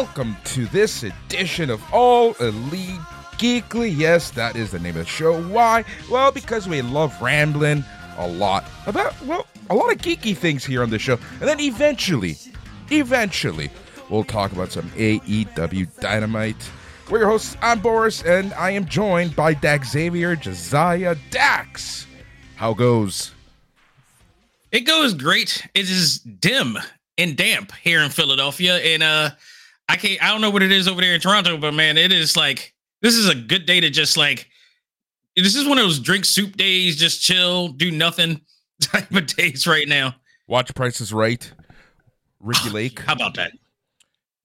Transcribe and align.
welcome 0.00 0.34
to 0.44 0.64
this 0.68 1.02
edition 1.02 1.68
of 1.68 1.82
All 1.92 2.32
Elite 2.40 2.98
Geekly. 3.32 3.94
Yes, 3.94 4.30
that 4.30 4.56
is 4.56 4.70
the 4.70 4.78
name 4.78 4.96
of 4.96 5.04
the 5.04 5.04
show. 5.04 5.42
Why? 5.48 5.84
Well, 6.10 6.32
because 6.32 6.66
we 6.66 6.80
love 6.80 7.20
rambling 7.20 7.84
a 8.16 8.26
lot 8.26 8.64
about, 8.86 9.20
well, 9.26 9.46
a 9.68 9.74
lot 9.74 9.92
of 9.92 9.98
geeky 9.98 10.34
things 10.34 10.64
here 10.64 10.82
on 10.82 10.88
the 10.88 10.98
show. 10.98 11.18
And 11.40 11.46
then 11.46 11.60
eventually, 11.60 12.38
eventually, 12.90 13.70
we'll 14.08 14.24
talk 14.24 14.52
about 14.52 14.72
some 14.72 14.88
AEW 14.92 16.00
Dynamite. 16.00 16.70
We're 17.10 17.18
your 17.18 17.28
hosts. 17.28 17.58
I'm 17.60 17.80
Boris, 17.80 18.22
and 18.22 18.54
I 18.54 18.70
am 18.70 18.86
joined 18.86 19.36
by 19.36 19.54
Daxavier 19.54 20.40
Josiah 20.40 21.14
Dax. 21.28 22.06
How 22.56 22.72
goes? 22.72 23.32
It 24.72 24.86
goes 24.86 25.12
great. 25.12 25.68
It 25.74 25.90
is 25.90 26.20
dim 26.20 26.78
and 27.18 27.36
damp 27.36 27.72
here 27.82 28.00
in 28.00 28.08
Philadelphia, 28.08 28.76
and 28.76 29.02
uh, 29.02 29.30
I 29.90 29.96
can't. 29.96 30.22
I 30.22 30.28
don't 30.28 30.40
know 30.40 30.50
what 30.50 30.62
it 30.62 30.70
is 30.72 30.86
over 30.88 31.00
there 31.00 31.14
in 31.14 31.20
Toronto, 31.20 31.56
but 31.56 31.74
man, 31.74 31.98
it 31.98 32.12
is 32.12 32.36
like 32.36 32.74
this 33.02 33.14
is 33.14 33.28
a 33.28 33.34
good 33.34 33.66
day 33.66 33.80
to 33.80 33.90
just 33.90 34.16
like. 34.16 34.48
This 35.36 35.54
is 35.54 35.66
one 35.66 35.78
of 35.78 35.84
those 35.84 35.98
drink 36.00 36.24
soup 36.24 36.56
days, 36.56 36.96
just 36.96 37.22
chill, 37.22 37.68
do 37.68 37.90
nothing 37.90 38.40
type 38.82 39.10
of 39.14 39.26
days 39.26 39.66
right 39.66 39.88
now. 39.88 40.14
Watch 40.48 40.74
Prices 40.74 41.12
Right. 41.12 41.50
Ricki 42.40 42.68
Lake. 42.72 43.00
How 43.00 43.14
about 43.14 43.34
that? 43.34 43.52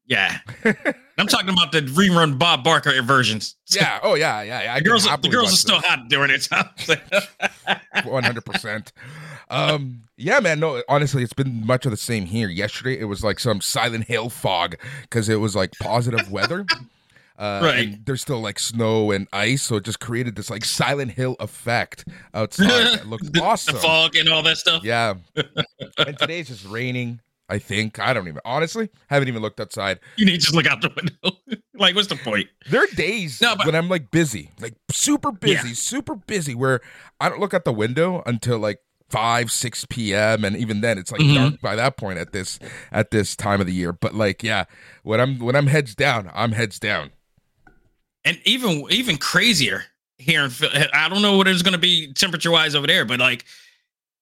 Yeah, 0.08 0.38
I'm 1.17 1.25
talking 1.25 1.50
about 1.50 1.72
the 1.72 1.81
rerun 1.81 2.38
Bob 2.38 2.64
Barker 2.64 3.02
versions. 3.02 3.56
yeah. 3.72 4.00
Oh 4.03 4.14
yeah. 4.14 4.44
Yeah. 4.44 4.62
yeah. 4.62 4.75
The 4.80 4.86
girls, 4.86 5.06
the 5.06 5.30
girls 5.30 5.52
are 5.52 5.56
still 5.58 5.80
hot 5.81 6.08
during 6.09 6.30
it. 6.31 6.47
One 8.06 8.23
hundred 8.23 8.45
percent. 8.45 8.94
Um, 9.49 10.03
yeah, 10.17 10.39
man. 10.39 10.59
No, 10.59 10.81
honestly, 10.89 11.23
it's 11.23 11.33
been 11.33 11.65
much 11.65 11.85
of 11.85 11.91
the 11.91 11.97
same 11.97 12.25
here. 12.25 12.49
Yesterday, 12.49 12.99
it 12.99 13.05
was 13.05 13.23
like 13.23 13.39
some 13.39 13.61
Silent 13.61 14.05
Hill 14.05 14.29
fog 14.29 14.75
because 15.03 15.29
it 15.29 15.35
was 15.39 15.55
like 15.55 15.71
positive 15.81 16.31
weather. 16.31 16.65
Uh, 17.38 17.59
Right. 17.61 17.79
and 17.89 18.05
there's 18.05 18.21
still 18.21 18.39
like 18.39 18.57
snow 18.57 19.11
and 19.11 19.27
ice, 19.33 19.61
so 19.63 19.75
it 19.75 19.83
just 19.83 19.99
created 19.99 20.38
this 20.38 20.49
like 20.49 20.63
Silent 20.63 21.11
Hill 21.11 21.35
effect 21.41 22.07
outside. 22.33 22.69
It 23.01 23.07
looked 23.07 23.38
awesome. 23.41 23.75
the 23.75 23.81
fog 23.81 24.16
and 24.16 24.29
all 24.29 24.41
that 24.43 24.55
stuff. 24.55 24.85
Yeah. 24.85 25.16
and 25.97 26.17
today's 26.17 26.47
just 26.47 26.63
raining. 26.66 27.19
I 27.49 27.59
think 27.59 27.99
I 27.99 28.13
don't 28.13 28.29
even 28.29 28.39
honestly 28.45 28.88
haven't 29.07 29.27
even 29.27 29.41
looked 29.41 29.59
outside. 29.59 29.99
You 30.16 30.25
need 30.25 30.31
to 30.31 30.38
just 30.38 30.55
look 30.55 30.66
out 30.66 30.79
the 30.81 30.89
window. 30.95 31.38
like, 31.73 31.93
what's 31.93 32.07
the 32.07 32.16
point? 32.16 32.47
There 32.69 32.81
are 32.81 32.95
days 32.95 33.41
No, 33.41 33.57
but- 33.57 33.66
when 33.66 33.75
I'm 33.75 33.89
like 33.89 34.11
busy, 34.11 34.51
like 34.61 34.75
super 34.89 35.33
busy, 35.33 35.67
Yeah. 35.67 35.73
super 35.73 36.16
busy, 36.16 36.55
where 36.55 36.79
I 37.19 37.27
don't 37.27 37.41
look 37.41 37.53
at 37.53 37.66
the 37.66 37.73
window 37.73 38.23
until 38.25 38.59
like 38.59 38.79
five, 39.09 39.52
six 39.52 39.86
p.m. 39.89 40.44
and 40.44 40.56
even 40.58 40.81
then 40.81 40.98
it's 40.98 41.11
like 41.11 41.22
Mhm. 41.22 41.36
dark 41.36 41.61
by 41.61 41.75
that 41.75 41.95
point 41.98 42.17
at 42.20 42.31
this 42.34 42.59
at 42.92 43.12
this 43.12 43.36
time 43.36 43.62
of 43.62 43.67
the 43.67 43.73
year. 43.73 43.94
But 43.94 44.16
like, 44.16 44.44
yeah, 44.44 44.66
when 45.03 45.20
I'm 45.22 45.39
when 45.39 45.56
I'm 45.56 45.67
heads 45.67 45.94
down, 45.95 46.30
I'm 46.34 46.52
heads 46.53 46.80
down. 46.80 47.12
and 48.23 48.39
even 48.45 48.84
even 48.89 49.17
crazier 49.17 49.86
here 50.17 50.44
in 50.44 50.50
Phil- 50.50 50.70
I 50.94 51.08
don't 51.09 51.22
know 51.22 51.38
what 51.38 51.47
it's 51.47 51.62
going 51.62 51.73
to 51.73 51.78
be 51.78 52.12
temperature 52.14 52.50
wise 52.52 52.73
over 52.73 52.88
there, 52.88 53.06
but 53.06 53.20
like 53.20 53.45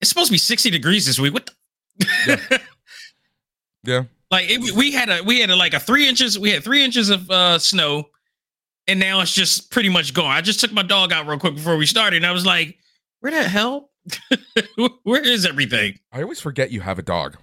it's 0.01 0.09
supposed 0.09 0.27
to 0.27 0.33
be 0.33 0.37
60 0.37 0.69
degrees 0.69 1.05
this 1.05 1.17
week. 1.19 1.33
What? 1.33 1.49
The- 1.97 2.61
Yeah, 3.85 4.03
like 4.31 4.49
it, 4.49 4.71
we 4.71 4.91
had 4.91 5.09
a 5.09 5.21
we 5.23 5.41
had 5.41 5.49
a, 5.49 5.55
like 5.57 5.73
a 5.73 5.79
three 5.79 6.07
inches. 6.07 6.39
We 6.39 6.51
had 6.51 6.63
three 6.63 6.83
inches 6.85 7.09
of 7.09 7.29
uh, 7.29 7.59
snow, 7.59 8.09
and 8.87 8.97
now 8.99 9.19
it's 9.19 9.33
just 9.33 9.71
pretty 9.71 9.89
much 9.89 10.13
gone. 10.13 10.31
I 10.31 10.39
just 10.39 10.61
took 10.61 10.71
my 10.71 10.83
dog 10.83 11.11
out 11.11 11.27
real 11.27 11.37
quick 11.37 11.55
before 11.55 11.75
we 11.75 11.85
started, 11.85 12.17
and 12.17 12.25
I 12.25 12.31
was 12.31 12.45
like, 12.45 12.77
"Where 13.19 13.31
the 13.33 13.43
hell? 13.43 13.89
Where 15.03 15.21
is 15.21 15.45
everything?" 15.45 15.99
I 16.11 16.21
always 16.21 16.39
forget 16.39 16.71
you 16.71 16.81
have 16.81 16.99
a 16.99 17.03
dog. 17.03 17.37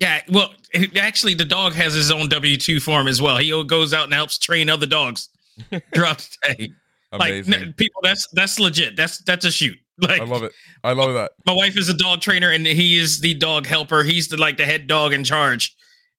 Yeah, 0.00 0.22
well, 0.28 0.52
actually, 0.96 1.34
the 1.34 1.44
dog 1.44 1.72
has 1.74 1.94
his 1.94 2.10
own 2.10 2.28
W 2.28 2.56
two 2.56 2.80
form 2.80 3.06
as 3.06 3.22
well. 3.22 3.36
He 3.36 3.50
goes 3.64 3.94
out 3.94 4.04
and 4.04 4.14
helps 4.14 4.38
train 4.38 4.68
other 4.68 4.86
dogs 4.86 5.28
throughout 5.94 6.18
the 6.18 6.54
day. 6.54 6.72
Like 7.12 7.32
Amazing. 7.32 7.54
n- 7.54 7.74
people, 7.76 8.00
that's 8.02 8.26
that's 8.32 8.58
legit. 8.58 8.96
That's 8.96 9.18
that's 9.18 9.44
a 9.44 9.50
shoot. 9.52 9.78
Like 9.98 10.20
I 10.20 10.24
love 10.24 10.42
it. 10.42 10.50
I 10.82 10.92
love 10.92 11.14
that. 11.14 11.30
my 11.46 11.52
wife 11.52 11.78
is 11.78 11.88
a 11.88 11.94
dog 11.94 12.20
trainer, 12.20 12.50
and 12.50 12.66
he 12.66 12.98
is 12.98 13.20
the 13.20 13.34
dog 13.34 13.66
helper. 13.66 14.02
He's 14.02 14.26
the 14.26 14.36
like 14.36 14.56
the 14.56 14.64
head 14.64 14.88
dog 14.88 15.12
in 15.12 15.22
charge, 15.22 15.72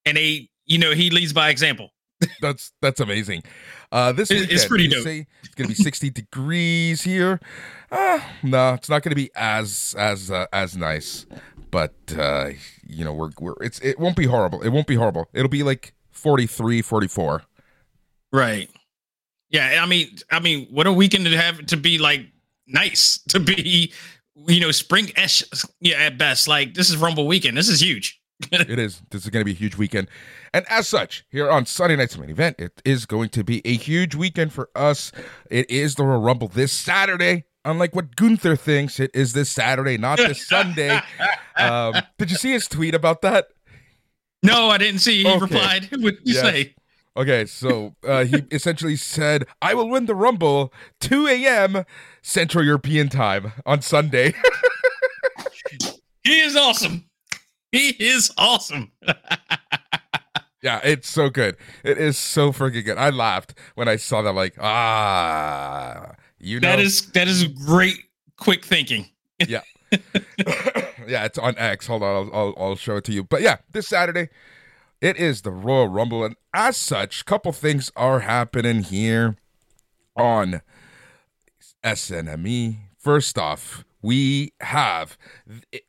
and 0.05 0.15
they, 0.15 0.49
you 0.65 0.77
know, 0.77 0.93
he 0.93 1.09
leads 1.09 1.33
by 1.33 1.49
example. 1.49 1.89
That's 2.41 2.71
that's 2.81 2.99
amazing. 2.99 3.43
Uh, 3.91 4.11
this 4.11 4.29
weekend, 4.29 4.51
it's 4.51 4.65
pretty 4.65 4.87
dope. 4.87 5.03
say 5.03 5.27
it's 5.43 5.53
gonna 5.53 5.67
be 5.67 5.75
60 5.75 6.09
degrees 6.09 7.01
here. 7.01 7.39
Uh, 7.91 8.19
no, 8.41 8.73
it's 8.73 8.89
not 8.89 9.03
gonna 9.03 9.15
be 9.15 9.29
as 9.35 9.95
as 9.97 10.31
uh, 10.31 10.45
as 10.53 10.77
nice, 10.77 11.25
but 11.71 11.93
uh, 12.17 12.51
you 12.87 13.03
know 13.03 13.13
we're 13.13 13.31
we're 13.39 13.55
it's 13.61 13.79
it 13.79 13.99
won't 13.99 14.15
be 14.15 14.25
horrible. 14.25 14.61
It 14.61 14.69
won't 14.69 14.87
be 14.87 14.95
horrible. 14.95 15.27
It'll 15.33 15.49
be 15.49 15.63
like 15.63 15.93
43, 16.11 16.81
44. 16.81 17.43
Right. 18.31 18.69
Yeah. 19.49 19.79
I 19.81 19.85
mean, 19.85 20.09
I 20.31 20.39
mean, 20.39 20.67
what 20.71 20.87
a 20.87 20.93
weekend 20.93 21.25
to 21.25 21.37
have 21.37 21.65
to 21.67 21.77
be 21.77 21.97
like 21.97 22.27
nice 22.67 23.19
to 23.29 23.39
be, 23.39 23.93
you 24.47 24.59
know, 24.59 24.71
spring 24.71 25.11
ish. 25.21 25.43
Yeah, 25.81 25.97
at 25.97 26.17
best. 26.17 26.47
Like 26.47 26.73
this 26.73 26.89
is 26.89 26.97
Rumble 26.97 27.27
weekend. 27.27 27.57
This 27.57 27.69
is 27.69 27.81
huge. 27.81 28.19
It 28.51 28.79
is. 28.79 29.01
This 29.11 29.23
is 29.23 29.29
going 29.29 29.41
to 29.41 29.45
be 29.45 29.51
a 29.51 29.55
huge 29.55 29.75
weekend. 29.77 30.07
And 30.53 30.65
as 30.69 30.87
such, 30.87 31.25
here 31.29 31.49
on 31.49 31.65
Sunday 31.65 31.95
night's 31.95 32.17
main 32.17 32.29
event, 32.29 32.57
it 32.59 32.81
is 32.85 33.05
going 33.05 33.29
to 33.29 33.43
be 33.43 33.61
a 33.65 33.73
huge 33.73 34.15
weekend 34.15 34.53
for 34.53 34.69
us. 34.75 35.11
It 35.49 35.69
is 35.69 35.95
the 35.95 36.03
Royal 36.05 36.21
Rumble 36.21 36.47
this 36.47 36.71
Saturday. 36.71 37.45
Unlike 37.63 37.95
what 37.95 38.15
Gunther 38.15 38.55
thinks, 38.57 38.99
it 38.99 39.09
is 39.13 39.33
this 39.33 39.49
Saturday, 39.49 39.97
not 39.97 40.17
this 40.17 40.45
Sunday. 40.47 41.01
Um, 41.57 41.95
did 42.19 42.29
you 42.29 42.37
see 42.37 42.51
his 42.51 42.67
tweet 42.67 42.93
about 42.93 43.21
that? 43.23 43.47
No, 44.43 44.69
I 44.69 44.77
didn't 44.77 44.99
see. 44.99 45.23
He 45.23 45.29
Okay. 45.29 45.39
replied. 45.39 45.89
What 45.91 46.15
did 46.17 46.27
you 46.27 46.33
Yes. 46.35 46.41
say? 46.41 46.75
Okay, 47.17 47.45
so 47.45 47.95
uh, 48.05 48.25
he 48.25 48.43
essentially 48.51 48.97
said, 48.97 49.45
I 49.61 49.73
will 49.73 49.89
win 49.89 50.05
the 50.05 50.13
Rumble 50.13 50.73
2 50.99 51.27
a.m. 51.27 51.85
Central 52.21 52.63
European 52.63 53.07
time 53.09 53.53
on 53.65 53.81
Sunday. 53.81 54.33
He 56.23 56.39
is 56.41 56.55
awesome. 56.55 57.05
He 57.75 57.89
is 57.99 58.31
awesome. 58.37 58.89
yeah, 60.61 60.79
it's 60.81 61.09
so 61.09 61.29
good. 61.29 61.57
It 61.83 61.97
is 61.97 62.17
so 62.17 62.53
freaking 62.53 62.85
good. 62.85 62.97
I 62.97 63.09
laughed 63.09 63.53
when 63.75 63.89
I 63.89 63.97
saw 63.97 64.21
that, 64.21 64.31
like, 64.31 64.55
ah, 64.61 66.13
you 66.39 66.61
know. 66.61 66.69
That 66.69 66.79
is 66.79 67.07
that 67.11 67.27
is 67.27 67.43
great 67.43 67.97
quick 68.37 68.63
thinking. 68.63 69.09
yeah, 69.47 69.61
yeah. 69.91 71.25
it's 71.25 71.37
on 71.37 71.57
X. 71.57 71.87
Hold 71.87 72.03
on, 72.03 72.15
I'll, 72.15 72.29
I'll, 72.33 72.53
I'll 72.57 72.75
show 72.77 72.95
it 72.95 73.03
to 73.05 73.11
you. 73.11 73.25
But 73.25 73.41
yeah, 73.41 73.57
this 73.73 73.89
Saturday, 73.89 74.29
it 75.01 75.17
is 75.17 75.41
the 75.41 75.51
Royal 75.51 75.89
Rumble, 75.89 76.23
and 76.23 76.37
as 76.53 76.77
such, 76.77 77.25
couple 77.25 77.51
things 77.51 77.91
are 77.97 78.21
happening 78.21 78.83
here 78.83 79.35
on 80.15 80.61
SNME. 81.83 82.77
First 82.97 83.37
off, 83.37 83.83
we 84.01 84.53
have 84.61 85.17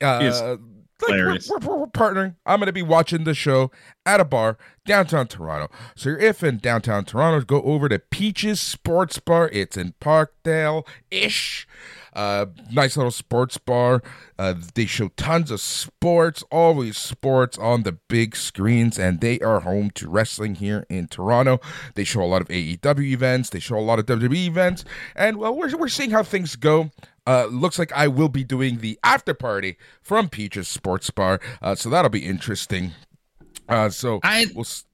uh, 0.03 0.19
Yes. 0.21 0.59
Like 1.03 1.11
we're, 1.11 1.39
we're, 1.61 1.77
we're 1.77 1.87
partnering. 1.87 2.37
I'm 2.45 2.59
going 2.59 2.67
to 2.67 2.73
be 2.73 2.83
watching 2.83 3.25
the 3.25 3.35
show 3.35 3.71
at 4.05 4.21
a 4.21 4.25
bar 4.25 4.57
downtown 4.85 5.27
Toronto. 5.27 5.71
So 5.95 6.17
if 6.19 6.43
in 6.43 6.59
downtown 6.59 7.05
Toronto, 7.05 7.45
go 7.45 7.63
over 7.63 7.89
to 7.89 7.99
Peaches 7.99 8.61
Sports 8.61 9.19
Bar. 9.19 9.51
It's 9.53 9.77
in 9.77 9.95
Parkdale 10.01 10.87
ish. 11.11 11.67
Uh, 12.17 12.47
nice 12.73 12.97
little 12.97 13.11
sports 13.13 13.59
bar. 13.59 14.03
Uh, 14.39 14.55
they 14.75 14.87
show 14.87 15.09
tons 15.17 15.51
of 15.51 15.61
sports, 15.61 16.43
always 16.51 16.97
sports 16.97 17.59
on 17.59 17.83
the 17.83 17.93
big 18.09 18.35
screens, 18.35 18.99
and 18.99 19.21
they 19.21 19.39
are 19.41 19.61
home 19.61 19.91
to 19.91 20.09
wrestling 20.09 20.55
here 20.57 20.87
in 20.89 21.07
Toronto. 21.09 21.61
They 21.95 22.05
show 22.05 22.23
a 22.23 22.25
lot 22.25 22.41
of 22.43 22.49
AEW 22.49 23.13
events, 23.13 23.51
they 23.51 23.61
show 23.61 23.79
a 23.79 23.81
lot 23.81 23.99
of 23.99 24.07
WWE 24.07 24.47
events, 24.47 24.85
and 25.15 25.37
well, 25.37 25.55
we're, 25.55 25.77
we're 25.77 25.89
seeing 25.89 26.11
how 26.11 26.23
things 26.23 26.57
go. 26.57 26.91
Uh, 27.27 27.47
looks 27.51 27.79
like 27.79 27.93
I 27.93 28.09
will 28.09 28.29
be 28.31 28.45
doing 28.45 28.79
the 28.79 28.99
after 29.05 29.35
party 29.35 29.77
from 30.01 30.29
Peaches 30.31 30.69
Sports 30.69 31.11
Bar, 31.11 31.41
uh, 31.61 31.75
so 31.75 31.91
that'll 31.91 32.09
be 32.11 32.25
interesting. 32.25 32.93
Uh, 33.69 33.91
so 33.91 34.21
I 34.23 34.47
we'll 34.55 34.65
s- 34.65 34.85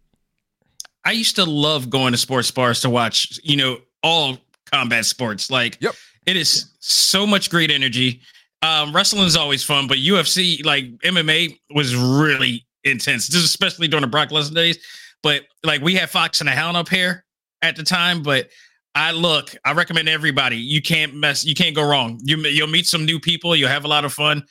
I 1.05 1.13
used 1.13 1.37
to 1.37 1.45
love 1.45 1.91
going 1.91 2.13
to 2.13 2.19
sports 2.19 2.51
bars 2.51 2.81
to 2.81 2.91
watch, 2.91 3.39
you 3.45 3.57
know, 3.57 3.79
all 4.03 4.39
combat 4.73 5.05
sports. 5.05 5.51
Like, 5.51 5.77
Yep. 5.81 5.95
It 6.27 6.37
is 6.37 6.73
so 6.81 7.27
much 7.27 7.51
great 7.51 7.71
energy. 7.71 8.21
Um, 8.63 8.95
wrestling 8.95 9.25
is 9.25 9.37
always 9.37 9.65
fun, 9.65 9.89
but 9.89 9.99
UFC, 9.99 10.65
like 10.65 10.87
MMA, 10.99 11.59
was 11.75 11.97
really 11.97 12.65
intense, 12.85 13.29
especially 13.35 13.89
during 13.89 14.03
the 14.03 14.09
Brock 14.09 14.29
Lesnar 14.31 14.55
days. 14.55 14.79
But 15.23 15.43
like, 15.65 15.81
we 15.83 15.95
had 15.95 16.11
Fox 16.11 16.41
and 16.41 16.49
the 16.49 16.53
Hound 16.53 16.77
up 16.77 16.89
here 16.89 17.25
at 17.63 17.77
the 17.77 17.83
time, 17.83 18.23
but 18.23 18.51
I 18.95 19.13
look, 19.13 19.55
I 19.65 19.73
recommend 19.73 20.09
everybody. 20.09 20.57
You 20.57 20.83
can't 20.83 21.15
mess, 21.15 21.45
you 21.45 21.55
can't 21.55 21.75
go 21.75 21.83
wrong. 21.83 22.21
You 22.23 22.37
you'll 22.39 22.69
meet 22.69 22.87
some 22.87 23.05
new 23.05 23.19
people, 23.19 23.57
you'll 23.57 23.69
have 23.69 23.85
a 23.85 23.89
lot 23.89 24.05
of 24.05 24.13
fun. 24.13 24.45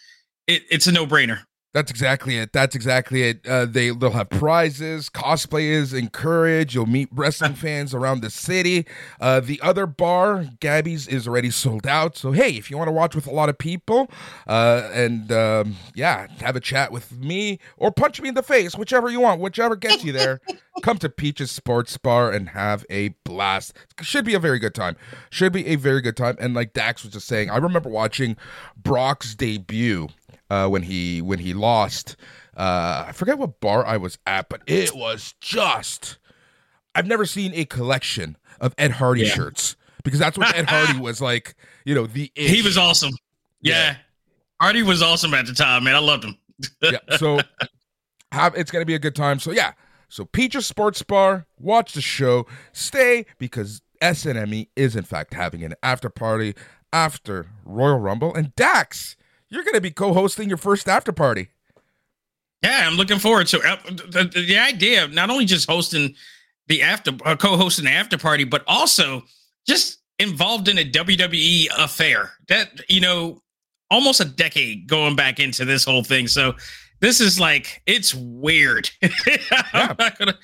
It, 0.48 0.64
it's 0.70 0.88
a 0.88 0.92
no 0.92 1.06
brainer. 1.06 1.42
That's 1.74 1.90
exactly 1.90 2.38
it. 2.38 2.52
That's 2.52 2.76
exactly 2.76 3.24
it. 3.24 3.48
Uh, 3.48 3.66
they 3.66 3.92
they'll 3.92 4.12
have 4.12 4.30
prizes, 4.30 5.10
cosplayers, 5.10 5.98
encourage. 5.98 6.76
You'll 6.76 6.86
meet 6.86 7.08
wrestling 7.14 7.54
fans 7.56 7.94
around 7.94 8.22
the 8.22 8.30
city. 8.30 8.86
Uh, 9.22 9.40
the 9.40 9.60
other 9.62 9.86
bar, 9.86 10.46
Gabby's, 10.60 11.08
is 11.08 11.30
already 11.30 11.50
sold 11.50 11.88
out. 11.88 12.18
So 12.18 12.34
hey, 12.34 12.52
if 12.52 12.70
you 12.70 12.78
want 12.78 12.90
to 12.90 12.94
watch 12.94 13.16
with 13.16 13.26
a 13.26 13.32
lot 13.32 13.48
of 13.48 13.58
people, 13.58 14.12
uh, 14.48 14.90
and 14.94 15.32
um, 15.32 15.76
yeah, 15.96 16.28
have 16.42 16.58
a 16.58 16.60
chat 16.62 16.92
with 16.92 17.18
me 17.18 17.60
or 17.78 17.90
punch 17.90 18.22
me 18.22 18.28
in 18.28 18.36
the 18.36 18.44
face, 18.44 18.76
whichever 18.76 19.10
you 19.10 19.22
want, 19.22 19.40
whichever 19.40 19.78
gets 19.78 20.04
you 20.04 20.12
there. 20.12 20.42
come 20.82 20.98
to 20.98 21.10
Peaches 21.10 21.52
Sports 21.52 21.98
Bar 21.98 22.32
and 22.32 22.50
have 22.50 22.86
a 22.90 23.10
blast. 23.24 23.74
Should 24.02 24.26
be 24.26 24.34
a 24.34 24.40
very 24.40 24.60
good 24.60 24.74
time. 24.74 24.96
Should 25.30 25.54
be 25.54 25.68
a 25.68 25.76
very 25.76 26.02
good 26.02 26.18
time. 26.18 26.38
And 26.40 26.54
like 26.54 26.74
Dax 26.74 27.04
was 27.04 27.14
just 27.14 27.28
saying, 27.28 27.50
I 27.50 27.58
remember 27.58 27.90
watching 27.90 28.38
Brock's 28.76 29.36
debut 29.36 30.10
uh, 30.52 30.68
when 30.68 30.84
he 30.84 31.22
when 31.22 31.40
he 31.40 31.54
lost. 31.54 32.18
Uh, 32.56 33.06
I 33.08 33.12
forget 33.14 33.38
what 33.38 33.62
bar 33.62 33.86
I 33.86 33.96
was 33.96 34.20
at, 34.28 34.50
but 34.50 34.62
it 34.68 34.94
was 34.94 35.34
just. 35.40 36.18
I've 36.94 37.08
never 37.08 37.26
seen 37.26 37.54
a 37.56 37.64
collection 37.64 38.38
of 38.60 38.76
Ed 38.78 38.92
Hardy 38.92 39.22
yeah. 39.22 39.30
shirts 39.30 39.78
because 40.04 40.20
that's 40.20 40.38
what 40.38 40.54
Ed 40.54 40.70
Hardy 40.70 41.00
was 41.00 41.22
like. 41.30 41.56
You 41.86 41.96
know, 41.96 42.06
the 42.06 42.30
ish. 42.36 42.52
he 42.52 42.62
was 42.62 42.78
awesome. 42.78 43.12
Yeah. 43.62 43.74
yeah, 43.74 43.96
Hardy 44.60 44.84
was 44.84 45.02
awesome 45.02 45.34
at 45.34 45.46
the 45.46 45.54
time, 45.54 45.86
man. 45.86 45.96
I 45.96 46.00
loved 46.00 46.26
him. 46.26 46.38
yeah, 46.82 46.98
so 47.18 47.40
have 48.34 48.54
it's 48.56 48.72
gonna 48.72 48.86
be 48.86 48.96
a 48.96 49.00
good 49.00 49.16
time. 49.16 49.40
So 49.40 49.52
yeah, 49.52 49.72
so 50.10 50.26
Peaches 50.26 50.68
Sports 50.68 51.02
Bar, 51.02 51.46
watch 51.60 51.94
the 51.94 52.02
show, 52.02 52.46
stay 52.74 53.26
because 53.38 53.82
SNME 54.02 54.68
is 54.76 54.98
in 54.98 55.04
fact 55.04 55.34
having 55.34 55.64
an 55.64 55.76
after 55.82 56.10
party 56.10 56.56
after 56.92 57.48
Royal 57.64 58.00
Rumble, 58.00 58.36
and 58.36 58.54
Dax 58.58 59.16
you're 59.52 59.64
going 59.64 59.76
to 59.76 59.82
be 59.82 59.92
co-hosting 59.92 60.48
your 60.48 60.58
first 60.58 60.90
after 60.90 61.12
party. 61.12 61.50
Yeah, 62.64 62.88
I'm 62.88 62.96
looking 62.96 63.20
forward 63.20 63.48
to 63.48 63.58
it. 63.58 63.98
The, 63.98 64.24
the, 64.24 64.42
the 64.42 64.58
idea 64.58 65.04
of 65.04 65.14
not 65.14 65.30
only 65.30 65.46
just 65.46 65.70
hosting 65.70 66.16
the 66.68 66.82
after 66.82 67.12
uh, 67.26 67.36
co-hosting 67.36 67.86
the 67.86 67.92
after 67.92 68.18
party, 68.18 68.46
but 68.46 68.64
also 68.66 69.24
just 69.68 70.00
involved 70.20 70.68
in 70.68 70.78
a 70.78 70.90
WWE 70.90 71.68
affair. 71.78 72.32
That 72.48 72.82
you 72.88 73.02
know, 73.02 73.42
almost 73.90 74.22
a 74.22 74.26
decade 74.26 74.88
going 74.88 75.16
back 75.16 75.40
into 75.40 75.66
this 75.66 75.84
whole 75.84 76.04
thing. 76.04 76.28
So 76.28 76.54
this 77.00 77.20
is 77.20 77.40
like 77.40 77.82
it's 77.88 78.14
weird. 78.14 78.90
yeah. 79.02 79.94
gonna, 80.18 80.38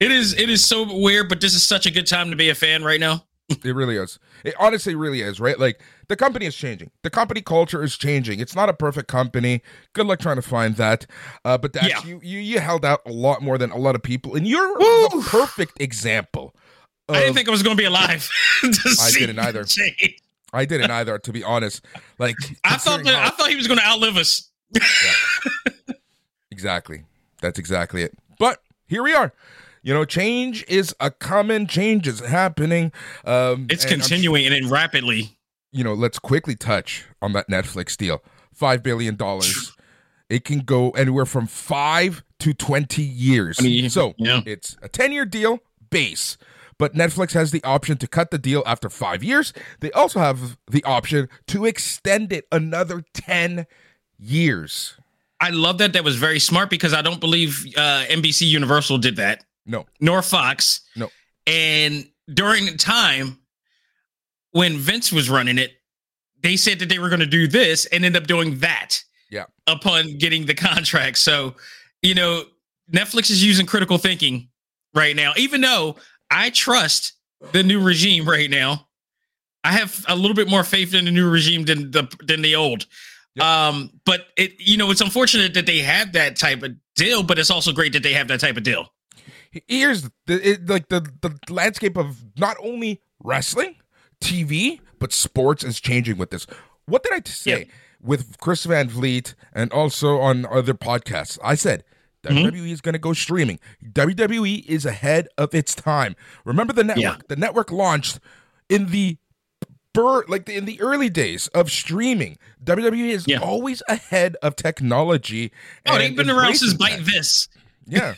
it 0.00 0.12
is 0.12 0.32
it 0.34 0.48
is 0.48 0.64
so 0.64 0.86
weird, 1.00 1.28
but 1.28 1.40
this 1.40 1.54
is 1.54 1.66
such 1.66 1.86
a 1.86 1.90
good 1.90 2.06
time 2.06 2.30
to 2.30 2.36
be 2.36 2.50
a 2.50 2.54
fan 2.54 2.84
right 2.84 3.00
now. 3.00 3.24
It 3.48 3.74
really 3.74 3.96
is. 3.96 4.18
It 4.44 4.54
honestly 4.58 4.94
really 4.94 5.20
is, 5.20 5.38
right? 5.38 5.58
Like 5.58 5.80
the 6.08 6.16
company 6.16 6.46
is 6.46 6.54
changing. 6.54 6.90
The 7.02 7.10
company 7.10 7.42
culture 7.42 7.82
is 7.82 7.96
changing. 7.96 8.40
It's 8.40 8.54
not 8.54 8.68
a 8.68 8.74
perfect 8.74 9.08
company. 9.08 9.62
Good 9.92 10.06
luck 10.06 10.20
trying 10.20 10.36
to 10.36 10.42
find 10.42 10.76
that. 10.76 11.06
Uh, 11.44 11.58
but 11.58 11.72
that 11.74 11.88
yeah. 11.88 12.02
you, 12.04 12.20
you 12.22 12.38
you 12.38 12.60
held 12.60 12.84
out 12.84 13.00
a 13.06 13.12
lot 13.12 13.42
more 13.42 13.58
than 13.58 13.70
a 13.70 13.76
lot 13.76 13.94
of 13.94 14.02
people, 14.02 14.34
and 14.34 14.46
you're 14.46 14.78
Woo! 14.78 15.08
the 15.08 15.26
perfect 15.28 15.80
example. 15.80 16.54
Of, 17.08 17.16
I 17.16 17.20
didn't 17.20 17.34
think 17.34 17.48
I 17.48 17.50
was 17.50 17.62
going 17.62 17.76
to 17.76 17.80
be 17.80 17.86
alive. 17.86 18.30
to 18.62 18.96
I 19.02 19.10
didn't 19.10 19.38
either. 19.38 19.66
I 20.52 20.64
didn't 20.64 20.90
either, 20.90 21.18
to 21.18 21.32
be 21.32 21.44
honest. 21.44 21.84
Like 22.18 22.36
I 22.62 22.76
thought 22.76 23.04
that, 23.04 23.14
how, 23.14 23.26
I 23.26 23.30
thought 23.30 23.50
he 23.50 23.56
was 23.56 23.66
going 23.66 23.78
to 23.78 23.86
outlive 23.86 24.16
us. 24.16 24.48
yeah. 24.72 25.94
Exactly. 26.50 27.04
That's 27.40 27.58
exactly 27.58 28.02
it. 28.02 28.16
But 28.38 28.60
here 28.86 29.02
we 29.02 29.12
are. 29.12 29.32
You 29.84 29.94
know, 29.94 30.04
change 30.04 30.64
is 30.66 30.92
a 30.98 31.12
common 31.12 31.68
change 31.68 32.08
is 32.08 32.18
happening. 32.18 32.90
Um, 33.24 33.68
it's 33.70 33.84
continuing 33.84 34.46
and 34.46 34.68
rapidly 34.68 35.36
you 35.74 35.82
know, 35.82 35.92
let's 35.92 36.20
quickly 36.20 36.54
touch 36.54 37.04
on 37.20 37.32
that 37.32 37.48
Netflix 37.48 37.96
deal. 37.96 38.22
Five 38.54 38.82
billion 38.82 39.16
dollars. 39.16 39.76
It 40.30 40.44
can 40.44 40.60
go 40.60 40.90
anywhere 40.90 41.26
from 41.26 41.48
five 41.48 42.22
to 42.38 42.54
twenty 42.54 43.02
years. 43.02 43.58
I 43.58 43.64
mean, 43.64 43.90
so 43.90 44.14
yeah. 44.16 44.40
it's 44.46 44.76
a 44.80 44.88
ten-year 44.88 45.26
deal 45.26 45.58
base. 45.90 46.38
But 46.78 46.94
Netflix 46.94 47.32
has 47.32 47.50
the 47.50 47.62
option 47.62 47.98
to 47.98 48.06
cut 48.08 48.30
the 48.30 48.38
deal 48.38 48.62
after 48.66 48.88
five 48.88 49.22
years. 49.22 49.52
They 49.80 49.92
also 49.92 50.20
have 50.20 50.56
the 50.68 50.82
option 50.84 51.28
to 51.48 51.64
extend 51.64 52.32
it 52.32 52.46
another 52.50 53.04
10 53.14 53.66
years. 54.18 54.96
I 55.40 55.50
love 55.50 55.78
that. 55.78 55.92
That 55.92 56.02
was 56.02 56.16
very 56.16 56.40
smart 56.40 56.70
because 56.70 56.92
I 56.92 57.00
don't 57.00 57.20
believe 57.20 57.64
uh, 57.76 58.06
NBC 58.08 58.48
Universal 58.48 58.98
did 58.98 59.16
that. 59.16 59.44
No. 59.66 59.86
Nor 60.00 60.22
Fox. 60.22 60.82
No. 60.96 61.10
And 61.46 62.08
during 62.32 62.66
the 62.66 62.76
time, 62.76 63.38
when 64.52 64.76
Vince 64.76 65.12
was 65.12 65.28
running 65.28 65.58
it, 65.58 65.72
they 66.42 66.56
said 66.56 66.78
that 66.80 66.88
they 66.88 66.98
were 66.98 67.08
going 67.08 67.20
to 67.20 67.26
do 67.26 67.46
this 67.48 67.86
and 67.86 68.04
end 68.04 68.16
up 68.16 68.26
doing 68.26 68.58
that. 68.58 69.02
Yeah. 69.30 69.44
Upon 69.66 70.18
getting 70.18 70.46
the 70.46 70.54
contract. 70.54 71.18
So, 71.18 71.54
you 72.02 72.14
know, 72.14 72.44
Netflix 72.92 73.30
is 73.30 73.44
using 73.44 73.66
critical 73.66 73.98
thinking 73.98 74.48
right 74.94 75.16
now, 75.16 75.32
even 75.36 75.60
though 75.60 75.96
I 76.30 76.50
trust 76.50 77.14
the 77.52 77.62
new 77.62 77.80
regime 77.80 78.28
right 78.28 78.50
now. 78.50 78.86
I 79.62 79.72
have 79.72 80.04
a 80.08 80.16
little 80.16 80.34
bit 80.34 80.48
more 80.48 80.62
faith 80.62 80.94
in 80.94 81.06
the 81.06 81.10
new 81.10 81.28
regime 81.28 81.64
than 81.64 81.90
the 81.90 82.06
than 82.22 82.42
the 82.42 82.54
old. 82.54 82.86
Yep. 83.34 83.44
Um, 83.44 83.90
but 84.04 84.26
it 84.36 84.52
you 84.58 84.76
know, 84.76 84.90
it's 84.90 85.00
unfortunate 85.00 85.54
that 85.54 85.66
they 85.66 85.78
have 85.78 86.12
that 86.12 86.36
type 86.36 86.62
of 86.62 86.72
deal, 86.94 87.22
but 87.22 87.38
it's 87.38 87.50
also 87.50 87.72
great 87.72 87.92
that 87.94 88.02
they 88.02 88.12
have 88.12 88.28
that 88.28 88.40
type 88.40 88.56
of 88.56 88.62
deal. 88.62 88.92
Here's 89.68 90.10
the 90.26 90.50
it, 90.50 90.68
like 90.68 90.88
the 90.88 91.00
the 91.20 91.38
landscape 91.52 91.96
of 91.96 92.24
not 92.36 92.56
only 92.62 93.00
wrestling 93.22 93.76
TV, 94.20 94.80
but 94.98 95.12
sports 95.12 95.64
is 95.64 95.80
changing 95.80 96.16
with 96.16 96.30
this. 96.30 96.46
What 96.86 97.02
did 97.02 97.12
I 97.12 97.22
say 97.28 97.58
yeah. 97.60 97.64
with 98.02 98.38
Chris 98.38 98.64
Van 98.64 98.88
Vliet 98.88 99.34
and 99.52 99.72
also 99.72 100.18
on 100.18 100.46
other 100.46 100.74
podcasts? 100.74 101.38
I 101.42 101.54
said 101.54 101.84
WWE 102.24 102.52
mm-hmm. 102.52 102.66
is 102.66 102.80
going 102.80 102.94
to 102.94 102.98
go 102.98 103.12
streaming. 103.12 103.58
WWE 103.92 104.64
is 104.66 104.86
ahead 104.86 105.28
of 105.38 105.54
its 105.54 105.74
time. 105.74 106.16
Remember 106.44 106.72
the 106.72 106.84
network? 106.84 107.02
Yeah. 107.02 107.16
The 107.28 107.36
network 107.36 107.70
launched 107.70 108.20
in 108.68 108.86
the 108.90 109.18
bird 109.92 110.28
like 110.28 110.48
in 110.48 110.64
the 110.64 110.80
early 110.80 111.08
days 111.08 111.48
of 111.48 111.70
streaming. 111.70 112.38
WWE 112.64 113.10
is 113.10 113.24
yeah. 113.26 113.38
always 113.38 113.82
ahead 113.88 114.36
of 114.42 114.56
technology. 114.56 115.52
Oh, 115.86 115.98
they've 115.98 116.16
been 116.16 116.30
around 116.30 116.56
since 116.56 116.74
Byte 116.74 117.04
This. 117.04 117.48
Yeah. 117.86 118.14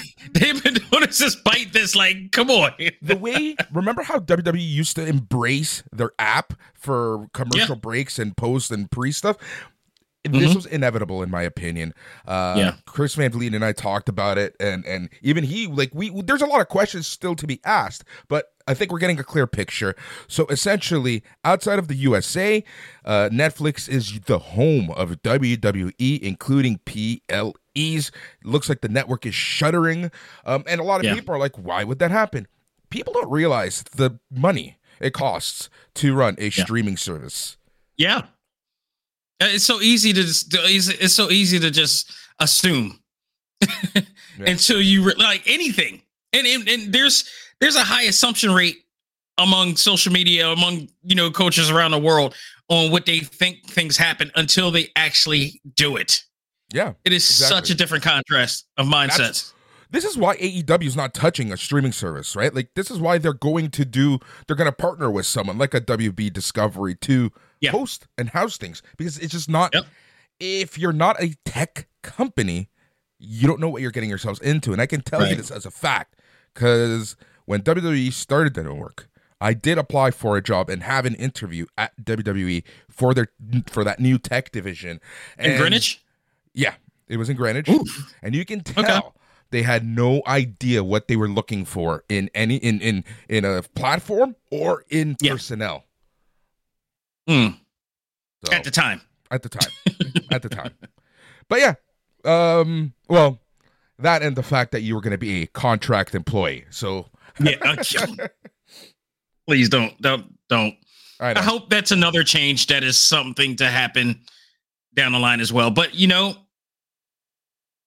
They've 0.32 0.62
been 0.62 0.74
doing 0.74 1.04
this 1.04 1.36
Byte 1.36 1.72
This. 1.72 1.94
Like, 1.94 2.32
come 2.32 2.50
on. 2.50 2.72
the 3.00 3.16
way, 3.16 3.56
remember 3.72 4.02
how 4.02 4.18
WWE 4.18 4.56
used 4.60 4.96
to 4.96 5.06
embrace 5.06 5.82
their 5.92 6.12
app 6.18 6.54
for 6.74 7.28
commercial 7.32 7.76
yeah. 7.76 7.80
breaks 7.80 8.18
and 8.18 8.36
post 8.36 8.70
and 8.70 8.90
pre 8.90 9.12
stuff? 9.12 9.36
This 10.24 10.42
mm-hmm. 10.42 10.54
was 10.54 10.66
inevitable, 10.66 11.20
in 11.24 11.30
my 11.30 11.42
opinion. 11.42 11.94
Uh, 12.28 12.54
yeah, 12.56 12.74
Chris 12.86 13.16
Van 13.16 13.32
Vliet 13.32 13.54
and 13.54 13.64
I 13.64 13.72
talked 13.72 14.08
about 14.08 14.38
it, 14.38 14.54
and 14.60 14.84
and 14.86 15.08
even 15.20 15.42
he, 15.42 15.66
like, 15.66 15.90
we 15.92 16.10
there's 16.22 16.42
a 16.42 16.46
lot 16.46 16.60
of 16.60 16.68
questions 16.68 17.08
still 17.08 17.34
to 17.34 17.46
be 17.46 17.60
asked, 17.64 18.04
but 18.28 18.52
I 18.68 18.74
think 18.74 18.92
we're 18.92 19.00
getting 19.00 19.18
a 19.18 19.24
clear 19.24 19.48
picture. 19.48 19.96
So 20.28 20.46
essentially, 20.46 21.24
outside 21.44 21.80
of 21.80 21.88
the 21.88 21.96
USA, 21.96 22.62
uh, 23.04 23.30
Netflix 23.32 23.88
is 23.88 24.20
the 24.20 24.38
home 24.38 24.90
of 24.90 25.10
WWE, 25.22 26.20
including 26.20 26.78
PLEs. 27.74 28.10
Looks 28.44 28.68
like 28.68 28.80
the 28.80 28.88
network 28.88 29.26
is 29.26 29.34
shuttering, 29.34 30.10
um, 30.44 30.64
and 30.66 30.80
a 30.80 30.84
lot 30.84 31.00
of 31.00 31.04
yeah. 31.04 31.14
people 31.14 31.34
are 31.34 31.38
like, 31.38 31.56
"Why 31.56 31.84
would 31.84 31.98
that 31.98 32.10
happen?" 32.10 32.46
People 32.90 33.12
don't 33.12 33.30
realize 33.30 33.82
the 33.94 34.18
money 34.30 34.78
it 35.00 35.12
costs 35.12 35.68
to 35.94 36.14
run 36.14 36.36
a 36.38 36.44
yeah. 36.44 36.64
streaming 36.64 36.96
service. 36.96 37.56
Yeah, 37.96 38.18
uh, 39.42 39.48
it's 39.50 39.64
so 39.64 39.80
easy 39.80 40.12
to 40.12 40.22
just, 40.22 40.54
it's 40.54 41.14
so 41.14 41.30
easy 41.30 41.58
to 41.58 41.70
just 41.70 42.12
assume 42.38 43.00
yeah. 43.60 44.02
until 44.38 44.80
you 44.80 45.04
re- 45.04 45.14
like 45.18 45.42
anything, 45.46 46.02
and, 46.32 46.46
and 46.46 46.68
and 46.68 46.92
there's 46.92 47.28
there's 47.60 47.76
a 47.76 47.82
high 47.82 48.02
assumption 48.02 48.52
rate 48.52 48.84
among 49.38 49.76
social 49.76 50.12
media, 50.12 50.48
among 50.48 50.88
you 51.02 51.14
know 51.14 51.30
coaches 51.30 51.70
around 51.70 51.90
the 51.90 51.98
world 51.98 52.34
on 52.68 52.90
what 52.90 53.06
they 53.06 53.20
think 53.20 53.66
things 53.66 53.96
happen 53.96 54.30
until 54.36 54.70
they 54.70 54.88
actually 54.96 55.60
do 55.74 55.96
it. 55.96 56.22
Yeah, 56.72 56.94
it 57.04 57.12
is 57.12 57.28
exactly. 57.28 57.56
such 57.56 57.70
a 57.70 57.74
different 57.74 58.04
contrast 58.04 58.66
of 58.76 58.86
mindsets. 58.86 59.18
That's, 59.18 59.54
this 59.92 60.04
is 60.04 60.16
why 60.16 60.36
AEW 60.38 60.86
is 60.86 60.96
not 60.96 61.12
touching 61.12 61.52
a 61.52 61.56
streaming 61.56 61.92
service, 61.92 62.34
right? 62.34 62.52
Like 62.52 62.70
this 62.74 62.90
is 62.90 62.98
why 62.98 63.18
they're 63.18 63.34
going 63.34 63.70
to 63.70 63.84
do 63.84 64.18
they're 64.46 64.56
going 64.56 64.70
to 64.70 64.76
partner 64.76 65.10
with 65.10 65.26
someone 65.26 65.58
like 65.58 65.74
a 65.74 65.80
WB 65.80 66.32
Discovery 66.32 66.94
to 67.02 67.30
yeah. 67.60 67.70
host 67.70 68.08
and 68.16 68.30
house 68.30 68.56
things 68.56 68.82
because 68.96 69.18
it's 69.18 69.32
just 69.32 69.50
not 69.50 69.74
yep. 69.74 69.84
if 70.40 70.78
you're 70.78 70.94
not 70.94 71.22
a 71.22 71.36
tech 71.44 71.88
company, 72.02 72.70
you 73.18 73.46
don't 73.46 73.60
know 73.60 73.68
what 73.68 73.82
you're 73.82 73.90
getting 73.90 74.08
yourselves 74.08 74.40
into 74.40 74.72
and 74.72 74.80
I 74.80 74.86
can 74.86 75.02
tell 75.02 75.20
right. 75.20 75.30
you 75.30 75.36
this 75.36 75.50
as 75.50 75.66
a 75.66 75.70
fact 75.70 76.16
cuz 76.54 77.14
when 77.44 77.60
WWE 77.60 78.12
started 78.12 78.54
the 78.54 78.62
network, 78.62 79.10
I 79.42 79.52
did 79.52 79.76
apply 79.76 80.12
for 80.12 80.38
a 80.38 80.42
job 80.42 80.70
and 80.70 80.84
have 80.84 81.04
an 81.04 81.16
interview 81.16 81.66
at 81.76 81.92
WWE 82.02 82.62
for 82.88 83.12
their 83.12 83.28
for 83.66 83.84
that 83.84 84.00
new 84.00 84.16
tech 84.16 84.52
division. 84.52 85.00
And, 85.36 85.52
in 85.52 85.60
Greenwich? 85.60 86.02
Yeah, 86.54 86.74
it 87.08 87.16
was 87.16 87.28
in 87.28 87.36
Greenwich. 87.36 87.68
Oof. 87.68 88.14
And 88.22 88.34
you 88.34 88.44
can 88.44 88.60
tell 88.60 88.84
okay. 88.84 89.08
they 89.50 89.62
had 89.62 89.84
no 89.84 90.22
idea 90.26 90.84
what 90.84 91.08
they 91.08 91.16
were 91.16 91.28
looking 91.28 91.64
for 91.64 92.04
in 92.08 92.30
any 92.34 92.56
in 92.56 92.80
in 92.80 93.04
in 93.28 93.44
a 93.44 93.62
platform 93.62 94.36
or 94.50 94.84
in 94.90 95.16
yeah. 95.20 95.32
personnel. 95.32 95.84
Mm. 97.28 97.58
So, 98.44 98.52
at 98.52 98.64
the 98.64 98.70
time. 98.70 99.00
At 99.30 99.42
the 99.42 99.48
time. 99.48 99.70
at 100.30 100.42
the 100.42 100.48
time. 100.48 100.72
But 101.48 101.60
yeah, 101.60 101.74
Um, 102.24 102.94
well, 103.08 103.40
that 103.98 104.22
and 104.22 104.36
the 104.36 104.42
fact 104.42 104.72
that 104.72 104.82
you 104.82 104.94
were 104.94 105.00
going 105.00 105.12
to 105.12 105.18
be 105.18 105.42
a 105.42 105.46
contract 105.46 106.14
employee. 106.14 106.64
So 106.70 107.08
Yeah. 107.40 107.56
Please 109.46 109.68
don't, 109.68 110.00
don't, 110.00 110.32
don't. 110.48 110.74
I. 111.20 111.38
I 111.38 111.42
hope 111.42 111.68
that's 111.68 111.90
another 111.90 112.22
change 112.24 112.68
that 112.68 112.84
is 112.84 112.98
something 112.98 113.56
to 113.56 113.68
happen 113.68 114.20
down 114.94 115.12
the 115.12 115.18
line 115.18 115.40
as 115.40 115.52
well. 115.52 115.70
But 115.70 115.94
you 115.94 116.06
know, 116.06 116.36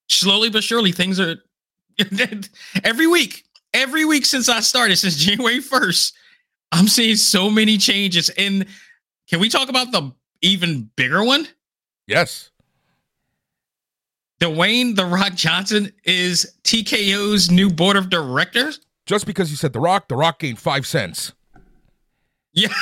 slowly 0.09 0.49
but 0.49 0.63
surely 0.63 0.91
things 0.91 1.19
are 1.19 1.35
every 2.83 3.07
week, 3.07 3.43
every 3.73 4.05
week 4.05 4.25
since 4.25 4.49
I 4.49 4.59
started, 4.59 4.97
since 4.97 5.15
January 5.25 5.59
1st, 5.59 6.13
I'm 6.71 6.87
seeing 6.87 7.15
so 7.15 7.49
many 7.49 7.77
changes. 7.77 8.29
And 8.31 8.65
can 9.29 9.39
we 9.39 9.49
talk 9.49 9.69
about 9.69 9.91
the 9.91 10.11
even 10.41 10.89
bigger 10.95 11.23
one? 11.23 11.47
yes. 12.07 12.51
Dwayne 14.41 14.97
The 14.97 15.05
Rock 15.05 15.33
Johnson 15.35 15.93
is 16.03 16.55
TKO's 16.63 17.49
new 17.49 17.69
board 17.69 17.95
of 17.95 18.09
directors. 18.09 18.81
Just 19.05 19.25
because 19.25 19.49
you 19.49 19.55
said 19.55 19.71
The 19.71 19.79
Rock, 19.79 20.09
The 20.09 20.17
Rock 20.17 20.39
gained 20.39 20.59
five 20.59 20.85
cents. 20.85 21.31
Yeah. 22.51 22.73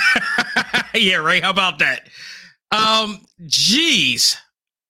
yeah, 0.95 1.17
right. 1.17 1.43
How 1.43 1.51
about 1.51 1.79
that? 1.79 2.07
Um, 2.71 3.23
geez. 3.45 4.35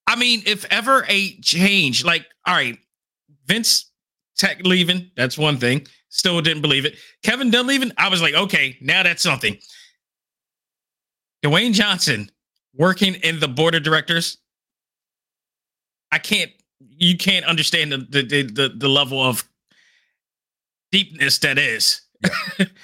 I 0.07 0.15
mean, 0.15 0.43
if 0.45 0.65
ever 0.71 1.05
a 1.07 1.35
change, 1.41 2.03
like, 2.03 2.25
all 2.45 2.53
right, 2.55 2.77
Vince 3.45 3.91
Tech 4.37 4.61
leaving, 4.65 5.09
that's 5.15 5.37
one 5.37 5.57
thing. 5.57 5.87
Still 6.09 6.41
didn't 6.41 6.61
believe 6.61 6.85
it. 6.85 6.95
Kevin 7.23 7.49
Dunn 7.49 7.67
leaving, 7.67 7.91
I 7.97 8.09
was 8.09 8.21
like, 8.21 8.33
okay, 8.33 8.77
now 8.81 9.03
that's 9.03 9.23
something. 9.23 9.57
Dwayne 11.43 11.73
Johnson 11.73 12.29
working 12.75 13.15
in 13.15 13.39
the 13.39 13.47
board 13.47 13.75
of 13.75 13.83
directors. 13.83 14.37
I 16.11 16.19
can't 16.19 16.51
you 16.79 17.17
can't 17.17 17.45
understand 17.45 17.91
the 17.91 17.97
the 17.97 18.23
the, 18.23 18.41
the, 18.43 18.69
the 18.77 18.87
level 18.89 19.21
of 19.21 19.43
deepness 20.91 21.39
that 21.39 21.57
is. 21.57 22.01
Y- 22.59 22.67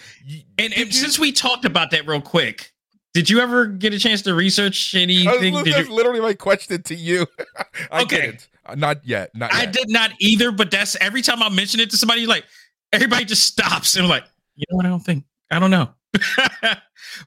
And, 0.60 0.74
and 0.74 0.94
since 0.94 1.18
we 1.18 1.32
talked 1.32 1.64
about 1.64 1.92
that 1.92 2.06
real 2.06 2.22
quick, 2.22 2.74
did 3.14 3.30
you 3.30 3.40
ever 3.40 3.66
get 3.66 3.94
a 3.94 4.00
chance 4.00 4.22
to 4.24 4.34
research 4.34 4.94
anything? 4.96 5.54
That's 5.54 5.68
you- 5.88 5.94
literally 5.94 6.20
my 6.22 6.34
question 6.34 6.82
to 6.84 6.96
you. 6.96 7.26
I 7.92 8.04
Okay. 8.04 8.22
didn't. 8.22 8.48
Uh, 8.66 8.76
Not 8.76 9.06
yet. 9.06 9.32
Not 9.36 9.54
I 9.54 9.66
did 9.66 9.90
not 9.90 10.12
either, 10.20 10.52
but 10.52 10.70
that's 10.72 10.96
every 11.02 11.22
time 11.22 11.42
I 11.42 11.50
mention 11.50 11.80
it 11.80 11.90
to 11.92 11.98
somebody, 11.98 12.26
like 12.28 12.46
everybody 12.94 13.26
just 13.26 13.44
stops 13.46 13.96
and 13.96 14.08
like, 14.08 14.24
you 14.56 14.66
know 14.70 14.78
what? 14.78 14.86
I 14.86 14.90
don't 14.90 15.00
think 15.00 15.24
I 15.52 15.58
don't 15.60 15.72
know. 15.72 15.90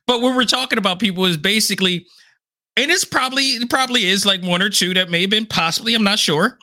but 0.07 0.21
what 0.21 0.35
we're 0.37 0.45
talking 0.45 0.79
about, 0.79 0.99
people, 0.99 1.25
is 1.25 1.37
basically, 1.37 2.07
and 2.77 2.91
it's 2.91 3.05
probably 3.05 3.43
it 3.43 3.69
probably 3.71 4.05
is 4.07 4.25
like 4.25 4.43
one 4.43 4.62
or 4.62 4.71
two 4.71 4.95
that 4.95 5.11
may 5.11 5.23
have 5.23 5.31
been 5.31 5.47
possibly, 5.47 5.95
I'm 5.95 6.05
not 6.05 6.19
sure, 6.19 6.59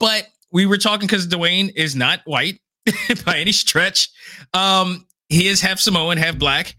but 0.00 0.26
we 0.52 0.66
were 0.66 0.78
talking 0.78 1.06
because 1.06 1.26
Dwayne 1.28 1.72
is 1.76 1.94
not 1.94 2.20
white 2.24 2.60
by 3.24 3.38
any 3.38 3.52
stretch. 3.52 4.08
Um, 4.54 5.06
he 5.28 5.46
is 5.48 5.60
half 5.60 5.78
Samoan, 5.78 6.16
half 6.16 6.38
black. 6.38 6.74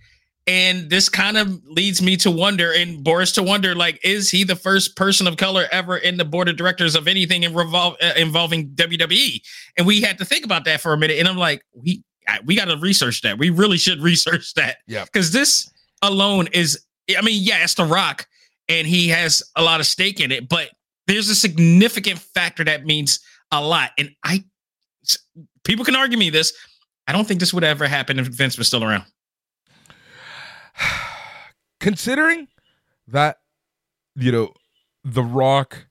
And 0.47 0.89
this 0.89 1.09
kind 1.09 1.37
of 1.37 1.61
leads 1.65 2.01
me 2.01 2.15
to 2.17 2.31
wonder, 2.31 2.71
and 2.71 3.03
Boris 3.03 3.33
to 3.33 3.43
wonder, 3.43 3.75
like, 3.75 3.99
is 4.03 4.31
he 4.31 4.45
the 4.45 4.55
first 4.55 4.95
person 4.95 5.27
of 5.27 5.35
color 5.35 5.67
ever 5.73 5.97
in 5.97 6.15
the 6.15 6.23
board 6.23 6.47
of 6.47 6.55
directors 6.55 6.95
of 6.95 7.05
anything 7.05 7.43
in 7.43 7.51
revol- 7.53 7.97
uh, 8.01 8.13
involving 8.15 8.69
WWE? 8.69 9.41
And 9.77 9.85
we 9.85 9.99
had 10.01 10.17
to 10.19 10.25
think 10.25 10.45
about 10.45 10.63
that 10.63 10.79
for 10.79 10.93
a 10.93 10.97
minute. 10.97 11.19
And 11.19 11.27
I'm 11.27 11.37
like, 11.37 11.61
we 11.73 12.01
I- 12.29 12.39
we 12.45 12.55
got 12.55 12.65
to 12.65 12.77
research 12.77 13.21
that. 13.23 13.37
We 13.37 13.49
really 13.49 13.77
should 13.77 14.01
research 14.01 14.53
that. 14.53 14.77
Yeah. 14.87 15.03
Because 15.03 15.31
this 15.33 15.69
alone 16.01 16.47
is, 16.53 16.81
I 17.17 17.21
mean, 17.21 17.41
yeah, 17.43 17.63
it's 17.63 17.73
The 17.73 17.83
Rock, 17.85 18.25
and 18.69 18.87
he 18.87 19.09
has 19.09 19.43
a 19.57 19.61
lot 19.63 19.81
of 19.81 19.85
stake 19.85 20.19
in 20.21 20.31
it, 20.31 20.47
but 20.47 20.69
there's 21.07 21.27
a 21.29 21.35
significant 21.35 22.19
factor 22.19 22.63
that 22.63 22.85
means 22.85 23.19
a 23.51 23.61
lot. 23.61 23.91
And 23.97 24.11
I, 24.23 24.43
people 25.63 25.83
can 25.85 25.95
argue 25.95 26.17
me 26.17 26.29
this. 26.29 26.53
I 27.07 27.11
don't 27.13 27.25
think 27.27 27.39
this 27.39 27.53
would 27.53 27.63
ever 27.63 27.87
happen 27.87 28.19
if 28.19 28.27
Vince 28.27 28.57
was 28.57 28.67
still 28.67 28.83
around. 28.83 29.03
Considering 31.79 32.47
that, 33.07 33.39
you 34.15 34.31
know, 34.31 34.53
The 35.03 35.23
Rock, 35.23 35.87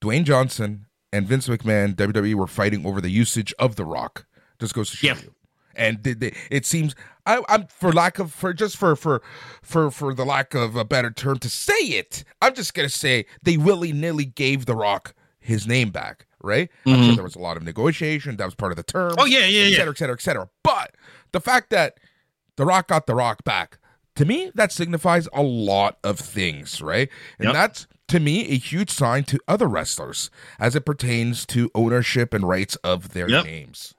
Dwayne 0.00 0.24
Johnson, 0.24 0.86
and 1.12 1.26
Vince 1.26 1.48
McMahon, 1.48 1.94
WWE 1.94 2.34
were 2.34 2.46
fighting 2.46 2.86
over 2.86 3.00
the 3.00 3.10
usage 3.10 3.52
of 3.58 3.76
The 3.76 3.84
Rock. 3.84 4.26
Just 4.58 4.74
goes 4.74 4.90
to 4.90 4.96
show 4.96 5.08
Yeah. 5.08 5.20
you. 5.22 5.34
And 5.76 6.02
they, 6.02 6.14
they, 6.14 6.34
it 6.50 6.66
seems 6.66 6.94
I, 7.26 7.42
I'm 7.48 7.66
for 7.68 7.92
lack 7.92 8.18
of 8.18 8.32
for 8.32 8.52
just 8.52 8.76
for 8.76 8.96
for 8.96 9.22
for 9.62 9.90
for 9.92 10.12
the 10.14 10.24
lack 10.24 10.52
of 10.54 10.74
a 10.74 10.84
better 10.84 11.10
term 11.12 11.38
to 11.38 11.48
say 11.48 11.72
it, 11.72 12.24
I'm 12.42 12.54
just 12.54 12.74
gonna 12.74 12.88
say 12.88 13.24
they 13.44 13.56
willy 13.56 13.92
nilly 13.92 14.24
gave 14.24 14.66
The 14.66 14.74
Rock 14.74 15.14
his 15.38 15.66
name 15.68 15.90
back, 15.90 16.26
right? 16.42 16.68
I'm 16.86 16.96
sure 17.04 17.12
Mhm. 17.12 17.14
there 17.14 17.24
was 17.24 17.36
a 17.36 17.40
lot 17.40 17.56
of 17.56 17.62
negotiation. 17.62 18.36
That 18.36 18.46
was 18.46 18.56
part 18.56 18.72
of 18.72 18.76
the 18.76 18.82
term 18.82 19.14
Oh 19.16 19.26
yeah, 19.26 19.46
yeah, 19.46 19.62
et 19.62 19.68
yeah. 19.68 19.76
cetera, 19.78 19.92
et 19.92 19.98
cetera, 19.98 20.14
et 20.16 20.20
cetera. 20.20 20.48
But 20.64 20.96
the 21.32 21.40
fact 21.40 21.70
that 21.70 21.98
The 22.56 22.66
Rock 22.66 22.88
got 22.88 23.06
The 23.06 23.14
Rock 23.14 23.44
back, 23.44 23.78
to 24.20 24.26
me, 24.26 24.52
that 24.54 24.70
signifies 24.70 25.30
a 25.32 25.40
lot 25.42 25.96
of 26.04 26.18
things, 26.18 26.82
right? 26.82 27.08
And 27.38 27.46
Yep. 27.46 27.54
that's, 27.54 27.86
to 28.08 28.20
me, 28.20 28.46
a 28.50 28.58
huge 28.58 28.90
sign 28.90 29.24
to 29.24 29.38
other 29.48 29.66
wrestlers 29.66 30.28
as 30.58 30.76
it 30.76 30.84
pertains 30.84 31.46
to 31.46 31.70
ownership 31.74 32.34
and 32.34 32.46
rights 32.46 32.76
of 32.84 33.14
their 33.14 33.30
Yep. 33.30 33.46
names. 33.46 33.94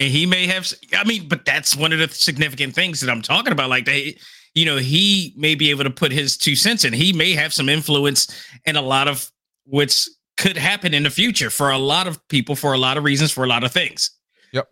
And 0.00 0.10
he 0.10 0.26
may 0.26 0.46
have. 0.48 0.70
I 0.94 1.04
mean, 1.04 1.28
but 1.28 1.46
that's 1.46 1.74
one 1.74 1.94
of 1.94 1.98
the 1.98 2.08
significant 2.10 2.74
things 2.74 3.00
that 3.00 3.08
I'm 3.08 3.22
talking 3.22 3.50
about. 3.50 3.70
Like 3.70 3.86
they, 3.86 4.18
you 4.54 4.66
know, 4.66 4.76
he 4.76 5.32
may 5.34 5.54
be 5.54 5.70
able 5.70 5.84
to 5.84 5.90
put 5.90 6.12
his 6.12 6.36
two 6.36 6.54
cents 6.54 6.84
in. 6.84 6.92
He 6.92 7.14
may 7.14 7.32
have 7.32 7.54
some 7.54 7.70
influence 7.70 8.28
in 8.66 8.76
a 8.76 8.82
lot 8.82 9.08
of 9.08 9.32
what's 9.64 10.10
could 10.36 10.58
happen 10.58 10.92
in 10.92 11.04
the 11.04 11.10
future 11.10 11.48
for 11.48 11.70
a 11.70 11.78
lot 11.78 12.06
of 12.06 12.20
people, 12.28 12.54
for 12.54 12.74
a 12.74 12.78
lot 12.78 12.98
of 12.98 13.02
reasons, 13.04 13.32
for 13.32 13.44
a 13.44 13.48
lot 13.48 13.64
of 13.64 13.72
things. 13.72 14.10
Yep. 14.52 14.70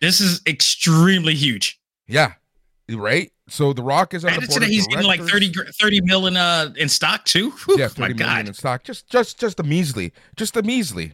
This 0.00 0.20
is 0.20 0.42
extremely 0.48 1.36
huge. 1.36 1.78
Yeah. 2.08 2.32
Right? 2.90 3.30
So 3.48 3.72
The 3.74 3.82
Rock 3.82 4.14
is 4.14 4.24
on 4.24 4.32
the 4.40 4.46
board 4.46 4.62
of 4.62 4.68
he's 4.68 4.86
getting 4.86 5.06
like 5.06 5.20
directors. 5.20 5.50
30, 5.52 5.52
gr- 5.52 5.70
30 5.80 6.00
mil 6.02 6.26
in 6.26 6.36
uh 6.36 6.72
in 6.76 6.88
stock 6.88 7.24
too. 7.26 7.50
Whew, 7.50 7.78
Yeah, 7.78 7.88
my 7.98 8.08
30 8.08 8.14
million 8.14 8.46
in 8.48 8.54
stock. 8.54 8.84
Just 8.84 9.08
just 9.10 9.38
just 9.38 9.60
a 9.60 9.62
measly. 9.62 10.12
Just 10.36 10.56
a 10.56 10.62
measly. 10.62 11.12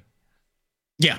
Yeah. 0.99 1.18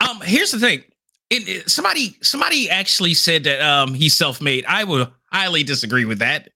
Um. 0.00 0.20
Here's 0.22 0.50
the 0.50 0.58
thing. 0.58 0.82
It, 1.30 1.48
it- 1.48 1.70
somebody 1.70 2.16
somebody 2.20 2.68
actually 2.68 3.14
said 3.14 3.44
that 3.44 3.60
um 3.60 3.94
he's 3.94 4.14
self-made. 4.14 4.64
I 4.66 4.84
will 4.84 5.12
highly 5.32 5.62
disagree 5.62 6.04
with 6.04 6.18
that. 6.18 6.48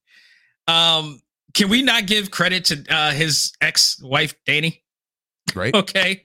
Um. 0.67 1.21
Can 1.55 1.69
we 1.71 1.83
not 1.83 2.07
give 2.07 2.31
credit 2.31 2.65
to 2.67 2.85
uh, 2.91 3.11
his 3.13 3.53
ex-wife 3.61 4.35
Dany? 4.47 4.81
Right? 5.55 5.75
Okay. 5.75 6.25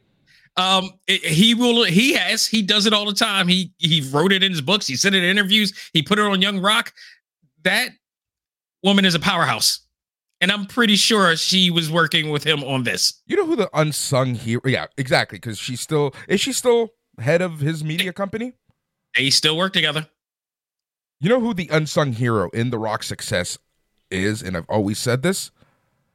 Um. 0.58 0.92
it- 1.08 1.24
he 1.24 1.54
will. 1.54 1.84
He 1.84 2.14
has. 2.14 2.48
He 2.48 2.62
does 2.64 2.86
it 2.88 2.94
all 2.94 3.06
the 3.06 3.14
time. 3.14 3.48
He 3.48 3.72
he 3.78 4.02
wrote 4.12 4.32
it 4.32 4.42
in 4.44 4.52
his 4.52 4.62
books. 4.62 4.88
He 4.88 4.96
said 4.96 5.14
it 5.14 5.24
in 5.24 5.30
interviews. 5.30 5.72
He 5.94 6.02
put 6.02 6.18
it 6.20 6.24
on 6.26 6.42
Young 6.42 6.60
Rock. 6.60 6.94
That 7.64 7.90
woman 8.84 9.06
is 9.06 9.16
a 9.16 9.20
powerhouse, 9.20 9.80
and 10.42 10.52
I'm 10.52 10.66
pretty 10.66 10.96
sure 10.96 11.36
she 11.36 11.70
was 11.70 11.92
working 11.92 12.30
with 12.30 12.44
him 12.44 12.64
on 12.64 12.84
this. 12.84 13.22
You 13.26 13.38
know 13.38 13.46
who 13.46 13.56
the 13.56 13.70
unsung 13.74 14.36
hero 14.36 14.62
Yeah, 14.66 14.88
exactly. 14.98 15.38
Because 15.38 15.58
she's 15.58 15.82
still 15.82 16.14
is 16.28 16.42
she 16.42 16.54
still 16.54 16.90
head 17.20 17.42
of 17.42 17.60
his 17.60 17.84
media 17.84 18.14
company? 18.14 18.54
They 19.16 19.30
still 19.30 19.58
work 19.58 19.74
together. 19.74 20.08
You 21.20 21.30
know 21.30 21.40
who 21.40 21.54
the 21.54 21.70
unsung 21.72 22.14
hero 22.14 22.50
in 22.50 22.70
The 22.70 22.80
Rock 22.80 23.04
success 23.04 23.58
is, 24.12 24.42
and 24.42 24.58
I've 24.58 24.70
always 24.70 25.00
said 25.00 25.22
this? 25.22 25.52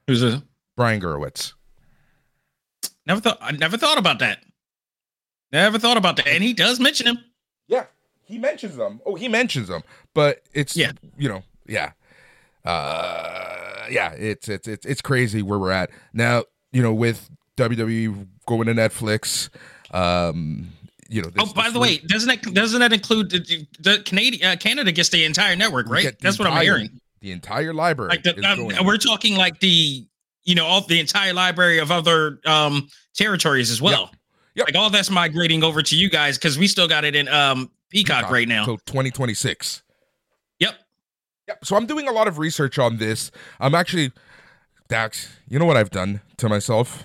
Who's 0.06 0.22
a 0.22 0.42
Brian 0.78 1.00
Gewirtz. 1.00 1.54
Never 3.04 3.20
thought. 3.20 3.38
I 3.40 3.50
never 3.50 3.76
thought 3.76 3.98
about 3.98 4.20
that. 4.20 4.44
Never 5.50 5.76
thought 5.76 5.96
about 5.96 6.16
that. 6.16 6.28
And 6.28 6.42
he 6.42 6.52
does 6.52 6.78
mention 6.78 7.08
him. 7.08 7.18
Yeah, 7.66 7.86
he 8.24 8.38
mentions 8.38 8.76
them. 8.76 9.00
Oh, 9.04 9.16
he 9.16 9.26
mentions 9.26 9.66
them, 9.66 9.82
but 10.18 10.42
it's 10.52 10.76
Yeah. 10.76 10.90
you 11.16 11.28
know, 11.28 11.44
yeah, 11.68 11.92
uh, 12.64 13.86
yeah, 13.88 14.10
it's 14.14 14.48
it's 14.48 14.66
it's 14.66 14.84
it's 14.84 15.00
crazy 15.00 15.42
where 15.42 15.60
we're 15.60 15.70
at 15.70 15.90
now. 16.12 16.42
You 16.72 16.82
know, 16.82 16.92
with 16.92 17.30
WWE 17.56 18.26
going 18.46 18.66
to 18.66 18.74
Netflix, 18.74 19.48
um, 19.92 20.72
you 21.08 21.22
know. 21.22 21.30
this- 21.30 21.44
oh, 21.48 21.52
by 21.54 21.70
the 21.70 21.78
way, 21.78 21.98
doesn't 21.98 22.26
that 22.28 22.42
doesn't 22.52 22.80
that 22.80 22.92
include 22.92 23.30
the, 23.30 23.66
the 23.78 24.02
Canadian 24.04 24.44
uh, 24.50 24.56
Canada 24.56 24.90
gets 24.90 25.08
the 25.10 25.24
entire 25.24 25.54
network, 25.54 25.88
right? 25.88 26.16
That's 26.20 26.36
what 26.36 26.48
I'm 26.48 26.60
hearing. 26.60 27.00
The 27.20 27.30
entire 27.30 27.72
library. 27.72 28.10
Like 28.10 28.24
the, 28.24 28.44
um, 28.44 28.84
we're 28.86 28.96
talking 28.96 29.36
like 29.36 29.60
the 29.60 30.04
you 30.42 30.54
know 30.56 30.66
all 30.66 30.80
the 30.80 30.98
entire 30.98 31.32
library 31.32 31.78
of 31.78 31.92
other 31.92 32.40
um 32.44 32.88
territories 33.14 33.70
as 33.70 33.80
well. 33.80 34.10
Yep. 34.56 34.66
Like 34.66 34.74
all 34.74 34.90
that's 34.90 35.10
migrating 35.10 35.62
over 35.62 35.80
to 35.80 35.96
you 35.96 36.10
guys 36.10 36.36
because 36.38 36.58
we 36.58 36.66
still 36.66 36.88
got 36.88 37.04
it 37.04 37.14
in 37.14 37.28
um 37.28 37.70
Peacock, 37.90 38.16
Peacock 38.18 38.30
right 38.32 38.48
now. 38.48 38.64
till 38.64 38.78
2026. 38.78 39.82
Yep. 41.48 41.56
Yep. 41.56 41.64
So 41.64 41.76
I'm 41.76 41.86
doing 41.86 42.06
a 42.08 42.12
lot 42.12 42.28
of 42.28 42.38
research 42.38 42.78
on 42.78 42.98
this. 42.98 43.30
I'm 43.58 43.74
actually, 43.74 44.12
Dax. 44.88 45.28
You 45.48 45.58
know 45.58 45.64
what 45.64 45.76
I've 45.76 45.90
done 45.90 46.20
to 46.36 46.48
myself? 46.48 47.04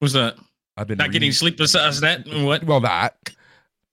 Was 0.00 0.12
that 0.14 0.36
I've 0.76 0.86
been 0.86 0.98
not 0.98 1.08
getting 1.08 1.26
reading- 1.26 1.32
sleep 1.32 1.56
besides 1.56 2.00
that? 2.00 2.26
What? 2.26 2.64
Well, 2.64 2.80
that 2.80 3.16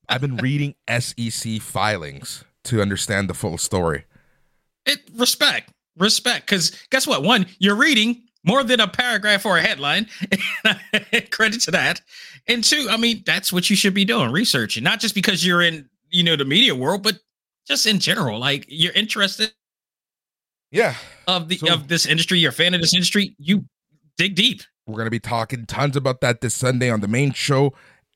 I've 0.07 0.21
been 0.21 0.37
reading 0.37 0.75
SEC 0.99 1.61
filings 1.61 2.43
to 2.65 2.81
understand 2.81 3.29
the 3.29 3.33
full 3.33 3.57
story. 3.57 4.05
It 4.85 4.99
respect, 5.15 5.71
respect. 5.97 6.45
Because 6.47 6.71
guess 6.89 7.05
what? 7.05 7.23
One, 7.23 7.45
you're 7.59 7.75
reading, 7.75 8.23
more 8.43 8.63
than 8.63 8.79
a 8.79 8.87
paragraph 8.87 9.45
or 9.45 9.57
a 9.57 9.61
headline. 9.61 10.07
Credit 11.31 11.61
to 11.61 11.71
that. 11.71 12.01
And 12.47 12.63
two, 12.63 12.87
I 12.89 12.97
mean, 12.97 13.21
that's 13.25 13.53
what 13.53 13.69
you 13.69 13.75
should 13.75 13.93
be 13.93 14.05
doing, 14.05 14.31
researching, 14.31 14.83
not 14.83 14.99
just 14.99 15.13
because 15.13 15.45
you're 15.45 15.61
in, 15.61 15.87
you 16.09 16.23
know, 16.23 16.35
the 16.35 16.45
media 16.45 16.73
world, 16.73 17.03
but 17.03 17.19
just 17.69 17.85
in 17.85 17.99
general. 17.99 18.39
Like 18.39 18.65
you're 18.67 18.93
interested 18.93 19.53
yeah 20.71 20.95
of 21.27 21.47
the 21.47 21.57
so, 21.57 21.73
of 21.73 21.87
this 21.87 22.05
industry, 22.05 22.39
you're 22.39 22.51
a 22.51 22.53
fan 22.53 22.73
of 22.73 22.81
this 22.81 22.93
industry, 22.93 23.35
you 23.37 23.65
dig 24.17 24.35
deep. 24.35 24.61
We're 24.87 24.97
gonna 24.97 25.09
be 25.09 25.19
talking 25.19 25.65
tons 25.65 25.95
about 25.95 26.21
that 26.21 26.41
this 26.41 26.55
Sunday 26.55 26.89
on 26.89 27.01
the 27.01 27.07
main 27.07 27.31
show. 27.33 27.73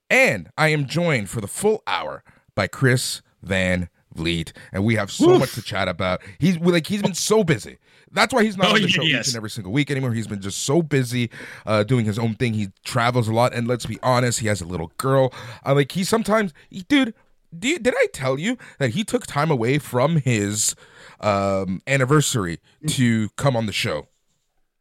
And 0.09 0.49
I 0.57 0.69
am 0.69 0.85
joined 0.85 1.29
for 1.29 1.41
the 1.41 1.47
full 1.47 1.81
hour 1.87 2.23
by 2.55 2.67
Chris 2.67 3.21
Van 3.41 3.89
Vliet, 4.13 4.53
and 4.71 4.83
we 4.85 4.95
have 4.95 5.11
so 5.11 5.31
Oof. 5.31 5.39
much 5.39 5.53
to 5.53 5.61
chat 5.61 5.87
about. 5.87 6.21
He's 6.39 6.57
like 6.59 6.87
he's 6.87 7.01
been 7.01 7.15
so 7.15 7.43
busy. 7.43 7.77
That's 8.11 8.31
why 8.31 8.43
he's 8.43 8.57
not 8.57 8.67
oh, 8.67 8.75
on 8.75 8.81
the 8.81 8.87
show 8.87 9.01
yes. 9.01 9.21
each 9.21 9.33
and 9.33 9.37
every 9.37 9.49
single 9.49 9.73
week 9.73 9.89
anymore. 9.89 10.13
He's 10.13 10.27
been 10.27 10.41
just 10.41 10.63
so 10.63 10.83
busy 10.83 11.31
uh, 11.65 11.81
doing 11.83 12.05
his 12.05 12.19
own 12.19 12.35
thing. 12.35 12.53
He 12.53 12.69
travels 12.85 13.27
a 13.27 13.33
lot, 13.33 13.55
and 13.55 13.67
let's 13.67 13.87
be 13.87 13.97
honest, 14.03 14.39
he 14.39 14.47
has 14.47 14.61
a 14.61 14.65
little 14.65 14.91
girl. 14.97 15.33
Uh, 15.65 15.73
like 15.73 15.91
he 15.91 16.03
sometimes, 16.03 16.53
he, 16.69 16.81
dude. 16.83 17.13
Did, 17.57 17.83
did 17.83 17.93
I 17.95 18.07
tell 18.13 18.39
you 18.39 18.57
that 18.79 18.91
he 18.91 19.03
took 19.03 19.25
time 19.25 19.51
away 19.51 19.79
from 19.79 20.17
his 20.17 20.75
um, 21.19 21.81
anniversary 21.87 22.59
to 22.87 23.29
come 23.37 23.55
on 23.55 23.65
the 23.65 23.73
show? 23.73 24.07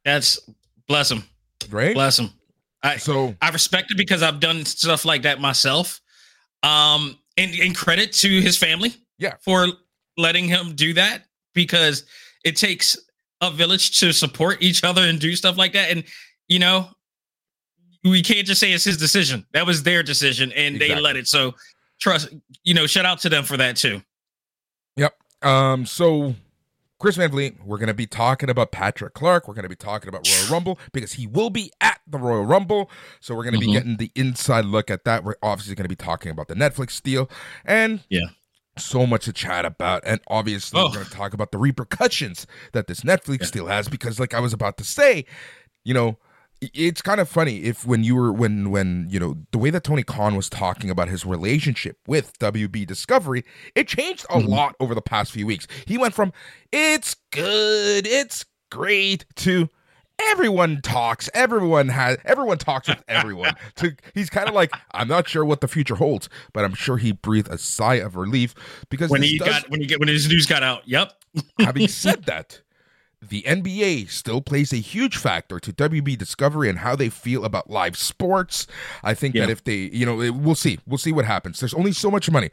That's 0.05 0.41
bless 0.89 1.11
him, 1.11 1.25
right? 1.71 1.95
Bless 1.95 2.19
him. 2.19 2.31
I 2.83 2.97
so 2.97 3.35
I 3.41 3.51
respect 3.51 3.91
it 3.91 3.97
because 3.97 4.23
I've 4.23 4.41
done 4.41 4.65
stuff 4.65 5.05
like 5.05 5.23
that 5.23 5.41
myself. 5.41 6.01
Um, 6.65 7.19
and, 7.37 7.55
and 7.55 7.75
credit 7.75 8.13
to 8.15 8.41
his 8.41 8.57
family, 8.57 8.95
yeah, 9.19 9.35
for 9.41 9.67
letting 10.17 10.47
him 10.47 10.75
do 10.75 10.95
that 10.95 11.25
because 11.55 12.05
it 12.45 12.57
takes 12.57 12.97
a 13.41 13.51
village 13.51 13.99
to 14.01 14.13
support 14.13 14.63
each 14.63 14.85
other 14.85 15.03
and 15.03 15.19
do 15.19 15.35
stuff 15.35 15.57
like 15.57 15.73
that. 15.73 15.91
And 15.91 16.05
you 16.49 16.59
know, 16.59 16.89
we 18.05 18.23
can't 18.23 18.47
just 18.47 18.61
say 18.61 18.73
it's 18.73 18.85
his 18.85 18.97
decision. 18.97 19.47
That 19.53 19.67
was 19.67 19.83
their 19.83 20.03
decision, 20.03 20.53
and 20.53 20.77
exactly. 20.77 20.95
they 20.95 21.01
let 21.01 21.17
it. 21.17 21.27
So 21.29 21.55
trust, 22.03 22.29
you 22.65 22.75
know, 22.75 22.87
shout 22.87 23.07
out 23.07 23.21
to 23.21 23.29
them 23.29 23.45
for 23.45 23.57
that 23.57 23.77
too. 23.77 24.03
Yep. 24.97 25.15
Um. 25.43 25.87
So 25.87 26.35
Chris 27.03 27.17
Van 27.17 27.31
Vliet, 27.31 27.57
we're 27.65 27.79
going 27.79 27.89
to 27.89 27.95
be 27.95 28.07
talking 28.07 28.49
about 28.49 28.71
Patrick 28.71 29.15
Clark. 29.15 29.49
We're 29.49 29.55
going 29.55 29.65
to 29.65 29.69
be 29.69 29.75
talking 29.75 30.09
about 30.09 30.29
Royal 30.29 30.53
Rumble 30.53 30.79
because 30.93 31.15
he 31.15 31.27
will 31.27 31.51
be 31.51 31.73
at 31.81 32.01
the 32.07 32.17
Royal 32.17 32.45
Rumble. 32.45 32.91
So 33.21 33.35
we're 33.35 33.43
going 33.43 33.55
to 33.55 33.61
mm-hmm. 33.61 33.67
be 33.67 33.73
getting 33.73 33.97
the 33.97 34.13
inside 34.15 34.67
look 34.67 34.91
at 34.91 35.05
that. 35.05 35.25
We're 35.25 35.35
obviously 35.43 35.75
going 35.75 35.85
to 35.85 35.89
be 35.89 35.97
talking 35.97 36.31
about 36.31 36.47
the 36.47 36.55
Netflix 36.55 37.03
deal 37.03 37.29
and 37.65 38.05
yeah, 38.09 38.27
so 38.77 39.05
much 39.05 39.25
to 39.25 39.33
chat 39.33 39.65
about. 39.65 40.03
And 40.07 40.21
obviously, 40.29 40.81
oh. 40.81 40.87
we're 40.87 40.95
going 40.95 41.07
to 41.07 41.11
talk 41.11 41.35
about 41.35 41.51
the 41.51 41.59
repercussions 41.59 42.47
that 42.73 42.87
this 42.87 43.01
Netflix 43.01 43.47
yeah. 43.47 43.51
deal 43.51 43.67
has 43.67 43.89
because, 43.89 44.21
like 44.21 44.33
I 44.33 44.39
was 44.41 44.53
about 44.53 44.77
to 44.77 44.85
say, 44.85 45.25
you 45.85 45.95
know, 45.95 46.19
it's 46.75 47.03
kind 47.03 47.21
of 47.21 47.29
funny 47.29 47.65
if 47.65 47.87
when 47.87 48.05
you 48.05 48.15
were 48.15 48.33
when 48.33 48.71
when 48.71 49.07
you 49.11 49.19
know 49.19 49.37
the 49.51 49.59
way 49.59 49.71
that 49.71 49.85
Tony 49.85 50.03
Khan 50.03 50.37
was 50.37 50.49
talking 50.49 50.91
about 50.91 51.09
his 51.09 51.27
relationship 51.27 51.99
with 52.07 52.39
WB 52.39 52.87
Discovery, 52.87 53.45
it 53.75 53.89
changed 53.89 54.25
a 54.31 54.39
mm-hmm. 54.39 54.49
lot 54.49 54.77
over 54.79 54.95
the 54.95 55.03
past 55.03 55.33
few 55.33 55.47
weeks. 55.47 55.67
He 55.87 55.99
went 55.99 56.15
from 56.15 56.33
it's 56.71 57.17
good, 57.31 58.07
it's 58.07 58.45
great 58.71 59.27
to 59.37 59.69
everyone 60.31 60.81
talks, 60.83 61.29
everyone 61.35 61.89
has 61.89 62.19
everyone 62.25 62.59
talks 62.59 62.89
with 62.89 63.03
everyone. 63.09 63.55
to 63.77 63.97
he's 64.15 64.31
kind 64.31 64.49
of 64.49 64.55
like 64.55 64.71
I'm 64.93 65.09
not 65.09 65.29
sure 65.29 65.45
what 65.45 65.61
the 65.61 65.69
future 65.69 65.97
holds, 65.97 66.29
but 66.53 66.65
I'm 66.65 66.75
sure 66.75 66.97
he 66.97 67.13
breathed 67.13 67.49
a 67.49 67.59
sigh 67.59 67.97
of 67.97 68.17
relief 68.17 68.55
because 68.89 69.11
when 69.11 69.23
he 69.23 69.39
does, 69.39 69.49
got 69.49 69.71
when 69.71 69.81
he 69.81 69.87
get 69.87 69.99
when 69.99 70.09
his 70.09 70.29
news 70.29 70.47
got 70.47 70.63
out. 70.63 70.87
Yep. 70.87 71.13
having 71.59 71.89
said 71.89 72.25
that, 72.27 72.61
the 73.23 73.43
NBA 73.43 74.11
still 74.11 74.41
plays 74.41 74.73
a 74.73 74.77
huge 74.77 75.17
factor 75.17 75.61
to 75.61 75.73
WB 75.73 76.19
Discovery 76.19 76.69
and 76.69 76.79
how 76.81 76.97
they 76.97 77.09
feel 77.09 77.45
about 77.45 77.71
live 77.71 77.97
sports. 77.97 78.67
I 79.05 79.15
think 79.15 79.35
yeah. 79.35 79.47
that 79.47 79.53
if 79.53 79.65
they, 79.65 79.77
you 79.93 80.05
know, 80.05 80.33
we'll 80.33 80.57
see. 80.57 80.81
We'll 80.87 80.99
see 80.99 81.13
what 81.13 81.25
happens. 81.25 81.61
There's 81.61 81.75
only 81.75 81.93
so 81.93 82.11
much 82.11 82.31
money. 82.31 82.51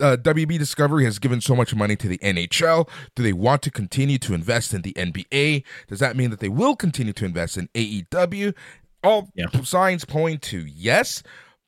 Uh, 0.00 0.16
WB 0.16 0.58
Discovery 0.58 1.04
has 1.04 1.18
given 1.18 1.40
so 1.40 1.56
much 1.56 1.74
money 1.74 1.96
to 1.96 2.08
the 2.08 2.18
NHL. 2.18 2.88
Do 3.14 3.22
they 3.22 3.32
want 3.32 3.62
to 3.62 3.70
continue 3.70 4.18
to 4.18 4.34
invest 4.34 4.72
in 4.72 4.82
the 4.82 4.92
NBA? 4.92 5.64
Does 5.88 5.98
that 5.98 6.16
mean 6.16 6.30
that 6.30 6.40
they 6.40 6.48
will 6.48 6.76
continue 6.76 7.12
to 7.12 7.24
invest 7.24 7.56
in 7.56 7.68
AEW? 7.74 8.54
All 9.02 9.28
yeah. 9.34 9.46
signs 9.62 10.04
point 10.04 10.42
to 10.42 10.66
yes, 10.66 11.22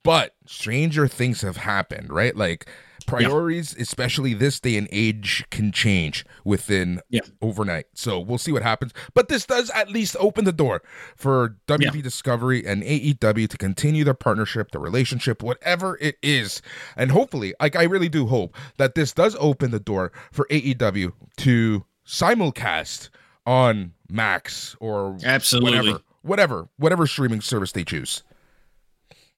but 0.08 0.34
stranger 0.46 1.06
things 1.06 1.42
have 1.42 1.58
happened, 1.58 2.10
right? 2.10 2.34
Like 2.34 2.66
priorities, 3.06 3.74
yeah. 3.76 3.82
especially 3.82 4.32
this 4.32 4.58
day 4.58 4.78
and 4.78 4.88
age, 4.90 5.44
can 5.50 5.70
change 5.70 6.24
within 6.46 7.02
yeah. 7.10 7.20
overnight. 7.42 7.88
So 7.92 8.18
we'll 8.18 8.38
see 8.38 8.50
what 8.50 8.62
happens. 8.62 8.94
But 9.12 9.28
this 9.28 9.44
does 9.44 9.68
at 9.68 9.90
least 9.90 10.16
open 10.18 10.46
the 10.46 10.52
door 10.52 10.80
for 11.14 11.58
WB 11.66 11.96
yeah. 11.96 12.00
Discovery 12.00 12.64
and 12.64 12.82
AEW 12.82 13.50
to 13.50 13.58
continue 13.58 14.02
their 14.02 14.14
partnership, 14.14 14.70
their 14.70 14.80
relationship, 14.80 15.42
whatever 15.42 15.98
it 16.00 16.16
is. 16.22 16.62
And 16.96 17.10
hopefully, 17.10 17.52
like 17.60 17.76
I 17.76 17.82
really 17.82 18.08
do 18.08 18.28
hope 18.28 18.56
that 18.78 18.94
this 18.94 19.12
does 19.12 19.36
open 19.38 19.72
the 19.72 19.78
door 19.78 20.10
for 20.32 20.46
AEW 20.46 21.12
to 21.36 21.84
simulcast 22.06 23.10
on 23.44 23.92
Max 24.08 24.74
or 24.80 25.18
absolutely 25.22 25.76
whatever, 25.76 26.02
whatever, 26.22 26.68
whatever 26.78 27.06
streaming 27.06 27.42
service 27.42 27.72
they 27.72 27.84
choose. 27.84 28.22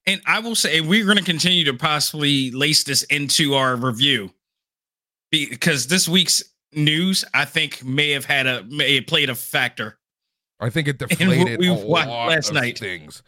And 0.07 0.21
I 0.25 0.39
will 0.39 0.55
say 0.55 0.81
we're 0.81 1.05
going 1.05 1.17
to 1.17 1.23
continue 1.23 1.63
to 1.65 1.73
possibly 1.73 2.51
lace 2.51 2.83
this 2.83 3.03
into 3.03 3.53
our 3.53 3.75
review 3.75 4.31
because 5.31 5.87
this 5.87 6.07
week's 6.07 6.43
news, 6.73 7.23
I 7.33 7.45
think, 7.45 7.83
may 7.83 8.11
have 8.11 8.25
had 8.25 8.47
a 8.47 8.63
may 8.63 8.95
have 8.95 9.07
played 9.07 9.29
a 9.29 9.35
factor. 9.35 9.99
I 10.59 10.69
think 10.69 10.87
it 10.87 10.99
deflated 10.99 11.59
we, 11.59 11.67
a 11.67 11.73
lot 11.73 12.07
last 12.07 12.53
night. 12.53 12.79
Things. 12.79 13.23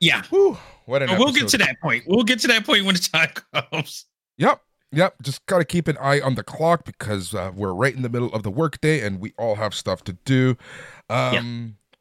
Yeah. 0.00 0.22
Whew, 0.30 0.58
what 0.86 1.02
an 1.02 1.18
we'll 1.18 1.32
get 1.32 1.48
to 1.48 1.58
that 1.58 1.80
point. 1.80 2.04
We'll 2.06 2.24
get 2.24 2.40
to 2.40 2.48
that 2.48 2.66
point 2.66 2.84
when 2.84 2.94
the 2.94 3.00
time 3.00 3.30
comes. 3.70 4.06
Yep. 4.38 4.60
Yep. 4.92 5.14
Just 5.22 5.46
got 5.46 5.58
to 5.58 5.64
keep 5.64 5.88
an 5.88 5.96
eye 5.98 6.20
on 6.20 6.34
the 6.34 6.42
clock 6.42 6.84
because 6.84 7.34
uh, 7.34 7.52
we're 7.54 7.72
right 7.72 7.94
in 7.94 8.02
the 8.02 8.08
middle 8.08 8.32
of 8.34 8.42
the 8.42 8.50
workday 8.50 9.00
and 9.00 9.20
we 9.20 9.32
all 9.38 9.54
have 9.54 9.74
stuff 9.74 10.04
to 10.04 10.12
do. 10.24 10.56
Um, 11.08 11.34
yeah. 11.34 11.42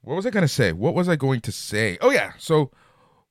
What 0.01 0.15
was 0.15 0.25
I 0.25 0.31
going 0.31 0.43
to 0.43 0.49
say? 0.49 0.73
What 0.73 0.95
was 0.95 1.07
I 1.07 1.15
going 1.15 1.41
to 1.41 1.51
say? 1.51 1.97
Oh, 2.01 2.09
yeah. 2.09 2.33
So 2.37 2.71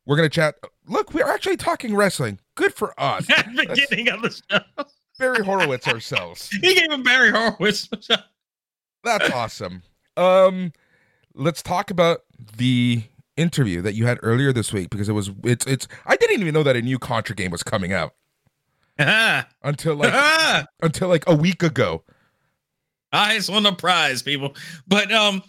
we're 0.07 0.17
going 0.17 0.29
to 0.29 0.35
chat. 0.35 0.57
Look, 0.87 1.15
we're 1.15 1.29
actually 1.29 1.57
talking 1.57 1.95
wrestling. 1.95 2.41
Good 2.55 2.75
for 2.75 2.99
us. 2.99 3.27
beginning 3.57 4.09
of 4.09 4.23
the 4.23 4.43
show. 4.51 4.85
Barry 5.19 5.45
Horowitz 5.45 5.87
ourselves. 5.87 6.49
he 6.63 6.75
gave 6.75 6.91
him 6.91 7.03
Barry 7.03 7.31
Horowitz. 7.31 7.89
That's 9.05 9.31
awesome. 9.35 9.83
Um, 10.17 10.73
let's 11.35 11.63
talk 11.63 11.91
about 11.91 12.23
the 12.57 13.05
interview 13.37 13.83
that 13.83 13.95
you 13.95 14.07
had 14.07 14.19
earlier 14.23 14.53
this 14.53 14.73
week 14.73 14.91
because 14.91 15.09
it 15.09 15.13
was 15.13 15.31
it's 15.45 15.67
it's 15.67 15.87
I 16.07 16.17
didn't 16.17 16.41
even 16.41 16.53
know 16.53 16.63
that 16.63 16.77
a 16.77 16.83
new 16.83 16.99
Contra 16.99 17.37
game 17.37 17.51
was 17.51 17.63
coming 17.63 17.93
out 17.93 18.15
until 19.63 19.95
like 19.95 20.67
until 20.83 21.09
like 21.09 21.25
a 21.27 21.35
week 21.35 21.63
ago. 21.63 22.03
Eyes 23.13 23.49
on 23.49 23.65
the 23.65 23.73
prize, 23.73 24.23
people. 24.23 24.55
But 24.87 25.11
um, 25.13 25.43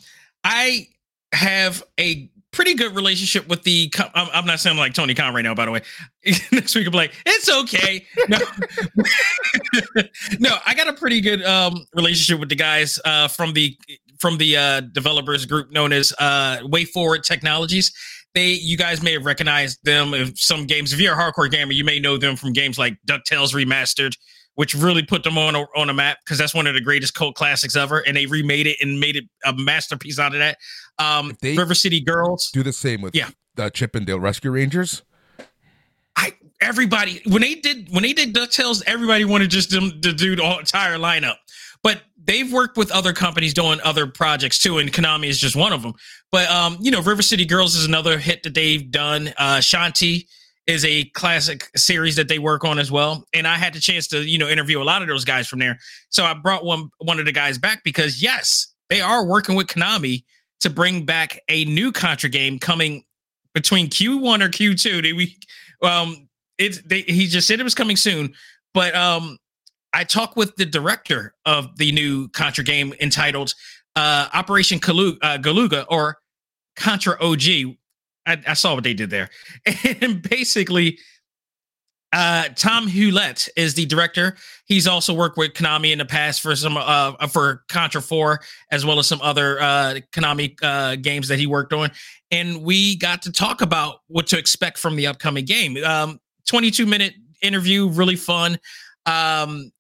I 0.44 0.88
have 1.32 1.84
a 2.00 2.30
pretty 2.52 2.74
good 2.74 2.96
relationship 2.96 3.48
with 3.48 3.64
the. 3.64 3.92
I'm 4.14 4.46
not 4.46 4.60
saying 4.60 4.78
like 4.78 4.94
Tony 4.94 5.14
Khan 5.14 5.34
right 5.34 5.42
now, 5.42 5.56
by 5.56 5.66
the 5.66 5.72
way. 5.72 5.82
Next 6.52 6.76
week, 6.76 6.88
I'm 6.88 6.94
like, 6.94 7.14
it's 7.26 7.50
okay. 7.50 8.06
No, 8.30 8.38
no, 10.40 10.58
I 10.66 10.74
got 10.74 10.88
a 10.88 10.94
pretty 10.94 11.22
good 11.22 11.44
um, 11.44 11.86
relationship 11.94 12.40
with 12.40 12.50
the 12.50 12.56
guys 12.56 13.00
uh, 13.06 13.28
from 13.28 13.54
the 13.54 13.78
from 14.20 14.38
the 14.38 14.56
uh, 14.56 14.82
developers 14.82 15.46
group 15.46 15.72
known 15.72 15.92
as 15.92 16.14
uh, 16.20 16.60
WayForward 16.64 17.24
Technologies. 17.24 17.92
They, 18.34 18.52
you 18.52 18.78
guys 18.78 19.02
may 19.02 19.14
have 19.14 19.26
recognized 19.26 19.84
them 19.84 20.14
in 20.14 20.36
some 20.36 20.66
games. 20.66 20.94
If 20.94 21.02
you're 21.02 21.14
a 21.14 21.18
hardcore 21.18 21.52
gamer, 21.52 21.74
you 21.74 21.84
may 21.84 22.00
know 22.00 22.18
them 22.18 22.38
from 22.38 22.54
games 22.54 22.78
like 22.78 22.96
Ducktales 23.06 23.54
Remastered, 23.54 24.16
which 24.62 24.76
really 24.76 25.02
put 25.02 25.24
them 25.24 25.39
on 25.39 25.56
a, 25.56 25.62
on 25.76 25.89
a 25.89 25.93
map 25.93 26.19
because 26.24 26.38
that's 26.38 26.54
one 26.54 26.67
of 26.67 26.76
the 26.76 26.82
greatest 26.82 27.15
cult 27.15 27.34
classics 27.34 27.76
ever. 27.76 27.97
And 28.06 28.15
they 28.15 28.28
remade 28.28 28.67
it 28.67 28.78
and 28.80 29.00
made 29.00 29.15
it 29.15 29.24
a 29.43 29.54
masterpiece 29.54 30.19
out 30.19 30.34
of 30.34 30.39
that. 30.39 30.60
Um, 31.00 31.36
River 31.41 31.74
City 31.74 32.00
Girls 32.00 32.52
do 32.54 32.62
the 32.62 32.71
same 32.71 33.02
with 33.02 33.15
yeah. 33.15 33.30
the 33.56 33.71
Chip 33.71 33.95
'n 33.95 34.06
Dale 34.06 34.19
Rescue 34.19 34.52
Rangers. 34.52 35.02
I 36.15 36.34
everybody 36.62 37.24
when 37.26 37.41
they 37.41 37.56
did 37.56 37.89
when 37.89 38.04
they 38.04 38.13
did 38.13 38.36
Ducktales, 38.36 38.84
everybody 38.86 39.26
wanted 39.26 39.50
just 39.50 39.71
them 39.71 40.00
to 40.02 40.13
do 40.13 40.36
the 40.36 40.43
entire 40.43 41.00
lineup. 41.00 41.38
But 41.82 42.04
they've 42.24 42.54
worked 42.54 42.78
with 42.78 42.91
other 42.91 43.13
companies 43.13 43.56
doing 43.56 43.80
other 43.84 44.06
projects 44.06 44.60
too, 44.60 44.78
and 44.78 44.93
Konami 44.93 45.26
is 45.26 45.39
just 45.39 45.56
one 45.56 45.74
of 45.74 45.82
them. 45.82 45.93
But 46.32 46.47
um, 46.52 46.78
you 46.80 46.91
know, 46.91 47.02
River 47.02 47.24
City 47.24 47.45
Girls 47.45 47.74
is 47.76 47.88
another 47.88 48.19
hit 48.19 48.43
that 48.43 48.54
they've 48.54 48.91
done. 48.91 49.34
Uh, 49.39 49.58
Shantae 49.58 50.28
is 50.67 50.86
a 50.86 51.06
classic 51.06 51.69
series 51.76 52.15
that 52.15 52.28
they 52.28 52.39
work 52.39 52.63
on 52.63 52.78
as 52.80 52.91
well. 52.91 53.26
And 53.34 53.47
I 53.47 53.58
had 53.58 53.74
the 53.74 53.80
chance 53.80 54.08
to, 54.10 54.21
you 54.21 54.38
know, 54.38 54.47
interview 54.47 54.82
a 54.82 54.84
lot 54.84 55.02
of 55.02 55.08
those 55.08 55.26
guys 55.26 55.47
from 55.47 55.60
there. 55.60 55.80
So 56.10 56.24
I 56.24 56.34
brought 56.34 56.63
one 56.63 56.89
one 57.00 57.19
of 57.19 57.26
the 57.26 57.32
guys 57.32 57.58
back 57.58 57.84
because 57.84 58.21
yes, 58.21 58.71
they 58.89 59.02
are 59.02 59.26
working 59.26 59.56
with 59.56 59.67
Konami 59.67 60.24
to 60.60 60.69
bring 60.69 61.06
back 61.06 61.39
a 61.50 61.65
new 61.65 61.91
Contra 61.91 62.30
game 62.30 62.60
coming 62.60 63.04
between 63.54 63.88
Q1 63.88 64.41
or 64.41 64.50
Q2. 64.50 65.02
They, 65.02 65.13
we, 65.13 65.38
um, 65.82 66.28
it, 66.58 66.88
they, 66.88 67.02
he 67.02 67.28
just 67.28 67.47
said 67.47 67.60
it 67.60 67.63
was 67.63 67.76
coming 67.76 67.97
soon, 67.97 68.34
but 68.74 68.95
um, 68.95 69.38
I 69.93 70.04
talked 70.04 70.38
with 70.38 70.56
the 70.56 70.65
director 70.65 71.34
of 71.45 71.78
the 71.78 71.91
new 71.91 72.30
Contra 72.30 72.63
game 72.63 72.93
entitled 73.02 73.54
uh, 73.95 74.30
Operation 74.34 74.80
Kalu- 74.80 75.17
uh, 75.21 75.38
Galuga 75.38 75.86
or 75.89 76.17
Contra 76.76 77.17
OG. 77.21 77.76
I, 78.32 78.52
I 78.52 78.54
saw 78.54 78.76
what 78.76 78.84
they 78.84 78.94
did 78.94 79.10
there, 79.10 79.30
and 80.02 80.22
basically, 80.22 81.00
uh, 82.13 82.46
Tomm 82.56 82.88
Hulett 82.88 83.50
is 83.56 83.74
the 83.74 83.86
director. 83.86 84.36
He's 84.65 84.88
also 84.88 85.13
worked 85.13 85.38
with 85.38 85.54
Konami 85.54 85.91
in 85.91 85.98
the 85.98 86.06
past 86.06 86.41
for 86.41 86.56
some 86.56 86.78
uh 86.78 87.28
for 87.28 87.63
Contra 87.70 88.02
4 88.02 88.41
as 88.72 88.86
well 88.86 89.00
as 89.00 89.08
some 89.08 89.22
other 89.22 89.62
uh 89.62 90.00
Konami 90.12 90.58
uh 90.62 90.98
games 90.98 91.28
that 91.30 91.39
he 91.39 91.48
worked 91.48 91.72
on. 91.72 91.89
And 92.30 92.63
we 92.63 92.98
got 92.98 93.22
to 93.24 93.32
talk 93.32 93.62
about 93.62 94.02
what 94.08 94.28
to 94.28 94.38
expect 94.38 94.78
from 94.78 94.98
the 94.98 95.08
upcoming 95.08 95.46
game. 95.46 95.78
Um 95.86 96.20
22 96.48 96.86
minute 96.86 97.13
interview, 97.41 97.88
really 97.88 98.17
fun. 98.17 98.60
Um 99.06 99.72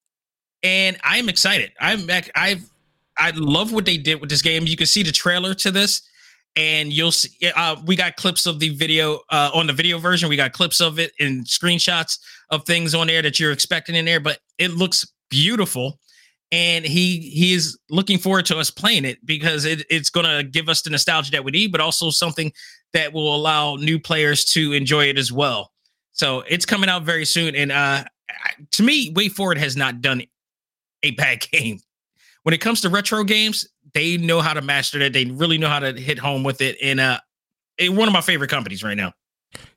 and 0.63 0.97
I'm 1.03 1.29
excited. 1.29 1.71
I'm. 1.79 2.07
I've 2.35 2.69
I 3.17 3.31
love 3.35 3.71
what 3.71 3.85
they 3.85 3.97
did 3.97 4.21
with 4.21 4.29
this 4.29 4.41
game. 4.41 4.65
You 4.65 4.77
can 4.77 4.87
see 4.87 5.03
the 5.03 5.11
trailer 5.11 5.53
to 5.55 5.71
this 5.71 6.01
and 6.55 6.91
you'll 6.91 7.11
see 7.11 7.29
uh, 7.55 7.75
we 7.85 7.95
got 7.95 8.15
clips 8.15 8.45
of 8.45 8.59
the 8.59 8.69
video 8.69 9.19
uh, 9.29 9.51
on 9.53 9.67
the 9.67 9.73
video 9.73 9.97
version. 9.97 10.29
We 10.29 10.35
got 10.35 10.51
clips 10.51 10.81
of 10.81 10.99
it 10.99 11.11
and 11.19 11.45
screenshots 11.45 12.19
of 12.49 12.65
things 12.65 12.93
on 12.93 13.07
there 13.07 13.21
that 13.21 13.39
you're 13.39 13.51
expecting 13.51 13.95
in 13.95 14.05
there 14.05 14.19
but 14.19 14.39
it 14.57 14.71
looks 14.71 15.05
beautiful. 15.29 15.99
And 16.53 16.83
he 16.83 17.19
he 17.19 17.53
is 17.53 17.77
looking 17.89 18.17
forward 18.17 18.45
to 18.47 18.57
us 18.57 18.69
playing 18.69 19.05
it 19.05 19.25
because 19.25 19.63
it, 19.63 19.85
it's 19.89 20.09
going 20.09 20.25
to 20.25 20.43
give 20.43 20.67
us 20.67 20.81
the 20.81 20.89
nostalgia 20.89 21.31
that 21.31 21.45
we 21.45 21.51
need 21.51 21.71
but 21.71 21.79
also 21.79 22.09
something 22.09 22.51
that 22.93 23.13
will 23.13 23.33
allow 23.33 23.75
new 23.75 23.97
players 23.97 24.43
to 24.45 24.73
enjoy 24.73 25.05
it 25.05 25.17
as 25.17 25.31
well. 25.31 25.71
So 26.11 26.41
it's 26.49 26.65
coming 26.65 26.89
out 26.89 27.03
very 27.03 27.25
soon 27.25 27.55
and 27.55 27.71
uh 27.71 28.03
to 28.71 28.83
me 28.83 29.13
WayForward 29.13 29.57
has 29.57 29.77
not 29.77 30.01
done 30.01 30.23
a 31.03 31.11
bad 31.11 31.39
game. 31.51 31.79
When 32.43 32.53
it 32.53 32.59
comes 32.59 32.81
to 32.81 32.89
retro 32.89 33.23
games 33.23 33.67
they 33.93 34.17
know 34.17 34.41
how 34.41 34.53
to 34.53 34.61
master 34.61 34.99
it. 35.01 35.13
They 35.13 35.25
really 35.25 35.57
know 35.57 35.69
how 35.69 35.79
to 35.79 35.93
hit 35.93 36.19
home 36.19 36.43
with 36.43 36.61
it. 36.61 36.77
And 36.81 36.99
uh, 36.99 37.19
it, 37.77 37.89
one 37.89 38.07
of 38.07 38.13
my 38.13 38.21
favorite 38.21 38.49
companies 38.49 38.83
right 38.83 38.97
now. 38.97 39.13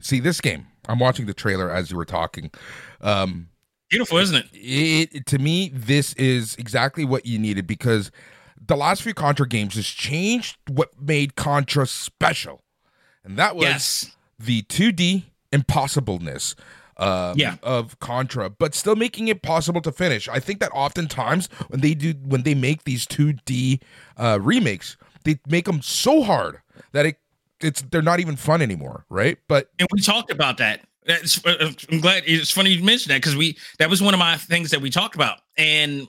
See 0.01 0.21
this 0.21 0.41
game. 0.41 0.67
I'm 0.89 0.99
watching 0.99 1.27
the 1.27 1.35
trailer 1.35 1.71
as 1.71 1.91
you 1.91 1.97
were 1.97 2.05
talking. 2.05 2.51
Um, 3.01 3.49
Beautiful, 3.91 4.19
isn't 4.19 4.37
it? 4.37 4.47
it? 4.53 5.15
It 5.15 5.27
to 5.27 5.39
me, 5.39 5.71
this 5.73 6.13
is 6.15 6.57
exactly 6.57 7.05
what 7.05 7.27
you 7.27 7.39
needed 7.39 7.67
because 7.67 8.11
the 8.67 8.77
last 8.77 9.03
few 9.03 9.15
Contra 9.15 9.47
games 9.49 9.75
has 9.75 9.87
changed 9.87 10.57
what 10.69 10.91
made 11.01 11.37
Contra 11.37 11.87
special, 11.87 12.63
and 13.25 13.37
that 13.37 13.57
was 13.57 13.65
Yes. 13.65 14.17
the 14.39 14.63
2D 14.63 15.25
impossibleness 15.53 16.55
um, 16.97 17.39
Yeah. 17.39 17.57
of 17.63 17.99
Contra, 18.01 18.51
but 18.51 18.75
still 18.75 18.97
making 18.97 19.29
it 19.29 19.43
possible 19.43 19.81
to 19.83 19.93
finish. 19.93 20.29
I 20.29 20.41
think 20.41 20.61
that 20.61 20.71
oftentimes 20.73 21.49
when 21.69 21.81
they 21.81 21.95
do 21.95 22.15
when 22.25 22.43
they 22.43 22.55
make 22.55 22.85
these 22.85 23.07
2D 23.07 23.81
uh, 24.17 24.39
remakes, 24.41 24.97
they 25.25 25.39
make 25.49 25.65
them 25.67 25.83
so 25.83 26.23
hard 26.23 26.61
that 26.93 27.07
it 27.07 27.17
it's 27.61 27.83
they're 27.83 28.03
not 28.03 28.21
even 28.21 28.37
fun 28.37 28.61
anymore, 28.63 29.05
right? 29.09 29.39
But 29.49 29.71
And 29.79 29.89
we 29.93 30.01
talked 30.01 30.31
about 30.31 30.59
that. 30.59 30.81
That's, 31.07 31.45
uh, 31.45 31.71
I'm 31.91 32.01
glad 32.01 32.23
it's 32.27 32.51
funny 32.51 32.71
you 32.71 32.83
mentioned 32.83 33.11
that 33.11 33.19
because 33.19 33.37
we 33.37 33.59
that 33.79 33.91
was 33.91 34.01
one 34.03 34.15
of 34.15 34.19
my 34.19 34.37
things 34.37 34.71
that 34.71 34.81
we 34.81 34.91
talked 34.91 35.15
about, 35.15 35.41
and 35.57 36.09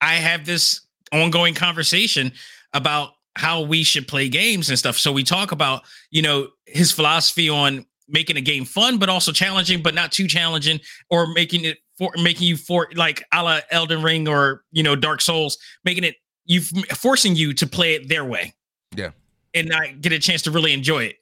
I 0.00 0.14
have 0.14 0.46
this 0.46 0.82
ongoing 1.12 1.54
conversation 1.54 2.32
about 2.72 3.14
how 3.36 3.62
we 3.62 3.82
should 3.82 4.06
play 4.06 4.28
games 4.28 4.68
and 4.68 4.78
stuff. 4.78 4.98
So 4.98 5.12
we 5.12 5.24
talk 5.24 5.52
about 5.52 5.82
you 6.10 6.22
know 6.22 6.48
his 6.66 6.92
philosophy 6.92 7.48
on 7.48 7.86
making 8.10 8.36
a 8.36 8.40
game 8.40 8.64
fun 8.64 8.98
but 8.98 9.08
also 9.08 9.32
challenging, 9.32 9.82
but 9.82 9.94
not 9.94 10.12
too 10.12 10.26
challenging, 10.26 10.80
or 11.08 11.26
making 11.32 11.64
it 11.64 11.78
for 11.96 12.12
making 12.22 12.46
you 12.46 12.56
for 12.56 12.88
like 12.94 13.24
a 13.32 13.42
la 13.42 13.60
Elden 13.70 14.02
Ring 14.02 14.28
or 14.28 14.62
you 14.72 14.82
know 14.82 14.96
Dark 14.96 15.20
Souls, 15.20 15.58
making 15.84 16.04
it 16.04 16.16
you 16.44 16.60
forcing 16.94 17.36
you 17.36 17.52
to 17.54 17.66
play 17.66 17.94
it 17.94 18.08
their 18.08 18.24
way. 18.24 18.54
Yeah. 18.96 19.10
and 19.54 19.68
not 19.68 20.00
get 20.00 20.12
a 20.12 20.18
chance 20.18 20.42
to 20.42 20.50
really 20.50 20.72
enjoy 20.72 21.04
it. 21.04 21.16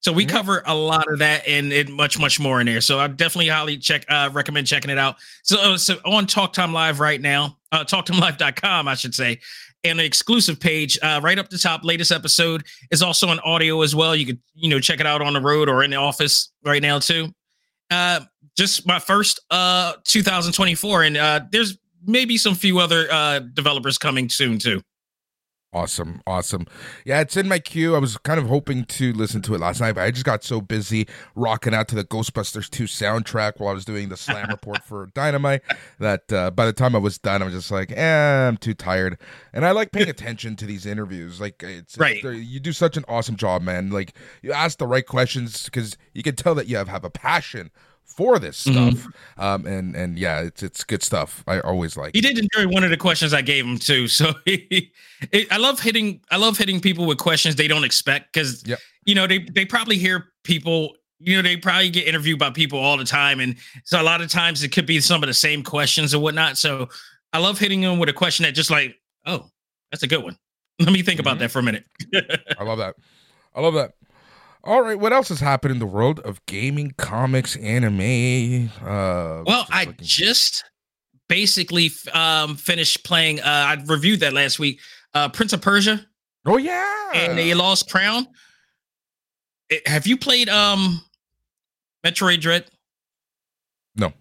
So 0.00 0.12
we 0.12 0.24
Mhm. 0.24 0.30
cover 0.30 0.62
a 0.66 0.74
lot 0.74 1.06
of 1.12 1.18
that 1.18 1.46
and, 1.46 1.72
and 1.72 1.92
much, 1.92 2.18
much 2.18 2.40
more 2.40 2.60
in 2.60 2.66
there. 2.66 2.80
So 2.80 2.98
I 2.98 3.06
definitely 3.06 3.48
highly 3.48 3.76
check, 3.76 4.04
uh, 4.08 4.30
recommend 4.32 4.66
checking 4.66 4.90
it 4.90 4.98
out. 4.98 5.16
So, 5.42 5.60
uh, 5.60 5.76
so 5.78 5.98
on 6.06 6.26
Talk 6.26 6.52
Time 6.54 6.72
Live 6.72 7.00
right 7.00 7.20
now, 7.20 7.58
uh, 7.72 7.84
talktimelive.com, 7.84 8.88
I 8.88 8.94
should 8.94 9.14
say, 9.14 9.40
and 9.84 9.98
the 9.98 10.04
exclusive 10.04 10.58
page, 10.60 10.98
uh, 11.02 11.20
right 11.22 11.38
up 11.38 11.48
the 11.50 11.58
top, 11.58 11.84
latest 11.84 12.12
episode 12.12 12.64
is 12.90 13.02
also 13.02 13.28
on 13.28 13.40
audio 13.40 13.82
as 13.82 13.94
well. 13.94 14.14
You 14.16 14.26
could, 14.26 14.38
you 14.54 14.68
know, 14.70 14.80
check 14.80 15.00
it 15.00 15.06
out 15.06 15.22
on 15.22 15.32
the 15.34 15.40
road 15.40 15.68
or 15.68 15.82
in 15.82 15.90
the 15.90 15.96
office 15.96 16.50
right 16.64 16.82
now 16.82 16.98
too. 16.98 17.32
Uh, 17.90 18.20
just 18.56 18.86
my 18.86 18.98
first, 18.98 19.40
uh, 19.50 19.94
2024. 20.04 21.02
And, 21.04 21.16
uh, 21.16 21.40
there's 21.50 21.76
maybe 22.06 22.38
some 22.38 22.54
few 22.54 22.78
other, 22.78 23.10
uh, 23.12 23.40
developers 23.40 23.98
coming 23.98 24.28
soon 24.30 24.58
too. 24.58 24.82
Awesome, 25.72 26.20
awesome. 26.26 26.66
Yeah, 27.04 27.20
it's 27.20 27.36
in 27.36 27.46
my 27.46 27.60
queue. 27.60 27.94
I 27.94 28.00
was 28.00 28.16
kind 28.18 28.40
of 28.40 28.48
hoping 28.48 28.84
to 28.86 29.12
listen 29.12 29.40
to 29.42 29.54
it 29.54 29.60
last 29.60 29.80
night, 29.80 29.92
but 29.92 30.00
I 30.02 30.10
just 30.10 30.24
got 30.24 30.42
so 30.42 30.60
busy 30.60 31.06
rocking 31.36 31.72
out 31.74 31.86
to 31.88 31.94
the 31.94 32.02
Ghostbusters 32.02 32.68
2 32.68 32.84
soundtrack 32.84 33.60
while 33.60 33.70
I 33.70 33.74
was 33.74 33.84
doing 33.84 34.08
the 34.08 34.16
slam 34.16 34.48
report 34.50 34.82
for 34.82 35.06
Dynamite 35.14 35.62
that 36.00 36.32
uh, 36.32 36.50
by 36.50 36.66
the 36.66 36.72
time 36.72 36.96
I 36.96 36.98
was 36.98 37.18
done, 37.18 37.40
I 37.40 37.44
was 37.44 37.54
just 37.54 37.70
like, 37.70 37.92
eh, 37.92 38.48
I'm 38.48 38.56
too 38.56 38.74
tired. 38.74 39.16
And 39.52 39.64
I 39.64 39.70
like 39.70 39.92
paying 39.92 40.08
attention 40.16 40.56
to 40.56 40.66
these 40.66 40.86
interviews. 40.86 41.40
Like, 41.40 41.62
it's, 41.62 41.96
Right. 41.96 42.16
it's- 42.16 42.34
you 42.44 42.58
do 42.58 42.72
such 42.72 42.96
an 42.96 43.04
awesome 43.06 43.36
job, 43.36 43.62
man. 43.62 43.90
Like, 43.90 44.14
you 44.42 44.50
ask 44.50 44.76
the 44.78 44.88
right 44.88 45.06
questions 45.06 45.66
because 45.66 45.96
you 46.14 46.24
can 46.24 46.34
tell 46.34 46.56
that 46.56 46.66
you 46.66 46.78
have, 46.78 46.88
have 46.88 47.04
a 47.04 47.10
passion 47.10 47.70
for 48.04 48.38
this 48.38 48.64
Mhm. 48.64 48.96
stuff. 48.98 49.12
Um, 49.38 49.66
and, 49.66 49.94
and 49.96 50.18
yeah, 50.18 50.40
it's, 50.40 50.62
it's 50.62 50.84
good 50.84 51.02
stuff. 51.02 51.42
I 51.46 51.60
always 51.60 51.96
like 51.96 52.14
He 52.14 52.20
did 52.20 52.38
enjoy 52.38 52.70
one 52.70 52.84
of 52.84 52.90
the 52.90 52.96
questions 52.96 53.32
I 53.32 53.40
gave 53.42 53.64
him 53.64 53.78
too. 53.78 54.08
So 54.08 54.32
it, 54.46 54.90
I 55.50 55.56
love 55.56 55.80
hitting 55.80 56.20
I 56.30 56.36
love 56.36 56.58
hitting 56.58 56.80
people 56.80 57.06
with 57.06 57.18
questions 57.18 57.56
they 57.56 57.68
don't 57.68 57.84
expect 57.84 58.32
because 58.32 58.62
Yep. 58.66 58.78
you 59.06 59.14
know 59.14 59.26
they 59.26 59.38
they 59.40 59.64
probably 59.64 59.96
hear 59.96 60.26
people 60.44 60.96
you 61.18 61.36
know 61.36 61.42
they 61.42 61.56
probably 61.56 61.90
get 61.90 62.06
interviewed 62.06 62.38
by 62.38 62.50
people 62.50 62.78
all 62.78 62.96
the 62.96 63.04
time 63.04 63.40
and 63.40 63.56
so 63.84 64.00
a 64.00 64.04
lot 64.04 64.20
of 64.20 64.28
times 64.30 64.62
it 64.62 64.68
could 64.70 64.86
be 64.86 65.00
some 65.00 65.22
of 65.22 65.26
the 65.28 65.34
same 65.34 65.62
questions 65.62 66.12
and 66.14 66.22
whatnot. 66.22 66.58
So 66.58 66.88
I 67.32 67.38
love 67.38 67.58
hitting 67.58 67.80
them 67.80 67.98
with 67.98 68.08
a 68.08 68.12
question 68.14 68.42
that 68.44 68.52
just 68.52 68.70
like 68.70 68.96
oh 69.26 69.48
that's 69.92 70.02
a 70.02 70.06
good 70.08 70.22
one. 70.22 70.36
Let 70.78 70.92
me 70.92 71.02
think 71.02 71.20
about 71.20 71.36
Mhm. 71.36 71.40
that 71.40 71.50
for 71.52 71.58
a 71.60 71.62
minute. 71.62 71.84
I 72.58 72.64
love 72.64 72.78
that. 72.78 72.96
I 73.54 73.60
love 73.60 73.74
that. 73.74 73.92
All 74.62 74.82
right, 74.82 74.98
what 74.98 75.12
else 75.12 75.28
has 75.30 75.40
happened 75.40 75.72
in 75.72 75.78
the 75.78 75.86
world 75.86 76.20
of 76.20 76.44
gaming, 76.46 76.92
comics, 76.98 77.56
anime? 77.56 78.70
Uh, 78.82 79.42
Well, 79.46 79.62
just 79.62 79.72
I 79.72 79.84
looking- 79.84 80.06
just 80.06 80.64
basically 81.28 81.90
um, 82.12 82.56
finished 82.56 83.04
playing. 83.04 83.40
Uh, 83.40 83.44
I 83.44 83.82
reviewed 83.86 84.20
that 84.20 84.32
last 84.32 84.58
week. 84.58 84.80
Uh, 85.14 85.28
Prince 85.28 85.52
of 85.52 85.60
Persia 85.62 86.06
oh 86.46 86.56
yeah, 86.56 87.10
and 87.14 87.38
the 87.38 87.54
Lost 87.54 87.90
Crown. 87.90 88.26
It- 89.70 89.86
have 89.88 90.06
you 90.06 90.16
played 90.16 90.48
um 90.48 91.00
Metroid 92.04 92.40
Dread? 92.40 92.66
No. 93.96 94.12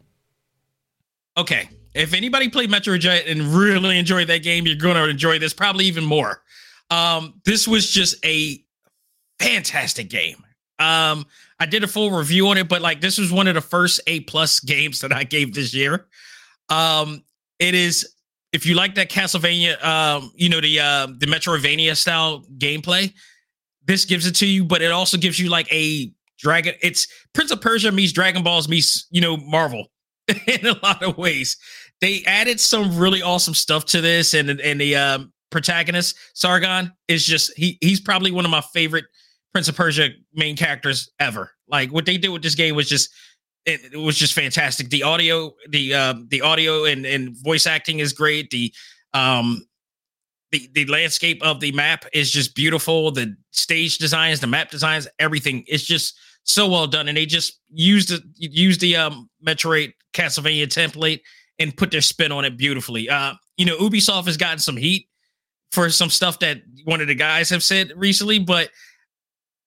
Okay. 1.38 1.70
If 1.94 2.14
anybody 2.14 2.50
played 2.50 2.70
Metroid 2.70 3.02
Dread 3.02 3.26
and 3.28 3.42
really 3.54 3.98
enjoyed 4.00 4.28
that 4.28 4.44
game, 4.44 4.66
you're 4.68 4.76
going 4.76 4.96
to 4.96 5.08
enjoy 5.10 5.40
this 5.40 5.54
probably 5.54 5.86
even 5.86 6.06
more. 6.06 6.44
Um, 6.92 7.42
this 7.46 7.68
was 7.68 7.90
just 7.90 8.24
a 8.26 8.64
fantastic 9.40 10.10
game. 10.10 10.44
Um, 10.80 11.26
I 11.60 11.66
did 11.66 11.84
a 11.84 11.88
full 11.88 12.12
review 12.12 12.48
on 12.48 12.58
it, 12.58 12.70
but 12.70 12.82
like 12.82 13.02
this 13.02 13.18
was 13.18 13.32
one 13.32 13.48
of 13.48 13.56
the 13.56 13.62
first 13.62 14.00
A 14.08 14.22
plus 14.22 14.60
games 14.60 15.02
that 15.02 15.12
I 15.12 15.24
gave 15.24 15.54
this 15.54 15.74
year. 15.74 16.08
Um, 16.70 17.24
it 17.60 17.76
is 17.76 18.16
if 18.54 18.66
you 18.66 18.76
like 18.76 18.96
that 18.96 19.10
Castlevania, 19.10 19.84
um, 19.84 20.32
you 20.36 20.50
know 20.50 20.62
the 20.62 20.80
uh, 20.80 21.08
the 21.18 21.26
Metroidvania 21.26 21.96
style 21.96 22.46
gameplay, 22.58 23.14
this 23.86 24.06
gives 24.06 24.26
it 24.26 24.36
to 24.36 24.48
you. 24.48 24.64
But 24.64 24.82
it 24.82 24.92
also 24.92 25.18
gives 25.18 25.40
you 25.40 25.50
like 25.50 25.72
a 25.72 26.12
dragon. 26.38 26.76
It's 26.82 27.08
Prince 27.34 27.52
of 27.52 27.62
Persia 27.62 27.92
meets 27.92 28.14
Dragon 28.14 28.44
Balls 28.44 28.70
meets 28.70 29.06
you 29.12 29.22
know 29.22 29.38
Marvel 29.38 29.88
in 30.48 30.66
a 30.66 30.78
lot 30.82 31.04
of 31.04 31.18
ways. 31.18 31.58
They 32.02 32.24
added 32.26 32.62
some 32.62 32.98
really 32.98 33.22
awesome 33.22 33.54
stuff 33.54 33.86
to 33.86 34.02
this, 34.02 34.34
and 34.34 34.50
and 34.50 34.80
the 34.80 34.96
um, 34.96 35.34
protagonist 35.50 36.16
Sargon 36.34 36.94
is 37.08 37.26
just 37.26 37.52
he 37.58 37.78
he's 37.82 38.00
probably 38.00 38.32
one 38.32 38.46
of 38.46 38.52
my 38.52 38.62
favorite 38.74 39.06
Prince 39.52 39.68
of 39.68 39.76
Persia 39.76 40.10
main 40.34 40.56
characters 40.56 41.10
ever. 41.20 41.52
Like 41.68 41.92
what 41.92 42.06
they 42.06 42.18
did 42.18 42.30
with 42.30 42.44
this 42.44 42.56
game 42.56 42.76
was 42.76 42.88
just 42.88 43.10
it, 43.66 43.94
it 43.94 43.98
was 43.98 44.18
just 44.18 44.34
fantastic. 44.34 44.90
The 44.90 45.04
audio, 45.04 45.54
the 45.70 45.94
um, 45.94 46.28
the 46.30 46.42
audio 46.42 46.86
and 46.86 47.06
and 47.06 47.36
voice 47.44 47.68
acting 47.68 48.00
is 48.00 48.14
great. 48.14 48.50
The 48.50 48.74
um 49.14 49.66
the 50.52 50.70
the 50.74 50.86
landscape 50.86 51.42
of 51.44 51.60
the 51.60 51.72
map 51.72 52.06
is 52.14 52.32
just 52.32 52.56
beautiful. 52.56 53.12
The 53.12 53.36
stage 53.52 53.98
designs, 53.98 54.40
the 54.40 54.48
map 54.48 54.72
designs, 54.72 55.08
everything 55.20 55.64
is 55.68 55.86
just 55.86 56.18
so 56.44 56.68
well 56.68 56.88
done. 56.88 57.08
And 57.08 57.18
they 57.18 57.26
just 57.26 57.60
used 57.70 58.10
the 58.10 58.22
used 58.36 58.82
the 58.82 58.96
um 58.96 59.30
Metroid 59.46 59.94
Castlevania 60.14 60.68
template 60.68 61.22
and 61.60 61.76
put 61.76 61.92
their 61.92 62.02
spin 62.02 62.32
on 62.32 62.46
it 62.46 62.58
beautifully. 62.58 63.10
Uh, 63.10 63.34
you 63.58 63.66
know, 63.66 63.78
Ubisoft 63.78 64.26
has 64.26 64.38
gotten 64.38 64.60
some 64.60 64.78
heat 64.78 65.08
for 65.72 65.90
some 65.90 66.10
stuff 66.10 66.40
that 66.40 66.62
one 66.86 67.02
of 67.02 67.08
the 67.08 67.16
guys 67.16 67.50
have 67.50 67.64
said 67.64 67.92
recently, 67.96 68.40
but 68.40 68.70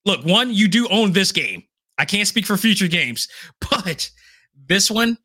look, 0.04 0.24
one, 0.24 0.52
you 0.52 0.68
do 0.68 0.88
own 0.88 1.12
this 1.12 1.32
game. 1.32 1.62
I 1.98 2.04
can't 2.04 2.26
speak 2.26 2.46
for 2.46 2.56
future 2.56 2.88
games, 2.88 3.28
but 3.70 4.10
this 4.66 4.90
one, 4.90 5.16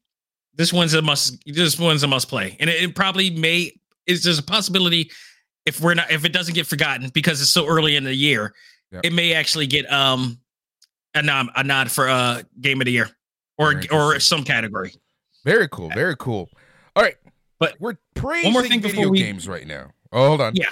this 0.54 0.74
one's 0.74 0.94
a 0.94 1.02
must. 1.02 1.38
This 1.46 1.80
one's 1.80 2.04
a 2.04 2.08
must 2.08 2.28
play, 2.30 2.56
and 2.60 2.70
it, 2.70 2.82
it 2.82 2.96
probably 2.96 3.30
may. 3.30 3.72
Is 4.06 4.24
there's 4.24 4.40
a 4.40 4.44
possibility 4.44 5.12
if 5.66 5.82
we're 5.82 5.94
not 5.94 6.10
if 6.12 6.24
it 6.24 6.32
doesn't 6.32 6.54
get 6.54 6.66
forgotten 6.66 7.10
because 7.14 7.42
it's 7.42 7.50
so 7.52 7.68
early 7.68 7.96
in 7.98 8.04
the 8.06 8.16
year, 8.16 8.54
Yep. 8.92 9.02
it 9.06 9.12
may 9.14 9.34
actually 9.34 9.68
get 9.68 9.92
um 9.92 10.40
a 11.14 11.22
nod 11.22 11.48
a 11.58 11.64
nod 11.64 11.92
for 11.92 12.08
uh 12.08 12.42
game 12.62 12.80
of 12.80 12.86
the 12.86 12.92
year 12.94 13.10
or 13.58 13.82
or 13.92 14.18
some 14.22 14.46
category. 14.46 14.94
Very 15.44 15.68
cool. 15.68 15.90
Very 15.90 16.16
cool. 16.18 16.50
All 16.96 17.04
right. 17.04 17.16
But 17.60 17.76
we're 17.82 17.98
praising 18.16 18.54
more 18.54 18.62
thing 18.64 18.80
before 18.80 18.96
video 18.96 19.10
we- 19.10 19.20
games 19.20 19.46
right 19.48 19.68
now. 19.68 19.92
Oh, 20.14 20.28
hold 20.30 20.42
on. 20.42 20.56
Yeah. 20.56 20.70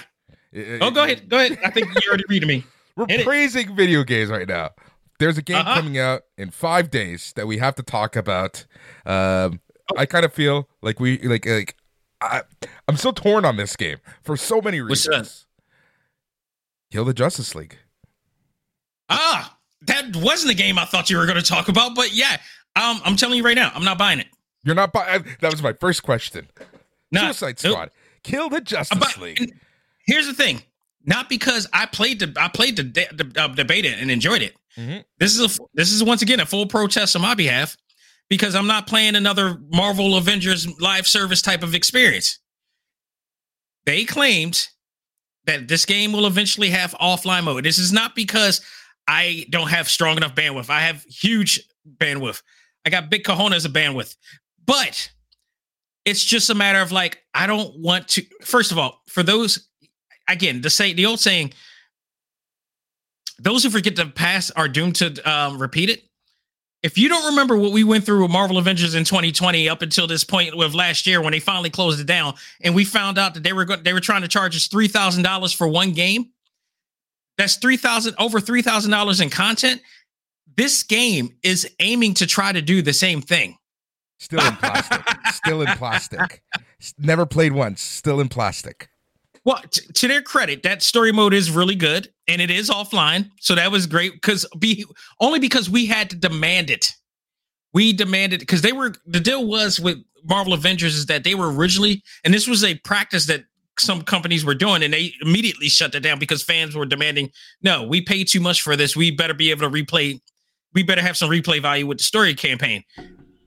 Oh, 0.81 0.91
go 0.91 1.03
ahead. 1.03 1.27
Go 1.27 1.37
ahead. 1.39 1.59
I 1.65 1.69
think 1.71 1.87
you're 2.03 2.11
already 2.11 2.23
reading 2.29 2.47
me. 2.47 2.63
We're 2.95 3.05
Hit 3.09 3.21
it. 3.21 3.25
praising 3.25 3.75
video 3.75 4.03
games 4.03 4.29
right 4.29 4.47
now. 4.47 4.71
There's 5.19 5.37
a 5.37 5.41
game 5.41 5.57
Uh-huh. 5.57 5.75
coming 5.75 5.97
out 5.97 6.23
in 6.37 6.49
five 6.51 6.89
days 6.91 7.33
that 7.35 7.47
we 7.47 7.57
have 7.57 7.75
to 7.75 7.83
talk 7.83 8.15
about. 8.15 8.65
Um, 9.05 9.59
I 9.97 10.05
kind 10.05 10.25
of 10.25 10.33
feel 10.33 10.67
like 10.81 10.99
we 10.99 11.19
like 11.19 11.45
like 11.45 11.75
I, 12.21 12.41
I'm 12.87 12.97
so 12.97 13.11
torn 13.11 13.45
on 13.45 13.57
this 13.57 13.75
game 13.75 13.97
for 14.23 14.35
so 14.37 14.61
many 14.61 14.81
reasons. 14.81 15.45
Kill 16.91 17.05
the 17.05 17.13
Justice 17.13 17.53
League. 17.55 17.77
Ah, 19.09 19.57
that 19.81 20.15
wasn't 20.15 20.55
the 20.55 20.61
game 20.63 20.79
I 20.79 20.85
thought 20.85 21.09
you 21.09 21.17
were 21.17 21.25
going 21.25 21.37
to 21.37 21.43
talk 21.47 21.67
about, 21.69 21.93
but 21.95 22.13
yeah, 22.13 22.37
um, 22.75 22.99
I'm 23.05 23.15
telling 23.15 23.37
you 23.37 23.43
right 23.43 23.55
now, 23.55 23.71
I'm 23.75 23.83
not 23.83 23.97
buying 23.97 24.19
it. 24.19 24.27
You're 24.63 24.75
not 24.75 24.91
buying. 24.93 25.25
That 25.41 25.51
was 25.51 25.61
my 25.61 25.73
first 25.73 26.01
question. 26.03 26.47
Not, 27.11 27.35
Suicide 27.35 27.59
nope. 27.63 27.73
Squad. 27.73 27.91
Kill 28.23 28.49
the 28.49 28.61
Justice 28.61 28.97
buy- 28.97 29.21
League. 29.21 29.53
Here's 30.07 30.25
the 30.25 30.33
thing: 30.33 30.63
not 31.05 31.29
because 31.29 31.67
I 31.73 31.85
played 31.85 32.19
the 32.19 32.33
I 32.37 32.47
played 32.47 32.75
the, 32.77 32.83
de- 32.83 33.13
the 33.13 33.31
uh, 33.41 33.47
debate 33.49 33.85
and 33.85 34.09
enjoyed 34.11 34.41
it. 34.41 34.55
Mhm. 34.77 35.03
This 35.19 35.37
is 35.37 35.57
a 35.57 35.59
this 35.73 35.91
is 35.91 36.03
once 36.03 36.21
again 36.21 36.39
a 36.39 36.45
full 36.45 36.65
protest 36.65 37.15
on 37.15 37.21
my 37.21 37.33
behalf 37.35 37.77
because 38.29 38.55
I'm 38.55 38.67
not 38.67 38.87
playing 38.87 39.15
another 39.15 39.57
Marvel 39.71 40.17
Avengers 40.17 40.67
live 40.79 41.07
service 41.07 41.41
type 41.41 41.63
of 41.63 41.75
experience. 41.75 42.39
They 43.85 44.03
claimed 44.03 44.67
that 45.45 45.67
this 45.67 45.85
game 45.85 46.11
will 46.11 46.25
eventually 46.25 46.71
have 46.71 46.91
offline 46.93 47.43
mode. 47.43 47.63
This 47.65 47.77
is 47.77 47.93
not 47.93 48.15
because 48.15 48.61
I 49.07 49.45
don't 49.51 49.69
have 49.69 49.87
strong 49.87 50.17
enough 50.17 50.33
bandwidth. 50.33 50.69
I 50.71 50.81
have 50.81 51.03
huge 51.03 51.61
bandwidth. 51.99 52.41
I 52.85 52.89
got 52.89 53.11
big 53.11 53.23
cojones 53.23 53.65
of 53.65 53.71
bandwidth. 53.71 54.15
But 54.65 55.11
it's 56.03 56.23
just 56.23 56.49
a 56.49 56.55
matter 56.55 56.79
of 56.81 56.91
like, 56.91 57.19
I 57.35 57.45
don't 57.45 57.79
want 57.79 58.07
to. 58.09 58.23
First 58.41 58.71
of 58.71 58.79
all, 58.79 59.01
for 59.07 59.21
those, 59.21 59.69
again, 60.27 60.61
the 60.61 60.69
say 60.69 60.93
the 60.93 61.05
old 61.05 61.19
saying, 61.19 61.53
those 63.39 63.63
who 63.63 63.69
forget 63.69 63.95
the 63.95 64.05
past 64.05 64.51
are 64.55 64.67
doomed 64.67 64.95
to 64.97 65.29
um, 65.29 65.57
repeat 65.59 65.89
it. 65.89 66.03
If 66.83 66.97
you 66.99 67.09
don't 67.09 67.25
remember 67.25 67.57
what 67.57 67.71
we 67.71 67.83
went 67.83 68.05
through 68.05 68.21
with 68.21 68.31
Marvel 68.31 68.59
Avengers 68.59 68.93
in 68.93 69.05
2020 69.05 69.67
up 69.67 69.81
until 69.81 70.05
this 70.05 70.23
point 70.23 70.55
with 70.55 70.75
last 70.75 71.07
year 71.07 71.19
when 71.19 71.31
they 71.31 71.39
finally 71.39 71.71
closed 71.71 71.99
it 71.99 72.05
down, 72.05 72.35
and 72.61 72.75
we 72.75 72.85
found 72.85 73.17
out 73.17 73.33
that 73.33 73.43
they 73.43 73.53
were 73.53 73.65
go- 73.65 73.77
they 73.77 73.91
were 73.91 73.99
trying 73.99 74.21
to 74.21 74.27
charge 74.27 74.55
us 74.55 74.67
three 74.67 74.87
thousand 74.87 75.23
dollars 75.23 75.51
for 75.51 75.67
one 75.67 75.93
game. 75.93 76.29
That's 77.37 77.55
three 77.55 77.77
thousand 77.77 78.15
over 78.19 78.39
three 78.39 78.61
thousand 78.61 78.91
dollars 78.91 79.19
in 79.19 79.31
content. 79.31 79.81
This 80.55 80.83
game 80.83 81.35
is 81.43 81.69
aiming 81.79 82.13
to 82.15 82.27
try 82.27 82.51
to 82.51 82.61
do 82.61 82.81
the 82.81 82.93
same 82.93 83.21
thing. 83.21 83.57
Still 84.19 84.45
in 84.45 84.55
plastic. 84.55 85.01
Still 85.33 85.61
in 85.61 85.67
plastic. 85.69 86.41
Never 86.97 87.25
played 87.25 87.51
once. 87.51 87.81
Still 87.81 88.19
in 88.21 88.29
plastic. 88.29 88.89
Well, 89.45 89.61
t- 89.69 89.85
to 89.93 90.07
their 90.07 90.21
credit, 90.21 90.63
that 90.63 90.81
story 90.81 91.11
mode 91.11 91.33
is 91.33 91.51
really 91.51 91.75
good 91.75 92.09
and 92.27 92.41
it 92.41 92.49
is 92.49 92.69
offline. 92.69 93.29
So 93.39 93.55
that 93.55 93.71
was 93.71 93.85
great 93.85 94.13
because 94.13 94.45
be 94.59 94.85
only 95.21 95.39
because 95.39 95.69
we 95.69 95.85
had 95.85 96.09
to 96.09 96.15
demand 96.15 96.69
it. 96.69 96.91
We 97.73 97.93
demanded 97.93 98.39
because 98.39 98.61
they 98.61 98.73
were 98.73 98.93
the 99.05 99.19
deal 99.19 99.45
was 99.45 99.79
with 99.79 99.99
Marvel 100.23 100.53
Avengers 100.53 100.95
is 100.95 101.05
that 101.05 101.23
they 101.23 101.35
were 101.35 101.53
originally, 101.53 102.03
and 102.23 102.33
this 102.33 102.47
was 102.47 102.63
a 102.63 102.75
practice 102.79 103.27
that 103.27 103.43
some 103.77 104.01
companies 104.01 104.45
were 104.45 104.55
doing, 104.55 104.81
and 104.81 104.93
they 104.93 105.13
immediately 105.21 105.67
shut 105.67 105.91
that 105.91 106.01
down 106.01 106.17
because 106.17 106.41
fans 106.41 106.75
were 106.75 106.85
demanding, 106.85 107.29
no, 107.61 107.83
we 107.83 108.01
paid 108.01 108.27
too 108.27 108.39
much 108.39 108.61
for 108.61 108.75
this. 108.75 108.95
We 108.95 109.11
better 109.11 109.33
be 109.33 109.51
able 109.51 109.69
to 109.69 109.83
replay, 109.83 110.19
we 110.73 110.81
better 110.81 111.01
have 111.01 111.17
some 111.17 111.29
replay 111.29 111.61
value 111.61 111.85
with 111.85 111.99
the 111.99 112.03
story 112.03 112.33
campaign. 112.33 112.83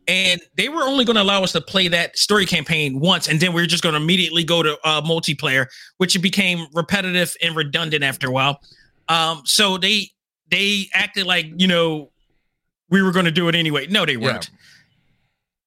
And 0.08 0.40
they 0.56 0.70
were 0.70 0.82
only 0.82 1.04
going 1.04 1.16
to 1.16 1.22
allow 1.22 1.42
us 1.44 1.52
to 1.52 1.60
play 1.60 1.86
that 1.88 2.16
story 2.16 2.46
campaign 2.46 2.98
once, 2.98 3.28
and 3.28 3.38
then 3.38 3.52
we 3.52 3.60
were 3.60 3.66
just 3.66 3.82
going 3.82 3.94
to 3.94 4.00
immediately 4.00 4.42
go 4.42 4.62
to 4.62 4.78
uh, 4.82 5.02
multiplayer, 5.02 5.66
which 5.98 6.20
became 6.22 6.66
repetitive 6.72 7.36
and 7.42 7.54
redundant 7.54 8.02
after 8.02 8.28
a 8.28 8.30
while. 8.30 8.60
Um, 9.08 9.42
so 9.44 9.76
they 9.76 10.10
they 10.50 10.86
acted 10.94 11.26
like 11.26 11.46
you 11.56 11.68
know 11.68 12.10
we 12.88 13.02
were 13.02 13.12
going 13.12 13.26
to 13.26 13.30
do 13.30 13.48
it 13.48 13.54
anyway. 13.54 13.86
No, 13.86 14.06
they 14.06 14.16
weren't. 14.16 14.50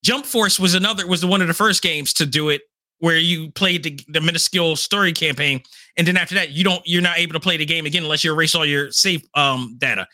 Jump 0.03 0.25
Force 0.25 0.59
was 0.59 0.73
another 0.73 1.05
was 1.05 1.23
one 1.23 1.41
of 1.41 1.47
the 1.47 1.53
first 1.53 1.83
games 1.83 2.11
to 2.13 2.25
do 2.25 2.49
it 2.49 2.61
where 2.97 3.17
you 3.17 3.51
played 3.51 3.83
the, 3.83 3.99
the 4.09 4.21
minuscule 4.21 4.75
story 4.75 5.13
campaign, 5.13 5.61
and 5.97 6.07
then 6.07 6.17
after 6.17 6.33
that 6.33 6.49
you 6.49 6.63
don't 6.63 6.81
you're 6.85 7.03
not 7.03 7.19
able 7.19 7.33
to 7.33 7.39
play 7.39 7.57
the 7.57 7.65
game 7.65 7.85
again 7.85 8.03
unless 8.03 8.23
you 8.23 8.33
erase 8.33 8.55
all 8.55 8.65
your 8.65 8.91
save 8.91 9.23
um 9.35 9.75
data. 9.77 10.07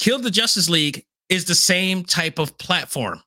Kill 0.00 0.18
the 0.18 0.30
Justice 0.30 0.68
League 0.68 1.06
is 1.28 1.44
the 1.44 1.54
same 1.54 2.02
type 2.02 2.40
of 2.40 2.58
platform 2.58 3.22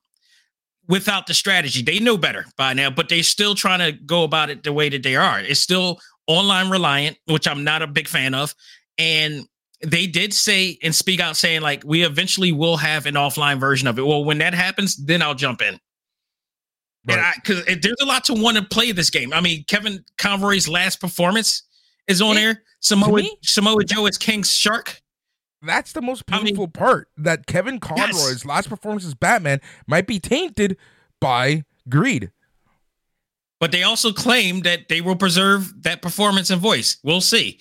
without 0.88 1.26
the 1.26 1.34
strategy. 1.34 1.82
They 1.82 1.98
know 1.98 2.16
better 2.16 2.46
by 2.56 2.72
now, 2.72 2.90
but 2.90 3.08
they're 3.08 3.22
still 3.22 3.54
trying 3.54 3.80
to 3.80 3.92
go 3.92 4.24
about 4.24 4.50
it 4.50 4.62
the 4.62 4.72
way 4.72 4.88
that 4.88 5.02
they 5.02 5.16
are. 5.16 5.40
It's 5.40 5.60
still 5.60 6.00
online 6.26 6.70
reliant, 6.70 7.18
which 7.26 7.46
I'm 7.46 7.62
not 7.64 7.82
a 7.82 7.86
big 7.86 8.08
fan 8.08 8.34
of. 8.34 8.54
And 8.96 9.46
they 9.86 10.06
did 10.06 10.34
say 10.34 10.78
and 10.82 10.94
speak 10.94 11.20
out 11.20 11.36
saying, 11.36 11.60
like, 11.60 11.82
we 11.84 12.04
eventually 12.04 12.52
will 12.52 12.76
have 12.78 13.06
an 13.06 13.14
offline 13.14 13.60
version 13.60 13.86
of 13.86 13.98
it. 13.98 14.06
Well, 14.06 14.24
when 14.24 14.38
that 14.38 14.54
happens, 14.54 14.96
then 14.96 15.22
I'll 15.22 15.34
jump 15.34 15.62
in. 15.62 15.78
And 17.08 17.16
Right. 17.16 17.18
I, 17.20 17.32
because 17.36 17.64
there's 17.64 17.96
a 18.02 18.04
lot 18.06 18.24
to 18.24 18.34
want 18.34 18.56
to 18.56 18.64
play 18.64 18.92
this 18.92 19.08
game. 19.08 19.32
I 19.32 19.40
mean, 19.40 19.64
Kevin 19.68 20.04
Conroy's 20.18 20.68
last 20.68 21.00
performance 21.00 21.62
is 22.06 22.20
on 22.20 22.36
It- 22.36 22.40
there. 22.40 22.62
Samoa? 22.80 23.22
Samoa 23.42 23.84
Joe 23.84 24.06
is 24.06 24.18
King 24.18 24.42
Shark. 24.42 25.00
That's 25.62 25.92
the 25.92 26.02
most 26.02 26.22
I 26.28 26.36
mean- 26.36 26.44
beautiful 26.44 26.68
part. 26.68 27.08
That 27.16 27.46
Kevin 27.46 27.80
Conroy's 27.80 28.44
last 28.44 28.68
performance 28.68 29.04
as 29.04 29.14
Batman 29.14 29.60
might 29.86 30.06
be 30.06 30.20
tainted 30.20 30.76
by 31.20 31.64
greed. 31.88 32.30
but 33.60 33.72
they 33.72 33.82
also 33.82 34.12
claim 34.12 34.60
that 34.60 34.88
they 34.88 35.00
will 35.00 35.16
preserve 35.16 35.82
that 35.82 36.00
performance 36.00 36.50
and 36.50 36.60
voice. 36.60 36.98
We'll 37.02 37.20
see. 37.20 37.58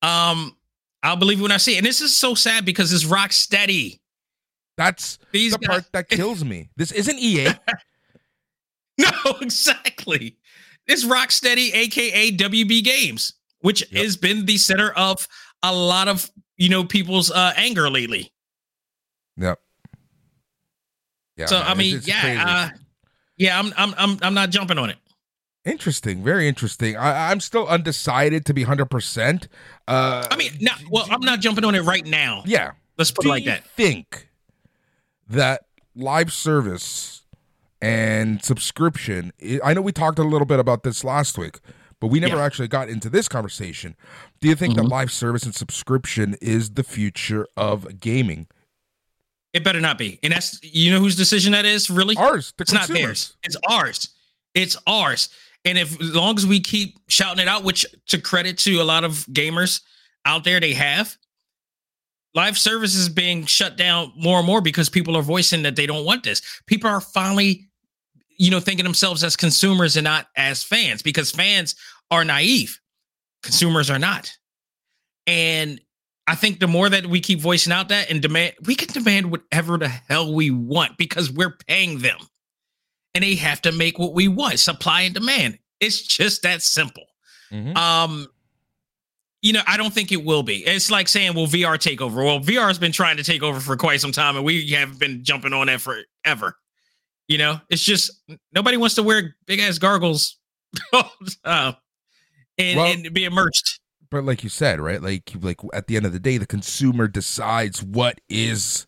Um, 0.00 0.56
I'll 1.02 1.16
believe 1.16 1.40
when 1.40 1.50
I 1.50 1.56
see 1.56 1.74
it. 1.74 1.78
And 1.78 1.86
this 1.86 2.00
is 2.00 2.16
so 2.16 2.34
sad 2.36 2.64
because 2.64 2.92
it's 2.92 3.04
Rocksteady. 3.04 3.98
That's 4.76 5.18
These 5.32 5.52
the 5.52 5.58
guys, 5.58 5.68
part 5.68 5.92
that 5.92 6.08
kills 6.16 6.44
me. 6.44 6.68
This 6.76 6.92
isn't 6.92 7.18
EA. 7.18 7.48
no, 8.98 9.10
exactly. 9.40 10.36
It's 10.86 11.04
Rocksteady, 11.04 11.74
aka 11.74 12.30
WB 12.32 12.84
Games, 12.84 13.34
which 13.60 13.82
Yep. 13.92 14.02
has 14.04 14.16
been 14.16 14.46
the 14.46 14.56
center 14.56 14.90
of 14.92 15.26
a 15.62 15.74
lot 15.74 16.06
of 16.08 16.30
you 16.60 16.68
know 16.68 16.84
people's 16.84 17.32
uh, 17.32 17.52
anger 17.56 17.90
lately. 17.90 18.30
yep. 19.36 19.58
Yeah. 21.36 21.46
so 21.46 21.58
I 21.58 21.74
mean, 21.74 22.00
yeah, 22.04 22.44
uh, 22.46 22.78
yeah, 23.36 23.58
I'm 23.58 23.72
I'm 23.76 23.94
I'm 23.98 24.18
I'm 24.22 24.34
not 24.34 24.50
jumping 24.50 24.76
on 24.78 24.90
it. 24.90 24.98
interesting. 25.64 26.22
Very 26.22 26.46
interesting. 26.46 26.96
I, 26.96 27.30
I'm 27.30 27.40
still 27.40 27.66
undecided 27.66 28.44
to 28.46 28.54
be 28.54 28.62
hundred 28.64 28.86
percent. 28.90 29.48
Uh, 29.88 30.26
I 30.30 30.36
mean, 30.36 30.52
not 30.60 30.80
well, 30.90 31.06
I'm 31.10 31.22
not 31.22 31.40
jumping 31.40 31.64
on 31.64 31.74
it 31.74 31.80
right 31.82 32.04
now. 32.06 32.42
yeah. 32.46 32.72
Let's 32.98 33.10
put 33.10 33.22
Do 33.22 33.28
it 33.28 33.32
like 33.32 33.44
you 33.44 33.50
that. 33.52 33.64
think 33.74 34.28
that 35.28 35.62
live 35.94 36.30
service 36.32 37.22
and 37.80 38.44
subscription? 38.44 39.32
I 39.64 39.72
know 39.72 39.80
we 39.80 39.92
talked 39.92 40.18
a 40.18 40.22
little 40.22 40.44
bit 40.46 40.58
about 40.60 40.82
this 40.82 41.02
last 41.02 41.38
week, 41.38 41.60
but 41.98 42.08
we 42.08 42.20
never 42.20 42.36
Yeah. 42.36 42.44
actually 42.44 42.68
got 42.68 42.90
into 42.90 43.08
this 43.08 43.26
conversation. 43.26 43.96
Do 44.40 44.48
you 44.48 44.54
think 44.54 44.76
that 44.76 44.84
Mhm. 44.84 44.90
live 44.90 45.12
service 45.12 45.42
and 45.42 45.54
subscription 45.54 46.34
is 46.40 46.70
the 46.70 46.82
future 46.82 47.46
of 47.56 48.00
gaming? 48.00 48.46
It 49.52 49.64
better 49.64 49.80
not 49.80 49.98
be. 49.98 50.18
And 50.22 50.32
that's 50.32 50.58
you 50.62 50.90
know 50.90 51.00
whose 51.00 51.16
decision 51.16 51.52
that 51.52 51.64
is, 51.64 51.90
really? 51.90 52.16
Ours, 52.16 52.52
the 52.56 52.62
It's 52.62 52.72
not 52.72 52.88
theirs. 52.88 53.34
It's 53.42 53.56
ours. 53.68 54.08
It's 54.54 54.76
ours. 54.86 55.28
And 55.64 55.76
if 55.76 56.00
as 56.00 56.14
long 56.14 56.38
as 56.38 56.46
we 56.46 56.60
keep 56.60 56.98
shouting 57.08 57.42
it 57.42 57.48
out, 57.48 57.64
which 57.64 57.84
to 58.06 58.18
credit 58.20 58.56
to 58.58 58.80
a 58.80 58.84
lot 58.84 59.04
of 59.04 59.26
gamers 59.26 59.80
out 60.24 60.44
there, 60.44 60.58
they 60.60 60.72
have 60.72 61.18
live 62.34 62.56
services 62.56 63.08
being 63.08 63.44
shut 63.44 63.76
down 63.76 64.12
more 64.16 64.38
and 64.38 64.46
more 64.46 64.60
because 64.62 64.88
people 64.88 65.16
are 65.16 65.22
voicing 65.22 65.62
that 65.64 65.76
they 65.76 65.84
don't 65.84 66.04
want 66.04 66.22
this. 66.22 66.40
People 66.66 66.88
are 66.88 67.00
finally, 67.00 67.68
you 68.38 68.50
know, 68.50 68.60
thinking 68.60 68.84
themselves 68.84 69.22
as 69.24 69.36
consumers 69.36 69.96
and 69.96 70.04
not 70.04 70.28
as 70.36 70.62
fans 70.62 71.02
because 71.02 71.30
fans 71.30 71.74
are 72.10 72.24
naive. 72.24 72.79
Consumers 73.42 73.90
are 73.90 73.98
not. 73.98 74.30
And 75.26 75.80
I 76.26 76.34
think 76.34 76.60
the 76.60 76.68
more 76.68 76.88
that 76.88 77.06
we 77.06 77.20
keep 77.20 77.40
voicing 77.40 77.72
out 77.72 77.88
that 77.88 78.10
and 78.10 78.20
demand, 78.22 78.54
we 78.66 78.74
can 78.74 78.92
demand 78.92 79.30
whatever 79.30 79.78
the 79.78 79.88
hell 79.88 80.32
we 80.34 80.50
want 80.50 80.96
because 80.96 81.30
we're 81.30 81.56
paying 81.66 81.98
them 81.98 82.18
and 83.14 83.24
they 83.24 83.34
have 83.36 83.62
to 83.62 83.72
make 83.72 83.98
what 83.98 84.14
we 84.14 84.28
want 84.28 84.58
supply 84.60 85.02
and 85.02 85.14
demand. 85.14 85.58
It's 85.80 86.00
just 86.02 86.42
that 86.42 86.62
simple. 86.62 87.06
Mhm. 87.50 87.76
Um, 87.76 88.28
you 89.42 89.52
know, 89.54 89.62
I 89.66 89.76
don't 89.76 89.92
think 89.92 90.12
it 90.12 90.22
will 90.22 90.42
be. 90.42 90.64
It's 90.66 90.90
like 90.90 91.08
saying, 91.08 91.34
"Will 91.34 91.46
VR 91.46 91.78
take 91.78 92.00
over?" 92.00 92.22
Well, 92.22 92.40
VR 92.40 92.68
has 92.68 92.78
been 92.78 92.92
trying 92.92 93.16
to 93.16 93.22
take 93.24 93.42
over 93.42 93.58
for 93.58 93.76
quite 93.76 94.00
some 94.00 94.12
time, 94.12 94.36
and 94.36 94.44
we 94.44 94.68
have 94.72 94.98
been 94.98 95.24
jumping 95.24 95.52
on 95.54 95.66
that 95.68 95.80
forever. 95.80 96.58
You 97.26 97.38
know, 97.38 97.60
it's 97.70 97.82
just 97.82 98.10
nobody 98.52 98.76
wants 98.76 98.96
to 98.96 99.02
wear 99.02 99.36
big 99.46 99.60
ass 99.60 99.78
gargles 99.78 100.36
all 100.92 101.10
the 101.20 101.34
time. 101.44 101.76
And, 102.60 102.76
Well- 102.78 102.92
and 102.92 103.12
be 103.12 103.24
immersed. 103.24 103.80
But 104.10 104.24
like 104.24 104.42
you 104.42 104.50
said, 104.50 104.80
right? 104.80 105.00
Like 105.00 105.30
like 105.40 105.60
at 105.72 105.86
the 105.86 105.96
end 105.96 106.04
of 106.04 106.12
the 106.12 106.18
day, 106.18 106.36
the 106.36 106.46
consumer 106.46 107.06
decides 107.06 107.80
what 107.82 108.20
is 108.28 108.86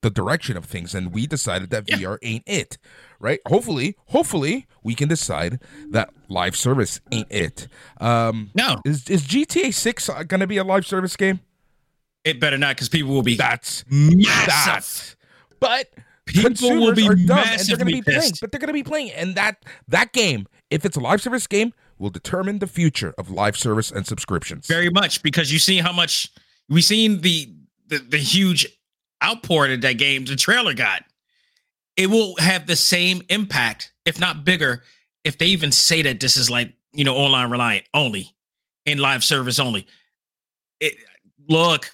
the 0.00 0.08
direction 0.10 0.56
of 0.56 0.64
things, 0.64 0.94
and 0.94 1.12
we 1.12 1.26
decided 1.26 1.68
that 1.70 1.84
Yeah. 1.88 1.96
VR 1.98 2.18
ain't 2.22 2.42
it, 2.46 2.78
right? 3.20 3.40
Hopefully, 3.46 3.96
hopefully 4.06 4.66
we 4.82 4.94
can 4.94 5.08
decide 5.08 5.60
that 5.90 6.08
live 6.28 6.56
service 6.56 7.00
ain't 7.12 7.30
it. 7.30 7.68
Um, 8.00 8.50
No, 8.54 8.80
is 8.86 9.08
is 9.10 9.22
GTA 9.26 9.70
Six 9.72 10.08
going 10.08 10.40
to 10.40 10.46
be 10.46 10.56
a 10.56 10.64
live 10.64 10.86
service 10.86 11.16
game? 11.16 11.40
it 12.24 12.40
better 12.40 12.56
not 12.56 12.74
because 12.76 12.88
people 12.88 13.12
will 13.12 13.22
be 13.22 13.36
That's 13.36 13.84
massive. 13.90 15.16
that. 15.60 15.60
But 15.60 15.90
People 16.24 16.80
will 16.80 16.94
be 16.94 17.06
are 17.06 17.14
dumb, 17.14 17.38
and 17.46 17.60
they're 17.60 17.76
going 17.76 17.88
to 17.88 17.92
be 17.92 18.00
playing. 18.00 18.20
pissed. 18.22 18.40
But 18.40 18.50
they're 18.52 18.58
going 18.58 18.68
to 18.68 18.72
be 18.72 18.82
playing, 18.82 19.10
and 19.12 19.34
that 19.34 19.62
that 19.88 20.12
game, 20.14 20.46
if 20.70 20.86
it's 20.86 20.96
a 20.96 21.00
live 21.00 21.20
service 21.20 21.46
game, 21.46 21.74
will 22.04 22.10
determine 22.10 22.58
the 22.58 22.66
future 22.66 23.14
of 23.16 23.30
live 23.30 23.56
service 23.56 23.90
and 23.90 24.06
subscriptions. 24.06 24.66
very 24.66 24.90
much 24.90 25.22
because 25.22 25.50
you 25.50 25.58
see 25.58 25.78
how 25.78 25.90
much 25.90 26.30
we've 26.68 26.84
seen 26.84 27.22
the 27.22 27.50
the, 27.86 27.98
the 27.98 28.18
huge 28.18 28.66
outpour 29.24 29.68
that 29.68 29.80
that 29.80 29.94
game 29.94 30.26
the 30.26 30.36
trailer 30.36 30.74
got. 30.74 31.02
It 31.96 32.10
will 32.10 32.36
have 32.36 32.66
the 32.66 32.76
same 32.76 33.22
impact, 33.30 33.92
if 34.04 34.20
not 34.20 34.44
bigger, 34.44 34.82
if 35.24 35.38
they 35.38 35.46
even 35.46 35.72
say 35.72 36.02
that 36.02 36.20
this 36.20 36.36
is 36.36 36.50
like 36.50 36.74
you 36.92 37.04
know 37.04 37.16
online 37.16 37.50
reliant 37.50 37.86
only 37.94 38.34
and 38.84 39.00
live 39.00 39.24
service 39.24 39.58
only. 39.58 39.86
It 40.80 40.94
look, 41.48 41.90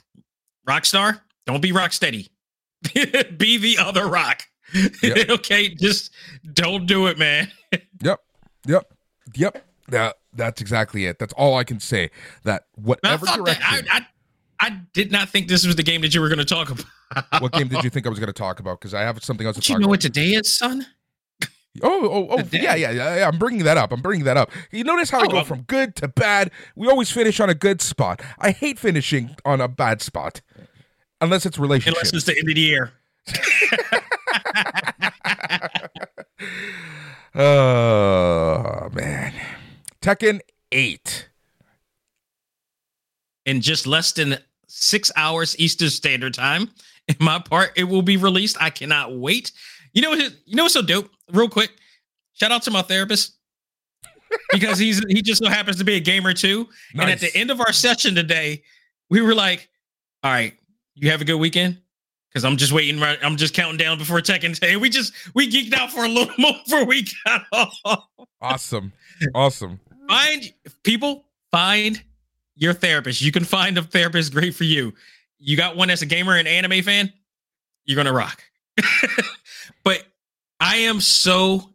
Rockstar, 0.69 1.21
don't 1.47 1.61
be 1.61 1.71
Rocksteady. 1.71 2.29
be 3.39 3.59
the 3.59 3.77
other 3.79 4.09
rock. 4.09 4.43
Yep. 4.75 5.29
okay, 5.31 5.69
just 5.69 6.11
don't 6.53 6.87
do 6.87 7.07
it, 7.07 7.17
man. 7.17 7.49
Yep. 8.03 8.19
Yep. 8.67 8.93
Yep. 9.37 9.70
That 9.91 10.17
that's 10.33 10.61
exactly 10.61 11.07
it. 11.07 11.19
That's 11.19 11.33
all 11.35 11.57
I 11.57 11.65
can 11.65 11.81
say. 11.81 12.11
That 12.45 12.63
I 12.77 12.81
whatever 12.81 13.27
that 13.27 13.37
direction. 13.37 13.89
I, 13.91 13.99
I 13.99 14.07
I 14.63 14.81
did 14.93 15.11
not 15.11 15.31
think 15.31 15.49
this 15.49 15.67
was 15.67 15.77
the 15.77 15.83
game 15.83 16.03
that 16.03 16.15
you 16.15 16.21
were 16.21 16.29
going 16.29 16.39
to 16.39 16.45
talk 16.45 16.71
about. 16.71 17.43
what 17.43 17.53
game 17.53 17.69
did 17.69 17.83
you 17.83 17.91
think 17.95 18.07
I 18.07 18.11
was 18.11 18.19
going 18.19 18.27
to 18.29 18.33
talk 18.33 18.61
about? 18.61 18.79
Because 18.81 18.95
I 18.95 19.03
have 19.03 19.23
something 19.25 19.47
else 19.47 19.57
to 19.57 19.63
Don't 19.63 19.69
you 19.69 19.75
know 19.81 19.85
about. 19.85 19.91
what 19.91 20.01
today 20.03 20.29
is, 20.31 20.53
son? 20.53 20.87
Oh, 21.83 22.09
oh, 22.11 22.27
oh, 22.31 22.37
Today. 22.39 22.63
yeah, 22.65 22.75
yeah, 22.75 22.91
yeah. 23.19 23.29
I'm 23.29 23.39
bringing 23.39 23.63
that 23.63 23.77
up. 23.77 23.93
I'm 23.93 24.03
bringing 24.03 24.25
that 24.25 24.37
up. 24.37 24.51
You 24.73 24.83
notice 24.83 25.09
how 25.09 25.21
I 25.21 25.27
Oh, 25.27 25.29
go 25.29 25.39
um, 25.39 25.45
from 25.45 25.63
good 25.63 25.95
to 25.97 26.09
bad? 26.09 26.51
We 26.75 26.89
always 26.89 27.13
finish 27.13 27.39
on 27.39 27.49
a 27.49 27.55
good 27.55 27.81
spot. 27.81 28.21
I 28.41 28.51
hate 28.51 28.77
finishing 28.77 29.37
on 29.45 29.61
a 29.61 29.69
bad 29.69 30.03
spot, 30.03 30.41
unless 31.21 31.47
it's 31.47 31.61
relationship. 31.61 31.99
Unless 32.03 32.13
it's 32.13 32.25
the 32.25 32.37
end 32.37 32.49
of 32.49 32.55
the 32.57 32.61
year. 32.61 32.93
Oh 37.33 38.89
man, 38.93 39.33
Tekken 40.03 40.41
Eight. 40.73 41.29
In 43.47 43.61
just 43.61 43.87
less 43.87 44.13
than 44.13 44.39
six 44.69 45.11
hours 45.17 45.59
Eastern 45.59 45.91
Standard 45.91 46.35
Time, 46.35 46.71
in 47.09 47.17
my 47.21 47.39
part, 47.39 47.73
it 47.77 47.85
will 47.85 48.03
be 48.03 48.17
released. 48.17 48.57
I 48.61 48.71
cannot 48.71 49.17
wait. 49.17 49.53
You 49.93 50.03
know 50.03 50.11
what? 50.11 50.35
You 50.45 50.57
know 50.57 50.65
what's 50.65 50.75
so 50.75 50.83
dope? 50.83 51.11
Real 51.33 51.49
quick, 51.49 51.73
shout 52.33 52.53
out 52.53 52.63
to 52.63 52.71
my 52.71 52.83
therapist 52.83 53.35
because 54.53 54.79
he's 54.79 55.01
he 55.09 55.23
just 55.23 55.43
so 55.43 55.51
happens 55.51 55.79
to 55.79 55.85
be 55.85 55.97
a 55.97 56.01
gamer 56.01 56.33
too. 56.33 56.69
And 56.95 57.11
at 57.11 57.21
the 57.21 57.35
end 57.37 57.51
of 57.51 57.61
our 57.61 57.73
session 57.73 58.15
today, 58.15 58.63
we 59.09 59.21
were 59.21 59.35
like, 59.35 59.69
"All 60.23 60.31
right, 60.31 60.55
you 60.95 61.11
have 61.11 61.21
a 61.21 61.25
good 61.25 61.39
weekend." 61.39 61.79
Because 62.29 62.45
I'm 62.45 62.57
just 62.57 62.71
waiting, 62.71 63.01
right? 63.01 63.19
I'm 63.25 63.37
just 63.37 63.55
counting 63.55 63.77
down 63.77 63.99
before 63.99 64.21
Tekken. 64.21 64.57
And 64.63 64.81
we 64.81 64.89
just 64.89 65.13
we 65.35 65.51
geeked 65.51 65.75
out 65.75 65.91
for 65.91 66.05
a 66.05 66.09
little 66.09 66.33
more 66.39 66.53
before 66.65 66.85
we 66.85 67.09
got 67.25 67.43
off. 67.53 68.05
Awesome, 68.41 68.93
awesome. 69.35 69.81
Find 70.11 70.53
people 70.83 71.25
find 71.51 72.03
your 72.57 72.75
therapist 72.75 73.23
you 73.23 73.33
can 73.33 73.45
find 73.45 73.79
a 73.79 73.83
therapist 73.83 74.33
great 74.33 74.55
for 74.55 74.65
you. 74.65 74.93
You 75.39 75.57
got 75.57 75.77
one 75.77 75.89
that's 75.89 76.03
a 76.03 76.07
gamer 76.07 76.37
and 76.37 76.47
anime 76.47 76.83
fan 76.83 77.13
you're 77.85 77.97
gonna 77.97 78.13
rock. 78.13 78.43
But 79.85 80.05
i 80.61 80.77
am 80.77 81.01
so 81.01 81.71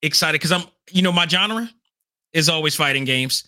excited 0.00 0.34
because 0.40 0.52
i'm 0.52 0.64
you 0.90 1.02
know 1.02 1.12
my 1.12 1.26
genre 1.26 1.68
is 2.32 2.48
always 2.48 2.74
fighting 2.74 3.04
games. 3.04 3.44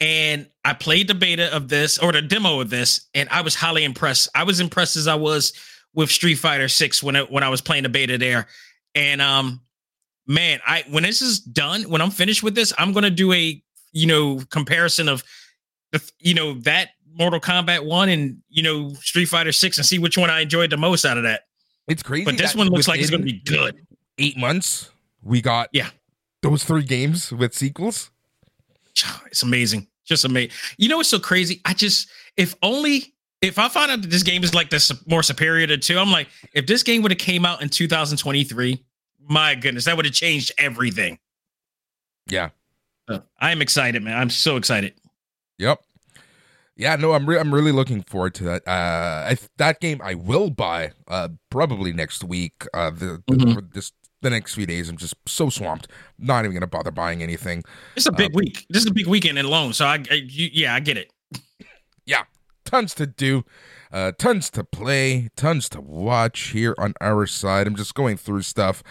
And 0.00 0.48
i 0.64 0.72
played 0.72 1.08
the 1.08 1.14
beta 1.14 1.54
of 1.54 1.68
this 1.68 1.98
or 1.98 2.12
the 2.12 2.22
demo 2.22 2.60
of 2.60 2.70
this 2.70 3.08
and 3.14 3.28
i 3.30 3.40
was 3.40 3.54
highly 3.54 3.84
impressed. 3.84 4.28
I 4.34 4.44
was 4.44 4.60
impressed 4.60 4.96
as 4.96 5.08
i 5.08 5.14
was 5.14 5.52
with 5.94 6.10
street 6.10 6.36
fighter 6.36 6.68
6 6.68 7.02
when 7.02 7.16
it, 7.16 7.30
when 7.30 7.42
i 7.42 7.48
was 7.48 7.60
playing 7.60 7.82
the 7.82 7.88
beta 7.88 8.18
there. 8.18 8.46
And 8.94 9.20
um 9.20 9.60
man 10.26 10.60
i 10.66 10.84
when 10.90 11.02
this 11.02 11.22
is 11.22 11.40
done 11.40 11.82
when 11.82 12.00
i'm 12.00 12.10
finished 12.10 12.42
with 12.42 12.54
this 12.54 12.72
i'm 12.78 12.92
gonna 12.92 13.10
do 13.10 13.32
a 13.32 13.60
you 13.92 14.06
know 14.06 14.40
comparison 14.50 15.08
of 15.08 15.22
the 15.92 16.00
you 16.18 16.34
know 16.34 16.54
that 16.60 16.90
mortal 17.12 17.40
kombat 17.40 17.84
1 17.84 18.08
and 18.08 18.38
you 18.48 18.62
know 18.62 18.90
street 18.94 19.26
fighter 19.26 19.50
6 19.52 19.76
and 19.78 19.84
see 19.86 19.98
which 19.98 20.16
one 20.16 20.30
i 20.30 20.40
enjoyed 20.40 20.70
the 20.70 20.76
most 20.76 21.04
out 21.04 21.16
of 21.16 21.24
that 21.24 21.42
It's 21.88 22.02
crazy. 22.02 22.24
but 22.24 22.38
this 22.38 22.54
one 22.54 22.68
looks 22.68 22.86
like 22.88 23.00
it's 23.00 23.10
gonna 23.10 23.24
be 23.24 23.40
good 23.44 23.76
Eight 24.18 24.36
months, 24.36 24.90
we 25.22 25.40
got 25.40 25.70
Yeah. 25.72 25.88
those 26.42 26.62
three 26.62 26.82
games 26.84 27.32
with 27.32 27.54
sequels. 27.54 28.10
it's 29.26 29.42
amazing 29.42 29.86
just 30.04 30.24
amazing 30.24 30.50
you 30.78 30.88
know 30.88 30.96
what's 30.98 31.08
so 31.08 31.18
crazy 31.18 31.60
i 31.64 31.72
just 31.74 32.08
if 32.36 32.54
only 32.62 33.12
if 33.42 33.58
i 33.58 33.68
find 33.68 33.90
out 33.90 34.02
that 34.02 34.10
this 34.10 34.22
game 34.22 34.42
is 34.44 34.54
like 34.54 34.68
this 34.70 34.92
more 35.08 35.22
superior 35.22 35.66
to 35.66 35.78
two 35.78 35.98
i'm 35.98 36.10
like 36.12 36.28
if 36.52 36.66
this 36.66 36.82
game 36.82 37.00
would 37.02 37.10
have 37.10 37.18
came 37.18 37.44
out 37.44 37.62
in 37.62 37.68
2023 37.68 38.84
my 39.28 39.54
goodness 39.54 39.84
that 39.84 39.96
would 39.96 40.04
have 40.04 40.14
changed 40.14 40.52
everything 40.58 41.18
Yeah. 42.28 42.50
Uh, 43.10 43.18
i'm 43.40 43.60
excited 43.60 44.02
man 44.02 44.16
i'm 44.16 44.30
so 44.30 44.56
excited 44.56 44.94
Yep. 45.58 45.78
Yeah, 46.76 46.96
no, 46.96 47.12
I'm 47.12 47.26
re- 47.26 47.38
I'm 47.38 47.52
really 47.52 47.72
looking 47.72 48.02
forward 48.02 48.32
to 48.36 48.44
that. 48.44 48.66
Uh, 48.66 49.28
I, 49.32 49.36
that 49.58 49.80
game 49.80 50.00
I 50.02 50.14
will 50.14 50.48
buy 50.48 50.92
uh 51.08 51.28
probably 51.50 51.92
next 51.92 52.24
week. 52.24 52.64
Uh, 52.72 52.88
the, 52.88 53.22
the 53.26 53.34
Mhm. 53.36 53.54
for 53.54 53.60
this 53.60 53.92
the 54.22 54.30
next 54.30 54.54
few 54.54 54.64
days 54.64 54.88
I'm 54.88 54.96
just 54.96 55.14
so 55.26 55.50
swamped. 55.50 55.88
Not 56.18 56.46
even 56.46 56.54
gonna 56.54 56.66
bother 56.66 56.90
buying 56.90 57.22
anything. 57.22 57.62
it's 57.96 58.06
a 58.06 58.12
big 58.12 58.34
week 58.34 58.64
this 58.70 58.82
is 58.84 58.88
a 58.90 58.94
big 58.94 59.06
weekend 59.06 59.38
alone 59.38 59.74
so 59.74 59.84
i, 59.84 60.02
I 60.10 60.14
you, 60.14 60.48
yeah 60.54 60.74
i 60.74 60.80
get 60.80 60.96
it 60.96 61.12
yeah, 62.06 62.22
Tons 62.64 62.94
to 62.94 63.06
do, 63.06 63.44
uh, 63.92 64.12
tons 64.18 64.48
to 64.50 64.64
play, 64.64 65.28
tons 65.36 65.68
to 65.70 65.80
watch 65.80 66.40
here 66.50 66.74
on 66.78 66.94
our 67.00 67.26
side. 67.26 67.66
I'm 67.66 67.74
just 67.76 67.94
going 67.94 68.16
through 68.16 68.42
stuff. 68.42 68.82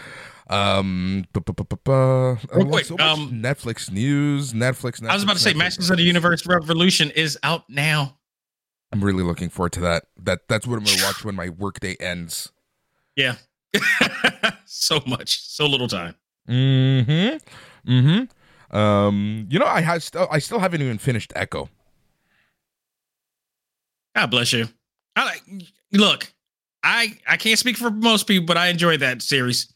Um, 0.50 1.24
bu- 1.32 1.40
bu- 1.40 1.52
bu- 1.52 1.64
bu- 1.84 2.36
Real 2.52 2.66
quick, 2.68 2.84
so 2.84 2.98
um, 2.98 3.30
Netflix 3.32 3.90
news. 3.90 4.52
Netflix, 4.52 5.00
Netflix. 5.00 5.08
i 5.10 5.14
was 5.14 5.22
about 5.22 5.34
to 5.34 5.38
say 5.38 5.52
Netflix, 5.52 5.56
masters 5.58 5.90
of 5.90 5.96
the 5.96 6.02
universe 6.02 6.44
revolution 6.44 7.10
is 7.12 7.38
out 7.44 7.70
now 7.70 8.16
I'm 8.92 9.02
really 9.04 9.22
looking 9.22 9.48
forward 9.48 9.72
to 9.74 9.80
that. 9.82 10.06
That 10.20 10.40
that's 10.48 10.66
what 10.66 10.76
I'm 10.78 10.84
gonna 10.84 11.04
watch 11.04 11.24
when 11.24 11.36
my 11.36 11.48
workday 11.50 11.94
ends. 12.00 12.50
yeah 13.16 13.36
so 14.64 15.00
much 15.06 15.40
so 15.40 15.66
little 15.66 15.86
time 15.88 16.14
Mm-hmm. 16.48 17.36
Mm-hmm. 17.92 18.76
Um, 18.76 19.46
you 19.50 19.58
know, 19.60 19.66
I 19.66 19.80
have 19.82 20.02
still 20.02 20.26
I 20.32 20.40
still 20.40 20.58
haven't 20.58 20.82
even 20.82 20.98
finished 20.98 21.32
Echo. 21.36 21.68
God 24.16 24.26
bless 24.26 24.52
you. 24.52 24.66
I 25.16 25.24
like 25.24 25.42
look. 25.92 26.32
I 26.82 27.18
I 27.28 27.36
can't 27.36 27.58
speak 27.58 27.76
for 27.76 27.90
most 27.90 28.26
people, 28.26 28.46
but 28.46 28.56
I 28.56 28.68
enjoy 28.68 28.96
that 28.96 29.22
series. 29.22 29.72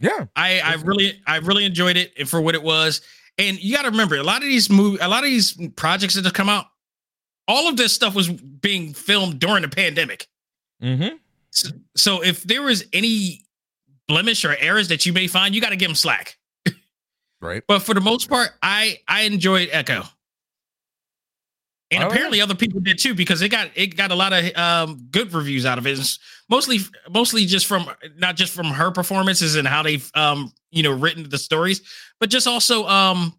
Yeah. 0.00 0.26
I 0.36 0.60
I 0.60 0.74
really 0.74 1.20
I 1.26 1.36
really 1.38 1.64
enjoyed 1.64 1.96
it 1.96 2.28
for 2.28 2.40
what 2.40 2.54
it 2.54 2.62
was. 2.62 3.00
And 3.38 3.60
you 3.62 3.74
got 3.74 3.82
to 3.82 3.90
remember, 3.90 4.16
a 4.16 4.22
lot 4.22 4.42
of 4.42 4.48
these 4.48 4.70
movie, 4.70 4.98
a 5.00 5.08
lot 5.08 5.24
of 5.24 5.30
these 5.30 5.58
projects 5.76 6.14
that 6.14 6.24
have 6.24 6.34
come 6.34 6.48
out, 6.48 6.66
all 7.48 7.68
of 7.68 7.76
this 7.76 7.92
stuff 7.92 8.14
was 8.14 8.30
being 8.30 8.94
filmed 8.94 9.40
during 9.40 9.62
the 9.62 9.68
pandemic. 9.68 10.28
Mm-hmm. 10.82 11.16
So, 11.50 11.68
so 11.96 12.22
if 12.22 12.44
there 12.44 12.62
was 12.62 12.84
any 12.92 13.44
blemish 14.06 14.44
or 14.44 14.56
errors 14.58 14.88
that 14.88 15.04
you 15.04 15.12
may 15.12 15.26
find, 15.26 15.54
you 15.54 15.60
got 15.60 15.70
to 15.70 15.76
give 15.76 15.88
them 15.88 15.96
slack. 15.96 16.38
Right. 17.40 17.62
But 17.68 17.80
for 17.80 17.92
the 17.92 18.00
most 18.00 18.30
part, 18.30 18.52
I 18.62 19.00
I 19.06 19.22
enjoyed 19.24 19.68
Echo. 19.70 20.04
And 21.94 22.04
apparently 22.04 22.40
other 22.40 22.54
people 22.54 22.80
did 22.80 22.98
too 22.98 23.14
because 23.14 23.42
it 23.42 23.50
got 23.50 23.70
it 23.74 23.96
got 23.96 24.10
a 24.10 24.14
lot 24.14 24.32
of 24.32 24.56
um, 24.56 25.08
good 25.10 25.32
reviews 25.32 25.66
out 25.66 25.78
of 25.78 25.86
it. 25.86 25.98
It's 25.98 26.18
mostly 26.48 26.78
mostly 27.10 27.46
just 27.46 27.66
from 27.66 27.90
not 28.16 28.36
just 28.36 28.52
from 28.52 28.66
her 28.66 28.90
performances 28.90 29.56
and 29.56 29.66
how 29.66 29.82
they've 29.82 30.10
um 30.14 30.52
you 30.70 30.82
know 30.82 30.92
written 30.92 31.28
the 31.28 31.38
stories, 31.38 31.82
but 32.20 32.30
just 32.30 32.46
also 32.46 32.86
um 32.86 33.38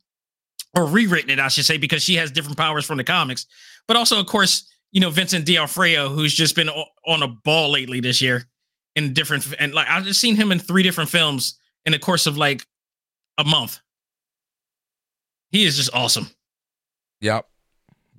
or 0.75 0.85
rewritten 0.85 1.29
it, 1.29 1.39
I 1.39 1.47
should 1.47 1.65
say, 1.65 1.77
because 1.77 2.03
she 2.03 2.15
has 2.15 2.31
different 2.31 2.57
powers 2.57 2.85
from 2.85 2.97
the 2.97 3.03
comics. 3.03 3.45
But 3.87 3.95
also, 3.95 4.19
of 4.19 4.25
course, 4.25 4.69
you 4.91 5.01
know 5.01 5.09
Vincent 5.09 5.45
D'Onofrio, 5.45 6.09
who's 6.09 6.33
just 6.33 6.55
been 6.55 6.69
on 6.69 7.23
a 7.23 7.27
ball 7.27 7.71
lately 7.71 7.99
this 7.99 8.21
year 8.21 8.45
in 8.95 9.13
different 9.13 9.45
and 9.59 9.73
like 9.73 9.87
I've 9.89 10.05
just 10.05 10.19
seen 10.21 10.35
him 10.35 10.51
in 10.51 10.59
three 10.59 10.83
different 10.83 11.09
films 11.09 11.59
in 11.85 11.91
the 11.91 11.99
course 11.99 12.27
of 12.27 12.37
like 12.37 12.65
a 13.37 13.43
month. 13.43 13.79
He 15.51 15.65
is 15.65 15.77
just 15.77 15.93
awesome. 15.93 16.29
Yep. 17.21 17.47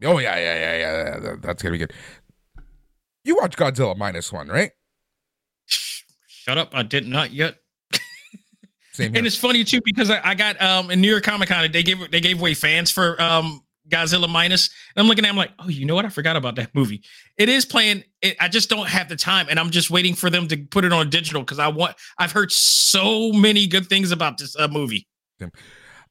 Oh 0.02 0.18
yeah, 0.18 0.36
yeah, 0.36 0.54
yeah, 0.54 0.76
yeah. 0.76 1.20
yeah, 1.22 1.36
That's 1.40 1.62
gonna 1.62 1.72
be 1.72 1.78
good. 1.78 1.92
You 3.24 3.36
watch 3.36 3.56
Godzilla 3.56 3.96
minus 3.96 4.32
one, 4.32 4.48
right? 4.48 4.70
Shut 5.66 6.58
up! 6.58 6.70
I 6.72 6.82
did 6.82 7.06
not 7.06 7.32
yet. 7.32 7.56
Same 8.92 9.12
here. 9.12 9.18
And 9.18 9.26
it's 9.26 9.36
funny 9.36 9.64
too 9.64 9.80
because 9.84 10.10
I, 10.10 10.20
I 10.22 10.34
got 10.34 10.60
um 10.62 10.90
in 10.90 11.00
New 11.00 11.10
York 11.10 11.24
Comic 11.24 11.48
Con 11.48 11.70
they 11.70 11.82
gave 11.82 12.10
they 12.10 12.20
gave 12.20 12.38
away 12.38 12.54
fans 12.54 12.90
for 12.90 13.20
um 13.20 13.62
Godzilla 13.88 14.28
minus. 14.28 14.70
And 14.94 15.02
I'm 15.02 15.08
looking 15.08 15.24
at, 15.24 15.28
it, 15.28 15.30
I'm 15.30 15.36
like, 15.36 15.52
oh, 15.58 15.68
you 15.68 15.86
know 15.86 15.94
what? 15.94 16.04
I 16.04 16.08
forgot 16.08 16.36
about 16.36 16.56
that 16.56 16.74
movie. 16.74 17.02
It 17.36 17.48
is 17.48 17.64
playing. 17.64 18.04
It, 18.22 18.36
I 18.40 18.48
just 18.48 18.68
don't 18.68 18.88
have 18.88 19.08
the 19.08 19.16
time, 19.16 19.46
and 19.48 19.58
I'm 19.58 19.70
just 19.70 19.90
waiting 19.90 20.14
for 20.14 20.30
them 20.30 20.48
to 20.48 20.56
put 20.56 20.84
it 20.84 20.92
on 20.92 21.10
digital 21.10 21.42
because 21.42 21.58
I 21.58 21.68
want. 21.68 21.96
I've 22.18 22.32
heard 22.32 22.52
so 22.52 23.32
many 23.32 23.66
good 23.66 23.86
things 23.86 24.10
about 24.10 24.38
this 24.38 24.56
uh, 24.58 24.68
movie. 24.68 25.06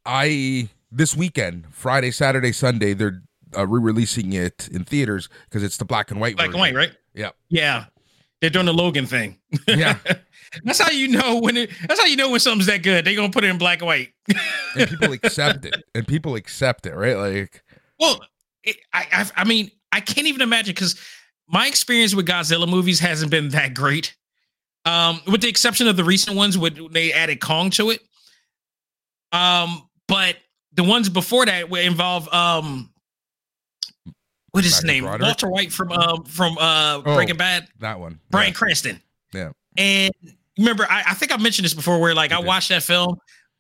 I 0.06 0.70
this 0.92 1.16
weekend, 1.16 1.68
Friday, 1.72 2.12
Saturday, 2.12 2.52
Sunday, 2.52 2.94
they're 2.94 3.22
uh, 3.58 3.66
re-releasing 3.68 4.34
it 4.34 4.68
in 4.72 4.84
theaters 4.84 5.30
because 5.46 5.64
it's 5.64 5.78
the 5.78 5.86
black 5.86 6.12
and 6.12 6.20
white. 6.20 6.36
Black 6.36 6.48
version. 6.48 6.62
and 6.66 6.76
white, 6.76 6.76
right? 6.76 6.98
Yeah. 7.14 7.32
Yeah. 7.50 7.86
They're 8.42 8.50
doing 8.50 8.66
the 8.66 8.74
Logan 8.74 9.06
thing. 9.06 9.40
Yeah. 9.68 9.98
that's 10.64 10.80
how 10.80 10.92
you 10.92 11.08
know 11.08 11.40
when 11.40 11.58
it. 11.58 11.72
That's 11.88 12.00
how 12.00 12.06
you 12.06 12.16
know 12.16 12.30
when 12.30 12.40
something's 12.40 12.68
that 12.68 12.84
good. 12.84 13.06
They're 13.06 13.16
gonna 13.16 13.32
put 13.32 13.44
it 13.44 13.50
in 13.50 13.58
black 13.58 13.80
and 13.80 13.88
white. 13.88 14.10
and 14.78 14.90
people 14.90 15.14
accept 15.14 15.66
it, 15.66 15.84
and 15.96 16.08
people 16.08 16.36
accept 16.36 16.86
it, 16.86 16.94
right? 16.96 17.18
Like, 17.18 17.64
well, 18.00 18.20
it, 18.64 18.78
I, 18.94 19.08
I, 19.12 19.32
I 19.38 19.44
mean, 19.46 19.72
I 19.92 20.00
can't 20.00 20.28
even 20.28 20.42
imagine 20.42 20.74
because 20.74 21.00
my 21.48 21.68
experience 21.68 22.14
with 22.16 22.28
Godzilla 22.28 22.68
movies 22.68 23.00
hasn't 23.00 23.32
been 23.32 23.50
that 23.50 23.74
great. 23.74 24.16
Um, 24.86 25.22
with 25.26 25.42
the 25.42 25.50
exception 25.50 25.88
of 25.88 25.98
the 25.98 26.04
recent 26.04 26.38
ones, 26.38 26.58
when 26.58 26.92
they 26.92 27.12
added 27.12 27.40
Kong 27.40 27.72
to 27.72 27.90
it. 27.90 28.02
Um, 29.32 29.90
but 30.08 30.36
the 30.74 30.84
ones 30.84 31.10
before 31.10 31.46
that 31.46 31.70
would 31.70 31.84
involve 31.84 32.32
um, 32.32 32.92
what 34.56 34.66
is 34.66 34.76
his 34.76 34.84
name? 34.84 35.04
Broderick? 35.04 35.22
Walter 35.22 35.50
White 35.50 35.72
from 35.72 35.92
um 35.92 36.24
from 36.26 36.58
uh 36.58 37.02
Oh. 37.06 37.16
Breaking 37.16 37.38
Bad. 37.38 37.68
that 37.80 38.00
one. 38.00 38.20
Bryan 38.32 38.50
Yeah. 38.50 38.54
Cranston. 38.54 39.02
Yeah. 39.34 39.52
And 39.78 40.14
remember, 40.58 40.86
I, 40.90 41.04
I 41.10 41.14
think 41.14 41.34
I 41.34 41.38
mentioned 41.38 41.66
this 41.66 41.74
before, 41.74 42.00
where 42.00 42.14
like 42.16 42.32
You 42.32 42.38
I 42.38 42.40
did. 42.42 42.48
watched 42.48 42.70
that 42.70 42.84
film. 42.84 43.18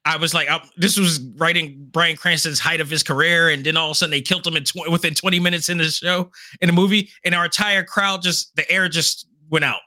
I 0.08 0.18
was 0.18 0.34
like, 0.36 0.48
I, 0.50 0.62
this 0.78 0.98
was 1.00 1.20
right 1.38 1.58
in 1.58 1.88
Bryan 1.90 2.16
Cranston's 2.16 2.60
height 2.60 2.80
of 2.80 2.90
his 2.92 3.02
career, 3.02 3.50
and 3.50 3.66
then 3.66 3.76
all 3.76 3.88
of 3.88 3.92
a 3.94 3.96
sudden 3.96 4.12
they 4.12 4.22
killed 4.22 4.46
him 4.46 4.56
in 4.56 4.64
tw- 4.64 4.90
within 4.92 5.16
20 5.16 5.40
minutes 5.40 5.68
in 5.68 5.80
the 5.80 5.86
show, 5.86 6.30
in 6.62 6.68
the 6.68 6.74
movie, 6.74 7.10
and 7.24 7.34
our 7.34 7.46
entire 7.46 7.84
crowd 7.84 8.22
just 8.22 8.56
the 8.56 8.70
air 8.72 8.88
just 8.88 9.28
went 9.50 9.66
out. 9.66 9.80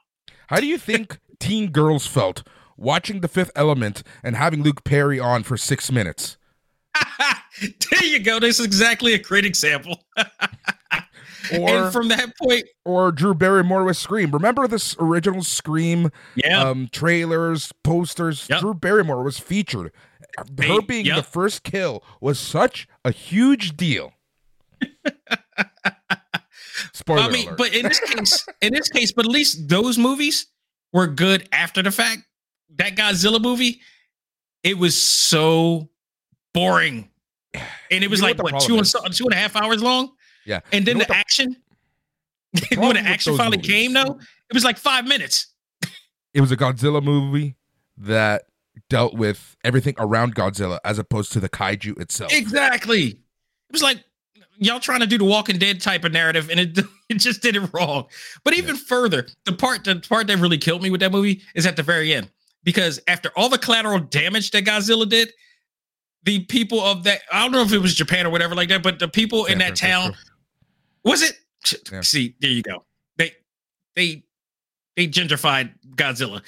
How 0.47 0.59
do 0.59 0.67
you 0.67 0.77
think 0.77 1.17
teen 1.39 1.71
girls 1.71 2.05
felt 2.05 2.43
watching 2.75 3.21
The 3.21 3.29
Fifth 3.29 3.51
Element 3.55 4.03
and 4.21 4.35
having 4.35 4.61
Luke 4.61 4.83
Perry 4.83 5.21
on 5.21 5.43
for 5.43 5.55
six 5.55 5.89
minutes? 5.89 6.37
there 7.61 8.03
you 8.05 8.19
go. 8.19 8.39
This 8.39 8.59
is 8.59 8.65
exactly 8.65 9.13
a 9.13 9.19
great 9.19 9.45
example. 9.45 10.03
Or 11.53 11.69
and 11.69 11.93
from 11.93 12.09
that 12.09 12.37
point, 12.37 12.65
or 12.85 13.11
Drew 13.11 13.33
Barrymore 13.33 13.85
with 13.85 13.97
Scream. 13.97 14.31
Remember 14.31 14.67
this 14.67 14.95
original 14.99 15.43
Scream 15.43 16.11
yeah, 16.35 16.61
um, 16.63 16.89
trailers, 16.91 17.71
posters? 17.83 18.47
Yep. 18.49 18.59
Drew 18.59 18.73
Barrymore 18.73 19.23
was 19.23 19.39
featured. 19.39 19.91
Her 20.37 20.81
being 20.81 21.05
yep. 21.05 21.17
the 21.17 21.23
first 21.23 21.63
kill 21.63 22.03
was 22.21 22.39
such 22.39 22.87
a 23.03 23.11
huge 23.11 23.75
deal. 23.75 24.13
Spoiler 26.93 27.21
I 27.21 27.29
mean, 27.29 27.47
alert. 27.47 27.57
but 27.57 27.73
in 27.73 27.83
this 27.83 27.99
case, 27.99 28.47
in 28.61 28.73
this 28.73 28.89
case, 28.89 29.11
but 29.11 29.25
at 29.25 29.31
least 29.31 29.67
those 29.67 29.97
movies 29.97 30.47
were 30.93 31.07
good 31.07 31.47
after 31.51 31.81
the 31.81 31.91
fact. 31.91 32.21
That 32.75 32.95
Godzilla 32.95 33.41
movie, 33.41 33.81
it 34.63 34.77
was 34.77 34.99
so 34.99 35.89
boring, 36.53 37.09
and 37.53 38.03
it 38.03 38.09
was 38.09 38.21
You 38.21 38.27
know 38.27 38.29
like 38.29 38.43
what 38.43 38.53
what, 38.53 38.61
two 38.63 38.77
and 38.77 38.85
two 39.13 39.25
and 39.25 39.33
a 39.33 39.37
half 39.37 39.55
hours 39.55 39.81
long. 39.81 40.11
Yeah. 40.49 40.59
And 40.73 40.85
then 40.85 40.97
You 40.97 40.99
know 41.03 41.05
the, 41.05 41.11
what 41.11 41.17
action, 41.17 41.55
when 42.75 42.93
the 42.95 43.01
action 43.01 43.37
finally 43.37 43.57
movies- 43.57 43.71
came, 43.71 43.93
though, 43.93 44.19
it 44.49 44.53
was 44.53 44.63
like 44.63 44.77
five 44.77 45.07
minutes. 45.07 45.47
it 46.33 46.41
was 46.41 46.51
a 46.51 46.57
Godzilla 46.57 47.03
movie 47.03 47.55
that 47.97 48.43
dealt 48.89 49.13
with 49.13 49.55
everything 49.63 49.93
around 49.97 50.35
Godzilla 50.35 50.79
as 50.83 50.97
opposed 50.99 51.31
to 51.33 51.39
the 51.39 51.49
kaiju 51.49 51.99
itself. 52.01 52.33
Exactly. 52.33 53.07
It 53.07 53.73
was 53.73 53.83
like 53.83 54.03
y'all 54.57 54.79
trying 54.79 55.01
to 55.01 55.07
do 55.07 55.17
the 55.17 55.25
Walking 55.25 55.57
Dead 55.57 55.81
type 55.81 56.03
of 56.03 56.11
narrative, 56.11 56.49
and 56.49 56.59
it 56.59 56.79
it 57.09 57.15
just 57.15 57.41
did 57.41 57.55
it 57.55 57.69
wrong. 57.73 58.05
But 58.43 58.57
even 58.57 58.75
further, 58.75 59.27
the 59.45 59.53
part 59.53 59.83
the 59.83 59.97
part 59.97 60.27
that 60.27 60.37
really 60.37 60.57
killed 60.57 60.81
me 60.81 60.89
with 60.89 61.01
that 61.01 61.11
movie 61.11 61.41
is 61.55 61.65
at 61.65 61.75
the 61.75 61.83
very 61.83 62.13
end 62.13 62.29
because 62.63 62.99
after 63.07 63.31
all 63.35 63.49
the 63.49 63.57
collateral 63.57 63.99
damage 63.99 64.51
that 64.51 64.65
Godzilla 64.65 65.07
did, 65.07 65.31
the 66.23 66.39
people 66.45 66.79
of 66.81 67.03
that 67.03 67.21
I 67.31 67.43
don't 67.43 67.51
know 67.51 67.61
if 67.61 67.73
it 67.73 67.79
was 67.79 67.93
Japan 67.93 68.25
or 68.25 68.29
whatever 68.29 68.55
like 68.55 68.69
that, 68.69 68.81
but 68.81 68.99
the 68.99 69.07
people 69.07 69.45
in 69.45 69.51
San 69.51 69.57
that 69.59 69.75
town 69.75 70.01
Francisco. 70.13 70.28
Was 71.03 71.21
it? 71.21 71.39
Yeah. 71.91 72.01
See, 72.01 72.35
there 72.39 72.51
you 72.51 72.61
go. 72.61 72.85
They 73.17 73.31
they 73.95 74.23
they 74.95 75.07
gentrified 75.07 75.71
Godzilla. 75.95 76.41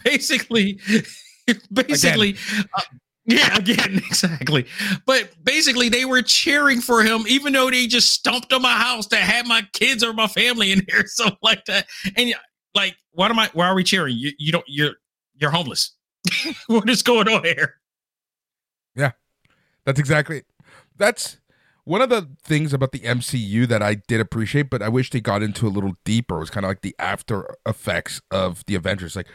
basically, 0.04 0.80
basically, 1.72 2.36
uh, 2.74 2.80
yeah, 3.28 3.56
again, 3.56 3.96
exactly. 4.06 4.66
But 5.04 5.32
basically, 5.44 5.90
they 5.90 6.06
were 6.06 6.22
cheering 6.22 6.80
for 6.80 7.02
him, 7.02 7.24
even 7.28 7.52
though 7.52 7.70
they 7.70 7.86
just 7.86 8.10
stomped 8.10 8.52
on 8.54 8.62
my 8.62 8.72
house 8.72 9.06
that 9.08 9.20
had 9.20 9.46
my 9.46 9.62
kids 9.74 10.02
or 10.02 10.14
my 10.14 10.26
family 10.26 10.72
in 10.72 10.82
there, 10.88 11.06
something 11.06 11.36
like 11.42 11.64
that. 11.66 11.86
And 12.16 12.34
like, 12.74 12.96
what 13.12 13.30
am 13.30 13.38
I? 13.38 13.50
Why 13.52 13.66
are 13.66 13.74
we 13.74 13.84
cheering? 13.84 14.16
You 14.16 14.32
you 14.38 14.50
don't 14.50 14.64
you're 14.66 14.94
you're 15.36 15.50
homeless. 15.50 15.92
what 16.68 16.88
is 16.88 17.02
going 17.02 17.28
on 17.28 17.44
here? 17.44 17.74
Yeah, 18.96 19.12
that's 19.84 20.00
exactly. 20.00 20.42
That's 20.96 21.36
one 21.88 22.02
of 22.02 22.10
the 22.10 22.28
things 22.42 22.74
about 22.74 22.92
the 22.92 22.98
MCU 23.00 23.66
that 23.68 23.82
I 23.82 23.94
did 23.94 24.20
appreciate, 24.20 24.68
but 24.68 24.82
I 24.82 24.88
wish 24.90 25.08
they 25.10 25.20
got 25.20 25.42
into 25.42 25.66
a 25.66 25.70
little 25.70 25.94
deeper. 26.04 26.38
Was 26.38 26.50
kind 26.50 26.64
of 26.66 26.68
like 26.68 26.82
the 26.82 26.94
after 26.98 27.54
effects 27.66 28.20
of 28.30 28.64
the 28.66 28.74
Avengers. 28.74 29.16
Like, 29.16 29.26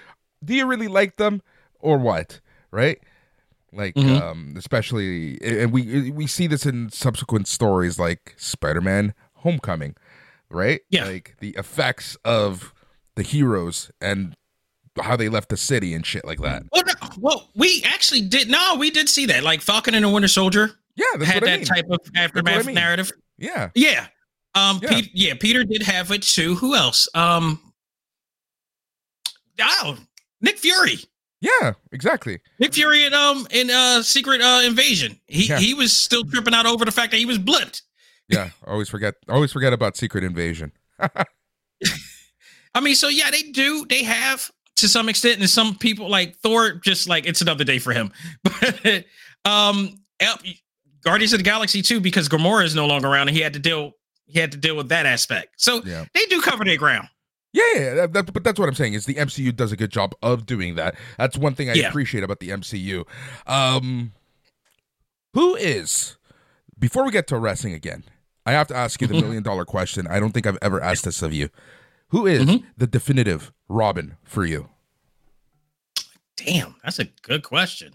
do 0.45 0.53
you 0.53 0.65
really 0.67 0.87
like 0.87 1.17
them 1.17 1.41
or 1.79 1.97
what? 1.97 2.39
Right? 2.71 2.99
Like, 3.71 3.95
Mhm. 3.95 4.21
um, 4.21 4.53
especially, 4.55 5.39
and 5.41 5.71
we 5.71 6.11
we 6.11 6.27
see 6.27 6.45
this 6.45 6.65
in 6.65 6.91
subsequent 6.91 7.47
stories 7.47 7.97
like 7.97 8.35
Spider-Man: 8.37 9.15
Homecoming, 9.37 9.95
right? 10.51 10.81
Yeah. 10.91 11.05
Like 11.05 11.35
the 11.39 11.55
effects 11.57 12.15
of 12.23 12.71
the 13.15 13.23
heroes 13.23 13.89
and 13.99 14.35
how 15.01 15.15
they 15.15 15.27
left 15.27 15.49
the 15.49 15.57
city 15.57 15.95
and 15.95 16.05
shit 16.05 16.23
like 16.23 16.39
that. 16.41 16.63
Well, 16.71 16.83
no, 16.85 16.93
well, 17.17 17.49
we 17.55 17.81
actually 17.83 18.21
did. 18.21 18.47
No, 18.47 18.75
we 18.77 18.91
did 18.91 19.09
see 19.09 19.25
that. 19.25 19.43
Like 19.43 19.61
Falcon 19.61 19.95
and 19.95 20.05
the 20.05 20.09
Winter 20.09 20.27
Soldier 20.27 20.77
Yeah, 20.95 21.05
that's 21.17 21.31
had 21.31 21.41
what 21.41 21.47
that 21.47 21.53
I 21.53 21.57
mean. 21.57 21.65
type 21.65 21.85
of 21.89 21.99
aftermath 22.15 22.65
mean. 22.65 22.75
narrative. 22.75 23.11
yeah, 23.37 23.69
Yeah. 23.75 24.07
Um. 24.55 24.79
Yeah. 24.83 24.89
Pete, 24.89 25.09
yeah. 25.13 25.33
Peter 25.39 25.63
did 25.63 25.81
have 25.83 26.11
it 26.11 26.21
too. 26.21 26.53
Who 26.55 26.75
else? 26.75 27.07
Um. 27.15 27.59
Oh, 29.59 29.97
Nick 30.41 30.57
Fury. 30.59 30.97
yeah, 31.41 31.73
exactly. 31.91 32.39
Nick 32.59 32.73
Fury 32.73 33.05
in 33.05 33.13
um 33.13 33.47
in 33.51 33.69
uh 33.69 34.01
Secret 34.03 34.41
uh 34.41 34.61
Invasion. 34.63 35.19
He 35.27 35.47
Yeah. 35.47 35.59
he 35.59 35.73
was 35.73 35.91
still 35.95 36.23
tripping 36.23 36.53
out 36.53 36.65
over 36.65 36.85
the 36.85 36.91
fact 36.91 37.11
that 37.11 37.17
he 37.17 37.25
was 37.25 37.39
blipped. 37.39 37.81
Yeah, 38.29 38.49
always 38.65 38.89
forget 38.89 39.15
always 39.29 39.51
forget 39.51 39.73
about 39.73 39.97
Secret 39.97 40.23
Invasion. 40.23 40.71
I 42.75 42.79
mean, 42.81 42.95
so 42.95 43.07
yeah, 43.07 43.29
they 43.31 43.43
do. 43.43 43.85
They 43.87 44.03
have 44.03 44.49
to 44.77 44.87
some 44.87 45.07
extent, 45.09 45.39
and 45.39 45.49
some 45.49 45.75
people 45.77 46.09
like 46.09 46.35
Thor, 46.37 46.73
just 46.73 47.07
like 47.07 47.25
it's 47.27 47.41
another 47.41 47.63
day 47.63 47.79
for 47.79 47.93
him. 47.93 48.11
But 48.43 49.05
um, 49.45 49.95
Guardians 51.03 51.33
of 51.33 51.39
the 51.39 51.43
Galaxy 51.43 51.81
too, 51.81 51.99
because 51.99 52.29
Gamora 52.29 52.63
is 52.63 52.75
no 52.75 52.85
longer 52.87 53.07
around, 53.07 53.27
and 53.27 53.35
he 53.37 53.43
had 53.43 53.53
to 53.53 53.59
deal. 53.59 53.93
He 54.25 54.39
had 54.39 54.51
to 54.53 54.57
deal 54.57 54.75
with 54.75 54.89
that 54.89 55.05
aspect. 55.05 55.55
So 55.57 55.83
Yeah. 55.83 56.05
they 56.13 56.25
do 56.27 56.41
cover 56.41 56.63
their 56.63 56.77
ground. 56.77 57.09
Yeah, 57.51 57.63
yeah, 57.75 57.93
that, 57.93 58.13
that- 58.13 58.33
but 58.33 58.43
that's 58.43 58.59
what 58.59 58.67
I'm 58.67 58.73
saying 58.75 58.93
is 58.93 59.05
the 59.05 59.15
MCU 59.15 59.51
does 59.55 59.71
a 59.71 59.75
good 59.77 59.91
job 59.91 60.15
of 60.23 60.45
doing 60.45 60.75
that. 60.75 60.95
That's 61.17 61.37
one 61.37 61.53
thing 61.55 61.69
I 61.69 61.73
Yeah. 61.73 61.89
appreciate 61.89 62.23
about 62.23 62.39
the 62.39 62.49
MCU. 62.49 63.05
Um 63.45 64.13
who 65.33 65.55
is 65.55 66.15
before 66.79 67.03
we 67.05 67.11
get 67.11 67.27
to 67.27 67.37
wrestling 67.37 67.73
again, 67.73 68.03
I 68.45 68.53
have 68.53 68.67
to 68.67 68.75
ask 68.75 69.01
you 69.01 69.07
the 69.07 69.13
Mhm. 69.15 69.21
million 69.21 69.43
dollar 69.43 69.65
question. 69.65 70.07
I 70.07 70.19
don't 70.19 70.31
think 70.31 70.47
I've 70.47 70.57
ever 70.61 70.81
asked 70.81 71.03
this 71.05 71.21
of 71.21 71.31
you. 71.33 71.49
Who 72.09 72.25
is 72.27 72.43
Mhm. 72.45 72.63
the 72.77 72.87
definitive 72.87 73.51
Robin 73.67 74.17
for 74.23 74.45
you? 74.45 74.69
Damn, 76.35 76.75
that's 76.83 76.99
a 76.99 77.05
good 77.05 77.43
question. 77.43 77.93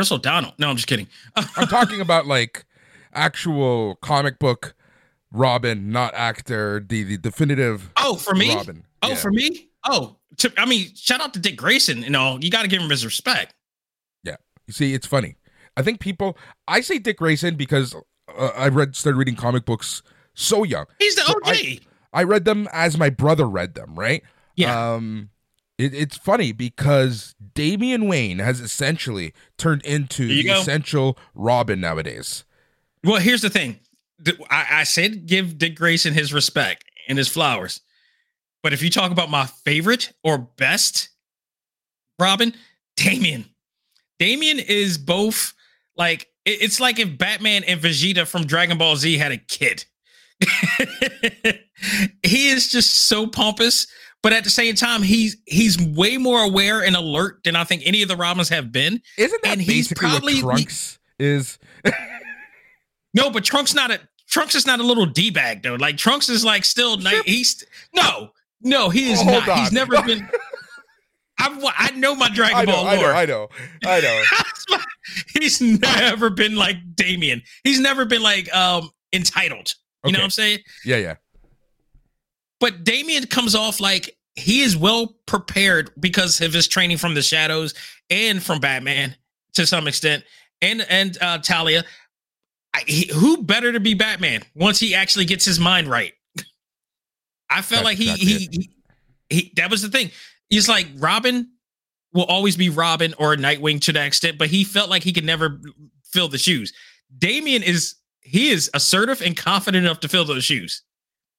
Chris 0.00 0.10
O'Donnell. 0.10 0.54
No, 0.56 0.70
I'm 0.70 0.76
just 0.76 0.88
kidding. 0.88 1.08
I'm 1.36 1.66
talking 1.66 2.00
about 2.00 2.24
like 2.24 2.64
actual 3.12 3.96
comic 3.96 4.38
book 4.38 4.74
Robin, 5.30 5.92
not 5.92 6.14
actor, 6.14 6.82
the, 6.88 7.02
the 7.02 7.18
definitive 7.18 7.90
oh, 7.98 8.16
for 8.16 8.34
me. 8.34 8.54
Robin. 8.54 8.82
Oh, 9.02 9.10
Yeah. 9.10 9.14
for 9.16 9.30
me. 9.30 9.68
Oh, 9.84 10.16
to, 10.38 10.50
I 10.56 10.64
mean, 10.64 10.86
shout 10.94 11.20
out 11.20 11.34
to 11.34 11.38
Dick 11.38 11.58
Grayson. 11.58 12.02
You 12.02 12.08
know, 12.08 12.38
you 12.40 12.50
got 12.50 12.62
to 12.62 12.68
give 12.68 12.80
him 12.80 12.88
his 12.88 13.04
respect. 13.04 13.52
Yeah. 14.24 14.36
You 14.66 14.72
see, 14.72 14.94
it's 14.94 15.06
funny. 15.06 15.36
I 15.76 15.82
think 15.82 16.00
people. 16.00 16.38
I 16.66 16.80
say 16.80 16.98
Dick 16.98 17.18
Grayson 17.18 17.56
because 17.56 17.94
uh, 18.38 18.50
I 18.56 18.68
read 18.68 18.96
started 18.96 19.18
reading 19.18 19.36
comic 19.36 19.66
books 19.66 20.02
so 20.32 20.64
young. 20.64 20.86
He's 20.98 21.14
the 21.14 21.24
So 21.26 21.32
OG. 21.34 21.42
I- 21.44 21.80
I 22.14 22.22
read 22.22 22.46
them 22.46 22.70
as 22.72 22.96
my 22.96 23.10
brother 23.10 23.46
read 23.46 23.74
them. 23.74 23.94
Right. 23.96 24.22
yeah. 24.56 24.94
Um. 24.94 25.28
It, 25.80 25.94
it's 25.94 26.16
funny 26.18 26.52
because 26.52 27.34
Damian 27.54 28.06
Wayne 28.06 28.38
has 28.38 28.60
essentially 28.60 29.32
turned 29.56 29.82
into 29.82 30.28
the 30.28 30.44
go. 30.44 30.60
essential 30.60 31.18
Robin 31.34 31.80
nowadays. 31.80 32.44
Well, 33.02 33.20
here's 33.20 33.40
the 33.40 33.50
thing. 33.50 33.80
I, 34.50 34.66
I 34.70 34.84
said 34.84 35.26
give 35.26 35.56
Dick 35.56 35.76
Grayson 35.76 36.12
his 36.12 36.34
respect 36.34 36.84
and 37.08 37.16
his 37.16 37.28
flowers. 37.28 37.80
But 38.62 38.74
if 38.74 38.82
you 38.82 38.90
talk 38.90 39.10
about 39.10 39.30
my 39.30 39.46
favorite 39.46 40.12
or 40.22 40.36
best 40.36 41.08
Robin, 42.18 42.52
Damian. 42.96 43.46
Damian 44.18 44.58
is 44.58 44.98
both 44.98 45.54
like 45.96 46.28
it's 46.44 46.78
like 46.78 46.98
if 46.98 47.16
Batman 47.16 47.64
and 47.64 47.80
Vegeta 47.80 48.26
from 48.26 48.46
Dragon 48.46 48.76
Ball 48.76 48.96
Z 48.96 49.16
had 49.16 49.32
a 49.32 49.38
kid. 49.38 49.86
he 52.22 52.48
is 52.48 52.70
just 52.70 52.90
so 52.90 53.26
pompous, 53.26 53.86
but 54.22 54.32
at 54.32 54.44
the 54.44 54.50
same 54.50 54.74
time, 54.74 55.02
he's 55.02 55.36
he's 55.46 55.80
way 55.80 56.16
more 56.18 56.42
aware 56.42 56.82
and 56.82 56.94
alert 56.96 57.40
than 57.44 57.56
I 57.56 57.64
think 57.64 57.82
any 57.86 58.02
of 58.02 58.08
the 58.08 58.16
Robins 58.16 58.48
have 58.50 58.70
been. 58.72 59.00
Isn't 59.16 59.42
that 59.42 59.52
And 59.52 59.62
he's 59.62 59.92
probably- 59.92 60.40
Trunks 60.40 60.98
is? 61.18 61.58
No, 63.14 63.30
but 63.30 63.44
Trunks 63.44 63.74
not 63.74 63.90
a 63.90 64.00
Trunks 64.28 64.54
is 64.54 64.66
not 64.66 64.78
a 64.78 64.84
little 64.84 65.06
d 65.06 65.30
bag 65.30 65.62
though. 65.62 65.74
Like 65.74 65.96
Trunks 65.96 66.28
is 66.28 66.44
like 66.44 66.64
still 66.64 66.96
ni- 66.96 67.22
he's 67.26 67.64
no 67.92 68.30
no 68.60 68.88
he 68.88 69.10
is 69.10 69.20
Hold 69.20 69.46
not. 69.46 69.58
He's 69.58 69.72
never 69.72 70.00
been. 70.02 70.28
I 71.38 71.72
I 71.76 71.90
know 71.92 72.14
my 72.14 72.28
Dragon 72.28 72.56
I 72.58 72.64
know, 72.64 72.72
Ball 72.72 72.86
I 72.86 72.96
know. 72.96 73.10
I 73.12 73.24
know, 73.26 73.48
I 73.84 74.00
know. 74.00 74.78
he's 75.40 75.60
never 75.60 76.30
been 76.30 76.54
like 76.54 76.76
Damian. 76.94 77.42
He's 77.64 77.80
never 77.80 78.04
been 78.04 78.22
like 78.22 78.52
um 78.54 78.90
entitled. 79.12 79.74
You 80.04 80.12
know 80.12 80.18
what 80.20 80.24
I'm 80.24 80.30
saying? 80.30 80.60
Yeah, 80.84 80.96
yeah. 80.96 81.14
But 82.60 82.84
Damian 82.84 83.26
comes 83.26 83.54
off 83.54 83.80
like 83.80 84.16
he 84.36 84.60
is 84.60 84.76
well 84.76 85.16
prepared 85.26 85.90
because 85.98 86.40
of 86.40 86.52
his 86.52 86.68
training 86.68 86.98
from 86.98 87.14
the 87.14 87.22
shadows 87.22 87.74
and 88.10 88.42
from 88.42 88.60
Batman 88.60 89.16
to 89.54 89.66
some 89.66 89.88
extent, 89.88 90.24
and 90.62 90.82
and 90.88 91.18
uh, 91.20 91.38
Talia. 91.38 91.84
I, 92.72 92.82
he, 92.86 93.10
who 93.12 93.42
better 93.42 93.72
to 93.72 93.80
be 93.80 93.94
Batman 93.94 94.42
once 94.54 94.78
he 94.78 94.94
actually 94.94 95.24
gets 95.24 95.44
his 95.44 95.58
mind 95.58 95.88
right? 95.88 96.12
I 97.50 97.62
felt 97.62 97.82
That's 97.82 97.84
like 97.84 97.98
he, 97.98 98.10
he 98.12 98.48
he 98.52 98.70
he. 99.28 99.52
That 99.56 99.70
was 99.70 99.82
the 99.82 99.88
thing. 99.88 100.10
It's 100.50 100.68
like 100.68 100.86
Robin 100.98 101.50
will 102.12 102.24
always 102.24 102.56
be 102.56 102.68
Robin 102.68 103.14
or 103.18 103.34
Nightwing 103.36 103.80
to 103.82 103.92
that 103.92 104.06
extent, 104.06 104.38
but 104.38 104.48
he 104.48 104.64
felt 104.64 104.88
like 104.88 105.02
he 105.02 105.12
could 105.12 105.24
never 105.24 105.60
fill 106.04 106.28
the 106.28 106.38
shoes. 106.38 106.72
Damian 107.18 107.62
is 107.62 107.96
he 108.20 108.50
is 108.50 108.70
assertive 108.74 109.20
and 109.20 109.36
confident 109.36 109.84
enough 109.84 110.00
to 110.00 110.08
fill 110.08 110.24
those 110.24 110.44
shoes. 110.44 110.82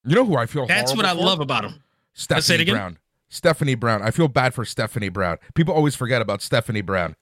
You 0.03 0.15
know 0.15 0.25
who 0.25 0.37
I 0.37 0.45
feel 0.45 0.65
That's 0.65 0.95
what 0.95 1.05
I 1.05 1.13
for? 1.13 1.21
love 1.21 1.39
about 1.39 1.65
him. 1.65 1.83
Stephanie 2.13 2.41
say 2.41 2.55
it 2.55 2.61
again? 2.61 2.75
Brown. 2.75 2.97
Stephanie 3.29 3.75
Brown. 3.75 4.01
I 4.01 4.11
feel 4.11 4.27
bad 4.27 4.53
for 4.53 4.65
Stephanie 4.65 5.09
Brown. 5.09 5.37
People 5.53 5.73
always 5.73 5.95
forget 5.95 6.21
about 6.21 6.41
Stephanie 6.41 6.81
Brown. 6.81 7.15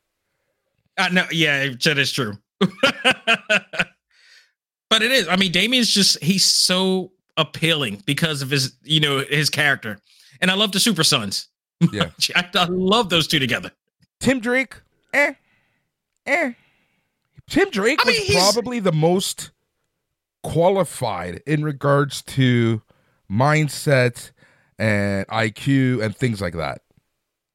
Uh, 0.98 1.10
no, 1.10 1.26
yeah, 1.32 1.70
that 1.84 1.98
is 1.98 2.12
true. 2.12 2.38
but 2.60 2.72
it 5.02 5.12
is. 5.12 5.28
I 5.28 5.36
mean, 5.36 5.52
Damian's 5.52 5.90
just 5.90 6.22
he's 6.24 6.44
so 6.44 7.12
appealing 7.38 8.02
because 8.06 8.42
of 8.42 8.50
his, 8.50 8.74
you 8.84 9.00
know, 9.00 9.24
his 9.30 9.50
character. 9.50 10.00
And 10.42 10.50
I 10.50 10.56
love 10.56 10.72
the 10.72 10.80
Super 10.80 11.04
Sons. 11.04 11.48
Yeah. 11.94 12.10
I, 12.36 12.50
I 12.56 12.66
love 12.66 13.10
those 13.10 13.28
two 13.28 13.40
together. 13.40 13.72
Tim 14.20 14.40
Drake, 14.40 14.76
eh, 15.14 15.34
eh. 16.26 16.54
Tim 17.50 17.70
Drake 17.70 18.00
I 18.04 18.08
mean, 18.08 18.22
was 18.28 18.54
probably 18.54 18.80
the 18.80 18.92
most 18.92 19.52
qualified 20.44 21.42
in 21.46 21.64
regards 21.64 22.22
to 22.22 22.82
mindset 23.32 24.32
and 24.78 25.28
IQ 25.28 26.04
and 26.04 26.16
things 26.16 26.42
like 26.42 26.56
that. 26.56 26.82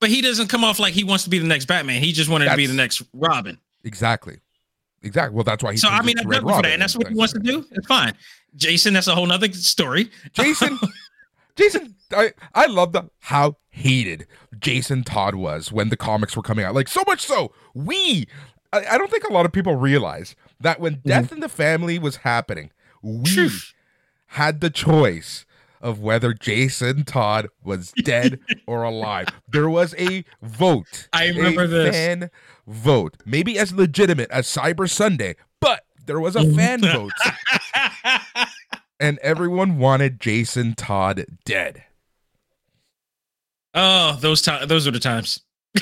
But 0.01 0.11
he 0.11 0.21
doesn't 0.21 0.49
come 0.49 0.65
off 0.65 0.79
like 0.79 0.93
he 0.93 1.05
wants 1.05 1.25
to 1.25 1.31
be 1.31 1.39
the 1.39 1.47
next 1.47 1.65
Batman. 1.67 2.03
He 2.03 2.13
just 2.13 2.29
wanted 2.29 2.51
to 2.51 2.57
be 2.57 2.67
the 2.67 2.75
next 2.75 3.03
Robin. 3.15 3.59
Exactly. 3.85 4.39
Exactly. 5.03 5.35
Well, 5.35 5.45
that's 5.45 5.63
why 5.63 5.73
he. 5.73 5.79
So 5.79 5.89
I 5.89 6.03
mean, 6.03 6.19
I'm 6.19 6.25
for 6.25 6.63
that, 6.63 6.67
and 6.67 6.83
that's 6.83 6.97
what 6.97 7.09
he 7.09 7.15
wants 7.15 7.35
to 7.35 7.39
do. 7.39 7.65
It's 7.73 7.87
fine. 7.87 8.15
Jason, 8.57 8.95
that's 8.95 9.07
a 9.07 9.15
whole 9.15 9.27
nother 9.27 9.53
story. 9.53 10.11
Jason, 10.33 10.79
Jason, 11.57 11.95
I 12.13 12.33
I 12.55 12.67
love 12.67 12.93
the 12.93 13.11
how 13.21 13.57
hated 13.69 14.27
Jason 14.59 15.05
Todd 15.05 15.35
was 15.35 15.71
when 15.71 15.91
the 15.91 15.97
comics 15.97 16.37
were 16.37 16.43
coming 16.43 16.65
out. 16.65 16.75
Like 16.75 16.89
so 16.89 17.03
much 17.07 17.21
so, 17.21 17.53
we 17.75 18.27
I, 18.75 18.95
I 18.95 18.99
don't 18.99 19.11
think 19.11 19.25
a 19.25 19.33
lot 19.33 19.47
of 19.47 19.53
people 19.53 19.77
realize 19.77 20.35
that 20.61 20.81
when 20.81 20.97
mm-hmm. 20.97 21.09
Death 21.09 21.33
in 21.33 21.41
the 21.41 21.49
Family 21.49 21.99
was 21.99 22.17
happening, 22.17 22.71
we 23.05 23.51
had 24.27 24.61
the 24.61 24.71
choice 24.71 25.45
of 25.81 26.01
whether 26.01 26.33
Jason 26.33 27.05
Todd 27.05 27.49
was 27.63 27.93
dead 28.05 28.41
or 28.67 28.83
alive. 28.83 29.29
There 29.49 29.69
was 29.69 29.95
a 29.99 30.25
vote. 30.43 31.09
I 31.13 31.29
remember 31.29 31.65
a 31.65 31.69
this. 31.69 31.95
fan 31.95 32.31
vote, 32.67 33.19
maybe 33.27 33.59
as 33.59 33.73
legitimate 33.73 34.31
as 34.31 34.47
Cyber 34.47 34.89
Sunday, 34.89 35.37
but 35.61 35.85
there 36.07 36.21
was 36.21 36.37
a 36.37 36.51
fan 36.55 36.81
vote 36.83 37.13
and 39.01 39.19
everyone 39.19 39.79
wanted 39.79 40.21
Jason 40.21 40.75
Todd 40.75 41.27
dead. 41.45 41.85
Oh, 43.75 44.17
those 44.21 44.41
times. 44.41 44.67
Those 44.67 44.87
were 44.87 44.93
the 44.93 45.01
times. 45.01 45.41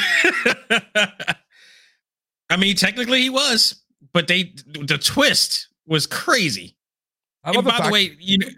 I 2.50 2.56
mean, 2.58 2.74
technically 2.74 3.22
he 3.22 3.30
was, 3.30 3.82
but 4.12 4.28
they 4.28 4.54
the 4.66 4.98
twist 4.98 5.68
was 5.86 6.06
crazy. 6.06 6.76
I 7.44 7.48
And 7.50 7.56
love 7.56 7.64
the 7.64 7.70
by 7.70 7.86
the 7.86 7.92
way, 7.92 8.16
you 8.20 8.38
know, 8.38 8.48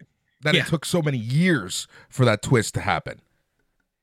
that 0.42 0.54
yeah. 0.54 0.62
it 0.62 0.66
took 0.66 0.84
so 0.84 1.00
many 1.02 1.18
years 1.18 1.86
for 2.08 2.24
that 2.24 2.42
twist 2.42 2.74
to 2.74 2.80
happen. 2.80 3.20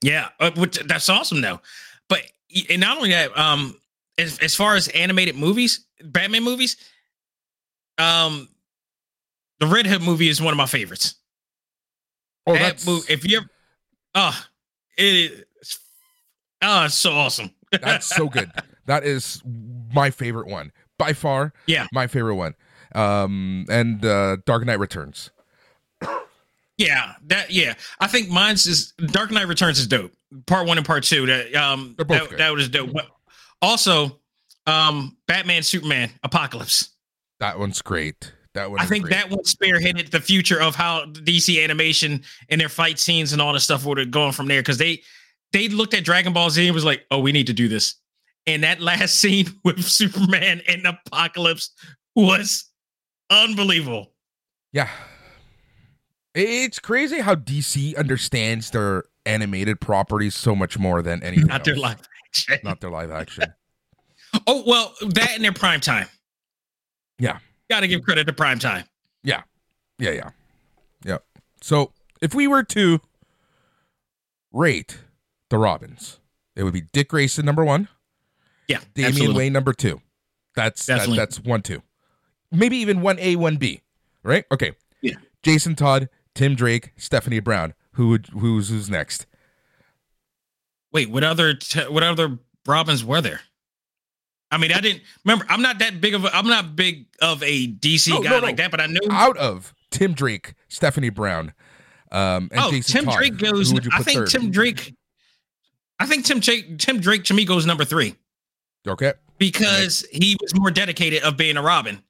yeah, 0.02 0.30
uh, 0.40 0.52
which, 0.58 0.80
that's 0.80 1.08
awesome 1.10 1.42
though. 1.42 1.62
But 2.10 2.22
and 2.70 2.82
not 2.82 2.98
only 2.98 3.12
that, 3.12 3.38
um, 3.38 3.78
as, 4.18 4.40
as 4.40 4.56
far 4.56 4.76
as 4.76 4.88
animated 4.90 5.36
movies, 5.36 5.86
Batman 6.04 6.44
movies, 6.44 6.78
um, 7.98 8.50
the 9.60 9.68
Red 9.68 9.86
Hood 9.86 10.02
movie 10.02 10.28
is 10.30 10.42
one 10.42 10.52
of 10.52 10.58
my 10.58 10.66
favorites. 10.66 11.16
Oh, 12.48 12.54
that 12.54 12.60
that's 12.60 12.88
movie, 12.88 13.14
if 13.14 13.28
you 13.30 13.38
ever, 13.38 13.48
oh, 14.16 14.46
it 14.98 15.04
is, 15.04 15.80
oh, 16.64 16.86
it's 16.86 16.96
so 16.96 17.12
awesome. 17.12 17.52
that's 17.72 18.08
so 18.08 18.28
good. 18.28 18.52
That 18.88 19.04
is 19.06 19.42
my 19.94 20.10
favorite 20.10 20.48
one 20.48 20.72
by 20.98 21.14
far. 21.14 21.54
Yeah. 21.68 21.86
my 21.94 22.08
favorite 22.08 22.36
one. 22.36 22.56
Um, 22.94 23.66
and 23.70 24.04
uh, 24.06 24.38
Dark 24.46 24.66
Knight 24.66 24.80
Returns. 24.80 25.32
Yeah, 26.78 27.14
that 27.28 27.52
yeah. 27.52 27.76
I 28.00 28.08
think 28.08 28.30
mine's 28.30 28.66
is 28.66 28.94
Dark 29.08 29.32
Knight 29.32 29.48
Returns 29.48 29.78
is 29.78 29.88
dope. 29.88 30.12
Part 30.48 30.68
one 30.68 30.78
and 30.78 30.86
part 30.86 31.04
two. 31.04 31.26
That 31.28 31.56
um 31.56 31.96
that, 31.98 32.08
good. 32.08 32.40
that 32.40 32.52
was 32.54 32.70
dope. 32.70 32.92
But 32.92 33.08
also, 33.62 34.20
um 34.66 35.16
Batman 35.28 35.62
Superman 35.62 36.10
Apocalypse. 36.24 36.90
That 37.40 37.60
one's 37.60 37.82
great. 37.82 38.34
That 38.54 38.72
one. 38.72 38.80
I 38.80 38.86
think 38.86 39.06
great. 39.06 39.14
that 39.14 39.30
one 39.30 39.44
spearheaded 39.44 40.10
the 40.10 40.20
future 40.20 40.60
of 40.60 40.74
how 40.76 41.06
DC 41.06 41.64
animation 41.64 42.24
and 42.50 42.60
their 42.60 42.70
fight 42.70 42.98
scenes 42.98 43.32
and 43.32 43.42
all 43.42 43.54
the 43.54 43.60
stuff 43.60 43.86
would 43.86 43.98
have 44.00 44.12
gone 44.12 44.32
from 44.32 44.48
there 44.48 44.62
because 44.62 44.78
they 44.78 45.02
they 45.52 45.68
looked 45.68 45.94
at 45.94 46.04
Dragon 46.04 46.34
Ball 46.34 46.50
Z 46.50 46.66
and 46.66 46.74
was 46.74 46.86
like, 46.86 47.06
oh, 47.12 47.20
we 47.20 47.32
need 47.32 47.48
to 47.48 47.54
do 47.54 47.68
this. 47.68 47.96
And 48.48 48.64
that 48.64 48.82
last 48.82 49.16
scene 49.20 49.48
with 49.64 49.84
Superman 49.84 50.62
and 50.68 50.86
Apocalypse 50.88 51.70
was 52.16 52.71
unbelievable. 53.32 54.12
Yeah. 54.72 54.90
It's 56.36 56.80
crazy 56.80 57.20
how 57.20 57.36
DC 57.36 57.98
understands 57.98 58.70
their 58.70 59.06
animated 59.26 59.82
properties 59.82 60.36
so 60.36 60.56
much 60.56 60.78
more 60.78 61.02
than 61.02 61.24
anything. 61.24 61.48
Not 61.48 61.64
their 61.64 61.76
live 61.76 62.02
action. 62.28 62.60
Not 62.64 62.80
their 62.82 62.92
live 62.92 63.12
action. 63.12 63.54
Oh 64.48 64.64
well, 64.66 64.94
that 65.10 65.36
in 65.36 65.42
their 65.42 65.52
prime 65.52 65.82
time. 65.82 66.08
Yeah. 67.20 67.40
Got 67.70 67.82
to 67.82 67.88
give 67.88 68.04
credit 68.04 68.28
to 68.28 68.34
prime 68.34 68.60
time. 68.60 68.86
Yeah, 69.24 69.42
yeah, 70.00 70.12
yeah. 70.12 70.30
Yeah. 71.04 71.18
So 71.62 71.92
if 72.22 72.34
we 72.34 72.48
were 72.48 72.64
to 72.64 73.00
rate 74.52 75.00
the 75.50 75.58
Robins, 75.58 76.20
it 76.56 76.64
would 76.64 76.74
be 76.74 76.82
Dick 76.82 77.10
Grayson 77.10 77.46
number 77.46 77.64
one, 77.64 77.88
Yeah, 78.68 78.80
Damian 78.94 79.12
absolutely. 79.14 79.38
Wayne 79.38 79.54
number 79.54 79.74
two. 79.74 80.02
That's 80.56 80.86
that, 80.88 81.10
that's 81.10 81.40
one 81.40 81.62
two, 81.62 81.82
maybe 82.52 82.78
even 82.78 83.02
one 83.02 83.18
A 83.20 83.36
one 83.36 83.58
B. 83.58 83.82
Right? 84.24 84.46
Okay. 84.52 84.74
Yeah. 85.02 85.16
Jason 85.44 85.76
Todd, 85.76 86.10
Tim 86.36 86.56
Drake, 86.56 86.92
Stephanie 86.98 87.40
Brown. 87.40 87.74
Who 87.94 88.10
would 88.10 88.28
who's 88.28 88.70
who's 88.70 88.90
next? 88.90 89.26
Wait, 90.94 91.10
what 91.10 91.24
other 91.24 91.54
t- 91.54 91.82
what 91.90 92.04
other 92.04 92.38
Robins 92.66 93.04
were 93.04 93.22
there? 93.22 93.42
I 94.54 94.58
mean, 94.58 94.72
I 94.74 94.82
didn't 94.82 95.02
remember. 95.24 95.46
I'm 95.50 95.62
not 95.62 95.80
that 95.80 96.02
big 96.02 96.14
of 96.14 96.26
a. 96.26 96.36
I'm 96.36 96.48
not 96.48 96.76
big 96.76 97.08
of 97.22 97.42
a 97.44 97.68
DC 97.68 98.10
No, 98.10 98.22
guy 98.22 98.30
no, 98.32 98.40
no. 98.40 98.44
like 98.46 98.58
that, 98.58 98.70
but 98.72 98.82
I 98.82 98.88
know. 98.88 99.00
Out 99.10 99.38
of 99.38 99.74
Tim 99.92 100.14
Drake, 100.14 100.54
Stephanie 100.68 101.10
Brown, 101.10 101.54
um, 102.12 102.50
and 102.52 102.62
oh, 102.62 102.72
Jason 102.72 102.94
Tim 102.94 103.06
Todd, 103.06 103.18
Drake 103.18 103.34
who 103.40 103.52
goes. 103.52 103.74
would 103.74 103.86
you 103.86 103.92
I 103.94 103.98
put 103.98 104.06
think 104.06 104.20
third? 104.20 104.30
Tim 104.30 104.52
Drake. 104.52 104.94
I 106.00 106.06
think 106.06 106.26
Tim 106.26 106.40
Drake, 106.40 106.78
Tim 106.80 107.00
Drake 107.00 107.24
to 107.26 107.34
me 107.34 107.46
goes 107.46 107.66
number 107.66 107.86
three 107.86 108.16
Okay. 108.88 109.14
because 109.38 110.04
he 110.12 110.36
was 110.42 110.54
more 110.56 110.72
dedicated 110.72 111.22
of 111.24 111.38
being 111.38 111.58
a 111.58 111.62
Robin. 111.62 112.02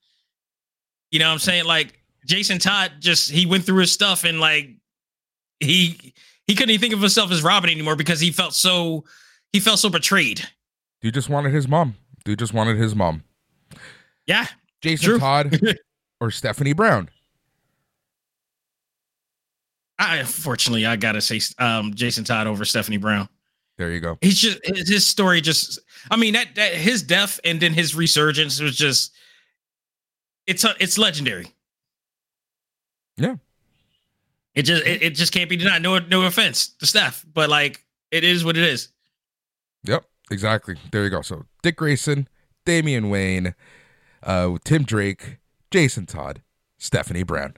You 1.11 1.19
know 1.19 1.27
what 1.27 1.33
I'm 1.33 1.39
saying? 1.39 1.65
Like 1.65 1.99
Jason 2.25 2.57
Todd 2.57 2.93
just 2.99 3.29
he 3.29 3.45
went 3.45 3.65
through 3.65 3.79
his 3.79 3.91
stuff 3.91 4.23
and 4.23 4.39
like 4.39 4.69
he 5.59 6.13
he 6.47 6.55
couldn't 6.55 6.71
even 6.71 6.81
think 6.81 6.93
of 6.93 7.01
himself 7.01 7.31
as 7.31 7.43
Robin 7.43 7.69
anymore 7.69 7.95
because 7.95 8.19
he 8.19 8.31
felt 8.31 8.53
so 8.53 9.03
he 9.51 9.59
felt 9.59 9.79
so 9.79 9.89
betrayed. 9.89 10.47
Dude 11.01 11.13
just 11.13 11.29
wanted 11.29 11.53
his 11.53 11.67
mom. 11.67 11.95
Dude 12.23 12.39
just 12.39 12.53
wanted 12.53 12.77
his 12.77 12.95
mom. 12.95 13.23
Yeah. 14.25 14.47
Jason 14.81 15.09
True. 15.09 15.19
Todd 15.19 15.59
or 16.21 16.31
Stephanie 16.31 16.73
Brown. 16.73 17.09
I 19.99 20.17
unfortunately 20.17 20.85
I 20.85 20.95
gotta 20.95 21.21
say 21.21 21.41
um 21.59 21.93
Jason 21.93 22.23
Todd 22.23 22.47
over 22.47 22.65
Stephanie 22.65 22.97
Brown. 22.97 23.27
There 23.77 23.91
you 23.91 23.99
go. 23.99 24.17
He's 24.21 24.39
just 24.39 24.59
his 24.65 25.05
story 25.05 25.41
just 25.41 25.79
I 26.09 26.15
mean 26.15 26.33
that 26.33 26.55
that 26.55 26.73
his 26.73 27.03
death 27.03 27.39
and 27.43 27.59
then 27.59 27.73
his 27.73 27.95
resurgence 27.95 28.59
was 28.59 28.75
just 28.75 29.13
it's 30.51 30.63
a, 30.65 30.75
it's 30.79 30.97
legendary. 30.97 31.47
Yeah. 33.17 33.35
It 34.53 34.63
just 34.63 34.85
it, 34.85 35.01
it 35.01 35.09
just 35.15 35.31
can't 35.31 35.49
be 35.49 35.55
denied. 35.55 35.81
No 35.81 35.97
no 35.99 36.23
offense 36.23 36.67
to 36.79 36.85
Steph, 36.85 37.25
but 37.33 37.49
like 37.49 37.85
it 38.11 38.25
is 38.25 38.43
what 38.43 38.57
it 38.57 38.63
is. 38.63 38.89
Yep, 39.85 40.03
exactly. 40.29 40.75
There 40.91 41.03
you 41.03 41.09
go. 41.09 41.21
So 41.21 41.45
Dick 41.63 41.77
Grayson, 41.77 42.27
Damian 42.65 43.09
Wayne, 43.09 43.55
uh, 44.23 44.57
Tim 44.65 44.83
Drake, 44.83 45.37
Jason 45.71 46.05
Todd, 46.05 46.41
Stephanie 46.77 47.23
Brown. 47.23 47.53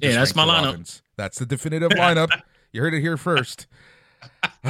Yeah, 0.00 0.12
that's 0.12 0.34
my 0.34 0.44
lineup. 0.44 0.64
Robins. 0.64 1.02
That's 1.16 1.38
the 1.38 1.46
definitive 1.46 1.90
lineup. 1.90 2.28
you 2.72 2.80
heard 2.80 2.94
it 2.94 3.00
here 3.00 3.16
first. 3.16 3.68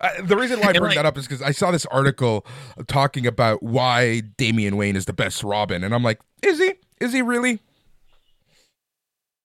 Uh, 0.00 0.10
the 0.22 0.36
reason 0.36 0.60
why 0.60 0.68
I 0.68 0.72
bring 0.72 0.84
like, 0.84 0.94
that 0.96 1.06
up 1.06 1.16
is 1.16 1.26
because 1.26 1.42
I 1.42 1.52
saw 1.52 1.70
this 1.70 1.86
article 1.86 2.46
talking 2.86 3.26
about 3.26 3.62
why 3.62 4.20
Damian 4.36 4.76
Wayne 4.76 4.96
is 4.96 5.06
the 5.06 5.12
best 5.12 5.42
Robin, 5.42 5.82
and 5.84 5.94
I'm 5.94 6.02
like, 6.02 6.20
is 6.42 6.58
he? 6.58 6.74
Is 7.00 7.12
he 7.12 7.22
really? 7.22 7.60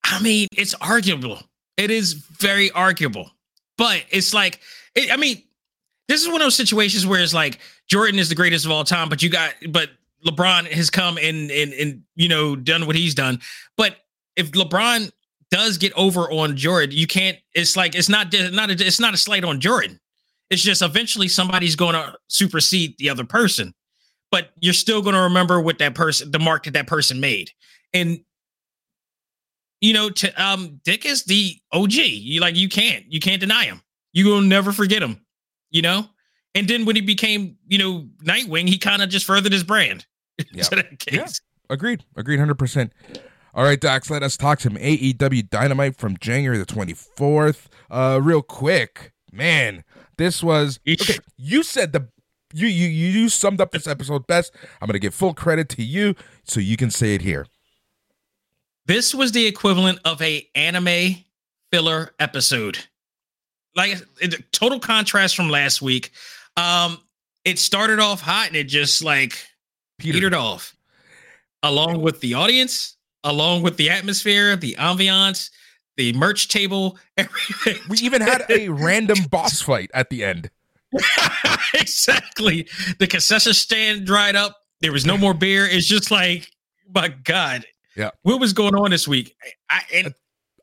I 0.04 0.22
mean, 0.22 0.47
it's 0.58 0.76
arguable. 0.76 1.39
It 1.78 1.91
is 1.91 2.14
very 2.14 2.72
arguable, 2.72 3.32
but 3.78 4.04
it's 4.10 4.34
like, 4.34 4.60
it, 4.95 5.12
I 5.12 5.18
mean, 5.18 5.41
this 6.08 6.22
is 6.22 6.28
one 6.28 6.41
of 6.41 6.45
those 6.45 6.56
situations 6.56 7.06
where 7.06 7.22
it's 7.22 7.34
like 7.34 7.60
Jordan 7.88 8.20
is 8.20 8.30
the 8.30 8.36
greatest 8.36 8.66
of 8.66 8.72
all 8.72 8.84
time, 8.84 9.08
but 9.10 9.24
you 9.24 9.30
got, 9.30 9.54
but 9.70 9.89
LeBron 10.26 10.68
has 10.72 10.89
come 10.89 11.18
and 11.18 11.49
and 11.49 11.74
and 11.74 12.04
you 12.16 12.28
know 12.28 12.56
done 12.56 12.86
what 12.88 12.95
he's 12.95 13.16
done. 13.16 13.39
But 13.78 13.97
if 14.36 14.52
LeBron 14.52 15.12
does 15.49 15.78
get 15.78 15.93
over 15.93 16.32
on 16.32 16.56
Jordan, 16.58 16.95
you 16.95 17.08
can't. 17.08 17.38
It's 17.54 17.76
like 17.76 17.95
it's 17.95 18.10
not 18.10 18.34
not 18.52 18.70
a, 18.70 18.74
it's 18.74 18.99
not 18.99 19.14
a 19.14 19.18
slight 19.18 19.43
on 19.43 19.60
Jordan. 19.60 19.99
It's 20.52 20.62
just 20.62 20.82
eventually 20.84 21.28
somebody's 21.28 21.76
going 21.76 21.93
to 21.93 22.14
supersede 22.28 22.95
the 22.99 23.10
other 23.10 23.24
person, 23.24 23.74
but 24.32 24.49
you're 24.60 24.74
still 24.74 25.02
going 25.02 25.16
to 25.16 25.22
remember 25.22 25.60
what 25.60 25.80
that 25.80 25.95
person, 25.95 26.30
the 26.30 26.39
mark 26.39 26.66
that 26.66 26.74
that 26.74 26.88
person 26.88 27.20
made. 27.20 27.49
And 27.93 28.20
you 29.80 29.93
know, 29.93 30.12
to 30.12 30.43
um, 30.43 30.80
Dick 30.84 31.06
is 31.06 31.24
the 31.24 31.56
OG. 31.72 31.93
You 31.93 32.39
like 32.41 32.56
you 32.56 32.70
can't 32.70 33.06
you 33.12 33.20
can't 33.20 33.39
deny 33.39 33.64
him. 33.64 33.82
You 34.14 34.28
will 34.28 34.41
never 34.41 34.72
forget 34.72 35.02
him. 35.02 35.26
You 35.72 35.82
know. 35.82 36.06
And 36.54 36.68
then 36.68 36.86
when 36.86 36.97
he 36.97 37.02
became, 37.02 37.56
you 37.68 37.78
know, 37.78 38.10
Nightwing, 38.24 38.68
he 38.68 38.78
kind 38.78 39.02
of 39.02 39.10
just 39.10 39.26
furthered 39.26 39.54
his 39.54 39.64
brand. 39.64 40.06
Yep. 40.54 40.88
yeah. 41.12 41.28
Agreed. 41.70 42.04
Agreed 42.18 42.39
100%. 42.39 42.89
All 43.54 43.64
right, 43.64 43.80
Dax, 43.80 44.10
let 44.10 44.24
us 44.24 44.36
talk 44.36 44.60
some 44.60 44.74
AEW 44.74 45.49
Dynamite 45.49 45.97
from 45.97 46.18
January 46.18 46.58
the 46.58 46.66
24th. 46.66 47.68
Uh, 47.89 48.20
real 48.22 48.41
quick, 48.41 49.14
man, 49.32 49.84
this 50.18 50.43
was 50.43 50.80
okay. 50.88 51.18
You 51.38 51.64
said 51.64 51.93
the 51.93 52.07
you 52.53 52.68
you 52.68 52.88
you 52.88 53.30
summed 53.30 53.62
up 53.62 53.72
this 53.72 53.88
episode 53.88 54.28
best. 54.28 54.53
I'm 54.82 54.88
gonna 54.88 54.99
give 54.99 55.14
full 55.14 55.34
credit 55.34 55.70
to 55.70 55.84
you, 55.84 56.16
so 56.43 56.59
you 56.59 56.78
can 56.78 56.91
say 56.91 57.16
it 57.16 57.22
here. 57.22 57.47
This 58.86 59.14
was 59.16 59.32
the 59.32 59.45
equivalent 59.45 59.99
of 60.05 60.22
a 60.22 60.47
anime 60.55 61.24
filler 61.72 62.14
episode. 62.20 62.80
Like 63.76 64.01
total 64.51 64.80
contrast 64.80 65.36
from 65.36 65.49
last 65.49 65.82
week. 65.82 66.12
Um, 66.57 66.99
it 67.45 67.57
started 67.57 67.99
off 67.99 68.22
hot 68.22 68.47
and 68.47 68.55
it 68.55 68.66
just 68.66 69.03
like 69.03 69.38
petered 69.97 70.34
off, 70.34 70.76
along 71.64 72.01
with 72.01 72.20
the 72.20 72.34
audience, 72.34 72.97
along 73.24 73.62
with 73.62 73.78
the 73.78 73.89
atmosphere, 73.89 74.55
the 74.55 74.76
ambiance, 74.78 75.51
the 75.98 76.14
merch 76.14 76.48
table, 76.48 76.98
everything. 77.18 77.78
We 77.89 77.98
even 78.00 78.22
had 78.22 78.46
a 78.50 78.70
random 78.70 79.24
boss 79.30 79.62
fight 79.62 79.92
at 79.94 80.10
the 80.10 80.24
end. 80.24 80.50
exactly. 81.74 82.68
The 83.00 83.08
concession 83.08 83.54
stand 83.54 84.06
dried 84.06 84.36
up. 84.36 84.58
There 84.82 84.92
was 84.92 85.06
no 85.06 85.18
more 85.18 85.34
beer. 85.34 85.66
It's 85.66 85.88
just 85.88 86.12
like, 86.12 86.52
my 86.94 87.10
God. 87.10 87.66
Yeah. 87.96 88.12
What 88.24 88.39
was 88.39 88.54
going 88.54 88.76
on 88.76 88.92
this 88.92 89.08
week? 89.08 89.36
I, 89.70 89.82
and, 89.94 90.14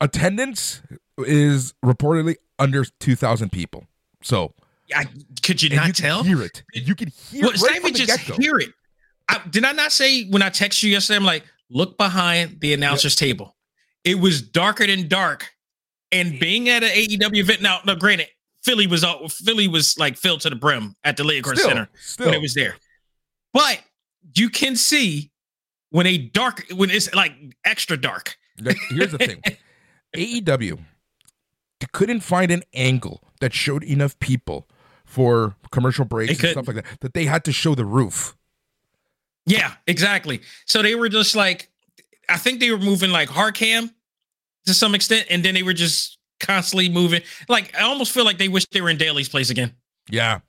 Attendance 0.00 0.80
is 1.18 1.74
reportedly 1.84 2.36
under 2.58 2.84
2,000 3.00 3.50
people. 3.50 3.86
So, 4.22 4.54
I, 4.94 5.06
could 5.42 5.62
you 5.62 5.74
not 5.74 5.88
you 5.88 5.92
tell? 5.92 6.22
Hear 6.22 6.42
it. 6.42 6.62
You 6.72 6.94
can 6.94 7.08
hear 7.30 7.42
well, 7.42 7.50
it. 7.52 7.62
Right 7.62 7.76
even 7.76 7.94
just 7.94 8.26
get-go. 8.26 8.40
hear 8.40 8.58
it. 8.58 8.70
I, 9.28 9.40
did 9.50 9.64
I 9.64 9.72
not 9.72 9.92
say 9.92 10.24
when 10.28 10.42
I 10.42 10.48
text 10.48 10.82
you 10.82 10.90
yesterday? 10.90 11.16
I'm 11.16 11.24
like, 11.24 11.44
look 11.70 11.98
behind 11.98 12.60
the 12.60 12.72
announcer's 12.72 13.20
yep. 13.20 13.28
table. 13.28 13.54
It 14.04 14.18
was 14.18 14.42
darker 14.42 14.86
than 14.86 15.08
dark, 15.08 15.50
and 16.12 16.38
being 16.38 16.68
at 16.68 16.82
an 16.82 16.90
AEW 16.90 17.36
event 17.36 17.62
now, 17.62 17.80
no, 17.84 17.94
granted, 17.94 18.28
Philly 18.62 18.86
was 18.86 19.04
all 19.04 19.28
Philly 19.28 19.68
was 19.68 19.98
like 19.98 20.16
filled 20.16 20.40
to 20.42 20.50
the 20.50 20.56
brim 20.56 20.94
at 21.04 21.16
the 21.16 21.24
Liacouras 21.24 21.58
Center 21.58 21.88
still. 21.98 22.26
when 22.26 22.34
it 22.34 22.40
was 22.40 22.54
there, 22.54 22.76
but 23.52 23.80
you 24.34 24.48
can 24.50 24.76
see 24.76 25.30
when 25.90 26.06
a 26.06 26.18
dark 26.18 26.64
when 26.74 26.90
it's 26.90 27.12
like 27.14 27.32
extra 27.64 27.96
dark. 27.96 28.36
Here's 28.90 29.12
the 29.12 29.18
thing, 29.18 29.42
AEW 30.16 30.78
couldn't 31.92 32.20
find 32.20 32.50
an 32.50 32.62
angle 32.74 33.22
that 33.40 33.52
showed 33.52 33.84
enough 33.84 34.18
people 34.20 34.68
for 35.04 35.56
commercial 35.70 36.04
breaks 36.04 36.40
and 36.42 36.50
stuff 36.50 36.66
like 36.68 36.76
that 36.76 36.86
that 37.00 37.14
they 37.14 37.24
had 37.24 37.44
to 37.44 37.52
show 37.52 37.74
the 37.74 37.84
roof. 37.84 38.36
Yeah, 39.46 39.72
exactly. 39.86 40.42
So 40.66 40.82
they 40.82 40.94
were 40.94 41.08
just 41.08 41.34
like, 41.34 41.67
I 42.28 42.36
think 42.36 42.60
they 42.60 42.70
were 42.70 42.78
moving 42.78 43.10
like 43.10 43.28
hard 43.28 43.54
cam 43.54 43.90
to 44.66 44.74
some 44.74 44.94
extent, 44.94 45.26
and 45.30 45.44
then 45.44 45.54
they 45.54 45.62
were 45.62 45.72
just 45.72 46.18
constantly 46.40 46.88
moving. 46.88 47.22
Like 47.48 47.74
I 47.76 47.82
almost 47.82 48.12
feel 48.12 48.24
like 48.24 48.38
they 48.38 48.48
wish 48.48 48.66
they 48.66 48.80
were 48.80 48.90
in 48.90 48.98
Daily's 48.98 49.28
place 49.28 49.50
again. 49.50 49.74
Yeah. 50.10 50.40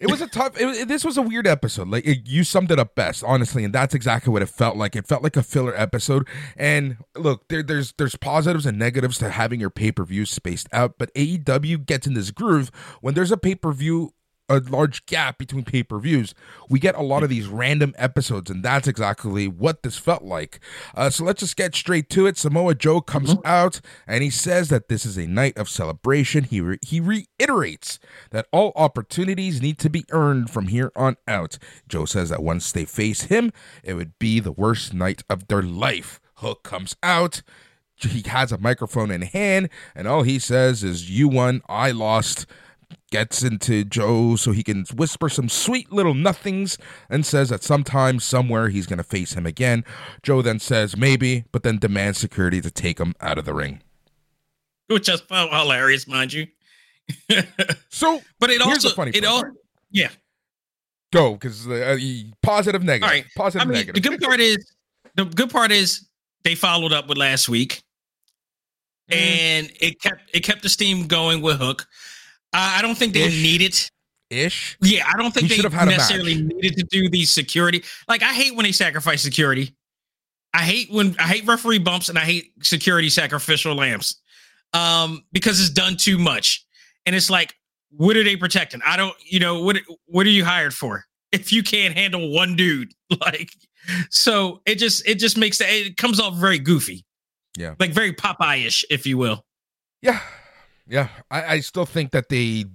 It 0.00 0.10
was 0.10 0.20
a 0.20 0.26
tough. 0.26 0.60
It, 0.60 0.88
this 0.88 1.04
was 1.04 1.16
a 1.16 1.22
weird 1.22 1.46
episode. 1.46 1.88
Like 1.88 2.04
it, 2.04 2.28
you 2.28 2.44
summed 2.44 2.70
it 2.70 2.78
up 2.78 2.94
best, 2.94 3.22
honestly, 3.24 3.64
and 3.64 3.72
that's 3.72 3.94
exactly 3.94 4.32
what 4.32 4.42
it 4.42 4.48
felt 4.48 4.76
like. 4.76 4.96
It 4.96 5.06
felt 5.06 5.22
like 5.22 5.36
a 5.36 5.42
filler 5.42 5.74
episode. 5.74 6.28
And 6.56 6.96
look, 7.16 7.48
there, 7.48 7.62
there's 7.62 7.94
there's 7.96 8.16
positives 8.16 8.66
and 8.66 8.78
negatives 8.78 9.18
to 9.18 9.30
having 9.30 9.60
your 9.60 9.70
pay 9.70 9.92
per 9.92 10.04
view 10.04 10.26
spaced 10.26 10.68
out, 10.72 10.94
but 10.98 11.14
AEW 11.14 11.86
gets 11.86 12.06
in 12.06 12.14
this 12.14 12.32
groove 12.32 12.70
when 13.00 13.14
there's 13.14 13.32
a 13.32 13.36
pay 13.36 13.54
per 13.54 13.72
view 13.72 14.12
a 14.48 14.60
large 14.60 15.06
gap 15.06 15.38
between 15.38 15.64
pay 15.64 15.82
per 15.82 15.98
views. 15.98 16.34
We 16.68 16.78
get 16.78 16.94
a 16.94 17.02
lot 17.02 17.22
of 17.22 17.28
these 17.28 17.46
random 17.46 17.94
episodes, 17.96 18.50
and 18.50 18.62
that's 18.62 18.88
exactly 18.88 19.48
what 19.48 19.82
this 19.82 19.96
felt 19.96 20.22
like. 20.22 20.60
Uh, 20.94 21.10
so 21.10 21.24
let's 21.24 21.40
just 21.40 21.56
get 21.56 21.74
straight 21.74 22.10
to 22.10 22.26
it. 22.26 22.36
Samoa 22.36 22.74
Joe 22.74 23.00
comes 23.00 23.30
mm-hmm. 23.30 23.46
out 23.46 23.80
and 24.06 24.22
he 24.22 24.30
says 24.30 24.68
that 24.68 24.88
this 24.88 25.06
is 25.06 25.16
a 25.16 25.26
night 25.26 25.56
of 25.56 25.68
celebration. 25.68 26.44
He 26.44 26.60
re- 26.60 26.78
he 26.82 27.00
reiterates 27.00 27.98
that 28.30 28.46
all 28.52 28.72
opportunities 28.76 29.62
need 29.62 29.78
to 29.78 29.90
be 29.90 30.04
earned 30.10 30.50
from 30.50 30.68
here 30.68 30.92
on 30.94 31.16
out. 31.26 31.58
Joe 31.88 32.04
says 32.04 32.28
that 32.30 32.42
once 32.42 32.72
they 32.72 32.84
face 32.84 33.22
him, 33.22 33.52
it 33.82 33.94
would 33.94 34.18
be 34.18 34.40
the 34.40 34.52
worst 34.52 34.92
night 34.92 35.22
of 35.28 35.48
their 35.48 35.62
life. 35.62 36.20
Hook 36.36 36.62
comes 36.62 36.96
out. 37.02 37.42
He 37.96 38.28
has 38.28 38.50
a 38.50 38.58
microphone 38.58 39.10
in 39.10 39.22
hand, 39.22 39.70
and 39.94 40.08
all 40.08 40.24
he 40.24 40.38
says 40.38 40.82
is, 40.82 41.08
You 41.08 41.28
won, 41.28 41.62
I 41.68 41.92
lost 41.92 42.44
gets 43.10 43.42
into 43.42 43.84
Joe 43.84 44.36
so 44.36 44.52
he 44.52 44.62
can 44.62 44.84
whisper 44.94 45.28
some 45.28 45.48
sweet 45.48 45.92
little 45.92 46.14
nothings 46.14 46.78
and 47.08 47.24
says 47.24 47.48
that 47.50 47.62
sometime, 47.62 48.20
somewhere, 48.20 48.68
he's 48.68 48.86
going 48.86 48.98
to 48.98 49.04
face 49.04 49.34
him 49.34 49.46
again. 49.46 49.84
Joe 50.22 50.42
then 50.42 50.58
says 50.58 50.96
maybe, 50.96 51.44
but 51.52 51.62
then 51.62 51.78
demands 51.78 52.18
security 52.18 52.60
to 52.60 52.70
take 52.70 52.98
him 52.98 53.14
out 53.20 53.38
of 53.38 53.44
the 53.44 53.54
ring. 53.54 53.82
Which 54.88 55.08
is 55.08 55.22
hilarious, 55.28 56.06
mind 56.06 56.32
you. 56.32 56.46
so, 57.88 58.20
but 58.38 58.50
it 58.50 58.62
also, 58.62 58.90
funny 58.90 59.12
it 59.14 59.24
all, 59.24 59.44
yeah. 59.90 60.08
Go 61.12 61.34
because 61.34 61.68
uh, 61.68 61.96
positive, 62.42 62.82
negative, 62.82 63.08
all 63.08 63.14
right. 63.14 63.24
positive, 63.36 63.68
I 63.68 63.70
mean, 63.70 63.78
negative. 63.78 64.02
The 64.02 64.08
good 64.08 64.20
part 64.20 64.40
is 64.40 64.74
the 65.14 65.24
good 65.24 65.50
part 65.50 65.70
is 65.70 66.08
they 66.42 66.54
followed 66.54 66.92
up 66.92 67.08
with 67.08 67.18
last 67.18 67.48
week, 67.48 67.82
mm. 69.10 69.16
and 69.16 69.70
it 69.80 70.00
kept 70.00 70.34
it 70.34 70.40
kept 70.40 70.62
the 70.62 70.68
steam 70.68 71.06
going 71.06 71.40
with 71.40 71.58
Hook. 71.58 71.86
I 72.54 72.82
don't 72.82 72.96
think 72.96 73.14
they 73.14 73.24
Ish. 73.24 73.42
need 73.42 73.62
it. 73.62 73.90
Ish. 74.30 74.76
Yeah, 74.80 75.04
I 75.12 75.16
don't 75.16 75.32
think 75.32 75.50
he 75.50 75.60
they 75.60 75.68
necessarily 75.68 76.42
needed 76.42 76.76
to 76.76 76.84
do 76.84 77.08
the 77.08 77.24
security. 77.24 77.84
Like 78.08 78.22
I 78.22 78.32
hate 78.32 78.54
when 78.54 78.64
they 78.64 78.72
sacrifice 78.72 79.22
security. 79.22 79.74
I 80.54 80.62
hate 80.62 80.90
when 80.90 81.16
I 81.18 81.24
hate 81.24 81.46
referee 81.46 81.80
bumps 81.80 82.08
and 82.08 82.18
I 82.18 82.22
hate 82.22 82.52
security 82.62 83.10
sacrificial 83.10 83.74
lambs. 83.74 84.20
Um, 84.72 85.24
because 85.32 85.60
it's 85.60 85.70
done 85.70 85.96
too 85.96 86.18
much. 86.18 86.64
And 87.06 87.14
it's 87.14 87.30
like, 87.30 87.54
what 87.90 88.16
are 88.16 88.24
they 88.24 88.36
protecting? 88.36 88.80
I 88.84 88.96
don't, 88.96 89.14
you 89.24 89.38
know, 89.38 89.62
what 89.62 89.76
what 90.06 90.26
are 90.26 90.30
you 90.30 90.44
hired 90.44 90.74
for? 90.74 91.04
If 91.32 91.52
you 91.52 91.64
can't 91.64 91.96
handle 91.96 92.30
one 92.30 92.54
dude, 92.54 92.92
like 93.20 93.50
so 94.08 94.62
it 94.66 94.76
just 94.76 95.04
it 95.04 95.16
just 95.16 95.36
makes 95.36 95.60
it 95.60 95.96
comes 95.96 96.20
off 96.20 96.36
very 96.36 96.60
goofy. 96.60 97.04
Yeah. 97.56 97.74
Like 97.80 97.90
very 97.90 98.12
Popeye-ish, 98.12 98.84
if 98.88 99.04
you 99.04 99.18
will. 99.18 99.44
Yeah. 100.00 100.20
Yeah, 100.86 101.08
I, 101.30 101.44
I 101.44 101.60
still 101.60 101.86
think 101.86 102.10
that 102.12 102.28
they 102.28 102.66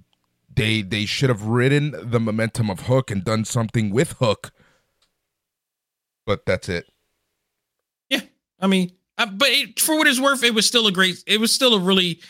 they 0.54 0.82
they 0.82 1.06
should 1.06 1.28
have 1.28 1.44
ridden 1.44 1.94
the 2.10 2.20
momentum 2.20 2.70
of 2.70 2.80
Hook 2.80 3.10
and 3.10 3.24
done 3.24 3.44
something 3.44 3.90
with 3.90 4.12
Hook. 4.14 4.52
But 6.26 6.46
that's 6.46 6.68
it. 6.68 6.86
Yeah, 8.08 8.20
I 8.58 8.66
mean, 8.66 8.92
uh, 9.18 9.26
but 9.26 9.48
it, 9.48 9.80
for 9.80 9.96
what 9.96 10.06
it's 10.06 10.20
worth, 10.20 10.42
it 10.42 10.54
was 10.54 10.66
still 10.66 10.86
a 10.86 10.92
great. 10.92 11.22
It 11.26 11.40
was 11.40 11.54
still 11.54 11.74
a 11.74 11.80
really 11.80 12.20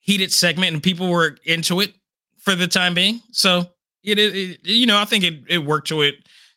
heated 0.00 0.32
segment, 0.32 0.72
and 0.74 0.82
people 0.82 1.08
were 1.08 1.36
into 1.44 1.80
it. 1.80 1.94
for 2.38 2.54
the 2.54 2.66
time 2.66 2.94
being. 2.94 3.20
So 3.30 3.70
it, 4.02 4.18
it, 4.18 4.34
it 4.34 4.60
you 4.64 4.86
know, 4.86 4.98
I 4.98 5.04
think 5.04 5.24
it, 5.24 5.42
it 5.48 5.58
worked 5.58 5.88
to 5.88 6.02
it 6.02 6.14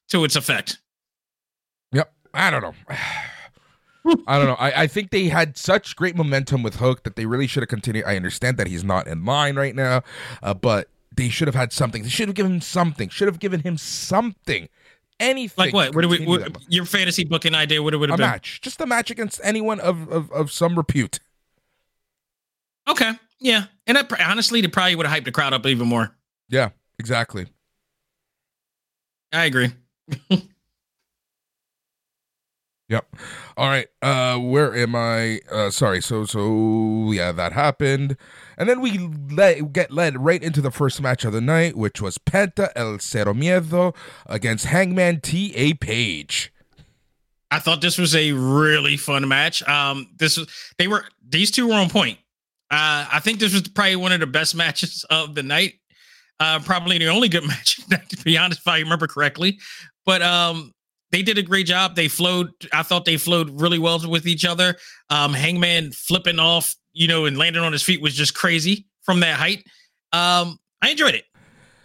to 0.09 0.23
its 0.23 0.35
effect. 0.35 0.79
Yep. 1.91 2.11
I 2.33 2.49
don't 2.49 2.61
know. 2.61 2.73
I 4.27 4.37
don't 4.37 4.47
know. 4.47 4.55
I, 4.55 4.83
I 4.83 4.87
think 4.87 5.11
they 5.11 5.27
had 5.27 5.57
such 5.57 5.95
great 5.95 6.15
momentum 6.15 6.63
with 6.63 6.77
Hook 6.77 7.03
that 7.03 7.15
they 7.15 7.25
really 7.25 7.47
should 7.47 7.61
have 7.61 7.69
continued. 7.69 8.05
I 8.05 8.15
understand 8.15 8.57
that 8.57 8.67
he's 8.67 8.83
not 8.83 9.07
in 9.07 9.25
line 9.25 9.55
right 9.55 9.75
now, 9.75 10.03
uh, 10.41 10.53
but 10.53 10.89
they 11.15 11.29
should 11.29 11.47
have 11.47 11.55
had 11.55 11.71
something. 11.71 12.03
They 12.03 12.09
should 12.09 12.27
have 12.27 12.35
given 12.35 12.53
him 12.53 12.61
something. 12.61 13.09
Should 13.09 13.27
have 13.27 13.39
given 13.39 13.61
him 13.61 13.77
something. 13.77 14.69
Anything. 15.19 15.65
Like 15.65 15.73
what? 15.73 15.93
What, 15.93 16.01
do 16.01 16.09
we, 16.09 16.25
what 16.25 16.57
your 16.67 16.85
fantasy 16.85 17.25
booking 17.25 17.53
idea? 17.53 17.83
What 17.83 17.93
it 17.93 17.97
would 17.97 18.09
have 18.09 18.17
been? 18.17 18.27
A 18.27 18.31
match. 18.31 18.59
Just 18.61 18.81
a 18.81 18.87
match 18.87 19.11
against 19.11 19.39
anyone 19.43 19.79
of, 19.79 20.11
of, 20.11 20.31
of 20.31 20.51
some 20.51 20.75
repute. 20.75 21.19
Okay. 22.89 23.11
Yeah. 23.39 23.65
And 23.85 23.97
that, 23.97 24.11
honestly, 24.19 24.61
they 24.61 24.67
probably 24.67 24.95
would 24.95 25.05
have 25.05 25.21
hyped 25.21 25.25
the 25.25 25.31
crowd 25.31 25.53
up 25.53 25.65
even 25.65 25.87
more. 25.87 26.15
Yeah, 26.49 26.69
exactly. 26.97 27.47
I 29.31 29.45
agree. 29.45 29.71
Yep. 32.91 33.15
All 33.55 33.69
right. 33.69 33.87
Uh 34.01 34.37
where 34.37 34.75
am 34.75 34.97
I? 34.97 35.39
Uh 35.49 35.69
sorry. 35.71 36.01
So 36.01 36.25
so 36.25 37.09
yeah, 37.13 37.31
that 37.31 37.53
happened. 37.53 38.17
And 38.57 38.67
then 38.67 38.81
we 38.81 38.97
let 39.31 39.71
get 39.71 39.91
led 39.91 40.19
right 40.19 40.43
into 40.43 40.59
the 40.59 40.71
first 40.71 41.01
match 41.01 41.23
of 41.23 41.31
the 41.31 41.39
night, 41.39 41.77
which 41.77 42.01
was 42.01 42.17
Penta 42.17 42.69
El 42.75 42.97
Cero 42.97 43.33
Miedo 43.33 43.95
against 44.25 44.65
Hangman 44.65 45.21
T.A. 45.21 45.75
Page. 45.75 46.51
I 47.49 47.59
thought 47.59 47.79
this 47.79 47.97
was 47.97 48.13
a 48.13 48.33
really 48.33 48.97
fun 48.97 49.25
match. 49.25 49.63
Um 49.69 50.09
this 50.17 50.37
was 50.37 50.49
they 50.77 50.89
were 50.89 51.05
these 51.25 51.49
two 51.49 51.69
were 51.69 51.75
on 51.75 51.89
point. 51.89 52.17
Uh 52.69 53.07
I 53.09 53.21
think 53.23 53.39
this 53.39 53.53
was 53.53 53.69
probably 53.69 53.95
one 53.95 54.11
of 54.11 54.19
the 54.19 54.27
best 54.27 54.53
matches 54.63 55.05
of 55.09 55.33
the 55.33 55.43
night. 55.43 55.75
Uh 56.41 56.59
probably 56.59 56.97
the 56.97 57.07
only 57.07 57.29
good 57.29 57.47
match 57.47 57.77
to 57.87 58.23
be 58.25 58.37
honest, 58.37 58.59
if 58.59 58.67
I 58.67 58.79
remember 58.79 59.07
correctly. 59.07 59.59
But 60.05 60.21
um 60.21 60.73
they 61.11 61.21
did 61.21 61.37
a 61.37 61.43
great 61.43 61.65
job. 61.65 61.95
They 61.95 62.07
flowed. 62.07 62.51
I 62.73 62.83
thought 62.83 63.05
they 63.05 63.17
flowed 63.17 63.61
really 63.61 63.79
well 63.79 64.07
with 64.07 64.25
each 64.25 64.45
other. 64.45 64.77
Um, 65.09 65.33
Hangman 65.33 65.91
flipping 65.91 66.39
off, 66.39 66.75
you 66.93 67.07
know, 67.07 67.25
and 67.25 67.37
landing 67.37 67.61
on 67.63 67.71
his 67.71 67.83
feet 67.83 68.01
was 68.01 68.13
just 68.13 68.33
crazy 68.33 68.87
from 69.03 69.19
that 69.21 69.37
height. 69.37 69.59
Um, 70.13 70.59
I 70.81 70.89
enjoyed 70.89 71.15
it. 71.15 71.25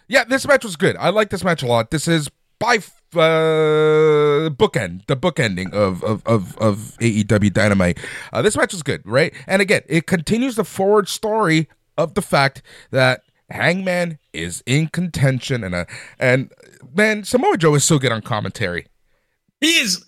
Yeah, 0.07 0.23
this 0.23 0.47
match 0.47 0.63
was 0.63 0.75
good. 0.75 0.95
I 0.97 1.09
like 1.09 1.29
this 1.29 1.43
match 1.43 1.61
a 1.61 1.67
lot. 1.67 1.91
This 1.91 2.07
is 2.07 2.29
by 2.59 2.77
uh, 3.13 4.49
bookend, 4.49 5.05
the 5.07 5.17
bookending 5.17 5.73
of 5.73 6.03
of 6.03 6.25
of, 6.25 6.57
of 6.57 6.77
AEW 6.99 7.51
Dynamite. 7.51 7.99
Uh, 8.31 8.41
this 8.41 8.55
match 8.55 8.71
was 8.71 8.83
good, 8.83 9.01
right? 9.05 9.33
And 9.47 9.61
again, 9.61 9.81
it 9.87 10.07
continues 10.07 10.55
the 10.55 10.63
forward 10.63 11.09
story 11.09 11.67
of 11.97 12.13
the 12.13 12.21
fact 12.21 12.61
that 12.91 13.21
Hangman 13.49 14.19
is 14.33 14.63
in 14.65 14.87
contention, 14.87 15.63
and 15.63 15.75
uh, 15.75 15.85
and 16.19 16.51
man, 16.95 17.23
Samoa 17.23 17.57
Joe 17.57 17.75
is 17.75 17.83
so 17.83 17.99
good 17.99 18.11
on 18.11 18.21
commentary. 18.21 18.87
He 19.61 19.77
is. 19.77 20.03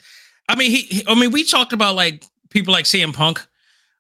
I 0.48 0.56
mean, 0.56 0.72
he, 0.72 0.82
he. 0.82 1.04
I 1.08 1.16
mean, 1.16 1.32
we 1.32 1.44
talked 1.44 1.74
about 1.74 1.96
like 1.96 2.24
people 2.50 2.74
like 2.74 2.86
CM 2.86 3.14
Punk, 3.14 3.46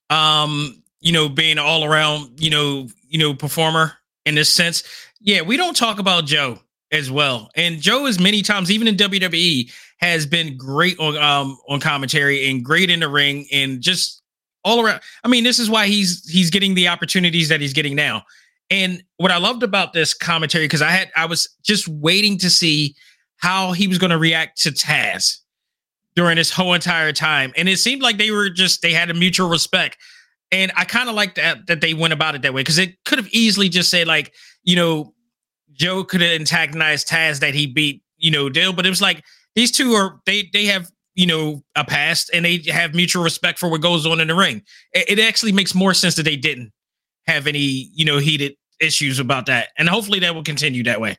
um, 0.09 0.81
you 1.01 1.11
know, 1.11 1.29
being 1.29 1.57
all 1.57 1.83
around, 1.83 2.39
you 2.39 2.49
know, 2.49 2.87
you 3.07 3.19
know, 3.19 3.33
performer 3.33 3.93
in 4.25 4.35
this 4.35 4.51
sense. 4.51 4.83
Yeah, 5.21 5.41
we 5.41 5.57
don't 5.57 5.75
talk 5.75 5.99
about 5.99 6.25
Joe 6.25 6.59
as 6.91 7.11
well. 7.11 7.49
And 7.55 7.81
Joe 7.81 8.05
is 8.07 8.19
many 8.19 8.41
times, 8.41 8.71
even 8.71 8.87
in 8.87 8.95
WWE, 8.95 9.71
has 9.97 10.25
been 10.25 10.57
great 10.57 10.97
on 10.99 11.17
um 11.17 11.57
on 11.67 11.79
commentary 11.79 12.49
and 12.49 12.63
great 12.63 12.89
in 12.89 13.01
the 13.01 13.09
ring 13.09 13.45
and 13.51 13.81
just 13.81 14.21
all 14.63 14.83
around. 14.83 15.01
I 15.23 15.27
mean, 15.27 15.43
this 15.43 15.59
is 15.59 15.69
why 15.69 15.87
he's 15.87 16.27
he's 16.29 16.49
getting 16.49 16.73
the 16.73 16.87
opportunities 16.87 17.49
that 17.49 17.61
he's 17.61 17.73
getting 17.73 17.95
now. 17.95 18.23
And 18.69 19.03
what 19.17 19.31
I 19.31 19.37
loved 19.37 19.63
about 19.63 19.93
this 19.93 20.13
commentary, 20.13 20.65
because 20.65 20.81
I 20.81 20.91
had 20.91 21.11
I 21.15 21.25
was 21.25 21.49
just 21.63 21.87
waiting 21.87 22.37
to 22.39 22.49
see 22.49 22.95
how 23.39 23.71
he 23.71 23.87
was 23.87 23.97
going 23.97 24.11
to 24.11 24.17
react 24.17 24.61
to 24.61 24.69
Taz 24.69 25.37
during 26.15 26.35
this 26.35 26.51
whole 26.51 26.73
entire 26.73 27.11
time. 27.13 27.53
And 27.55 27.67
it 27.67 27.79
seemed 27.79 28.01
like 28.01 28.17
they 28.17 28.31
were 28.31 28.49
just 28.49 28.81
they 28.81 28.93
had 28.93 29.09
a 29.09 29.13
mutual 29.13 29.49
respect. 29.49 29.97
And 30.51 30.71
I 30.75 30.85
kind 30.85 31.09
of 31.09 31.15
like 31.15 31.35
that 31.35 31.67
that 31.67 31.81
they 31.81 31.93
went 31.93 32.13
about 32.13 32.35
it 32.35 32.41
that 32.41 32.53
way 32.53 32.61
because 32.61 32.77
it 32.77 32.95
could 33.05 33.17
have 33.17 33.29
easily 33.31 33.69
just 33.69 33.89
said 33.89 34.07
like, 34.07 34.33
you 34.63 34.75
know, 34.75 35.13
Joe 35.71 36.03
could 36.03 36.21
have 36.21 36.31
antagonized 36.31 37.07
Taz 37.07 37.39
that 37.39 37.53
he 37.53 37.67
beat, 37.67 38.03
you 38.17 38.31
know, 38.31 38.49
Dale, 38.49 38.73
but 38.73 38.85
it 38.85 38.89
was 38.89 39.01
like 39.01 39.23
these 39.55 39.71
two 39.71 39.93
are 39.93 40.19
they 40.25 40.49
they 40.51 40.65
have 40.65 40.89
you 41.15 41.25
know 41.25 41.63
a 41.75 41.83
past 41.83 42.29
and 42.33 42.45
they 42.45 42.61
have 42.67 42.93
mutual 42.93 43.23
respect 43.23 43.59
for 43.59 43.69
what 43.69 43.81
goes 43.81 44.05
on 44.05 44.19
in 44.19 44.27
the 44.27 44.35
ring. 44.35 44.61
It, 44.93 45.17
it 45.17 45.19
actually 45.19 45.51
makes 45.51 45.73
more 45.73 45.93
sense 45.93 46.15
that 46.15 46.23
they 46.23 46.35
didn't 46.35 46.71
have 47.27 47.47
any 47.47 47.89
you 47.93 48.05
know 48.05 48.17
heated 48.17 48.55
issues 48.81 49.19
about 49.19 49.45
that, 49.45 49.69
and 49.77 49.87
hopefully 49.87 50.19
that 50.19 50.35
will 50.35 50.43
continue 50.43 50.83
that 50.83 50.99
way. 50.99 51.17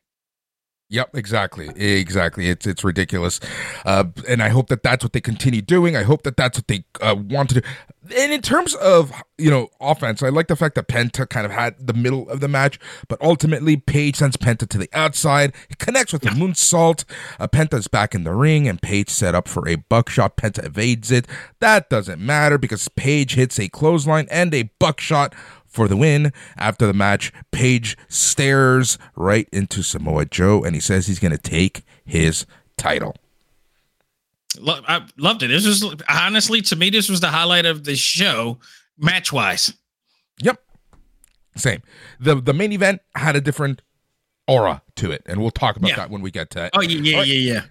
Yep, 0.93 1.16
exactly, 1.16 1.68
exactly. 1.76 2.49
It's 2.49 2.66
it's 2.66 2.82
ridiculous, 2.82 3.38
uh, 3.86 4.07
and 4.28 4.43
I 4.43 4.49
hope 4.49 4.66
that 4.70 4.82
that's 4.82 5.05
what 5.05 5.12
they 5.12 5.20
continue 5.20 5.62
doing. 5.62 5.95
I 5.97 6.03
hope 6.03 6.24
that 6.24 6.36
that's 6.36 6.59
what 6.59 6.66
they 6.66 6.82
uh, 7.01 7.14
want 7.16 7.51
to 7.51 7.61
do. 7.61 7.68
And 8.18 8.32
in 8.32 8.43
terms 8.43 8.74
of 8.74 9.12
you 9.38 9.51
know 9.53 9.68
offense, 9.80 10.20
I 10.20 10.30
like 10.30 10.49
the 10.49 10.57
fact 10.57 10.74
that 10.74 10.88
Penta 10.88 11.28
kind 11.28 11.47
of 11.47 11.53
had 11.53 11.86
the 11.86 11.93
middle 11.93 12.28
of 12.28 12.41
the 12.41 12.49
match, 12.49 12.80
but 13.07 13.22
ultimately 13.22 13.76
Page 13.76 14.16
sends 14.16 14.36
Penta 14.36 14.68
to 14.68 14.78
the 14.78 14.91
outside. 14.93 15.55
He 15.68 15.76
connects 15.76 16.12
with 16.12 16.22
the 16.22 16.30
moonsault. 16.30 17.05
Uh, 17.38 17.47
Penta's 17.47 17.86
back 17.86 18.12
in 18.12 18.24
the 18.24 18.34
ring, 18.34 18.66
and 18.66 18.82
Page 18.82 19.11
set 19.11 19.36
up 19.36 19.47
for 19.47 19.68
a 19.68 19.76
buckshot. 19.76 20.36
Penta 20.36 20.66
evades 20.66 21.12
it. 21.12 21.28
That 21.61 21.88
doesn't 21.88 22.20
matter 22.20 22.59
because 22.59 22.88
Page 22.88 23.34
hits 23.34 23.61
a 23.61 23.68
clothesline 23.68 24.26
and 24.28 24.53
a 24.53 24.70
buckshot 24.80 25.36
for 25.71 25.89
the 25.89 25.97
win. 25.97 26.33
After 26.59 26.87
the 26.87 26.93
match, 26.93 27.33
Page 27.51 27.97
stares 28.09 28.99
right 29.16 29.49
into 29.53 29.83
Samoa 29.83 30.27
Joe 30.27 30.62
and 30.62 30.75
he 30.75 30.81
says 30.81 31.07
he's 31.07 31.18
going 31.18 31.33
to 31.33 31.39
take 31.39 31.85
his 32.05 32.45
title. 32.77 33.16
I 34.66 35.07
loved 35.16 35.43
it. 35.43 35.49
This 35.49 35.66
was 35.66 35.95
honestly 36.09 36.61
to 36.62 36.77
me, 36.77 36.91
this 36.91 37.09
was 37.09 37.21
the 37.21 37.29
highlight 37.29 37.66
of 37.66 37.85
the 37.85 37.95
show, 37.95 38.59
match 38.99 39.33
wise. 39.33 39.73
Yep, 40.43 40.61
same. 41.57 41.83
the 42.18 42.35
The 42.35 42.53
main 42.53 42.73
event 42.73 43.01
had 43.14 43.37
a 43.37 43.41
different 43.41 43.83
aura 44.49 44.83
to 44.97 45.12
it, 45.12 45.23
and 45.27 45.41
we'll 45.41 45.53
talk 45.53 45.77
about 45.77 45.91
yeah. 45.91 45.97
that 45.97 46.11
when 46.11 46.21
we 46.21 46.31
get 46.33 46.51
to 46.51 46.64
it. 46.64 46.71
Oh 46.75 46.81
yeah, 46.81 46.99
yeah, 46.99 47.18
right. 47.18 47.27
yeah, 47.27 47.53
yeah. 47.53 47.62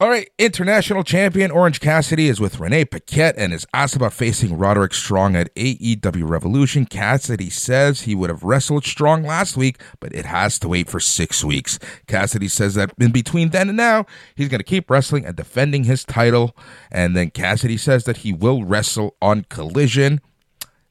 All 0.00 0.08
right, 0.10 0.30
international 0.38 1.02
champion 1.02 1.50
Orange 1.50 1.80
Cassidy 1.80 2.28
is 2.28 2.38
with 2.38 2.60
Renee 2.60 2.84
Paquette 2.84 3.34
and 3.36 3.52
is 3.52 3.66
asked 3.74 3.96
about 3.96 4.12
facing 4.12 4.56
Roderick 4.56 4.94
Strong 4.94 5.34
at 5.34 5.52
AEW 5.56 6.22
Revolution. 6.28 6.86
Cassidy 6.86 7.50
says 7.50 8.02
he 8.02 8.14
would 8.14 8.30
have 8.30 8.44
wrestled 8.44 8.84
Strong 8.84 9.24
last 9.24 9.56
week, 9.56 9.80
but 9.98 10.14
it 10.14 10.24
has 10.24 10.60
to 10.60 10.68
wait 10.68 10.88
for 10.88 11.00
six 11.00 11.42
weeks. 11.44 11.80
Cassidy 12.06 12.46
says 12.46 12.76
that 12.76 12.92
in 13.00 13.10
between 13.10 13.48
then 13.48 13.70
and 13.70 13.76
now, 13.76 14.06
he's 14.36 14.48
going 14.48 14.60
to 14.60 14.64
keep 14.64 14.88
wrestling 14.88 15.24
and 15.24 15.34
defending 15.34 15.82
his 15.82 16.04
title. 16.04 16.54
And 16.92 17.16
then 17.16 17.30
Cassidy 17.30 17.76
says 17.76 18.04
that 18.04 18.18
he 18.18 18.32
will 18.32 18.62
wrestle 18.62 19.16
on 19.20 19.46
Collision. 19.48 20.20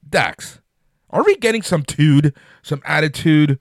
Dax, 0.10 0.60
are 1.12 1.24
we 1.24 1.38
getting 1.38 1.62
some 1.62 1.84
tude, 1.84 2.36
some 2.62 2.82
attitude? 2.84 3.58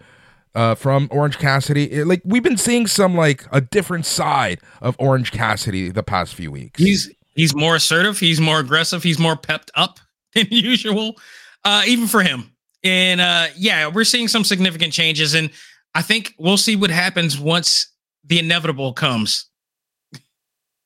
Uh, 0.57 0.75
from 0.75 1.07
Orange 1.13 1.39
Cassidy. 1.39 1.93
It, 1.93 2.07
like 2.07 2.23
we've 2.25 2.43
been 2.43 2.57
seeing 2.57 2.87
some 2.87 3.15
like 3.15 3.45
a 3.53 3.61
different 3.61 4.07
side 4.07 4.59
of 4.81 4.97
Orange 4.99 5.31
Cassidy 5.31 5.91
the 5.91 6.03
past 6.03 6.35
few 6.35 6.51
weeks. 6.51 6.83
He's 6.83 7.13
he's 7.35 7.55
more 7.55 7.77
assertive. 7.77 8.19
He's 8.19 8.41
more 8.41 8.59
aggressive. 8.59 9.03
He's 9.03 9.19
more 9.19 9.37
pepped 9.37 9.71
up 9.75 10.01
than 10.35 10.47
usual, 10.51 11.17
uh, 11.65 11.83
even 11.87 12.09
for 12.09 12.23
him. 12.23 12.51
And 12.83 13.21
uh, 13.21 13.49
yeah, 13.57 13.87
we're 13.87 14.05
seeing 14.05 14.29
some 14.29 14.45
significant 14.45 14.93
changes, 14.93 15.35
and 15.35 15.51
I 15.95 16.03
think 16.03 16.35
we'll 16.39 16.57
see 16.57 16.75
what 16.75 16.91
happens 16.91 17.39
once 17.39 17.89
the 18.25 18.39
inevitable 18.39 18.93
comes. 18.93 19.47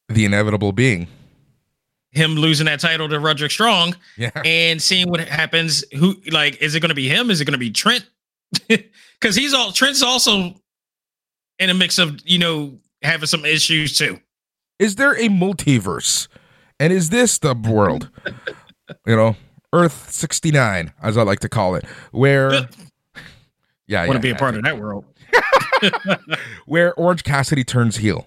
The 0.08 0.24
inevitable 0.24 0.72
being 0.72 1.06
him 2.12 2.34
losing 2.34 2.66
that 2.66 2.80
title 2.80 3.08
to 3.08 3.20
Roderick 3.20 3.52
Strong, 3.52 3.94
yeah, 4.16 4.30
and 4.44 4.82
seeing 4.82 5.08
what 5.08 5.20
happens. 5.20 5.84
Who 5.96 6.16
like 6.32 6.60
is 6.60 6.74
it 6.74 6.80
going 6.80 6.88
to 6.88 6.94
be 6.96 7.08
him? 7.08 7.30
Is 7.30 7.40
it 7.40 7.44
going 7.44 7.52
to 7.52 7.58
be 7.58 7.70
Trent? 7.70 8.04
because 8.68 9.36
he's 9.36 9.54
all 9.54 9.72
Trent's 9.72 10.02
also 10.02 10.54
in 11.58 11.70
a 11.70 11.74
mix 11.74 11.98
of 11.98 12.20
you 12.24 12.38
know 12.38 12.78
having 13.02 13.26
some 13.26 13.44
issues 13.44 13.96
too. 13.96 14.18
Is 14.78 14.96
there 14.96 15.12
a 15.14 15.28
multiverse? 15.28 16.28
And 16.78 16.92
is 16.92 17.10
this 17.10 17.38
the 17.38 17.54
world? 17.54 18.10
you 19.06 19.14
know, 19.14 19.36
Earth 19.72 20.10
69, 20.10 20.92
as 21.02 21.18
I 21.18 21.22
like 21.22 21.40
to 21.40 21.48
call 21.48 21.74
it, 21.74 21.84
where 22.12 22.68
yeah, 23.86 24.06
want 24.06 24.22
to 24.22 24.28
yeah, 24.28 24.32
be 24.32 24.36
a 24.36 24.38
part 24.38 24.54
of 24.54 24.62
that 24.62 24.78
world. 24.78 25.04
where 26.66 26.94
Orange 26.94 27.24
Cassidy 27.24 27.64
turns 27.64 27.96
heel. 27.96 28.26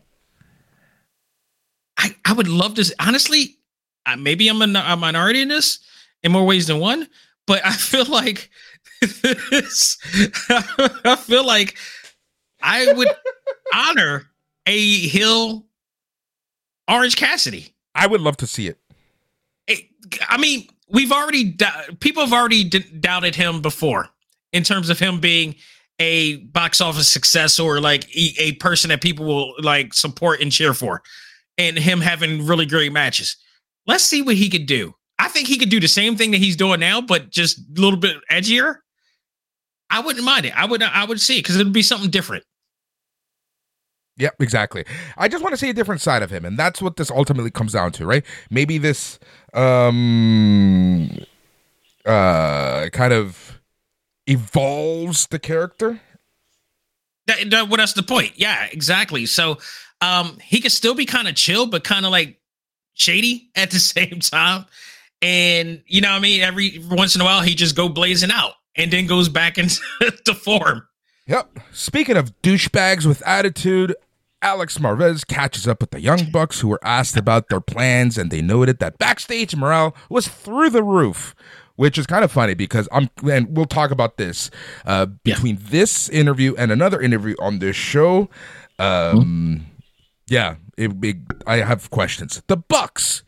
I, 1.98 2.16
I 2.26 2.34
would 2.34 2.48
love 2.48 2.76
to 2.76 2.96
honestly, 3.00 3.58
maybe 4.18 4.48
I'm 4.48 4.62
a, 4.62 4.84
a 4.88 4.98
minority 4.98 5.42
in 5.42 5.48
this 5.48 5.80
in 6.22 6.32
more 6.32 6.46
ways 6.46 6.68
than 6.68 6.80
one, 6.80 7.08
but 7.48 7.66
I 7.66 7.72
feel 7.74 8.06
like 8.06 8.50
this, 9.06 9.98
I 10.50 11.16
feel 11.16 11.46
like 11.46 11.78
I 12.62 12.92
would 12.94 13.10
honor 13.76 14.30
a 14.66 15.08
Hill 15.08 15.66
Orange 16.88 17.16
Cassidy. 17.16 17.76
I 17.96 18.08
would 18.08 18.22
love 18.22 18.38
to 18.38 18.48
see 18.48 18.68
it. 18.68 18.80
I 20.28 20.38
mean, 20.38 20.68
we've 20.90 21.12
already 21.12 21.58
people 22.00 22.24
have 22.24 22.34
already 22.34 22.64
d- 22.64 22.86
doubted 23.00 23.36
him 23.36 23.62
before 23.62 24.10
in 24.52 24.64
terms 24.64 24.90
of 24.90 25.00
him 25.00 25.20
being 25.20 25.56
a 26.00 26.38
box 26.38 26.82
office 26.82 27.08
success 27.08 27.60
or 27.60 27.80
like 27.80 28.06
a, 28.16 28.34
a 28.40 28.52
person 28.54 28.90
that 28.90 29.02
people 29.02 29.26
will 29.26 29.54
like 29.60 29.94
support 29.94 30.42
and 30.42 30.52
cheer 30.52 30.74
for, 30.74 31.02
and 31.58 31.78
him 31.78 32.02
having 32.02 32.46
really 32.46 32.66
great 32.66 32.92
matches. 32.92 33.38
Let's 33.88 34.04
see 34.04 34.22
what 34.22 34.36
he 34.36 34.50
could 34.50 34.66
do. 34.66 34.94
I 35.20 35.28
think 35.28 35.48
he 35.48 35.58
could 35.58 35.70
do 35.70 35.80
the 35.80 35.88
same 35.88 36.16
thing 36.16 36.32
that 36.32 36.38
he's 36.38 36.56
doing 36.56 36.80
now, 36.80 37.02
but 37.02 37.30
just 37.30 37.60
a 37.60 37.82
little 37.82 38.00
bit 38.00 38.18
edgier. 38.32 38.78
I 39.90 40.02
wouldn't 40.02 40.26
mind 40.26 40.46
it. 40.46 40.54
I 40.56 40.66
would. 40.66 40.82
I 40.82 41.06
would 41.06 41.22
see 41.22 41.38
it 41.38 41.44
because 41.44 41.56
it 41.56 41.64
would 41.64 41.74
be 41.74 41.84
something 41.84 42.10
different. 42.10 42.44
Yep, 44.18 44.36
exactly. 44.42 44.86
I 45.18 45.28
just 45.28 45.44
want 45.44 45.54
to 45.54 45.58
see 45.58 45.70
a 45.70 45.74
different 45.74 46.02
side 46.02 46.22
of 46.22 46.30
him, 46.30 46.46
and 46.46 46.58
that's 46.58 46.82
what 46.82 46.98
this 46.98 47.10
ultimately 47.10 47.50
comes 47.50 47.74
down 47.74 47.92
to, 47.94 48.06
right? 48.06 48.24
Maybe 48.50 48.78
this 48.78 49.20
um 49.54 51.10
uh 52.06 52.90
kind 52.92 53.14
of 53.14 53.60
evolves 54.28 55.28
the 55.28 55.40
character. 55.40 56.00
That, 57.28 57.50
that, 57.52 57.70
well, 57.70 57.78
that's 57.78 57.94
the 57.94 58.04
point. 58.04 58.34
Yeah, 58.36 58.68
exactly. 58.72 59.26
So 59.26 59.58
um 60.02 60.38
he 60.44 60.62
could 60.62 60.72
still 60.72 60.94
be 60.96 61.06
kind 61.06 61.28
of 61.28 61.36
chill, 61.36 61.66
but 61.66 61.84
kind 61.84 62.06
of 62.06 62.12
like 62.12 62.40
shady 62.94 63.50
at 63.56 63.72
the 63.72 63.80
same 63.80 64.20
time. 64.20 64.66
And 65.24 65.82
you 65.88 66.02
know 66.02 66.10
what 66.12 66.18
I 66.18 66.20
mean? 66.20 66.42
Every 66.42 66.80
once 66.92 67.16
in 67.16 67.22
a 67.22 67.24
while 67.24 67.42
he 67.42 67.56
just 67.56 67.76
go 67.76 67.90
blazing 67.90 68.32
out 68.32 68.54
and 68.76 68.92
then 68.92 69.08
goes 69.08 69.30
back 69.30 69.58
into 69.58 69.82
form. 70.36 70.88
Yep. 71.28 71.60
Speaking 71.72 72.18
of 72.18 72.40
douchebags 72.42 73.06
with 73.06 73.26
attitude, 73.26 73.96
Alex 74.42 74.78
Marvez 74.78 75.26
catches 75.26 75.68
up 75.68 75.80
with 75.80 75.92
the 75.92 76.02
Young 76.02 76.30
Bucks 76.32 76.60
who 76.60 76.68
were 76.68 76.80
asked 76.84 77.16
about 77.16 77.50
their 77.50 77.62
plans 77.62 78.18
and 78.18 78.30
they 78.30 78.42
noted 78.42 78.80
that 78.80 78.98
backstage 78.98 79.56
morale 79.56 79.96
was 80.10 80.28
through 80.28 80.70
the 80.70 80.84
roof. 80.84 81.34
Which 81.76 81.98
is 81.98 82.06
kind 82.06 82.24
of 82.24 82.32
funny 82.32 82.54
because 82.54 82.88
I'm, 82.92 83.10
and 83.28 83.58
we'll 83.58 83.66
talk 83.66 83.90
about 83.90 84.18
this 84.18 84.52
uh, 84.86 85.08
between 85.08 85.56
yeah. 85.56 85.70
this 85.70 86.08
interview 86.08 86.54
and 86.56 86.72
another 86.72 87.02
interview 87.02 87.36
on 87.40 87.58
this 87.58 87.76
show. 87.76 88.30
Um, 88.78 89.18
mm-hmm. 89.18 89.56
Yeah, 90.28 90.58
it, 90.78 90.92
it, 91.04 91.18
I 91.48 91.58
have 91.58 91.90
questions. 91.90 92.44
The 92.46 92.58
Bucks 92.58 93.24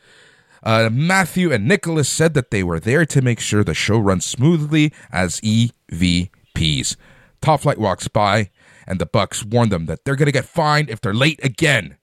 uh, 0.66 0.90
Matthew 0.92 1.54
and 1.54 1.68
Nicholas 1.68 2.10
said 2.10 2.34
that 2.34 2.50
they 2.50 2.64
were 2.64 2.80
there 2.80 3.06
to 3.06 3.22
make 3.22 3.40
sure 3.40 3.64
the 3.64 3.76
show 3.76 4.00
runs 4.00 4.26
smoothly 4.26 4.92
as 5.12 5.40
EVPs. 5.42 6.96
Top 7.40 7.62
Flight 7.62 7.78
walks 7.78 8.08
by, 8.08 8.50
and 8.88 9.00
the 9.00 9.06
Bucks 9.06 9.46
warn 9.46 9.70
them 9.70 9.86
that 9.86 10.04
they're 10.04 10.16
going 10.16 10.26
to 10.26 10.32
get 10.32 10.46
fined 10.46 10.90
if 10.90 11.00
they're 11.00 11.14
late 11.14 11.40
again. 11.44 11.98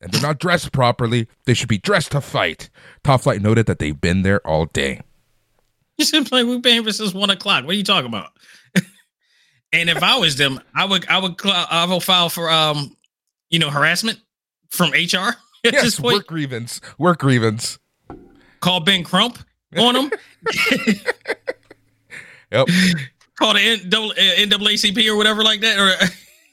And 0.00 0.10
they're 0.10 0.22
not 0.22 0.40
dressed 0.40 0.72
properly. 0.72 1.28
They 1.44 1.54
should 1.54 1.68
be 1.68 1.78
dressed 1.78 2.12
to 2.12 2.20
fight. 2.20 2.68
Top 3.04 3.20
Flight 3.20 3.42
noted 3.42 3.66
that 3.66 3.78
they've 3.78 4.00
been 4.00 4.22
there 4.22 4.44
all 4.46 4.66
day. 4.66 5.02
You 5.98 6.20
like 6.32 6.46
we've 6.46 6.62
been 6.62 6.82
here 6.82 6.92
since 6.92 7.12
one 7.12 7.30
o'clock. 7.30 7.64
What 7.64 7.72
are 7.72 7.76
you 7.76 7.84
talking 7.84 8.08
about? 8.08 8.30
and 9.72 9.90
if 9.90 10.02
I 10.02 10.18
was 10.18 10.36
them, 10.36 10.58
I 10.74 10.86
would 10.86 11.06
I 11.08 11.18
would 11.18 11.34
I 11.44 11.84
would 11.84 12.02
file 12.02 12.30
for 12.30 12.50
um 12.50 12.96
you 13.50 13.58
know 13.58 13.68
harassment 13.68 14.18
from 14.70 14.92
HR. 14.92 15.36
yes, 15.64 16.00
work 16.00 16.26
grievance. 16.26 16.80
Work 16.96 17.18
grievance. 17.18 17.78
Call 18.60 18.80
Ben 18.80 19.04
Crump 19.04 19.38
on 19.76 19.94
them. 19.94 20.10
yep. 22.50 22.66
Call 23.38 23.54
the 23.54 23.80
NAACP 23.86 25.10
or 25.10 25.16
whatever 25.16 25.42
like 25.42 25.60
that. 25.62 25.78
Or 25.78 25.94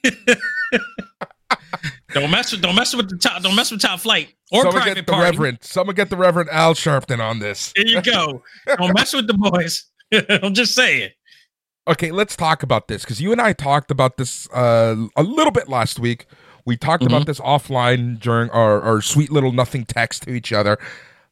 don't 2.13 2.31
mess 2.31 2.51
with 2.51 2.61
don't 2.61 2.75
mess 2.75 2.95
with 2.95 3.09
the 3.09 3.17
top 3.17 3.41
don't 3.41 3.55
mess 3.55 3.71
with 3.71 3.81
top 3.81 3.99
flight 3.99 4.33
or 4.51 4.61
Someone 4.61 4.81
private 4.81 4.95
get 4.95 5.05
the 5.05 5.11
party. 5.11 5.31
Reverend. 5.31 5.57
Someone 5.61 5.95
get 5.95 6.09
the 6.09 6.17
Reverend 6.17 6.49
Al 6.51 6.73
Sharpton 6.73 7.19
on 7.19 7.39
this. 7.39 7.73
There 7.75 7.87
you 7.87 8.01
go. 8.01 8.41
don't 8.77 8.93
mess 8.95 9.13
with 9.13 9.27
the 9.27 9.33
boys. 9.33 9.85
I'm 10.43 10.53
just 10.53 10.73
saying. 10.73 11.11
Okay, 11.89 12.11
let's 12.11 12.35
talk 12.35 12.63
about 12.63 12.87
this 12.87 13.03
because 13.03 13.21
you 13.21 13.31
and 13.31 13.41
I 13.41 13.53
talked 13.53 13.91
about 13.91 14.17
this 14.17 14.49
uh, 14.51 14.95
a 15.15 15.23
little 15.23 15.51
bit 15.51 15.69
last 15.69 15.99
week. 15.99 16.25
We 16.65 16.75
talked 16.75 17.03
mm-hmm. 17.03 17.13
about 17.13 17.27
this 17.27 17.39
offline 17.39 18.19
during 18.19 18.49
our, 18.49 18.81
our 18.81 19.01
sweet 19.01 19.31
little 19.31 19.53
nothing 19.53 19.85
text 19.85 20.23
to 20.23 20.31
each 20.31 20.51
other 20.51 20.77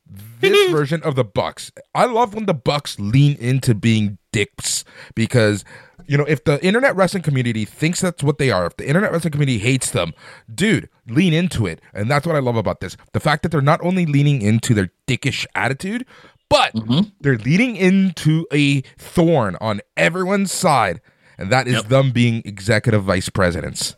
this 0.07 0.71
version 0.71 1.01
of 1.03 1.15
the 1.15 1.23
Bucks. 1.23 1.71
I 1.93 2.05
love 2.05 2.33
when 2.33 2.45
the 2.45 2.53
Bucks 2.53 2.99
lean 2.99 3.35
into 3.37 3.73
being 3.73 4.17
dicks 4.31 4.83
because 5.15 5.63
you 6.07 6.17
know 6.17 6.25
if 6.25 6.43
the 6.43 6.63
internet 6.63 6.95
wrestling 6.95 7.23
community 7.23 7.65
thinks 7.65 8.01
that's 8.01 8.23
what 8.23 8.37
they 8.37 8.51
are, 8.51 8.65
if 8.65 8.77
the 8.77 8.87
internet 8.87 9.11
wrestling 9.11 9.31
community 9.31 9.59
hates 9.59 9.91
them, 9.91 10.13
dude, 10.53 10.89
lean 11.07 11.33
into 11.33 11.65
it. 11.65 11.81
And 11.93 12.09
that's 12.09 12.27
what 12.27 12.35
I 12.35 12.39
love 12.39 12.55
about 12.55 12.79
this. 12.79 12.97
The 13.13 13.19
fact 13.19 13.43
that 13.43 13.49
they're 13.49 13.61
not 13.61 13.83
only 13.83 14.05
leaning 14.05 14.41
into 14.41 14.73
their 14.73 14.91
dickish 15.07 15.45
attitude, 15.55 16.05
but 16.49 16.73
mm-hmm. 16.73 17.09
they're 17.21 17.37
leading 17.37 17.75
into 17.75 18.45
a 18.53 18.81
thorn 18.97 19.57
on 19.59 19.81
everyone's 19.97 20.51
side, 20.51 21.01
and 21.37 21.51
that 21.51 21.67
is 21.67 21.75
yep. 21.75 21.87
them 21.87 22.11
being 22.11 22.41
executive 22.45 23.03
vice 23.03 23.29
presidents. 23.29 23.95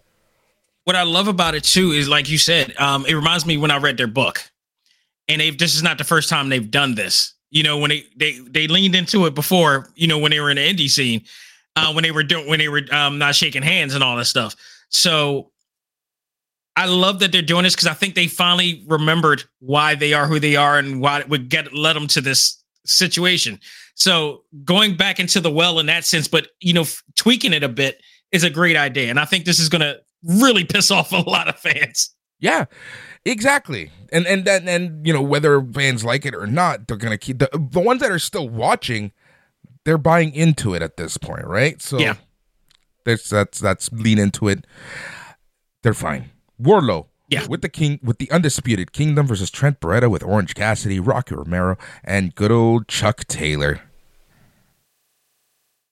What 0.85 0.95
I 0.95 1.03
love 1.03 1.27
about 1.27 1.53
it 1.53 1.65
too 1.65 1.91
is, 1.91 2.07
like 2.07 2.29
you 2.29 2.37
said, 2.37 2.73
um, 2.77 3.05
it 3.05 3.13
reminds 3.13 3.45
me 3.45 3.57
when 3.57 3.71
I 3.71 3.77
read 3.77 3.97
their 3.97 4.07
book 4.07 4.49
and 5.27 5.41
they've 5.41 5.57
this 5.57 5.75
is 5.75 5.83
not 5.83 5.97
the 5.97 6.03
first 6.03 6.29
time 6.29 6.49
they've 6.49 6.69
done 6.69 6.95
this. 6.95 7.33
You 7.49 7.63
know, 7.63 7.77
when 7.77 7.89
they 7.89 8.05
they 8.15 8.39
they 8.39 8.67
leaned 8.67 8.95
into 8.95 9.25
it 9.25 9.35
before, 9.35 9.89
you 9.95 10.07
know, 10.07 10.19
when 10.19 10.31
they 10.31 10.39
were 10.39 10.49
in 10.49 10.57
the 10.57 10.73
indie 10.73 10.89
scene, 10.89 11.23
uh, 11.75 11.91
when 11.93 12.03
they 12.03 12.11
were 12.11 12.23
doing 12.23 12.47
when 12.47 12.59
they 12.59 12.69
were 12.69 12.83
um, 12.91 13.17
not 13.17 13.35
shaking 13.35 13.63
hands 13.63 13.93
and 13.93 14.03
all 14.03 14.17
that 14.17 14.25
stuff. 14.25 14.55
So 14.89 15.51
I 16.75 16.85
love 16.85 17.19
that 17.19 17.31
they're 17.31 17.41
doing 17.41 17.63
this 17.63 17.75
because 17.75 17.87
I 17.87 17.93
think 17.93 18.15
they 18.15 18.27
finally 18.27 18.83
remembered 18.87 19.43
why 19.59 19.95
they 19.95 20.13
are 20.13 20.27
who 20.27 20.39
they 20.39 20.55
are 20.55 20.77
and 20.77 21.01
why 21.01 21.19
it 21.19 21.29
would 21.29 21.49
get 21.49 21.73
led 21.73 21.95
them 21.95 22.07
to 22.09 22.21
this 22.21 22.63
situation. 22.85 23.59
So 23.95 24.43
going 24.63 24.95
back 24.95 25.19
into 25.19 25.39
the 25.39 25.51
well 25.51 25.79
in 25.79 25.87
that 25.87 26.05
sense, 26.05 26.27
but 26.27 26.49
you 26.59 26.73
know, 26.73 26.81
f- 26.81 27.01
tweaking 27.15 27.51
it 27.51 27.63
a 27.63 27.69
bit 27.69 28.01
is 28.31 28.43
a 28.43 28.49
great 28.49 28.77
idea, 28.77 29.09
and 29.09 29.19
I 29.19 29.25
think 29.25 29.45
this 29.45 29.59
is 29.59 29.69
going 29.69 29.81
to 29.81 29.99
really 30.23 30.63
piss 30.65 30.91
off 30.91 31.11
a 31.11 31.17
lot 31.17 31.47
of 31.47 31.57
fans. 31.57 32.13
Yeah, 32.39 32.65
Exactly. 33.27 33.91
And 34.13 34.25
and 34.25 34.45
then 34.45 34.67
and 34.69 35.05
you 35.05 35.11
know 35.11 35.21
whether 35.21 35.61
fans 35.61 36.05
like 36.05 36.25
it 36.25 36.33
or 36.33 36.47
not, 36.47 36.87
they're 36.87 36.97
gonna 36.97 37.17
keep 37.17 37.39
the 37.39 37.49
the 37.53 37.79
ones 37.79 38.01
that 38.01 38.09
are 38.09 38.19
still 38.19 38.47
watching. 38.47 39.11
They're 39.83 39.97
buying 39.97 40.33
into 40.33 40.73
it 40.73 40.81
at 40.81 40.95
this 40.95 41.17
point, 41.17 41.45
right? 41.45 41.81
So 41.81 41.99
yeah, 41.99 42.15
that's 43.03 43.29
that's 43.29 43.59
that's 43.59 43.91
lean 43.91 44.17
into 44.17 44.47
it. 44.47 44.65
They're 45.83 45.93
fine. 45.93 46.31
Wardlow, 46.61 47.07
yeah, 47.27 47.45
with 47.47 47.61
the 47.61 47.69
king 47.69 47.99
with 48.01 48.17
the 48.17 48.31
undisputed 48.31 48.93
Kingdom 48.93 49.27
versus 49.27 49.51
Trent 49.51 49.81
Beretta 49.81 50.09
with 50.09 50.23
Orange 50.23 50.55
Cassidy, 50.55 51.01
Rocky 51.01 51.35
Romero, 51.35 51.77
and 52.05 52.33
good 52.33 52.51
old 52.51 52.87
Chuck 52.87 53.25
Taylor. 53.27 53.81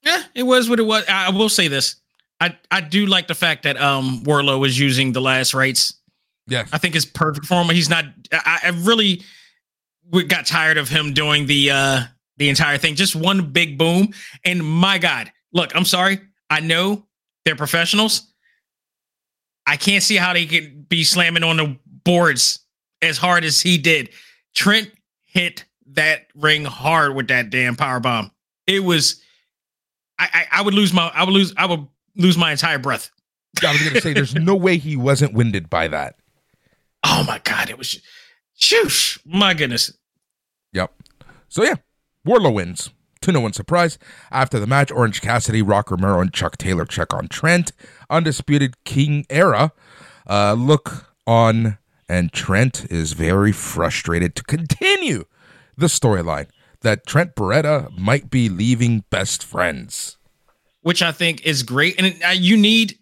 Yeah, 0.03 0.23
it 0.33 0.43
was 0.43 0.69
what 0.69 0.79
it 0.79 0.85
was. 0.85 1.03
I 1.09 1.31
will 1.31 1.49
say 1.49 1.67
this. 1.67 1.97
I, 2.39 2.57
I 2.69 2.81
do 2.81 3.05
like 3.07 3.27
the 3.27 3.35
fact 3.35 3.63
that 3.63 3.79
um 3.81 4.23
Wardlow 4.23 4.59
was 4.59 4.79
using 4.79 5.11
the 5.11 5.21
last 5.21 5.53
rites 5.53 5.95
yeah, 6.47 6.65
I 6.71 6.77
think 6.77 6.95
is 6.95 7.05
perfect 7.05 7.45
for 7.45 7.61
him. 7.61 7.69
He's 7.69 7.89
not. 7.89 8.05
I, 8.31 8.59
I 8.63 8.69
really 8.69 9.23
got 10.27 10.45
tired 10.45 10.77
of 10.77 10.89
him 10.89 11.13
doing 11.13 11.45
the 11.45 11.71
uh 11.71 12.03
the 12.37 12.49
entire 12.49 12.77
thing. 12.77 12.95
Just 12.95 13.15
one 13.15 13.51
big 13.51 13.77
boom, 13.77 14.13
and 14.43 14.63
my 14.63 14.97
God, 14.97 15.31
look, 15.53 15.75
I'm 15.75 15.85
sorry. 15.85 16.19
I 16.49 16.59
know 16.59 17.05
they're 17.45 17.55
professionals. 17.55 18.31
I 19.65 19.77
can't 19.77 20.03
see 20.03 20.15
how 20.15 20.33
they 20.33 20.45
could 20.45 20.87
be 20.87 21.03
slamming 21.03 21.43
on 21.43 21.57
the 21.57 21.77
boards 22.03 22.59
as 23.01 23.17
hard 23.17 23.43
as 23.43 23.61
he 23.61 23.77
did. 23.77 24.09
Trent 24.53 24.91
hit 25.25 25.65
that 25.93 26.27
ring 26.35 26.65
hard 26.65 27.15
with 27.15 27.29
that 27.29 27.49
damn 27.49 27.75
power 27.75 27.99
bomb. 27.99 28.31
It 28.67 28.83
was. 28.83 29.21
I, 30.17 30.29
I, 30.31 30.59
I 30.59 30.61
would 30.61 30.73
lose 30.73 30.93
my. 30.93 31.11
I 31.13 31.23
would 31.23 31.33
lose. 31.33 31.53
I 31.57 31.65
would 31.65 31.87
lose 32.15 32.37
my 32.37 32.51
entire 32.51 32.79
breath. 32.79 33.11
I 33.63 33.71
was 33.71 33.81
going 33.81 33.93
to 33.93 34.01
say, 34.01 34.13
there's 34.13 34.35
no 34.35 34.55
way 34.55 34.77
he 34.77 34.95
wasn't 34.95 35.33
winded 35.33 35.69
by 35.69 35.87
that. 35.87 36.17
Oh 37.07 37.23
my 37.27 37.39
god, 37.43 37.69
it 37.69 37.77
was 37.77 38.01
shoosh. 38.59 39.19
My 39.25 39.53
goodness. 39.53 39.95
Yep. 40.73 40.91
So 41.49 41.63
yeah, 41.63 41.75
Wardlow 42.27 42.53
wins. 42.53 42.89
To 43.21 43.31
no 43.31 43.39
one's 43.39 43.55
surprise, 43.55 43.97
after 44.29 44.59
the 44.59 44.67
match, 44.67 44.91
Orange 44.91 45.19
Cassidy, 45.19 45.63
Rock 45.63 45.89
Romero, 45.89 46.19
and 46.19 46.31
Chuck 46.31 46.57
Taylor 46.57 46.85
check 46.85 47.11
on 47.11 47.27
Trent. 47.27 47.71
Undisputed 48.07 48.83
King 48.83 49.25
era 49.31 49.71
uh, 50.29 50.53
look 50.53 51.15
on, 51.25 51.79
and 52.07 52.31
Trent 52.31 52.85
is 52.91 53.13
very 53.13 53.51
frustrated 53.51 54.35
to 54.35 54.43
continue 54.43 55.25
the 55.75 55.87
storyline 55.87 56.47
that 56.81 57.07
Trent 57.07 57.35
Beretta 57.35 57.89
might 57.97 58.29
be 58.29 58.47
leaving 58.47 59.05
best 59.09 59.43
friends, 59.43 60.17
which 60.81 61.01
I 61.01 61.11
think 61.11 61.43
is 61.45 61.63
great. 61.63 61.99
And 61.99 62.15
uh, 62.23 62.29
you 62.29 62.57
need 62.57 62.99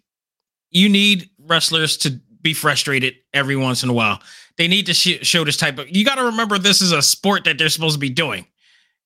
you 0.70 0.88
need 0.88 1.28
wrestlers 1.38 1.96
to 1.98 2.20
be 2.44 2.54
frustrated 2.54 3.14
every 3.32 3.56
once 3.56 3.82
in 3.82 3.88
a 3.88 3.92
while. 3.92 4.22
They 4.56 4.68
need 4.68 4.86
to 4.86 4.94
sh- 4.94 5.26
show 5.26 5.42
this 5.42 5.56
type 5.56 5.78
of. 5.78 5.90
You 5.90 6.04
got 6.04 6.16
to 6.16 6.24
remember, 6.24 6.58
this 6.58 6.80
is 6.80 6.92
a 6.92 7.02
sport 7.02 7.42
that 7.44 7.58
they're 7.58 7.68
supposed 7.70 7.94
to 7.94 7.98
be 7.98 8.10
doing. 8.10 8.46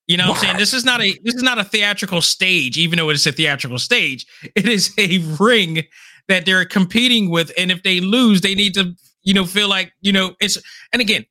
You 0.06 0.18
know 0.18 0.24
what, 0.24 0.30
what 0.30 0.38
I'm 0.38 0.44
saying? 0.44 0.56
This 0.58 0.74
is 0.74 0.84
not 0.84 1.00
a 1.00 1.18
this 1.22 1.34
is 1.34 1.42
not 1.42 1.58
a 1.58 1.64
theatrical 1.64 2.20
stage, 2.20 2.76
even 2.76 2.98
though 2.98 3.08
it's 3.10 3.26
a 3.26 3.32
theatrical 3.32 3.78
stage. 3.78 4.26
It 4.54 4.68
is 4.68 4.92
a 4.98 5.18
ring 5.38 5.84
that 6.28 6.44
they're 6.44 6.64
competing 6.64 7.30
with, 7.30 7.52
and 7.56 7.70
if 7.70 7.82
they 7.82 8.00
lose, 8.00 8.40
they 8.40 8.54
need 8.54 8.74
to 8.74 8.94
you 9.22 9.34
know 9.34 9.44
feel 9.44 9.68
like 9.68 9.92
you 10.00 10.12
know 10.12 10.34
it's. 10.40 10.58
And 10.92 11.00
again, 11.00 11.26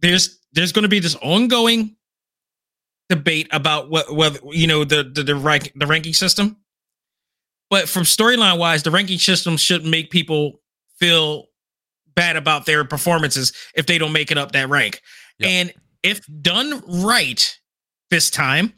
there's 0.00 0.38
there's 0.52 0.72
going 0.72 0.82
to 0.82 0.88
be 0.88 0.98
this 0.98 1.16
ongoing 1.16 1.96
debate 3.08 3.48
about 3.52 3.88
what 3.88 4.12
whether 4.12 4.40
you 4.50 4.66
know 4.66 4.84
the 4.84 5.04
the 5.04 5.22
the 5.22 5.36
rank 5.36 5.72
the 5.76 5.86
ranking 5.86 6.12
system. 6.12 6.56
But 7.70 7.88
from 7.88 8.02
storyline 8.02 8.58
wise, 8.58 8.82
the 8.82 8.90
ranking 8.90 9.18
system 9.18 9.56
should 9.56 9.84
make 9.84 10.10
people 10.10 10.60
feel 10.98 11.46
bad 12.14 12.36
about 12.36 12.66
their 12.66 12.84
performances 12.84 13.52
if 13.74 13.86
they 13.86 13.98
don't 13.98 14.12
make 14.12 14.30
it 14.30 14.38
up 14.38 14.52
that 14.52 14.68
rank. 14.68 15.00
Yep. 15.38 15.50
And 15.50 15.72
if 16.02 16.20
done 16.42 16.82
right 17.04 17.58
this 18.10 18.30
time, 18.30 18.72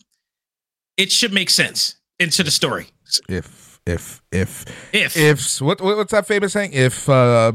it 0.97 1.11
should 1.11 1.33
make 1.33 1.51
sense 1.51 1.97
into 2.19 2.43
the 2.43 2.51
story. 2.51 2.89
If 3.29 3.81
if 3.87 4.21
if 4.31 4.65
if 4.93 5.17
if 5.17 5.61
what 5.61 5.81
what's 5.81 6.13
that 6.13 6.27
famous 6.27 6.53
saying? 6.53 6.73
If 6.73 7.09
uh 7.09 7.53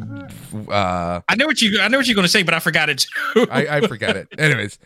uh 0.70 1.22
I 1.30 1.36
know 1.36 1.46
what 1.46 1.62
you 1.62 1.80
I 1.80 1.88
know 1.88 1.98
what 1.98 2.08
you're 2.08 2.16
gonna 2.16 2.28
say, 2.28 2.44
but 2.44 2.54
I 2.54 2.60
forgot 2.60 2.90
it 2.90 3.06
too. 3.34 3.48
I, 3.52 3.78
I 3.78 3.82
forgot 3.88 4.16
it. 4.18 4.28
Anyways. 4.38 4.80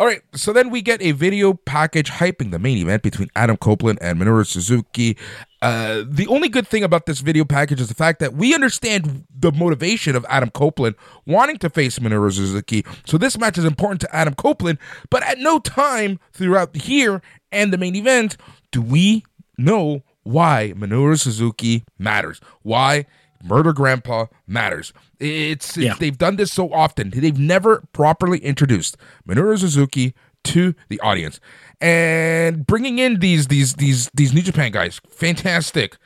All 0.00 0.06
right, 0.06 0.22
so 0.34 0.52
then 0.52 0.70
we 0.70 0.82
get 0.82 1.00
a 1.00 1.12
video 1.12 1.54
package 1.54 2.10
hyping 2.10 2.50
the 2.50 2.58
main 2.58 2.78
event 2.78 3.04
between 3.04 3.28
Adam 3.36 3.56
Copeland 3.56 4.00
and 4.02 4.18
Minoru 4.18 4.44
Suzuki. 4.44 5.16
Uh, 5.62 6.02
the 6.08 6.26
only 6.26 6.48
good 6.48 6.66
thing 6.66 6.82
about 6.82 7.06
this 7.06 7.20
video 7.20 7.44
package 7.44 7.80
is 7.80 7.86
the 7.86 7.94
fact 7.94 8.18
that 8.18 8.34
we 8.34 8.52
understand 8.52 9.24
the 9.30 9.52
motivation 9.52 10.16
of 10.16 10.26
Adam 10.28 10.50
Copeland 10.50 10.96
wanting 11.24 11.56
to 11.58 11.70
face 11.70 12.00
Minoru 12.00 12.32
Suzuki. 12.32 12.84
So 13.06 13.16
this 13.16 13.38
match 13.38 13.56
is 13.56 13.64
important 13.64 14.00
to 14.00 14.14
Adam 14.14 14.34
Copeland, 14.34 14.78
but 15.08 15.22
at 15.22 15.38
no 15.38 15.60
time 15.60 16.18
throughout 16.32 16.74
here 16.74 17.22
and 17.52 17.72
the 17.72 17.78
main 17.78 17.94
event 17.94 18.36
do 18.72 18.82
we 18.82 19.24
know 19.56 20.02
why 20.24 20.72
Minoru 20.76 21.18
Suzuki 21.18 21.84
matters. 21.96 22.40
Why 22.62 23.06
Murder 23.44 23.72
Grandpa 23.72 24.26
matters. 24.46 24.92
It's, 25.20 25.76
yeah. 25.76 25.94
they've 25.98 26.18
done 26.18 26.36
this 26.36 26.52
so 26.52 26.72
often. 26.72 27.10
They've 27.10 27.38
never 27.38 27.84
properly 27.92 28.38
introduced 28.38 28.96
Minoru 29.28 29.58
Suzuki 29.58 30.14
to 30.44 30.74
the 30.88 30.98
audience, 31.00 31.40
and 31.82 32.66
bringing 32.66 32.98
in 32.98 33.18
these 33.18 33.48
these 33.48 33.74
these 33.74 34.08
these 34.14 34.32
New 34.32 34.42
Japan 34.42 34.72
guys, 34.72 35.00
fantastic. 35.10 35.98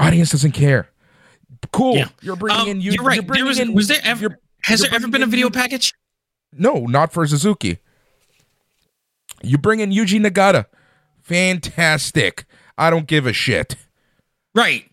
Audience 0.00 0.30
doesn't 0.30 0.52
care. 0.52 0.90
Cool. 1.72 1.96
Yeah. 1.96 2.08
You're 2.20 2.36
bringing 2.36 2.60
um, 2.60 2.68
in. 2.68 2.80
You, 2.80 2.92
you're 2.92 3.04
right. 3.04 3.26
There 3.26 3.44
was, 3.44 3.58
in, 3.58 3.72
was 3.72 3.88
there 3.88 4.00
ever 4.04 4.38
has 4.64 4.80
there 4.80 4.94
ever 4.94 5.08
been 5.08 5.22
a 5.22 5.26
video 5.26 5.48
package? 5.48 5.94
No, 6.52 6.86
not 6.86 7.12
for 7.12 7.26
Suzuki. 7.26 7.78
You 9.42 9.58
bring 9.58 9.80
in 9.80 9.90
Yuji 9.90 10.20
Nagata. 10.24 10.66
Fantastic. 11.22 12.44
I 12.76 12.90
don't 12.90 13.06
give 13.06 13.26
a 13.26 13.32
shit. 13.32 13.76
Right. 14.54 14.90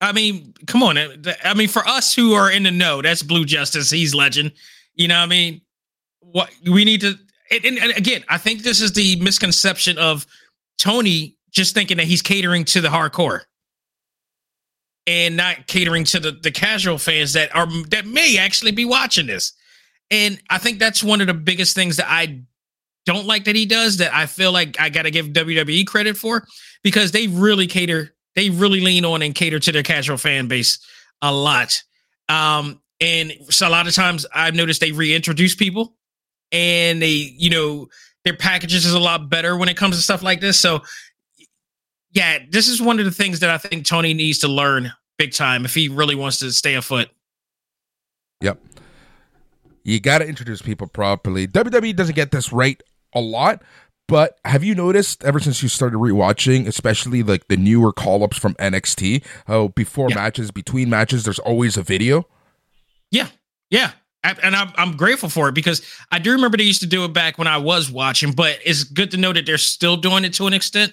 I 0.00 0.12
mean, 0.12 0.54
come 0.66 0.82
on. 0.82 0.98
I 1.44 1.54
mean, 1.54 1.68
for 1.68 1.86
us 1.86 2.14
who 2.14 2.34
are 2.34 2.50
in 2.50 2.64
the 2.64 2.70
know, 2.70 3.02
that's 3.02 3.22
Blue 3.22 3.44
Justice. 3.44 3.90
He's 3.90 4.14
legend. 4.14 4.52
You 4.94 5.08
know 5.08 5.18
what 5.18 5.24
I 5.24 5.26
mean? 5.26 5.60
What 6.20 6.50
we 6.70 6.84
need 6.84 7.00
to, 7.00 7.18
and, 7.50 7.78
and 7.78 7.96
again, 7.96 8.24
I 8.28 8.38
think 8.38 8.62
this 8.62 8.80
is 8.80 8.92
the 8.92 9.16
misconception 9.20 9.98
of 9.98 10.26
Tony 10.78 11.36
just 11.50 11.74
thinking 11.74 11.96
that 11.96 12.06
he's 12.06 12.22
catering 12.22 12.64
to 12.66 12.80
the 12.80 12.88
hardcore 12.88 13.42
and 15.06 15.36
not 15.36 15.66
catering 15.66 16.04
to 16.04 16.20
the, 16.20 16.32
the 16.32 16.50
casual 16.50 16.98
fans 16.98 17.32
that 17.32 17.54
are 17.56 17.66
that 17.88 18.06
may 18.06 18.38
actually 18.38 18.72
be 18.72 18.84
watching 18.84 19.26
this. 19.26 19.52
And 20.10 20.40
I 20.50 20.58
think 20.58 20.78
that's 20.78 21.02
one 21.02 21.20
of 21.20 21.26
the 21.26 21.34
biggest 21.34 21.74
things 21.74 21.96
that 21.96 22.06
I 22.08 22.42
don't 23.06 23.26
like 23.26 23.44
that 23.44 23.56
he 23.56 23.66
does 23.66 23.96
that 23.98 24.14
I 24.14 24.26
feel 24.26 24.52
like 24.52 24.78
I 24.78 24.90
got 24.90 25.02
to 25.02 25.10
give 25.10 25.28
WWE 25.28 25.86
credit 25.86 26.16
for 26.16 26.46
because 26.82 27.12
they 27.12 27.26
really 27.26 27.66
cater 27.66 28.14
they 28.34 28.50
really 28.50 28.80
lean 28.80 29.04
on 29.04 29.22
and 29.22 29.34
cater 29.34 29.58
to 29.58 29.72
their 29.72 29.82
casual 29.82 30.16
fan 30.16 30.46
base 30.46 30.78
a 31.22 31.32
lot. 31.32 31.82
Um, 32.28 32.80
and 33.00 33.32
so 33.48 33.66
a 33.66 33.70
lot 33.70 33.88
of 33.88 33.94
times 33.94 34.26
I've 34.34 34.54
noticed 34.54 34.80
they 34.80 34.92
reintroduce 34.92 35.54
people 35.54 35.96
and 36.52 37.02
they, 37.02 37.34
you 37.36 37.50
know, 37.50 37.88
their 38.24 38.36
packages 38.36 38.84
is 38.84 38.94
a 38.94 38.98
lot 38.98 39.30
better 39.30 39.56
when 39.56 39.68
it 39.68 39.76
comes 39.76 39.96
to 39.96 40.02
stuff 40.02 40.22
like 40.22 40.40
this. 40.40 40.58
So 40.58 40.82
yeah, 42.12 42.38
this 42.50 42.68
is 42.68 42.80
one 42.80 42.98
of 42.98 43.04
the 43.04 43.10
things 43.10 43.40
that 43.40 43.50
I 43.50 43.58
think 43.58 43.86
Tony 43.86 44.14
needs 44.14 44.38
to 44.40 44.48
learn 44.48 44.92
big 45.18 45.32
time 45.32 45.64
if 45.64 45.74
he 45.74 45.88
really 45.88 46.14
wants 46.14 46.38
to 46.40 46.50
stay 46.52 46.74
afoot. 46.74 47.08
Yep. 48.40 48.60
You 49.84 50.00
got 50.00 50.18
to 50.18 50.26
introduce 50.26 50.62
people 50.62 50.86
properly. 50.86 51.46
WWE 51.46 51.94
doesn't 51.96 52.14
get 52.14 52.30
this 52.30 52.52
right 52.52 52.80
a 53.14 53.20
lot, 53.20 53.62
but 54.06 54.38
have 54.44 54.64
you 54.64 54.74
noticed 54.74 55.24
ever 55.24 55.40
since 55.40 55.62
you 55.62 55.68
started 55.68 55.96
rewatching, 55.96 56.66
especially 56.66 57.22
like 57.22 57.48
the 57.48 57.56
newer 57.56 57.92
call 57.92 58.22
ups 58.22 58.38
from 58.38 58.54
NXT, 58.54 59.24
how 59.46 59.68
before 59.68 60.08
yeah. 60.10 60.16
matches, 60.16 60.50
between 60.50 60.90
matches, 60.90 61.24
there's 61.24 61.38
always 61.38 61.76
a 61.76 61.82
video? 61.82 62.26
Yeah. 63.10 63.28
Yeah. 63.70 63.92
And 64.42 64.54
I'm, 64.54 64.72
I'm 64.76 64.96
grateful 64.96 65.28
for 65.28 65.48
it 65.48 65.54
because 65.54 65.82
I 66.10 66.18
do 66.18 66.32
remember 66.32 66.56
they 66.56 66.64
used 66.64 66.80
to 66.80 66.86
do 66.86 67.04
it 67.04 67.12
back 67.12 67.38
when 67.38 67.48
I 67.48 67.56
was 67.58 67.90
watching, 67.90 68.32
but 68.32 68.58
it's 68.64 68.84
good 68.84 69.10
to 69.12 69.16
know 69.16 69.32
that 69.32 69.46
they're 69.46 69.58
still 69.58 69.96
doing 69.96 70.24
it 70.24 70.34
to 70.34 70.46
an 70.46 70.54
extent. 70.54 70.92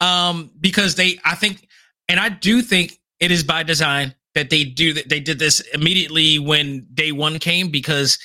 Um, 0.00 0.50
because 0.60 0.96
they, 0.96 1.18
I 1.24 1.34
think, 1.34 1.68
and 2.08 2.18
I 2.18 2.28
do 2.28 2.60
think 2.62 2.98
it 3.20 3.30
is 3.30 3.44
by 3.44 3.62
design 3.62 4.14
that 4.34 4.50
they 4.50 4.64
do 4.64 4.94
that. 4.94 5.08
They 5.08 5.20
did 5.20 5.38
this 5.38 5.60
immediately 5.72 6.38
when 6.38 6.86
day 6.92 7.12
one 7.12 7.38
came 7.38 7.70
because 7.70 8.18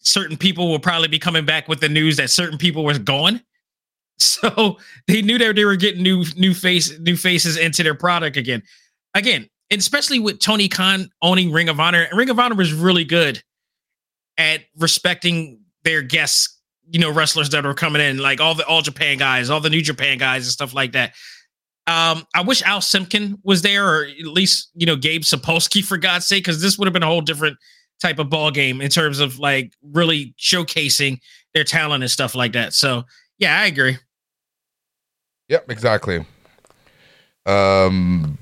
certain 0.00 0.36
people 0.36 0.68
will 0.68 0.78
probably 0.78 1.08
be 1.08 1.18
coming 1.18 1.46
back 1.46 1.68
with 1.68 1.80
the 1.80 1.88
news 1.88 2.18
that 2.18 2.28
certain 2.28 2.58
people 2.58 2.84
were 2.84 2.98
gone 2.98 3.40
So 4.18 4.78
they 5.06 5.20
knew 5.20 5.36
that 5.38 5.56
they 5.56 5.64
were 5.64 5.76
getting 5.76 6.02
new 6.02 6.24
new 6.36 6.54
face 6.54 6.98
new 6.98 7.16
faces 7.16 7.58
into 7.58 7.82
their 7.82 7.94
product 7.94 8.36
again. 8.36 8.62
Again, 9.14 9.46
especially 9.70 10.18
with 10.18 10.40
Tony 10.40 10.68
Khan 10.68 11.10
owning 11.20 11.52
Ring 11.52 11.68
of 11.68 11.78
Honor. 11.78 12.08
Ring 12.12 12.30
of 12.30 12.38
Honor 12.38 12.54
was 12.54 12.72
really 12.72 13.04
good 13.04 13.42
at 14.38 14.62
respecting 14.78 15.60
their 15.84 16.02
guests, 16.02 16.60
you 16.90 17.00
know, 17.00 17.10
wrestlers 17.10 17.50
that 17.50 17.64
are 17.64 17.74
coming 17.74 18.02
in, 18.02 18.18
like 18.18 18.40
all 18.40 18.54
the 18.54 18.66
all 18.66 18.82
Japan 18.82 19.18
guys, 19.18 19.50
all 19.50 19.60
the 19.60 19.70
New 19.70 19.82
Japan 19.82 20.18
guys 20.18 20.44
and 20.44 20.52
stuff 20.52 20.74
like 20.74 20.92
that. 20.92 21.14
Um, 21.88 22.26
I 22.34 22.42
wish 22.42 22.62
Al 22.62 22.80
Simpkin 22.80 23.38
was 23.44 23.62
there, 23.62 23.86
or 23.86 24.04
at 24.04 24.26
least 24.26 24.70
you 24.74 24.86
know 24.86 24.96
Gabe 24.96 25.22
Sapolsky 25.22 25.84
for 25.84 25.96
God's 25.96 26.26
sake, 26.26 26.44
because 26.44 26.60
this 26.60 26.78
would 26.78 26.86
have 26.86 26.92
been 26.92 27.02
a 27.02 27.06
whole 27.06 27.20
different 27.20 27.56
type 28.00 28.18
of 28.18 28.28
ball 28.28 28.50
game 28.50 28.80
in 28.80 28.90
terms 28.90 29.20
of 29.20 29.38
like 29.38 29.72
really 29.82 30.34
showcasing 30.38 31.18
their 31.54 31.64
talent 31.64 32.02
and 32.02 32.10
stuff 32.10 32.34
like 32.34 32.52
that. 32.52 32.72
So 32.74 33.04
yeah, 33.38 33.60
I 33.60 33.66
agree. 33.66 33.98
Yep, 35.48 35.70
exactly. 35.70 36.26
Um, 37.46 38.38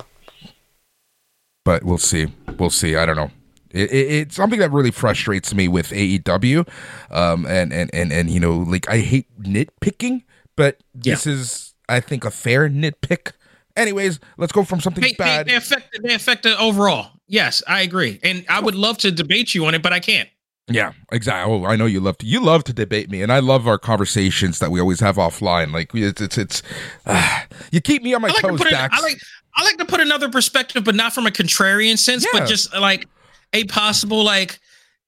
but 1.65 1.85
we'll 1.85 1.99
see. 1.99 2.29
We'll 2.59 2.71
see. 2.71 2.97
I 2.97 3.05
don't 3.05 3.17
know. 3.17 3.31
It, 3.75 3.91
it, 3.91 4.13
it's 4.13 4.37
something 4.37 4.61
that 4.61 4.71
really 4.71 4.93
frustrates 4.93 5.53
me 5.53 5.67
with 5.67 5.91
AEW, 5.91 6.67
um, 7.11 7.45
and 7.47 7.73
and 7.73 7.93
and 7.93 8.13
and 8.13 8.31
you 8.31 8.39
know, 8.39 8.59
like 8.59 8.89
I 8.89 8.99
hate 8.99 9.27
nitpicking, 9.43 10.23
but 10.55 10.81
this 10.95 11.27
is, 11.27 11.75
I 11.89 11.99
think, 12.01 12.25
a 12.25 12.31
fair 12.31 12.69
nitpick. 12.69 13.33
Anyways, 13.77 14.21
let's 14.39 14.53
go 14.53 14.63
from 14.63 14.81
something 14.81 15.03
they, 15.03 15.13
bad. 15.15 15.47
They, 15.47 15.51
they 15.51 15.57
affect 15.57 15.99
they 16.03 16.15
affect 16.15 16.45
the 16.45 16.59
overall. 16.59 17.11
Yes, 17.27 17.65
I 17.67 17.83
agree, 17.83 18.21
and 18.23 18.47
I 18.49 18.61
would 18.61 18.77
love 18.77 18.99
to 18.99 19.11
debate 19.11 19.55
you 19.55 19.67
on 19.67 19.75
it, 19.75 19.83
but 19.83 19.93
I 19.93 19.99
can't. 19.99 20.29
Yeah, 20.69 20.93
exactly. 21.13 21.53
Oh, 21.53 21.67
I 21.67 21.77
know 21.77 21.85
you 21.85 22.01
love 22.01 22.17
to 22.19 22.27
you 22.27 22.41
love 22.41 22.63
to 22.65 22.73
debate 22.73 23.11
me, 23.11 23.23
and 23.23 23.33
I 23.33 23.41
love 23.41 23.67
our 23.67 23.77
conversations 23.77 24.61
that 24.61 24.71
we 24.71 24.81
always 24.81 25.01
have 25.01 25.17
offline. 25.17 25.73
Like 25.73 25.93
it's 25.95 26.21
it's, 26.21 26.39
it's 26.39 26.63
uh, 27.07 27.41
you 27.73 27.81
keep 27.81 28.05
me 28.05 28.15
on 28.15 28.23
my 28.23 28.29
like 28.29 28.37
toes. 28.41 28.61
To 28.61 28.69
I 28.73 29.01
like 29.01 29.19
I 29.57 29.65
like 29.65 29.79
to 29.79 29.85
put 29.85 30.01
another 30.01 30.31
perspective, 30.31 30.85
but 30.85 30.95
not 30.95 31.13
from 31.13 31.27
a 31.27 31.31
contrarian 31.31 31.99
sense, 31.99 32.25
yeah. 32.25 32.39
but 32.39 32.49
just 32.49 32.73
like 32.75 33.09
a 33.55 33.65
possible 33.65 34.23
like 34.23 34.61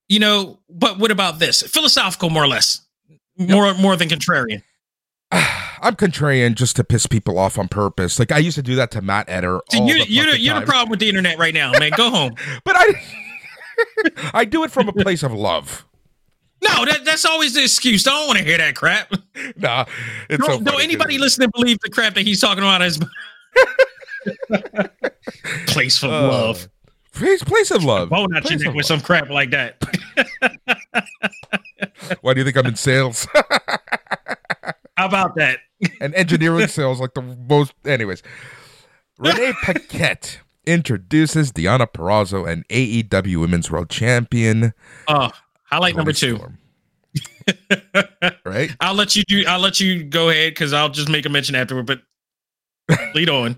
you 0.08 0.18
know. 0.18 0.58
But 0.70 0.98
what 0.98 1.10
about 1.10 1.38
this? 1.38 1.62
Philosophical, 1.62 2.30
more 2.30 2.44
or 2.44 2.48
less, 2.48 2.80
more 3.36 3.66
yep. 3.66 3.78
more 3.78 3.96
than 3.96 4.08
contrarian. 4.08 4.62
I'm 5.82 5.94
contrarian 5.94 6.54
just 6.54 6.76
to 6.76 6.84
piss 6.84 7.06
people 7.06 7.38
off 7.38 7.58
on 7.58 7.68
purpose. 7.68 8.18
Like 8.18 8.32
I 8.32 8.38
used 8.38 8.54
to 8.56 8.62
do 8.62 8.76
that 8.76 8.90
to 8.92 9.02
Matt 9.02 9.28
Eder. 9.28 9.60
So 9.70 9.80
the 9.80 10.06
you're, 10.08 10.30
the, 10.30 10.40
you're 10.40 10.58
the 10.58 10.66
problem 10.66 10.88
with 10.88 11.00
the 11.00 11.08
internet 11.08 11.38
right 11.38 11.52
now, 11.52 11.72
man. 11.72 11.92
Go 11.96 12.10
home. 12.14 12.34
but 12.64 12.76
I. 12.76 12.94
I 14.32 14.46
do 14.46 14.64
it 14.64 14.70
from 14.70 14.88
a 14.88 14.92
place 14.92 15.22
of 15.22 15.32
love. 15.32 15.86
No, 16.62 16.84
that, 16.84 17.04
that's 17.04 17.24
always 17.24 17.54
the 17.54 17.62
excuse. 17.62 18.06
I 18.06 18.10
don't 18.10 18.26
want 18.26 18.38
to 18.38 18.44
hear 18.44 18.58
that 18.58 18.74
crap. 18.74 19.12
Nah, 19.58 19.84
it's 20.30 20.44
don't, 20.44 20.64
so 20.64 20.72
don't 20.72 20.82
anybody 20.82 21.18
listening 21.18 21.50
believe 21.54 21.78
the 21.80 21.90
crap 21.90 22.14
that 22.14 22.22
he's 22.22 22.40
talking 22.40 22.64
about 22.64 22.82
is 22.82 22.98
place 25.66 26.02
of 26.02 26.10
uh, 26.10 26.22
love. 26.22 26.68
Place, 27.16 27.42
place 27.42 27.70
of 27.70 27.82
love. 27.82 28.10
Bone 28.10 28.36
at 28.36 28.48
your 28.50 28.58
neck 28.58 28.74
with 28.74 28.84
some 28.84 29.00
crap 29.00 29.30
like 29.30 29.50
that. 29.50 29.82
Why 32.20 32.34
do 32.34 32.40
you 32.40 32.44
think 32.44 32.58
I'm 32.58 32.66
in 32.66 32.76
sales? 32.76 33.26
How 34.98 35.06
about 35.06 35.34
that? 35.36 35.60
and 36.00 36.14
engineering 36.14 36.68
sales, 36.68 37.00
like 37.00 37.14
the 37.14 37.22
most. 37.22 37.72
Anyways, 37.86 38.22
Renee 39.18 39.54
Paquette 39.62 40.40
introduces 40.66 41.52
Diana 41.52 41.86
Purrazzo, 41.86 42.46
an 42.46 42.64
AEW 42.68 43.40
Women's 43.40 43.70
World 43.70 43.88
Champion. 43.88 44.74
Oh, 45.08 45.30
highlight 45.64 45.96
number 45.96 46.12
two. 46.12 46.38
right? 48.44 48.76
I'll 48.80 48.94
let 48.94 49.16
you 49.16 49.22
do. 49.24 49.42
I'll 49.46 49.60
let 49.60 49.80
you 49.80 50.04
go 50.04 50.28
ahead 50.28 50.52
because 50.52 50.74
I'll 50.74 50.90
just 50.90 51.08
make 51.08 51.24
a 51.24 51.30
mention 51.30 51.54
afterward. 51.54 51.86
But 51.86 52.02
lead 53.14 53.30
on. 53.30 53.56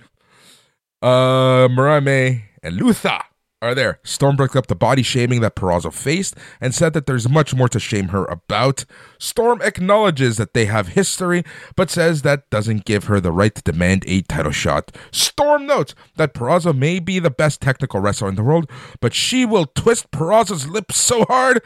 Uh, 1.02 1.68
Mariah 1.68 2.00
May 2.00 2.44
and 2.62 2.76
Luther 2.76 3.18
are 3.60 3.74
there. 3.74 3.98
Storm 4.04 4.36
broke 4.36 4.54
up 4.54 4.68
the 4.68 4.76
body 4.76 5.02
shaming 5.02 5.40
that 5.40 5.56
Purrazzo 5.56 5.92
faced 5.92 6.36
and 6.60 6.74
said 6.74 6.92
that 6.92 7.06
there's 7.06 7.28
much 7.28 7.54
more 7.54 7.68
to 7.68 7.80
shame 7.80 8.08
her 8.08 8.24
about. 8.26 8.84
Storm 9.18 9.60
acknowledges 9.62 10.36
that 10.36 10.54
they 10.54 10.66
have 10.66 10.88
history, 10.88 11.44
but 11.74 11.90
says 11.90 12.22
that 12.22 12.48
doesn't 12.50 12.84
give 12.84 13.04
her 13.04 13.20
the 13.20 13.32
right 13.32 13.54
to 13.54 13.62
demand 13.62 14.04
a 14.06 14.22
title 14.22 14.52
shot. 14.52 14.96
Storm 15.10 15.66
notes 15.66 15.94
that 16.16 16.34
Purrazzo 16.34 16.76
may 16.76 16.98
be 17.00 17.18
the 17.18 17.30
best 17.30 17.60
technical 17.60 18.00
wrestler 18.00 18.28
in 18.28 18.36
the 18.36 18.44
world, 18.44 18.70
but 19.00 19.14
she 19.14 19.44
will 19.44 19.66
twist 19.66 20.10
Purrazzo's 20.10 20.68
lips 20.68 20.96
so 20.96 21.24
hard 21.24 21.60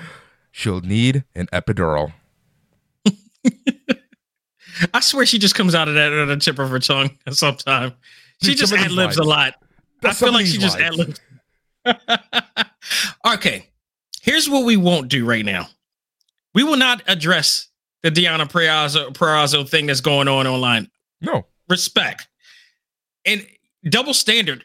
she'll 0.51 0.80
need 0.80 1.24
an 1.34 1.47
epidural. 1.53 2.12
I 4.95 5.01
swear 5.01 5.26
she 5.26 5.38
just 5.38 5.55
comes 5.55 5.74
out 5.74 5.88
of 5.88 5.95
that 5.95 6.12
at 6.12 6.26
the 6.26 6.36
tip 6.36 6.59
of 6.59 6.70
her 6.70 6.78
tongue 6.78 7.18
sometime. 7.30 7.93
She 8.40 8.51
Dude, 8.51 8.59
just 8.59 8.72
ad 8.72 8.90
libs 8.90 9.18
a 9.18 9.24
lot. 9.24 9.55
That's 10.01 10.22
I 10.22 10.26
feel 10.26 10.34
like 10.34 10.47
she 10.47 10.59
just 10.59 10.78
ad 10.78 10.95
libs. 10.95 11.20
okay, 13.26 13.68
here's 14.20 14.49
what 14.49 14.64
we 14.64 14.76
won't 14.76 15.09
do 15.09 15.24
right 15.24 15.45
now. 15.45 15.68
We 16.55 16.64
will 16.64 16.76
not 16.76 17.03
address 17.07 17.68
the 18.03 18.11
Deanna 18.11 18.51
Prazo, 18.51 19.11
Prazo 19.12 19.68
thing 19.68 19.87
that's 19.87 20.01
going 20.01 20.28
on 20.28 20.47
online. 20.47 20.91
No. 21.20 21.47
Respect 21.68 22.28
and 23.24 23.47
double 23.89 24.14
standard, 24.14 24.64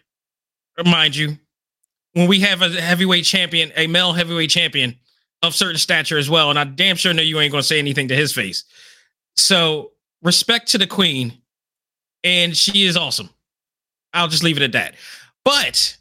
mind 0.85 1.15
you. 1.15 1.37
When 2.13 2.27
we 2.27 2.39
have 2.39 2.61
a 2.61 2.69
heavyweight 2.69 3.25
champion, 3.25 3.71
a 3.75 3.85
male 3.87 4.13
heavyweight 4.13 4.49
champion 4.49 4.95
of 5.43 5.53
certain 5.53 5.77
stature 5.77 6.17
as 6.17 6.29
well, 6.29 6.49
and 6.49 6.57
I 6.57 6.63
damn 6.63 6.95
sure 6.95 7.13
know 7.13 7.21
you 7.21 7.39
ain't 7.39 7.51
gonna 7.51 7.63
say 7.63 7.77
anything 7.77 8.07
to 8.07 8.15
his 8.15 8.33
face. 8.33 8.63
So 9.35 9.91
respect 10.23 10.69
to 10.69 10.79
the 10.79 10.87
queen, 10.87 11.33
and 12.23 12.57
she 12.57 12.85
is 12.85 12.97
awesome. 12.97 13.29
I'll 14.13 14.27
just 14.27 14.43
leave 14.43 14.57
it 14.57 14.63
at 14.63 14.71
that. 14.71 14.95
But 15.45 15.95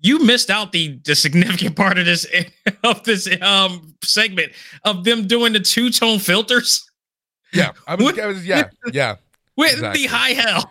you 0.00 0.24
missed 0.24 0.50
out 0.50 0.72
the 0.72 1.00
the 1.04 1.14
significant 1.14 1.76
part 1.82 1.98
of 1.98 2.04
this 2.06 2.26
of 2.84 3.02
this 3.04 3.28
um 3.42 3.94
segment 4.04 4.52
of 4.84 5.04
them 5.04 5.26
doing 5.26 5.52
the 5.52 5.60
two 5.60 5.90
tone 5.90 6.18
filters 6.18 6.84
Yeah. 7.52 7.72
I 7.86 7.94
was, 7.94 8.04
What- 8.04 8.20
I 8.20 8.26
was 8.26 8.46
yeah. 8.46 8.68
Yeah. 8.92 9.16
with 9.56 9.72
Exactly. 9.72 10.02
the 10.02 10.08
high 10.08 10.30
hell. 10.32 10.70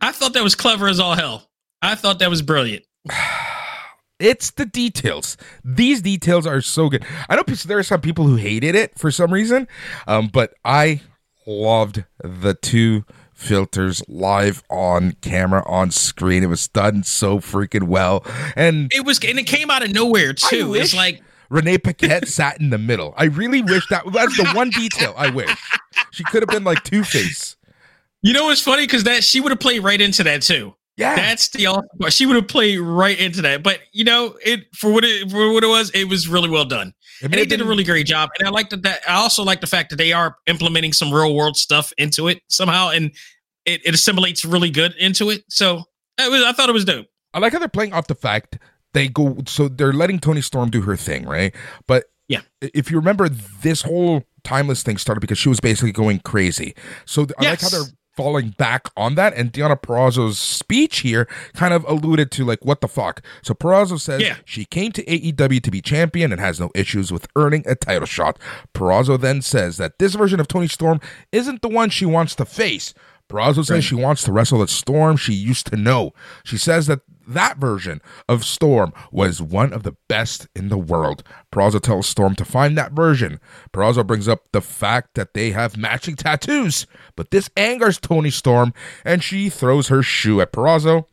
I 0.00 0.12
thought 0.12 0.32
that 0.34 0.42
was 0.42 0.54
clever 0.54 0.88
as 0.88 1.00
all 1.00 1.14
hell. 1.14 1.48
I 1.80 1.94
thought 1.94 2.18
that 2.18 2.30
was 2.30 2.42
brilliant. 2.42 2.84
It's 4.20 4.52
the 4.52 4.64
details. 4.64 5.36
These 5.64 6.00
details 6.00 6.46
are 6.46 6.60
so 6.60 6.88
good. 6.88 7.04
I 7.28 7.34
know 7.34 7.42
there 7.42 7.78
are 7.78 7.82
some 7.82 8.00
people 8.00 8.26
who 8.28 8.36
hated 8.36 8.76
it 8.76 8.96
for 8.96 9.10
some 9.10 9.32
reason, 9.34 9.66
um, 10.06 10.30
but 10.32 10.54
I 10.64 11.00
loved 11.48 12.04
the 12.22 12.54
two 12.54 13.04
filters 13.34 14.02
live 14.08 14.62
on 14.70 15.12
camera 15.20 15.62
on 15.66 15.90
screen. 15.90 16.42
It 16.42 16.46
was 16.46 16.68
done 16.68 17.02
so 17.02 17.38
freaking 17.38 17.84
well, 17.84 18.24
and 18.56 18.90
It 18.94 19.04
was, 19.04 19.18
and 19.24 19.38
it 19.38 19.44
came 19.46 19.70
out 19.70 19.84
of 19.84 19.92
nowhere 19.92 20.32
too. 20.32 20.74
It's 20.74 20.94
like 20.94 21.22
Renee 21.50 21.78
Paquette 21.78 22.26
sat 22.28 22.60
in 22.60 22.70
the 22.70 22.78
middle. 22.78 23.12
I 23.16 23.24
really 23.24 23.62
wish 23.62 23.86
that 23.88 24.04
that's 24.12 24.36
the 24.36 24.48
one 24.54 24.70
detail 24.70 25.14
I 25.16 25.30
wish 25.30 25.50
she 26.10 26.24
could 26.24 26.42
have 26.42 26.48
been 26.48 26.64
like 26.64 26.82
Two 26.84 27.04
Face. 27.04 27.56
you 28.22 28.32
know 28.32 28.44
what's 28.46 28.60
funny 28.62 28.84
because 28.84 29.04
that 29.04 29.22
she 29.24 29.40
would 29.40 29.50
have 29.50 29.60
played 29.60 29.82
right 29.84 30.00
into 30.00 30.22
that 30.24 30.42
too. 30.42 30.74
Yeah, 30.96 31.16
That's 31.16 31.48
the 31.48 31.66
awesome 31.66 31.84
part. 31.98 32.12
She 32.12 32.24
would 32.24 32.36
have 32.36 32.46
played 32.46 32.78
right 32.78 33.18
into 33.18 33.42
that. 33.42 33.64
But 33.64 33.80
you 33.92 34.04
know, 34.04 34.36
it 34.44 34.66
for 34.76 34.92
what 34.92 35.04
it 35.04 35.28
for 35.28 35.52
what 35.52 35.64
it 35.64 35.66
was, 35.66 35.90
it 35.90 36.04
was 36.08 36.28
really 36.28 36.48
well 36.48 36.64
done. 36.64 36.94
It 37.20 37.26
and 37.26 37.34
they 37.34 37.44
did 37.46 37.60
a 37.60 37.64
really 37.64 37.84
great 37.84 38.06
job. 38.06 38.30
And 38.38 38.48
I 38.48 38.50
like 38.50 38.70
that, 38.70 38.82
that. 38.82 39.00
I 39.08 39.14
also 39.14 39.42
like 39.44 39.60
the 39.60 39.66
fact 39.66 39.90
that 39.90 39.96
they 39.96 40.12
are 40.12 40.36
implementing 40.46 40.92
some 40.92 41.12
real 41.12 41.34
world 41.34 41.56
stuff 41.56 41.92
into 41.98 42.28
it 42.28 42.40
somehow, 42.48 42.90
and 42.90 43.12
it, 43.64 43.80
it 43.84 43.94
assimilates 43.94 44.44
really 44.44 44.70
good 44.70 44.94
into 44.96 45.30
it. 45.30 45.44
So 45.48 45.84
it 46.18 46.30
was, 46.30 46.42
I 46.42 46.52
thought 46.52 46.68
it 46.68 46.72
was 46.72 46.84
dope. 46.84 47.06
I 47.32 47.38
like 47.38 47.52
how 47.52 47.58
they're 47.58 47.68
playing 47.68 47.92
off 47.92 48.06
the 48.06 48.14
fact 48.14 48.58
they 48.92 49.08
go 49.08 49.38
so 49.46 49.68
they're 49.68 49.92
letting 49.92 50.18
Toni 50.20 50.40
Storm 50.40 50.70
do 50.70 50.82
her 50.82 50.96
thing, 50.96 51.24
right? 51.26 51.54
But 51.88 52.04
Yeah. 52.28 52.42
if 52.60 52.90
you 52.90 52.98
remember, 52.98 53.28
this 53.28 53.82
whole 53.82 54.22
timeless 54.44 54.82
thing 54.82 54.98
started 54.98 55.20
because 55.20 55.38
she 55.38 55.48
was 55.48 55.58
basically 55.60 55.92
going 55.92 56.20
crazy. 56.20 56.74
So 57.04 57.26
I 57.38 57.44
like 57.50 57.60
how 57.60 57.68
they're 57.70 57.84
falling 58.16 58.50
back 58.50 58.88
on 58.96 59.14
that. 59.16 59.34
And 59.34 59.52
Deanna 59.52 59.80
Purrazzo's 59.80 60.38
speech 60.38 61.00
here 61.00 61.26
kind 61.54 61.74
of 61.74 61.84
alluded 61.84 62.30
to 62.32 62.44
like 62.44 62.64
what 62.64 62.80
the 62.80 62.88
fuck. 62.88 63.22
So 63.42 63.54
Purrazzo 63.54 64.00
says 64.00 64.22
Yeah. 64.22 64.36
she 64.44 64.64
came 64.64 64.92
to 64.92 65.04
AEW 65.04 65.60
to 65.62 65.70
be 65.70 65.80
champion 65.80 66.32
and 66.32 66.40
has 66.40 66.58
no 66.60 66.70
issues 66.74 67.12
with 67.12 67.26
earning 67.36 67.64
a 67.66 67.74
title 67.74 68.06
shot. 68.06 68.38
Purrazzo 68.74 69.20
then 69.20 69.42
says 69.42 69.76
that 69.78 69.98
this 69.98 70.14
version 70.14 70.40
of 70.40 70.48
Toni 70.48 70.68
Storm 70.68 71.00
isn't 71.32 71.62
the 71.62 71.68
one 71.68 71.90
she 71.90 72.06
wants 72.06 72.34
to 72.36 72.44
face. 72.44 72.94
Purrazzo 73.28 73.64
says 73.64 73.84
she 73.84 73.94
wants 73.94 74.22
to 74.24 74.32
wrestle 74.32 74.58
the 74.58 74.68
Storm 74.68 75.16
she 75.16 75.32
used 75.32 75.66
to 75.68 75.76
know. 75.76 76.12
She 76.44 76.58
says 76.58 76.86
that 76.88 77.00
that 77.26 77.58
version 77.58 78.00
of 78.28 78.44
Storm 78.44 78.92
was 79.10 79.40
one 79.40 79.72
of 79.72 79.82
the 79.82 79.96
best 80.08 80.48
in 80.54 80.68
the 80.68 80.78
world. 80.78 81.22
Purrazzo 81.52 81.80
tells 81.80 82.06
Storm 82.06 82.34
to 82.36 82.44
find 82.44 82.76
that 82.76 82.92
version. 82.92 83.40
Purrazzo 83.72 84.06
brings 84.06 84.28
up 84.28 84.44
the 84.52 84.60
fact 84.60 85.14
that 85.14 85.34
they 85.34 85.50
have 85.50 85.76
matching 85.76 86.16
tattoos, 86.16 86.86
but 87.16 87.30
this 87.30 87.50
angers 87.56 87.98
Toni 87.98 88.30
Storm, 88.30 88.72
and 89.04 89.22
she 89.22 89.48
throws 89.48 89.88
her 89.88 90.02
shoe 90.02 90.40
at 90.40 90.52
Purrazzo. 90.52 91.06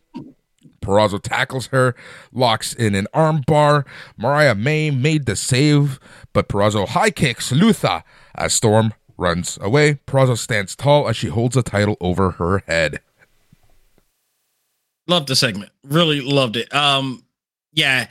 Purrazzo 0.81 1.21
tackles 1.21 1.67
her, 1.67 1.95
locks 2.31 2.73
in 2.73 2.95
an 2.95 3.07
armbar. 3.13 3.85
Mariah 4.17 4.55
May 4.55 4.89
made 4.89 5.25
the 5.25 5.35
save, 5.35 5.99
but 6.33 6.49
Purrazzo 6.49 6.87
high 6.87 7.11
kicks 7.11 7.51
Luther 7.51 8.03
as 8.33 8.53
Storm 8.53 8.93
runs 9.17 9.59
away. 9.61 9.99
Purrazzo 10.07 10.37
stands 10.37 10.75
tall 10.75 11.07
as 11.07 11.15
she 11.15 11.27
holds 11.27 11.55
the 11.55 11.61
title 11.61 11.97
over 12.01 12.31
her 12.31 12.63
head. 12.67 13.01
Loved 15.11 15.27
the 15.27 15.35
segment. 15.35 15.73
Really 15.83 16.21
loved 16.21 16.55
it. 16.55 16.73
Um, 16.73 17.25
yeah. 17.73 18.07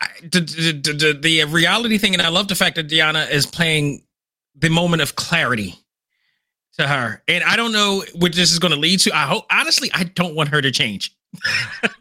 I, 0.00 0.08
the, 0.22 0.40
the, 0.40 0.92
the, 0.92 1.18
the 1.20 1.44
reality 1.44 1.98
thing, 1.98 2.14
and 2.14 2.20
I 2.20 2.30
love 2.30 2.48
the 2.48 2.56
fact 2.56 2.74
that 2.74 2.88
Diana 2.88 3.28
is 3.30 3.46
playing 3.46 4.02
the 4.56 4.70
moment 4.70 5.02
of 5.02 5.14
clarity 5.14 5.76
to 6.78 6.88
her. 6.88 7.22
And 7.28 7.44
I 7.44 7.54
don't 7.54 7.70
know 7.70 8.02
what 8.16 8.34
this 8.34 8.50
is 8.50 8.58
going 8.58 8.74
to 8.74 8.78
lead 8.78 8.98
to. 9.00 9.16
I 9.16 9.22
hope, 9.26 9.44
honestly, 9.52 9.88
I 9.94 10.02
don't 10.02 10.34
want 10.34 10.48
her 10.48 10.60
to 10.60 10.72
change. 10.72 11.16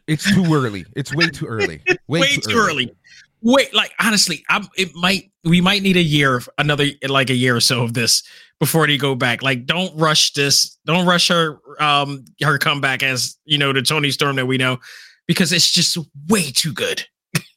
It's 0.07 0.33
too 0.33 0.51
early. 0.51 0.85
It's 0.95 1.13
way 1.13 1.29
too 1.29 1.45
early. 1.45 1.81
Way, 2.07 2.21
Way, 2.21 2.37
too, 2.37 2.57
early. 2.57 2.95
Wait, 3.41 3.73
like 3.73 3.93
honestly, 3.99 4.43
I'm. 4.49 4.67
It 4.75 4.95
might. 4.95 5.31
We 5.43 5.61
might 5.61 5.81
need 5.83 5.97
a 5.97 6.01
year, 6.01 6.41
another 6.57 6.87
like 7.07 7.29
a 7.29 7.35
year 7.35 7.55
or 7.55 7.61
so 7.61 7.83
of 7.83 7.93
this 7.93 8.23
before 8.59 8.87
they 8.87 8.97
go 8.97 9.15
back. 9.15 9.43
Like, 9.43 9.65
don't 9.65 9.95
rush 9.97 10.33
this. 10.33 10.77
Don't 10.85 11.05
rush 11.05 11.27
her. 11.29 11.59
Um, 11.79 12.25
her 12.41 12.57
comeback 12.57 13.03
as 13.03 13.37
you 13.45 13.57
know 13.57 13.71
the 13.73 13.81
Toni 13.81 14.11
Storm 14.11 14.35
that 14.37 14.47
we 14.47 14.57
know, 14.57 14.79
because 15.27 15.51
it's 15.51 15.69
just 15.71 15.97
way 16.27 16.51
too 16.51 16.73
good. 16.73 17.05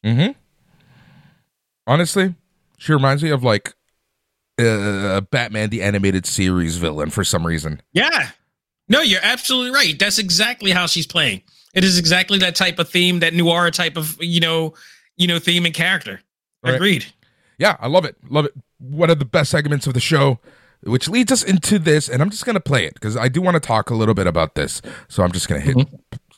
Mm-hmm. 0.05 0.33
Honestly, 1.87 2.35
she 2.79 2.93
reminds 2.93 3.23
me 3.23 3.31
of 3.31 3.43
like 3.43 3.75
uh, 4.61 5.21
Batman 5.23 5.71
the 5.71 5.83
animated 5.83 6.27
series 6.27 6.77
villain 6.77 7.11
for 7.11 7.25
some 7.25 7.47
reason. 7.47 7.81
Yeah. 7.93 8.31
No, 8.89 9.01
you're 9.01 9.21
absolutely 9.23 9.71
right. 9.71 9.99
That's 9.99 10.19
exactly 10.19 10.73
how 10.73 10.87
she's 10.87 11.07
playing. 11.07 11.43
It 11.75 11.85
is 11.85 11.99
exactly 11.99 12.39
that 12.39 12.57
type 12.57 12.79
of 12.79 12.89
theme, 12.89 13.21
that 13.21 13.35
noir 13.35 13.71
type 13.71 13.97
of 13.97 14.17
you 14.21 14.41
know, 14.41 14.75
you 15.21 15.27
know, 15.27 15.39
theme 15.39 15.67
and 15.67 15.75
character. 15.75 16.21
Right. 16.65 16.75
Agreed. 16.75 17.05
Yeah, 17.59 17.77
I 17.79 17.89
love 17.89 18.07
it. 18.07 18.17
Love 18.31 18.47
it. 18.47 18.55
One 18.79 19.11
of 19.11 19.19
the 19.19 19.27
best 19.27 19.51
segments 19.51 19.87
of 19.87 19.93
the 19.93 20.01
show, 20.01 20.39
which 20.83 21.09
leads 21.09 21.31
us 21.31 21.43
into 21.43 21.79
this, 21.79 22.09
and 22.09 22.23
I'm 22.23 22.31
just 22.31 22.47
gonna 22.47 22.59
play 22.59 22.87
it 22.87 22.95
because 22.95 23.19
I 23.19 23.29
do 23.29 23.43
want 23.43 23.55
to 23.55 23.61
talk 23.61 23.91
a 23.91 23.95
little 23.95 24.15
bit 24.15 24.27
about 24.27 24.55
this. 24.55 24.81
So 25.09 25.23
I'm 25.23 25.31
just 25.31 25.47
gonna 25.47 25.61
hit. 25.61 25.77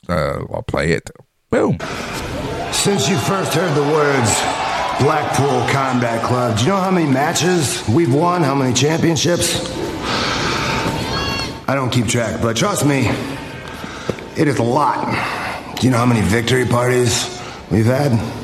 Uh, 0.09 0.43
I'll 0.53 0.63
play 0.67 0.91
it. 0.91 1.09
Boom. 1.49 1.77
Since 2.73 3.07
you 3.07 3.17
first 3.19 3.53
heard 3.53 3.73
the 3.73 3.83
words 3.93 4.41
Blackpool 5.01 5.65
Combat 5.73 6.21
Club, 6.25 6.57
do 6.57 6.65
you 6.65 6.69
know 6.71 6.77
how 6.77 6.91
many 6.91 7.09
matches 7.09 7.87
we've 7.87 8.13
won? 8.13 8.43
How 8.43 8.53
many 8.53 8.73
championships? 8.73 9.71
I 11.69 11.73
don't 11.75 11.89
keep 11.89 12.07
track, 12.07 12.41
but 12.41 12.57
trust 12.57 12.85
me, 12.85 13.07
it 14.35 14.49
is 14.49 14.59
a 14.59 14.63
lot. 14.63 15.77
Do 15.79 15.87
you 15.87 15.91
know 15.91 15.99
how 15.99 16.05
many 16.05 16.21
victory 16.21 16.65
parties 16.65 17.39
we've 17.71 17.85
had? 17.85 18.42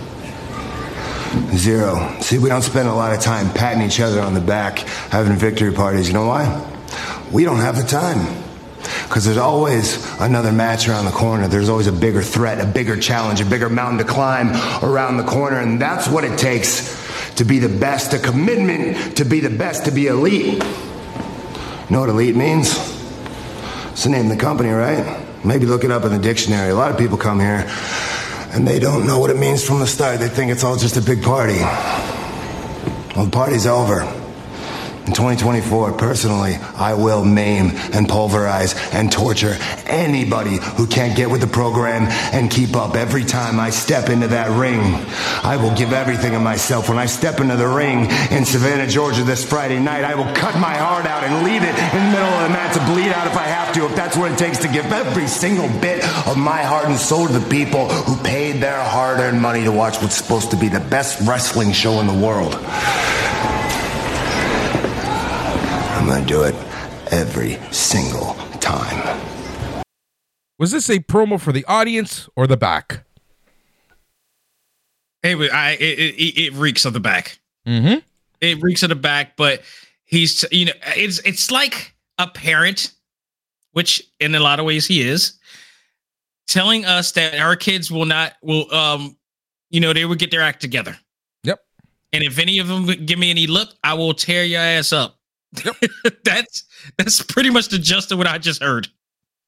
Zero. 1.55 2.17
See, 2.21 2.37
we 2.37 2.49
don't 2.49 2.61
spend 2.61 2.87
a 2.87 2.93
lot 2.93 3.13
of 3.13 3.21
time 3.21 3.51
patting 3.53 3.83
each 3.83 3.99
other 3.99 4.21
on 4.21 4.33
the 4.33 4.41
back, 4.41 4.79
having 5.09 5.35
victory 5.35 5.71
parties. 5.71 6.07
You 6.07 6.13
know 6.13 6.25
why? 6.25 6.65
We 7.31 7.43
don't 7.43 7.59
have 7.59 7.77
the 7.77 7.83
time. 7.83 8.43
Because 9.03 9.25
there's 9.25 9.37
always 9.37 10.05
another 10.19 10.51
match 10.51 10.87
around 10.87 11.05
the 11.05 11.11
corner. 11.11 11.47
There's 11.47 11.69
always 11.69 11.87
a 11.87 11.91
bigger 11.91 12.21
threat, 12.21 12.59
a 12.59 12.65
bigger 12.65 12.97
challenge, 12.97 13.41
a 13.41 13.45
bigger 13.45 13.69
mountain 13.69 13.99
to 13.99 14.11
climb 14.11 14.49
around 14.83 15.17
the 15.17 15.23
corner. 15.23 15.59
And 15.59 15.81
that's 15.81 16.07
what 16.07 16.23
it 16.23 16.37
takes 16.37 16.97
to 17.35 17.45
be 17.45 17.59
the 17.59 17.69
best, 17.69 18.13
a 18.13 18.19
commitment 18.19 19.17
to 19.17 19.25
be 19.25 19.39
the 19.39 19.49
best, 19.49 19.85
to 19.85 19.91
be 19.91 20.07
elite. 20.07 20.53
You 20.53 21.89
know 21.89 22.01
what 22.01 22.09
elite 22.09 22.35
means? 22.35 22.69
It's 23.91 24.03
the 24.03 24.09
name 24.09 24.31
of 24.31 24.37
the 24.37 24.41
company, 24.41 24.69
right? 24.69 25.25
Maybe 25.43 25.65
look 25.65 25.83
it 25.83 25.91
up 25.91 26.05
in 26.05 26.11
the 26.11 26.19
dictionary. 26.19 26.69
A 26.69 26.75
lot 26.75 26.91
of 26.91 26.97
people 26.97 27.17
come 27.17 27.39
here 27.39 27.67
and 28.51 28.67
they 28.67 28.79
don't 28.79 29.05
know 29.05 29.19
what 29.19 29.29
it 29.29 29.37
means 29.37 29.63
from 29.65 29.79
the 29.79 29.87
start. 29.87 30.19
They 30.19 30.29
think 30.29 30.51
it's 30.51 30.63
all 30.63 30.77
just 30.77 30.97
a 30.97 31.01
big 31.01 31.23
party. 31.23 31.59
Well, 33.15 33.25
the 33.25 33.31
party's 33.31 33.67
over. 33.67 34.01
In 35.09 35.15
2024, 35.15 35.93
personally, 35.93 36.53
I 36.75 36.93
will 36.93 37.25
maim 37.25 37.71
and 37.93 38.07
pulverize 38.07 38.75
and 38.93 39.11
torture 39.11 39.57
anybody 39.87 40.59
who 40.77 40.85
can't 40.85 41.17
get 41.17 41.31
with 41.31 41.41
the 41.41 41.47
program 41.47 42.03
and 42.31 42.51
keep 42.51 42.75
up 42.75 42.95
every 42.95 43.25
time 43.25 43.59
I 43.59 43.71
step 43.71 44.09
into 44.09 44.27
that 44.27 44.51
ring. 44.51 44.79
I 45.43 45.57
will 45.57 45.75
give 45.75 45.93
everything 45.93 46.35
of 46.35 46.43
myself. 46.43 46.89
When 46.89 46.99
I 46.99 47.07
step 47.07 47.39
into 47.39 47.55
the 47.55 47.67
ring 47.67 48.05
in 48.29 48.45
Savannah, 48.45 48.85
Georgia 48.85 49.23
this 49.23 49.43
Friday 49.43 49.79
night, 49.79 50.03
I 50.03 50.13
will 50.13 50.31
cut 50.35 50.53
my 50.59 50.75
heart 50.75 51.07
out 51.07 51.23
and 51.23 51.43
leave 51.43 51.63
it 51.63 51.73
in 51.73 52.05
the 52.05 52.11
middle 52.11 52.29
of 52.29 52.43
the 52.43 52.49
mat 52.49 52.75
to 52.75 52.93
bleed 52.93 53.11
out 53.11 53.25
if 53.25 53.35
I 53.35 53.47
have 53.47 53.73
to, 53.73 53.85
if 53.87 53.95
that's 53.95 54.15
what 54.15 54.31
it 54.31 54.37
takes 54.37 54.59
to 54.59 54.67
give 54.67 54.85
every 54.91 55.27
single 55.27 55.69
bit 55.81 56.03
of 56.27 56.37
my 56.37 56.61
heart 56.61 56.85
and 56.85 56.99
soul 56.99 57.25
to 57.25 57.33
the 57.33 57.49
people 57.49 57.89
who 57.89 58.15
paid 58.51 58.61
their 58.61 58.83
hard 58.83 59.19
earned 59.19 59.39
money 59.39 59.63
to 59.63 59.71
watch 59.71 60.01
what's 60.01 60.15
supposed 60.15 60.49
to 60.49 60.57
be 60.57 60.67
the 60.67 60.79
best 60.79 61.19
wrestling 61.27 61.71
show 61.71 61.99
in 61.99 62.07
the 62.07 62.13
world. 62.13 62.55
I'm 65.95 66.07
going 66.07 66.21
to 66.21 66.27
do 66.27 66.43
it 66.43 66.55
every 67.11 67.59
single 67.71 68.33
time. 68.59 69.21
Was 70.57 70.71
this 70.71 70.89
a 70.89 70.99
promo 70.99 71.39
for 71.39 71.51
the 71.51 71.63
audience 71.65 72.27
or 72.35 72.47
the 72.47 72.57
back? 72.57 73.05
It, 75.21 75.37
wa- 75.37 75.49
I, 75.51 75.71
it, 75.79 75.99
it, 75.99 76.39
it 76.39 76.53
reeks 76.53 76.85
of 76.85 76.93
the 76.93 76.99
back. 76.99 77.39
Mm-hmm. 77.67 77.99
It 78.41 78.61
reeks 78.61 78.83
of 78.83 78.89
the 78.89 78.95
back, 78.95 79.37
but 79.37 79.61
he's, 80.05 80.43
you 80.51 80.65
know, 80.65 80.73
it's 80.95 81.19
it's 81.19 81.51
like 81.51 81.93
a 82.17 82.27
parent, 82.27 82.93
which 83.73 84.01
in 84.19 84.33
a 84.33 84.39
lot 84.39 84.59
of 84.59 84.65
ways 84.65 84.87
he 84.87 85.01
is, 85.01 85.33
telling 86.49 86.83
us 86.83 87.11
that 87.13 87.39
our 87.39 87.55
kids 87.55 87.89
will 87.89 88.05
not 88.05 88.33
will 88.41 88.73
um, 88.73 89.15
you 89.69 89.79
know, 89.79 89.93
they 89.93 90.03
will 90.05 90.15
get 90.15 90.31
their 90.31 90.41
act 90.41 90.59
together. 90.61 90.97
Yep. 91.43 91.59
And 92.11 92.23
if 92.23 92.39
any 92.39 92.57
of 92.59 92.67
them 92.67 92.85
give 93.05 93.19
me 93.19 93.29
any 93.29 93.47
look, 93.47 93.69
I 93.83 93.93
will 93.93 94.13
tear 94.13 94.43
your 94.43 94.59
ass 94.59 94.91
up. 94.91 95.17
Yep. 95.63 95.75
that's 96.25 96.63
that's 96.97 97.21
pretty 97.21 97.49
much 97.49 97.69
the 97.69 97.79
gist 97.79 98.11
of 98.11 98.17
what 98.17 98.27
I 98.27 98.37
just 98.37 98.61
heard. 98.61 98.87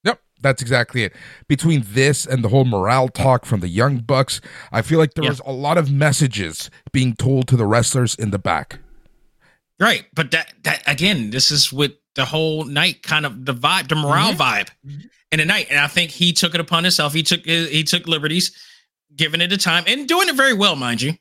Yep, 0.03 0.19
that's 0.41 0.61
exactly 0.61 1.03
it. 1.03 1.13
Between 1.47 1.83
this 1.87 2.25
and 2.25 2.43
the 2.43 2.49
whole 2.49 2.65
morale 2.65 3.09
talk 3.09 3.45
from 3.45 3.59
the 3.59 3.67
Young 3.67 3.97
Bucks, 3.97 4.41
I 4.71 4.81
feel 4.81 4.97
like 4.99 5.13
there 5.15 5.23
Yeah. 5.23 5.31
was 5.31 5.41
a 5.45 5.51
lot 5.51 5.77
of 5.77 5.91
messages 5.91 6.69
being 6.91 7.15
told 7.15 7.47
to 7.49 7.57
the 7.57 7.65
wrestlers 7.65 8.15
in 8.15 8.31
the 8.31 8.39
back. 8.39 8.79
Right. 9.79 10.05
But 10.13 10.31
that 10.31 10.53
that 10.63 10.83
again, 10.87 11.31
this 11.31 11.51
is 11.51 11.73
with 11.73 11.93
the 12.15 12.25
whole 12.25 12.65
night 12.65 13.01
kind 13.03 13.25
of 13.25 13.45
the 13.45 13.53
vibe, 13.53 13.87
the 13.87 13.95
morale 13.95 14.33
vibe 14.33 14.69
in 15.31 15.39
the 15.39 15.45
night. 15.45 15.67
And 15.69 15.79
I 15.79 15.87
think 15.87 16.11
he 16.11 16.33
took 16.33 16.53
it 16.53 16.61
upon 16.61 16.83
himself. 16.83 17.13
He 17.13 17.23
took 17.23 17.45
he 17.45 17.83
took 17.83 18.07
liberties, 18.07 18.51
giving 19.15 19.41
it 19.41 19.53
a 19.53 19.57
time 19.57 19.83
and 19.87 20.07
doing 20.07 20.29
it 20.29 20.35
very 20.35 20.53
well, 20.53 20.75
mind 20.75 21.01
you. 21.01 21.13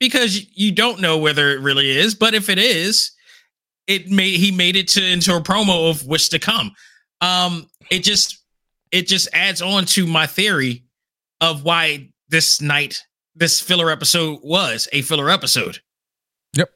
Because 0.00 0.44
you 0.56 0.72
don't 0.72 1.00
know 1.00 1.18
whether 1.18 1.50
it 1.50 1.60
really 1.60 1.90
is, 1.90 2.14
but 2.14 2.34
if 2.34 2.48
it 2.48 2.58
is, 2.58 3.12
it 3.86 4.08
made 4.10 4.38
he 4.38 4.50
made 4.50 4.76
it 4.76 4.88
to 4.88 5.04
into 5.04 5.34
a 5.36 5.40
promo 5.40 5.90
of 5.90 6.06
what's 6.06 6.28
to 6.30 6.38
come. 6.38 6.72
Um, 7.20 7.66
it 7.90 8.02
just 8.02 8.38
it 8.90 9.06
just 9.06 9.28
adds 9.32 9.62
on 9.62 9.86
to 9.86 10.06
my 10.06 10.26
theory 10.26 10.84
of 11.40 11.64
why 11.64 12.10
this 12.28 12.60
night, 12.60 13.02
this 13.34 13.60
filler 13.60 13.90
episode 13.90 14.40
was 14.42 14.88
a 14.92 15.02
filler 15.02 15.30
episode. 15.30 15.80
Yep. 16.54 16.70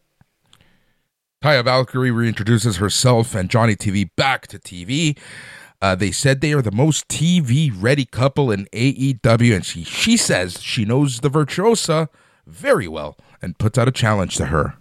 Taya 1.43 1.65
Valkyrie 1.65 2.11
reintroduces 2.11 2.79
herself 2.79 3.35
and 3.35 3.49
Johnny 3.49 3.77
TV 3.77 4.09
back 4.17 4.47
to 4.49 4.59
TV. 4.59 5.17
Uh, 5.81 5.95
they 5.95 6.11
said 6.11 6.41
they 6.41 6.53
are 6.53 6.63
the 6.63 6.73
most 6.73 7.07
TV 7.09 7.73
ready 7.75 8.05
couple 8.05 8.51
in 8.51 8.67
AEW, 8.73 9.55
and 9.55 9.65
she 9.65 9.85
she 9.85 10.17
says 10.17 10.61
she 10.61 10.85
knows 10.85 11.21
the 11.21 11.29
virtuosa 11.29 12.09
very 12.47 12.89
well 12.89 13.17
and 13.41 13.59
puts 13.59 13.79
out 13.79 13.87
a 13.87 13.93
challenge 13.93 14.37
to 14.37 14.47
her. 14.47 14.75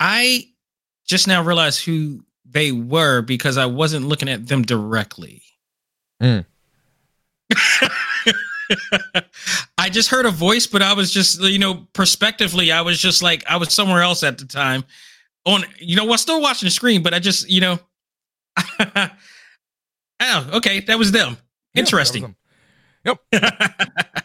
I 0.00 0.48
just 1.06 1.28
now 1.28 1.42
realized 1.42 1.84
who 1.84 2.24
they 2.44 2.72
were 2.72 3.22
because 3.22 3.58
I 3.58 3.66
wasn't 3.66 4.06
looking 4.06 4.28
at 4.28 4.48
them 4.48 4.62
directly. 4.62 5.42
Mm. 6.22 6.46
I 9.78 9.88
just 9.90 10.08
heard 10.08 10.26
a 10.26 10.30
voice, 10.30 10.66
but 10.66 10.82
I 10.82 10.94
was 10.94 11.12
just, 11.12 11.42
you 11.42 11.58
know, 11.58 11.86
prospectively, 11.92 12.72
I 12.72 12.80
was 12.82 12.98
just 12.98 13.22
like, 13.22 13.44
I 13.48 13.56
was 13.56 13.72
somewhere 13.74 14.02
else 14.02 14.22
at 14.22 14.38
the 14.38 14.44
time. 14.44 14.84
On, 15.44 15.64
you 15.78 15.96
know, 15.96 16.04
what, 16.04 16.20
still 16.20 16.40
watching 16.40 16.66
the 16.66 16.70
screen, 16.70 17.02
but 17.02 17.12
I 17.12 17.18
just, 17.18 17.50
you 17.50 17.60
know, 17.60 17.78
oh, 20.22 20.50
okay, 20.54 20.80
that 20.80 20.98
was 20.98 21.12
them. 21.12 21.36
Interesting. 21.74 22.34
that 23.04 23.10
was 23.10 23.18
them. 23.32 23.50
Yep. 23.82 24.24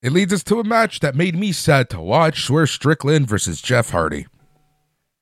It 0.00 0.12
leads 0.12 0.32
us 0.32 0.44
to 0.44 0.60
a 0.60 0.64
match 0.64 1.00
that 1.00 1.16
made 1.16 1.34
me 1.34 1.50
sad 1.50 1.90
to 1.90 2.00
watch: 2.00 2.44
Swerve 2.44 2.70
Strickland 2.70 3.26
versus 3.26 3.60
Jeff 3.60 3.90
Hardy. 3.90 4.26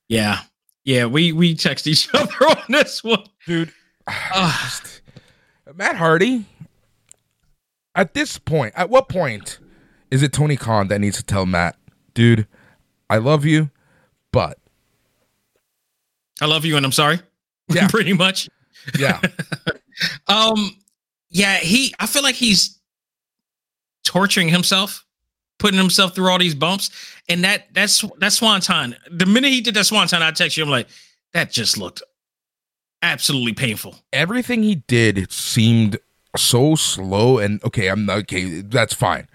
yeah, 0.06 0.40
yeah, 0.84 1.06
we 1.06 1.32
we 1.32 1.54
text 1.54 1.86
each 1.86 2.10
other 2.14 2.34
on 2.44 2.62
this 2.68 3.02
one, 3.02 3.24
dude. 3.46 3.72
Ah. 4.06 4.78
just- 4.82 5.00
Matt 5.74 5.96
Hardy. 5.96 6.44
At 7.94 8.12
this 8.12 8.38
point, 8.38 8.74
at 8.76 8.90
what 8.90 9.08
point 9.08 9.58
is 10.10 10.22
it 10.22 10.34
Tony 10.34 10.56
Khan 10.58 10.88
that 10.88 11.00
needs 11.00 11.16
to 11.16 11.22
tell 11.22 11.46
Matt, 11.46 11.76
dude, 12.12 12.46
I 13.08 13.16
love 13.16 13.46
you, 13.46 13.70
but 14.30 14.58
I 16.38 16.44
love 16.44 16.66
you 16.66 16.76
and 16.76 16.84
I'm 16.84 16.92
sorry. 16.92 17.20
Yeah. 17.68 17.88
pretty 17.90 18.12
much. 18.12 18.50
yeah, 18.98 19.20
Um, 20.28 20.76
yeah, 21.30 21.56
he. 21.56 21.94
I 22.00 22.06
feel 22.06 22.22
like 22.22 22.34
he's 22.34 22.78
torturing 24.04 24.48
himself, 24.48 25.04
putting 25.58 25.78
himself 25.78 26.14
through 26.14 26.30
all 26.30 26.38
these 26.38 26.54
bumps, 26.54 26.90
and 27.28 27.44
that 27.44 27.72
that's 27.74 28.04
that 28.18 28.32
swanton. 28.32 28.96
The 29.10 29.26
minute 29.26 29.50
he 29.50 29.60
did 29.60 29.74
that 29.74 29.84
swanton, 29.86 30.22
I 30.22 30.30
text 30.30 30.56
you. 30.56 30.64
I'm 30.64 30.70
like, 30.70 30.88
that 31.32 31.50
just 31.50 31.78
looked 31.78 32.02
absolutely 33.02 33.52
painful. 33.52 33.94
everything 34.12 34.62
he 34.62 34.76
did 34.76 35.18
it 35.18 35.30
seemed 35.30 35.98
so 36.36 36.74
slow 36.74 37.38
and 37.38 37.62
okay. 37.64 37.88
I'm 37.88 38.06
not 38.06 38.18
okay. 38.18 38.62
That's 38.62 38.94
fine, 38.94 39.28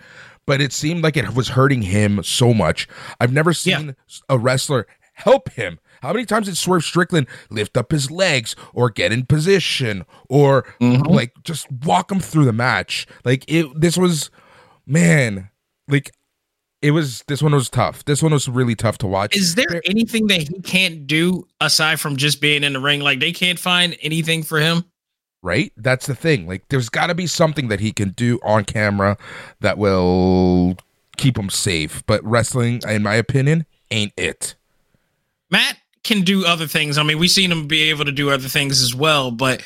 but 0.45 0.61
it 0.61 0.73
seemed 0.73 1.03
like 1.03 1.15
it 1.15 1.33
was 1.35 1.49
hurting 1.49 1.83
him 1.83 2.23
so 2.23 2.53
much. 2.53 2.87
I've 3.19 3.31
never 3.31 3.53
seen 3.53 3.95
a 4.29 4.37
wrestler 4.37 4.87
help 5.13 5.49
him. 5.51 5.79
How 6.01 6.13
many 6.13 6.25
times 6.25 6.47
did 6.47 6.57
Swerve 6.57 6.83
Strickland 6.83 7.27
lift 7.49 7.77
up 7.77 7.91
his 7.91 8.09
legs 8.09 8.55
or 8.73 8.89
get 8.89 9.11
in 9.11 9.25
position 9.25 10.05
or 10.29 10.63
mm-hmm. 10.79 11.03
like 11.03 11.33
just 11.43 11.71
walk 11.71 12.11
him 12.11 12.19
through 12.19 12.45
the 12.45 12.53
match? 12.53 13.07
Like 13.23 13.45
it 13.47 13.67
this 13.79 13.97
was 13.97 14.29
man, 14.85 15.49
like 15.87 16.11
it 16.81 16.91
was 16.91 17.23
this 17.27 17.43
one 17.43 17.53
was 17.53 17.69
tough. 17.69 18.05
This 18.05 18.23
one 18.23 18.31
was 18.33 18.49
really 18.49 18.75
tough 18.75 18.97
to 18.99 19.07
watch. 19.07 19.35
Is 19.35 19.55
there 19.55 19.81
anything 19.85 20.27
that 20.27 20.47
he 20.47 20.59
can't 20.61 21.05
do 21.05 21.47
aside 21.59 21.99
from 21.99 22.17
just 22.17 22.41
being 22.41 22.63
in 22.63 22.73
the 22.73 22.79
ring? 22.79 23.01
Like 23.01 23.19
they 23.19 23.31
can't 23.31 23.59
find 23.59 23.95
anything 24.01 24.43
for 24.43 24.59
him. 24.59 24.85
right? 25.41 25.71
That's 25.77 26.07
the 26.07 26.15
thing. 26.15 26.47
Like 26.47 26.67
there's 26.69 26.89
got 26.89 27.07
to 27.07 27.15
be 27.15 27.27
something 27.27 27.67
that 27.67 27.79
he 27.79 27.91
can 27.91 28.09
do 28.09 28.39
on 28.43 28.65
camera 28.65 29.17
that 29.59 29.77
will 29.77 30.77
keep 31.17 31.37
him 31.37 31.49
safe. 31.49 32.03
But 32.05 32.23
wrestling, 32.23 32.81
in 32.87 33.03
my 33.03 33.15
opinion, 33.15 33.65
ain't 33.91 34.13
it. 34.17 34.55
Matt 35.49 35.77
can 36.03 36.21
do 36.21 36.45
other 36.45 36.67
things. 36.67 36.97
I 36.97 37.03
mean, 37.03 37.19
we've 37.19 37.29
seen 37.31 37.51
him 37.51 37.67
be 37.67 37.89
able 37.89 38.05
to 38.05 38.11
do 38.11 38.29
other 38.29 38.47
things 38.47 38.81
as 38.81 38.95
well, 38.95 39.31
but 39.31 39.63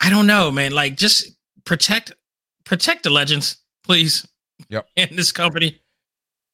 I 0.00 0.10
don't 0.10 0.26
know, 0.26 0.50
man. 0.50 0.72
Like 0.72 0.96
just 0.96 1.30
protect 1.64 2.12
protect 2.64 3.02
the 3.02 3.10
legends, 3.10 3.56
please. 3.84 4.26
Yep. 4.68 4.86
In 4.96 5.16
this 5.16 5.32
company. 5.32 5.80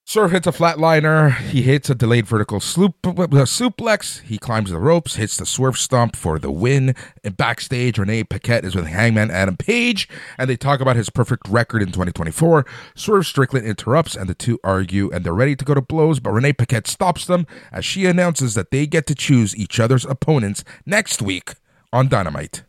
Swerve 0.09 0.31
hits 0.31 0.47
a 0.47 0.53
flatliner. 0.53 1.37
He 1.37 1.63
hits 1.63 1.91
a 1.91 1.95
delayed 1.97 2.29
vertical 2.29 2.61
sloop, 2.61 2.95
uh, 3.05 3.27
suplex. 3.43 4.23
He 4.23 4.39
climbs 4.39 4.71
the 4.71 4.79
ropes, 4.79 5.17
hits 5.17 5.37
the 5.37 5.45
swerve 5.45 5.77
stomp 5.77 6.15
for 6.15 6.39
the 6.39 6.53
win. 6.53 6.95
And 7.25 7.37
backstage, 7.37 7.99
Renee 7.99 8.23
Paquette 8.23 8.65
is 8.65 8.77
with 8.77 8.87
Hangman 8.87 9.33
Adam 9.33 9.57
Page, 9.57 10.09
and 10.39 10.49
they 10.49 10.57
talk 10.57 10.79
about 10.79 10.95
his 10.95 11.11
perfect 11.11 11.49
record 11.49 11.83
in 11.83 11.89
2024. 11.89 12.65
Swerve 12.95 13.27
Strickland 13.27 13.67
interrupts, 13.67 14.15
and 14.15 14.29
the 14.29 14.37
two 14.37 14.61
argue, 14.63 15.11
and 15.11 15.25
they're 15.25 15.35
ready 15.35 15.57
to 15.57 15.65
go 15.65 15.75
to 15.75 15.83
blows, 15.83 16.21
but 16.21 16.31
Renee 16.31 16.53
Paquette 16.53 16.87
stops 16.87 17.27
them 17.27 17.45
as 17.73 17.85
she 17.85 18.07
announces 18.07 18.55
that 18.55 18.71
they 18.71 18.87
get 18.87 19.09
to 19.09 19.15
choose 19.17 19.57
each 19.57 19.81
other's 19.81 20.05
opponents 20.05 20.63
next 20.87 21.21
week 21.21 21.55
on 21.93 22.07
Dynamite. 22.07 22.63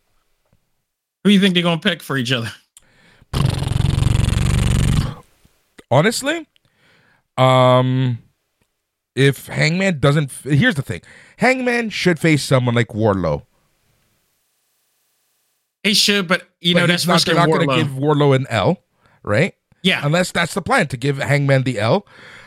Who 1.24 1.30
do 1.30 1.34
you 1.36 1.40
think 1.40 1.54
they're 1.54 1.62
gonna 1.62 1.80
pick 1.80 2.02
for 2.02 2.18
each 2.18 2.32
other? 2.32 2.52
honestly 5.90 6.46
um 7.38 8.20
if 9.16 9.48
hangman 9.48 10.00
doesn't 10.00 10.32
here's 10.44 10.76
the 10.76 10.82
thing 10.82 11.02
hangman 11.38 11.90
should 11.90 12.20
face 12.20 12.44
someone 12.44 12.76
like 12.76 12.90
Wardlow 12.90 13.44
He 15.84 15.94
should, 15.94 16.28
but 16.28 16.44
you 16.60 16.74
But 16.74 16.82
know 16.82 16.88
that's 16.88 17.08
not, 17.08 17.24
they're 17.26 17.36
not 17.36 17.48
going 17.48 17.68
to 17.70 17.76
give 17.76 17.88
Wardlow 17.94 18.36
an 18.36 18.46
l 18.50 18.84
right 19.24 19.54
yeah, 19.84 20.02
unless 20.04 20.32
that's 20.32 20.54
the 20.54 20.62
plan 20.62 20.88
to 20.88 20.98
give 20.98 21.18
hangman 21.18 21.64
the 21.64 21.80
l 21.80 22.06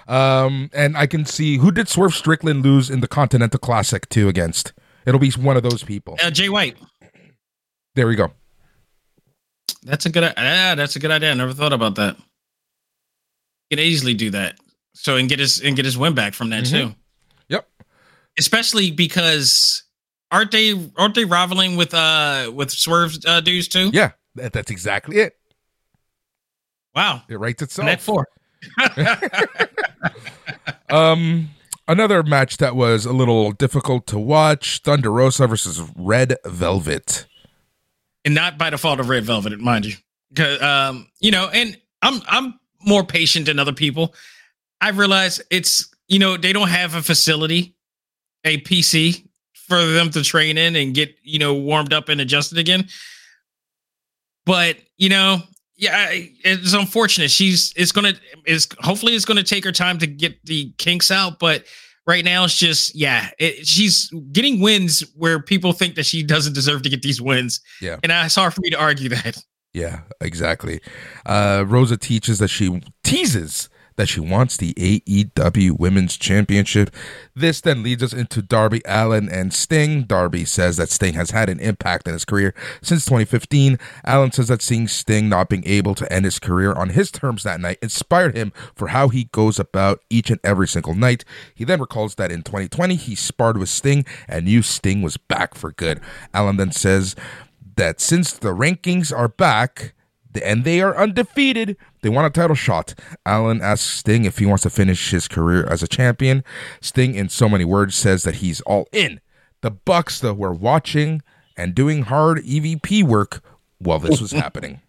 um 0.08 0.68
and 0.74 0.96
i 0.96 1.06
can 1.06 1.24
see 1.24 1.56
who 1.58 1.70
did 1.70 1.88
swerve 1.88 2.14
strickland 2.14 2.62
lose 2.64 2.90
in 2.90 3.00
the 3.00 3.08
continental 3.08 3.60
classic 3.60 4.08
too 4.08 4.28
against 4.28 4.72
it'll 5.06 5.20
be 5.20 5.30
one 5.32 5.56
of 5.56 5.62
those 5.62 5.82
people 5.84 6.16
uh, 6.22 6.30
Jay 6.30 6.48
White. 6.48 6.76
there 7.94 8.06
we 8.06 8.16
go 8.16 8.32
That's 9.82 10.04
a 10.04 10.10
good. 10.10 10.24
Ah, 10.36 10.74
that's 10.76 10.96
a 10.96 10.98
good 10.98 11.10
idea. 11.10 11.30
I 11.30 11.34
never 11.34 11.54
thought 11.54 11.72
about 11.72 11.94
that. 11.94 12.16
He 13.70 13.76
can 13.76 13.84
easily 13.84 14.12
do 14.12 14.28
that. 14.30 14.56
So 15.02 15.16
and 15.16 15.28
get 15.28 15.38
his 15.38 15.60
and 15.60 15.74
get 15.76 15.84
his 15.84 15.96
win 15.96 16.14
back 16.14 16.34
from 16.34 16.50
that 16.50 16.64
Mhm. 16.64 16.70
too. 16.70 16.94
Yep. 17.48 17.66
especially 18.38 18.90
because 18.90 19.82
aren't 20.30 20.50
they 20.52 20.90
aren't 20.96 21.14
they 21.14 21.24
rivaling 21.24 21.76
with 21.76 21.92
uh 21.94 22.50
with 22.54 22.70
Swerve's 22.70 23.24
uh, 23.26 23.40
dudes 23.40 23.66
too? 23.68 23.90
Yeah, 23.92 24.12
that, 24.36 24.52
that's 24.52 24.70
exactly 24.70 25.16
it. 25.18 25.36
Wow, 26.94 27.22
It 27.28 27.36
writes 27.38 27.62
itself. 27.62 27.86
net 27.86 28.00
four. 28.00 28.26
Um, 30.88 31.50
another 31.86 32.22
match 32.24 32.56
that 32.56 32.74
was 32.74 33.06
a 33.06 33.12
little 33.12 33.52
difficult 33.52 34.06
to 34.08 34.18
watch: 34.18 34.80
Thunder 34.80 35.12
Rosa 35.12 35.46
versus 35.46 35.80
Red 35.96 36.36
Velvet. 36.44 37.26
and 38.24 38.34
not 38.34 38.58
by 38.58 38.70
the 38.70 38.78
fault 38.78 38.98
of 39.00 39.08
Red 39.08 39.24
Velvet, 39.24 39.58
mind 39.60 39.86
you. 39.86 40.44
um, 40.60 41.06
you 41.20 41.30
know, 41.30 41.48
and 41.48 41.78
I'm 42.02 42.20
I'm 42.28 42.58
more 42.84 43.04
patient 43.04 43.46
than 43.46 43.58
other 43.60 43.72
people. 43.72 44.14
I 44.80 44.90
realize 44.90 45.40
it's 45.50 45.88
you 46.08 46.18
know 46.18 46.36
they 46.36 46.52
don't 46.52 46.68
have 46.68 46.94
a 46.94 47.02
facility, 47.02 47.74
a 48.44 48.60
PC 48.62 49.26
for 49.54 49.84
them 49.84 50.10
to 50.10 50.22
train 50.22 50.58
in 50.58 50.76
and 50.76 50.94
get 50.94 51.14
you 51.22 51.38
know 51.38 51.54
warmed 51.54 51.92
up 51.92 52.08
and 52.08 52.20
adjusted 52.20 52.58
again. 52.58 52.88
But 54.46 54.78
you 54.96 55.08
know, 55.08 55.38
yeah, 55.76 56.08
it's 56.10 56.72
unfortunate. 56.72 57.30
She's 57.30 57.72
it's 57.76 57.92
gonna 57.92 58.14
is 58.46 58.68
hopefully 58.80 59.14
it's 59.14 59.24
gonna 59.24 59.42
take 59.42 59.64
her 59.64 59.72
time 59.72 59.98
to 59.98 60.06
get 60.06 60.44
the 60.44 60.72
kinks 60.78 61.10
out, 61.10 61.38
but. 61.38 61.64
Right 62.06 62.24
now, 62.24 62.44
it's 62.44 62.56
just 62.56 62.96
yeah. 62.96 63.28
It, 63.38 63.66
she's 63.66 64.10
getting 64.32 64.60
wins 64.60 65.04
where 65.16 65.38
people 65.40 65.72
think 65.72 65.94
that 65.94 66.06
she 66.06 66.24
doesn't 66.24 66.54
deserve 66.54 66.82
to 66.82 66.88
get 66.88 67.02
these 67.02 67.20
wins. 67.20 67.60
Yeah. 67.80 67.98
And 68.02 68.10
I- 68.10 68.24
it's 68.24 68.34
hard 68.34 68.52
for 68.54 68.62
me 68.62 68.70
to 68.70 68.80
argue 68.80 69.10
that. 69.10 69.36
Yeah, 69.74 70.00
exactly. 70.20 70.80
Uh, 71.26 71.64
Rosa 71.68 71.96
teaches 71.98 72.38
that 72.40 72.48
she 72.48 72.82
teases 73.04 73.68
that 74.00 74.08
she 74.08 74.18
wants 74.18 74.56
the 74.56 74.72
AEW 74.74 75.78
Women's 75.78 76.16
Championship. 76.16 76.90
This 77.34 77.60
then 77.60 77.82
leads 77.82 78.02
us 78.02 78.14
into 78.14 78.40
Darby 78.40 78.80
Allin 78.86 79.28
and 79.28 79.52
Sting. 79.52 80.04
Darby 80.04 80.46
says 80.46 80.78
that 80.78 80.88
Sting 80.88 81.12
has 81.12 81.32
had 81.32 81.50
an 81.50 81.60
impact 81.60 82.08
in 82.08 82.14
his 82.14 82.24
career 82.24 82.54
since 82.80 83.04
2015. 83.04 83.78
Allin 84.04 84.32
says 84.32 84.48
that 84.48 84.62
seeing 84.62 84.88
Sting 84.88 85.28
not 85.28 85.50
being 85.50 85.66
able 85.66 85.94
to 85.94 86.10
end 86.10 86.24
his 86.24 86.38
career 86.38 86.72
on 86.72 86.88
his 86.88 87.10
terms 87.10 87.42
that 87.42 87.60
night 87.60 87.76
inspired 87.82 88.34
him 88.34 88.54
for 88.74 88.88
how 88.88 89.10
he 89.10 89.24
goes 89.24 89.58
about 89.58 90.02
each 90.08 90.30
and 90.30 90.40
every 90.42 90.66
single 90.66 90.94
night. 90.94 91.22
He 91.54 91.64
then 91.64 91.78
recalls 91.78 92.14
that 92.14 92.32
in 92.32 92.40
2020 92.42 92.94
he 92.94 93.14
sparred 93.14 93.58
with 93.58 93.68
Sting 93.68 94.06
and 94.26 94.46
knew 94.46 94.62
Sting 94.62 95.02
was 95.02 95.18
back 95.18 95.54
for 95.54 95.72
good. 95.72 96.00
Allin 96.32 96.56
then 96.56 96.72
says 96.72 97.14
that 97.76 98.00
since 98.00 98.32
the 98.32 98.54
rankings 98.54 99.14
are 99.14 99.28
back 99.28 99.92
and 100.44 100.64
they 100.64 100.80
are 100.80 100.96
undefeated, 100.96 101.76
they 102.02 102.08
want 102.08 102.26
a 102.26 102.30
title 102.30 102.56
shot. 102.56 102.94
Allin 103.26 103.60
asks 103.60 103.98
Sting 103.98 104.24
if 104.24 104.38
he 104.38 104.46
wants 104.46 104.62
to 104.62 104.70
finish 104.70 105.10
his 105.10 105.28
career 105.28 105.64
as 105.66 105.82
a 105.82 105.88
champion. 105.88 106.44
Sting, 106.80 107.14
in 107.14 107.28
so 107.28 107.48
many 107.48 107.64
words, 107.64 107.94
says 107.94 108.22
that 108.22 108.36
he's 108.36 108.60
all 108.62 108.86
in. 108.92 109.20
The 109.62 109.70
Bucks, 109.70 110.20
though, 110.20 110.32
were 110.32 110.52
watching 110.52 111.22
and 111.56 111.74
doing 111.74 112.02
hard 112.02 112.38
EVP 112.38 113.02
work 113.04 113.42
while 113.78 113.98
this 113.98 114.20
was 114.20 114.30
happening. 114.32 114.80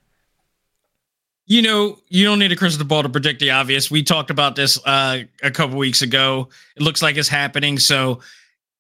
You 1.48 1.62
know, 1.62 2.00
you 2.08 2.24
don't 2.24 2.40
need 2.40 2.52
a 2.52 2.56
crystal 2.56 2.86
ball 2.86 3.04
to 3.04 3.10
predict 3.10 3.42
the 3.42 3.52
obvious. 3.52 3.92
We 3.92 4.04
talked 4.04 4.30
about 4.30 4.56
this 4.56 4.80
uh, 4.86 5.24
a 5.44 5.52
couple 5.52 5.78
weeks 5.78 6.02
ago. 6.02 6.48
It 6.78 6.84
looks 6.84 7.02
like 7.02 7.18
it's 7.18 7.28
happening. 7.28 7.78
So, 7.78 8.22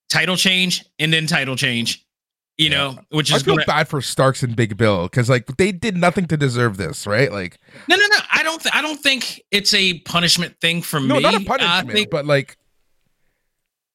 title 0.07 0.37
change 0.37 0.85
and 0.99 1.11
then 1.11 1.27
title 1.27 1.55
change. 1.57 2.05
You 2.61 2.69
know, 2.69 2.99
which 3.09 3.31
is 3.31 3.41
I 3.41 3.45
feel 3.45 3.55
gonna, 3.55 3.65
bad 3.65 3.87
for 3.87 4.01
Starks 4.01 4.43
and 4.43 4.55
Big 4.55 4.77
Bill 4.77 5.03
because 5.03 5.31
like 5.31 5.47
they 5.57 5.71
did 5.71 5.97
nothing 5.97 6.27
to 6.27 6.37
deserve 6.37 6.77
this, 6.77 7.07
right? 7.07 7.31
Like 7.31 7.57
no, 7.87 7.95
no, 7.95 8.05
no. 8.05 8.17
I 8.31 8.43
don't. 8.43 8.61
Th- 8.61 8.75
I 8.75 8.83
don't 8.83 8.99
think 8.99 9.41
it's 9.49 9.73
a 9.73 9.99
punishment 10.01 10.55
thing 10.61 10.83
for 10.83 10.99
no, 10.99 11.15
me. 11.15 11.21
not 11.21 11.33
a 11.33 11.43
punishment, 11.43 11.91
think, 11.91 12.11
but 12.11 12.27
like 12.27 12.57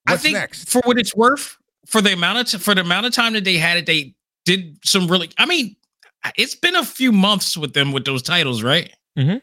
I 0.08 0.16
think 0.16 0.34
next? 0.34 0.68
for 0.68 0.82
what 0.84 0.98
it's 0.98 1.14
worth, 1.14 1.56
for 1.86 2.00
the 2.00 2.12
amount 2.12 2.38
of 2.38 2.46
t- 2.48 2.58
for 2.58 2.74
the 2.74 2.80
amount 2.80 3.06
of 3.06 3.12
time 3.12 3.34
that 3.34 3.44
they 3.44 3.56
had 3.56 3.78
it, 3.78 3.86
they 3.86 4.16
did 4.44 4.78
some 4.84 5.06
really. 5.06 5.30
I 5.38 5.46
mean, 5.46 5.76
it's 6.36 6.56
been 6.56 6.74
a 6.74 6.84
few 6.84 7.12
months 7.12 7.56
with 7.56 7.72
them 7.72 7.92
with 7.92 8.04
those 8.04 8.22
titles, 8.22 8.64
right? 8.64 8.92
Mm-hmm. 9.16 9.38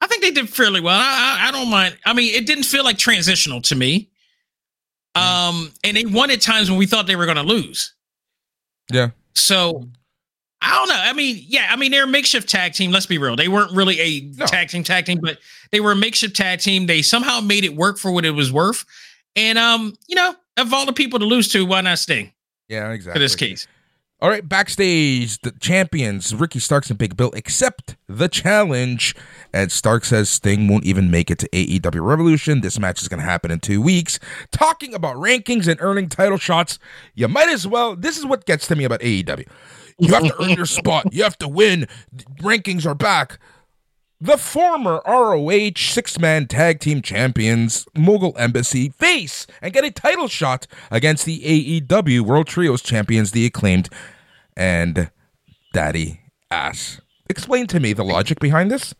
I 0.00 0.06
think 0.08 0.22
they 0.22 0.32
did 0.32 0.50
fairly 0.50 0.80
well. 0.80 0.98
I, 0.98 1.38
I, 1.40 1.48
I 1.48 1.50
don't 1.52 1.70
mind. 1.70 1.96
I 2.04 2.14
mean, 2.14 2.34
it 2.34 2.46
didn't 2.46 2.64
feel 2.64 2.82
like 2.82 2.98
transitional 2.98 3.60
to 3.62 3.76
me. 3.76 4.10
Um, 5.14 5.72
and 5.84 5.96
they 5.96 6.04
won 6.06 6.30
at 6.30 6.40
times 6.40 6.70
when 6.70 6.78
we 6.78 6.86
thought 6.86 7.06
they 7.06 7.16
were 7.16 7.26
going 7.26 7.36
to 7.36 7.42
lose. 7.42 7.94
yeah, 8.90 9.10
So 9.34 9.88
I 10.62 10.74
don't 10.74 10.88
know. 10.88 10.96
I 10.98 11.12
mean, 11.12 11.44
yeah, 11.46 11.66
I 11.70 11.76
mean 11.76 11.90
they're 11.90 12.04
a 12.04 12.06
makeshift 12.08 12.48
tag 12.48 12.72
team. 12.72 12.90
Let's 12.92 13.06
be 13.06 13.18
real. 13.18 13.36
They 13.36 13.48
weren't 13.48 13.72
really 13.72 14.00
a 14.00 14.20
No. 14.36 14.46
tag 14.46 14.68
team 14.68 14.84
tag 14.84 15.04
team, 15.06 15.18
but 15.20 15.38
they 15.70 15.80
were 15.80 15.92
a 15.92 15.96
makeshift 15.96 16.34
tag 16.36 16.60
team. 16.60 16.86
They 16.86 17.02
somehow 17.02 17.40
made 17.40 17.64
it 17.64 17.74
work 17.74 17.98
for 17.98 18.10
what 18.10 18.24
it 18.24 18.30
was 18.30 18.52
worth. 18.52 18.84
And 19.36 19.58
um, 19.58 19.94
you 20.06 20.16
know, 20.16 20.34
of 20.56 20.72
all 20.72 20.86
the 20.86 20.92
people 20.92 21.18
to 21.18 21.24
lose 21.24 21.48
to, 21.48 21.64
why 21.66 21.80
not 21.80 21.98
Sting 21.98 22.32
yeah, 22.68 22.86
for 22.88 22.92
exactly. 22.92 23.20
this 23.20 23.34
case? 23.36 23.66
All 24.22 24.28
right, 24.28 24.48
backstage, 24.48 25.40
the 25.40 25.50
champions, 25.50 26.32
Ricky 26.32 26.60
Starks 26.60 26.90
and 26.90 26.96
Big 26.96 27.16
Bill, 27.16 27.32
accept 27.34 27.96
the 28.06 28.28
challenge. 28.28 29.16
And 29.52 29.72
Stark 29.72 30.04
says 30.04 30.30
Sting 30.30 30.68
won't 30.68 30.84
even 30.84 31.10
make 31.10 31.28
it 31.28 31.40
to 31.40 31.48
AEW 31.48 32.06
Revolution. 32.06 32.60
This 32.60 32.78
match 32.78 33.02
is 33.02 33.08
going 33.08 33.18
to 33.18 33.26
happen 33.26 33.50
in 33.50 33.58
two 33.58 33.82
weeks. 33.82 34.20
Talking 34.52 34.94
about 34.94 35.16
rankings 35.16 35.66
and 35.66 35.80
earning 35.80 36.08
title 36.08 36.38
shots, 36.38 36.78
you 37.16 37.26
might 37.26 37.48
as 37.48 37.66
well. 37.66 37.96
This 37.96 38.16
is 38.16 38.24
what 38.24 38.46
gets 38.46 38.68
to 38.68 38.76
me 38.76 38.84
about 38.84 39.00
AEW. 39.00 39.44
You 39.98 40.14
have 40.14 40.22
to 40.22 40.40
earn 40.40 40.50
your 40.50 40.66
spot, 40.66 41.12
you 41.12 41.24
have 41.24 41.38
to 41.38 41.48
win. 41.48 41.88
Rankings 42.40 42.86
are 42.86 42.94
back. 42.94 43.40
The 44.20 44.38
former 44.38 45.02
ROH 45.04 45.72
six 45.78 46.16
man 46.16 46.46
tag 46.46 46.78
team 46.78 47.02
champions, 47.02 47.88
Mogul 47.96 48.36
Embassy, 48.38 48.90
face 48.90 49.48
and 49.60 49.72
get 49.72 49.84
a 49.84 49.90
title 49.90 50.28
shot 50.28 50.68
against 50.92 51.26
the 51.26 51.40
AEW 51.40 52.20
World 52.20 52.46
Trios 52.46 52.82
champions, 52.82 53.32
the 53.32 53.44
acclaimed 53.46 53.88
and 54.56 55.10
Daddy 55.72 56.20
Ass. 56.50 57.00
Explain 57.28 57.66
to 57.68 57.80
me 57.80 57.92
the 57.92 58.04
logic 58.04 58.40
behind 58.40 58.70
this. 58.70 58.94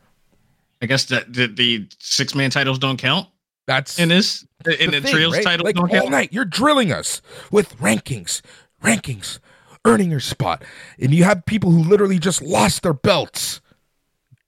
I 0.81 0.87
guess 0.87 1.05
that 1.07 1.33
the, 1.33 1.47
the 1.47 1.89
six 1.99 2.35
man 2.35 2.51
titles 2.51 2.79
don't 2.79 2.97
count 2.97 3.29
That's 3.67 3.99
in 3.99 4.09
this 4.09 4.45
in 4.81 4.91
the, 4.91 5.01
thing, 5.01 5.13
trios 5.13 5.33
right? 5.35 5.45
titles 5.45 5.65
Like 5.65 5.77
don't 5.77 5.91
all 5.93 6.01
count. 6.01 6.11
night, 6.11 6.33
you're 6.33 6.45
drilling 6.45 6.91
us 6.93 7.23
with 7.51 7.77
rankings, 7.79 8.41
rankings, 8.83 9.39
earning 9.85 10.11
your 10.11 10.21
spot, 10.21 10.65
and 10.99 11.13
you 11.15 11.25
have 11.25 11.45
people 11.47 11.71
who 11.71 11.83
literally 11.85 12.19
just 12.19 12.43
lost 12.43 12.83
their 12.83 12.95
belts 12.95 13.61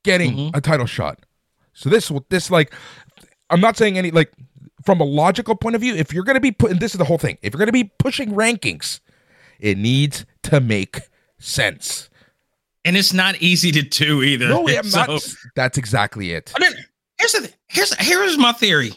getting 0.03 0.33
Mhm. 0.35 0.51
a 0.55 0.61
title 0.61 0.85
shot. 0.85 1.19
So 1.73 1.89
this, 1.89 2.11
this 2.29 2.49
like, 2.51 2.73
I'm 3.49 3.61
not 3.61 3.77
saying 3.77 3.97
any 3.97 4.11
like 4.11 4.31
from 4.85 4.99
a 5.01 5.03
logical 5.05 5.55
point 5.55 5.75
of 5.75 5.81
view. 5.81 5.95
If 5.95 6.13
you're 6.13 6.23
going 6.23 6.35
to 6.35 6.41
be 6.41 6.51
putting 6.51 6.79
this 6.79 6.93
is 6.93 6.97
the 6.97 7.05
whole 7.05 7.17
thing. 7.17 7.37
If 7.41 7.53
you're 7.53 7.59
going 7.59 7.67
to 7.67 7.71
be 7.73 7.91
pushing 7.99 8.31
rankings, 8.31 8.99
it 9.59 9.77
needs 9.77 10.25
to 10.43 10.59
make 10.59 11.01
sense. 11.39 12.09
And 12.83 12.95
it's 12.95 13.13
not 13.13 13.41
easy 13.41 13.71
to 13.71 13.81
do 13.81 14.21
either. 14.21 14.49
No, 14.49 14.67
I'm 14.67 14.83
So- 14.89 15.05
not. 15.05 15.35
That's 15.55 15.77
exactly 15.77 16.31
it. 16.31 16.53
Here's 17.17 17.31
the 17.31 17.51
here's 17.67 17.93
here's 17.95 18.37
my 18.37 18.51
theory. 18.51 18.91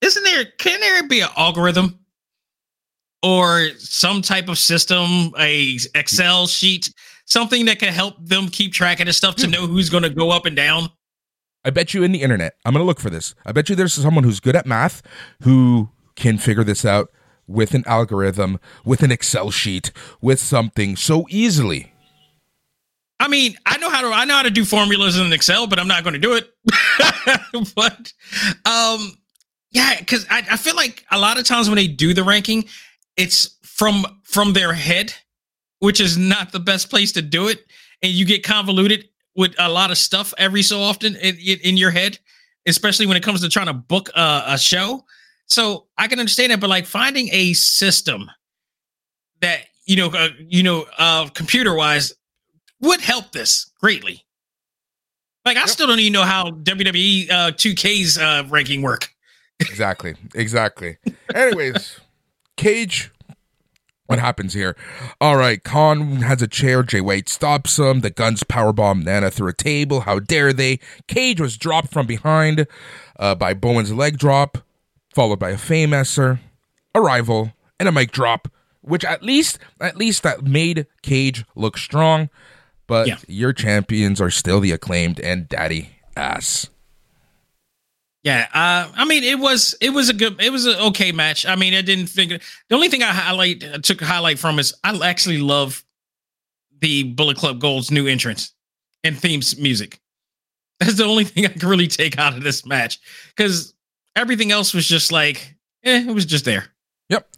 Isn't 0.00 0.24
there 0.24 0.44
can 0.58 0.80
there 0.80 1.06
be 1.06 1.20
an 1.20 1.28
algorithm 1.36 1.98
or 3.22 3.70
some 3.78 4.22
type 4.22 4.48
of 4.48 4.58
system, 4.58 5.32
a 5.38 5.78
Excel 5.94 6.46
sheet, 6.46 6.92
something 7.24 7.66
that 7.66 7.78
can 7.78 7.92
help 7.92 8.16
them 8.20 8.48
keep 8.48 8.72
track 8.72 9.00
of 9.00 9.06
this 9.06 9.16
stuff 9.16 9.36
to 9.36 9.46
hmm. 9.46 9.52
know 9.52 9.66
who's 9.66 9.90
going 9.90 10.02
to 10.02 10.10
go 10.10 10.30
up 10.30 10.46
and 10.46 10.56
down? 10.56 10.90
I 11.64 11.70
bet 11.70 11.94
you 11.94 12.02
in 12.02 12.12
the 12.12 12.20
internet, 12.20 12.56
I'm 12.64 12.74
going 12.74 12.82
to 12.82 12.86
look 12.86 13.00
for 13.00 13.08
this. 13.08 13.34
I 13.46 13.52
bet 13.52 13.70
you 13.70 13.76
there's 13.76 13.94
someone 13.94 14.24
who's 14.24 14.40
good 14.40 14.54
at 14.54 14.66
math 14.66 15.02
who 15.42 15.88
can 16.14 16.36
figure 16.36 16.64
this 16.64 16.84
out 16.84 17.10
with 17.46 17.74
an 17.74 17.84
algorithm, 17.86 18.58
with 18.84 19.02
an 19.02 19.10
Excel 19.10 19.50
sheet, 19.50 19.90
with 20.20 20.40
something 20.40 20.96
so 20.96 21.26
easily. 21.28 21.92
I 23.20 23.28
mean, 23.28 23.56
I 23.64 23.78
know 23.78 23.90
how 23.90 24.02
to 24.02 24.08
I 24.08 24.24
know 24.24 24.34
how 24.34 24.42
to 24.42 24.50
do 24.50 24.64
formulas 24.64 25.16
in 25.18 25.32
Excel, 25.32 25.66
but 25.66 25.78
I'm 25.78 25.88
not 25.88 26.02
going 26.02 26.14
to 26.14 26.20
do 26.20 26.34
it. 26.34 26.50
but 27.74 28.12
um 28.66 29.16
yeah, 29.70 29.98
because 29.98 30.24
I, 30.30 30.44
I 30.52 30.56
feel 30.56 30.76
like 30.76 31.04
a 31.10 31.18
lot 31.18 31.38
of 31.38 31.44
times 31.44 31.68
when 31.68 31.76
they 31.76 31.88
do 31.88 32.14
the 32.14 32.22
ranking, 32.22 32.64
it's 33.16 33.58
from 33.62 34.06
from 34.22 34.52
their 34.52 34.72
head, 34.72 35.12
which 35.80 36.00
is 36.00 36.16
not 36.16 36.52
the 36.52 36.60
best 36.60 36.90
place 36.90 37.12
to 37.12 37.22
do 37.22 37.48
it, 37.48 37.64
and 38.02 38.12
you 38.12 38.24
get 38.24 38.44
convoluted 38.44 39.08
with 39.36 39.54
a 39.58 39.68
lot 39.68 39.90
of 39.90 39.98
stuff 39.98 40.32
every 40.38 40.62
so 40.62 40.80
often 40.80 41.16
in, 41.16 41.36
in, 41.36 41.58
in 41.64 41.76
your 41.76 41.90
head, 41.90 42.18
especially 42.66 43.06
when 43.06 43.16
it 43.16 43.22
comes 43.22 43.40
to 43.40 43.48
trying 43.48 43.66
to 43.66 43.72
book 43.72 44.10
a, 44.14 44.44
a 44.48 44.58
show. 44.58 45.04
So 45.46 45.86
I 45.98 46.08
can 46.08 46.18
understand 46.18 46.52
that, 46.52 46.60
but 46.60 46.70
like 46.70 46.86
finding 46.86 47.28
a 47.32 47.52
system 47.52 48.30
that 49.40 49.60
you 49.86 49.96
know, 49.96 50.08
uh, 50.08 50.28
you 50.38 50.62
know, 50.62 50.86
uh, 50.98 51.28
computer 51.28 51.74
wise 51.74 52.14
would 52.80 53.00
help 53.02 53.32
this 53.32 53.70
greatly. 53.80 54.24
Like 55.44 55.56
I 55.58 55.60
Yep. 55.60 55.68
still 55.68 55.86
don't 55.86 56.00
even 56.00 56.14
know 56.14 56.22
how 56.22 56.50
WWE 56.50 57.30
uh, 57.30 57.50
2K's 57.52 58.16
uh, 58.16 58.44
ranking 58.48 58.80
work. 58.80 59.10
Exactly. 59.60 60.14
Exactly. 60.34 60.96
Anyways, 61.34 62.00
Cage. 62.56 63.10
What 64.06 64.18
happens 64.18 64.52
here? 64.52 64.76
All 65.18 65.36
right, 65.36 65.62
Khan 65.62 66.16
has 66.16 66.42
a 66.42 66.46
chair. 66.46 66.82
Jay 66.82 67.00
White 67.00 67.26
stops 67.28 67.78
him. 67.78 68.00
The 68.00 68.10
guns 68.10 68.42
powerbomb 68.42 69.02
Nana 69.04 69.30
through 69.30 69.48
a 69.48 69.54
table. 69.54 70.00
How 70.00 70.18
dare 70.18 70.52
they? 70.52 70.78
Cage 71.08 71.40
was 71.40 71.56
dropped 71.56 71.90
from 71.90 72.06
behind 72.06 72.66
uh, 73.18 73.34
by 73.34 73.54
Bowen's 73.54 73.92
leg 73.94 74.18
drop, 74.18 74.58
followed 75.14 75.38
by 75.38 75.50
a 75.50 75.56
Famouser. 75.56 76.40
arrival, 76.94 77.52
and 77.80 77.88
a 77.88 77.92
mic 77.92 78.12
drop, 78.12 78.46
which 78.82 79.04
at 79.04 79.22
least 79.22 79.58
at 79.80 79.96
least 79.96 80.22
that 80.22 80.44
made 80.44 80.86
Cage 81.02 81.44
look 81.56 81.76
strong. 81.78 82.28
But 82.86 83.06
Yeah. 83.08 83.16
your 83.26 83.52
champions 83.52 84.20
are 84.20 84.30
still 84.30 84.60
the 84.60 84.70
acclaimed 84.72 85.18
and 85.18 85.48
daddy 85.48 85.90
ass. 86.16 86.68
Yeah, 88.22 88.46
uh, 88.54 88.90
I 88.94 89.04
mean, 89.04 89.22
it 89.22 89.38
was 89.38 89.74
it 89.80 89.90
was 89.90 90.08
a 90.08 90.14
good, 90.14 90.40
it 90.42 90.50
was 90.50 90.64
an 90.66 90.76
okay 90.76 91.12
match. 91.12 91.44
I 91.44 91.56
mean, 91.56 91.74
I 91.74 91.82
didn't 91.82 92.06
think 92.06 92.30
the 92.68 92.74
only 92.74 92.88
thing 92.88 93.02
I 93.02 93.12
highlight 93.12 93.62
I 93.64 93.78
took 93.78 94.00
a 94.00 94.06
highlight 94.06 94.38
from 94.38 94.58
is 94.58 94.72
I 94.82 94.96
actually 95.06 95.38
love 95.38 95.84
the 96.80 97.02
Bullet 97.02 97.36
Club 97.36 97.60
Gold's 97.60 97.90
new 97.90 98.06
entrance 98.06 98.52
and 99.02 99.18
themes 99.18 99.58
music. 99.58 100.00
That's 100.80 100.94
the 100.96 101.04
only 101.04 101.24
thing 101.24 101.44
I 101.44 101.48
can 101.48 101.68
really 101.68 101.86
take 101.86 102.18
out 102.18 102.34
of 102.36 102.42
this 102.42 102.64
match 102.64 102.98
because 103.36 103.74
everything 104.16 104.52
else 104.52 104.72
was 104.74 104.86
just 104.86 105.12
like, 105.12 105.56
eh, 105.84 106.04
it 106.08 106.14
was 106.14 106.24
just 106.26 106.44
there. 106.44 106.66
Yep. 107.08 107.28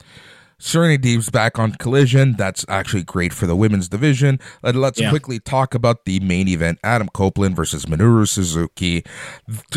Serena 0.58 0.96
Deeb's 1.00 1.28
back 1.28 1.58
on 1.58 1.72
Collision. 1.72 2.34
That's 2.38 2.64
actually 2.68 3.02
great 3.02 3.32
for 3.32 3.46
the 3.46 3.54
women's 3.56 3.88
division. 3.88 4.40
Let, 4.62 4.74
let's 4.74 4.98
Yeah. 4.98 5.10
quickly 5.10 5.38
talk 5.38 5.74
about 5.74 6.04
the 6.06 6.18
main 6.20 6.48
event: 6.48 6.78
Adam 6.82 7.08
Copeland 7.12 7.54
versus 7.56 7.84
Minoru 7.86 8.26
Suzuki. 8.26 9.04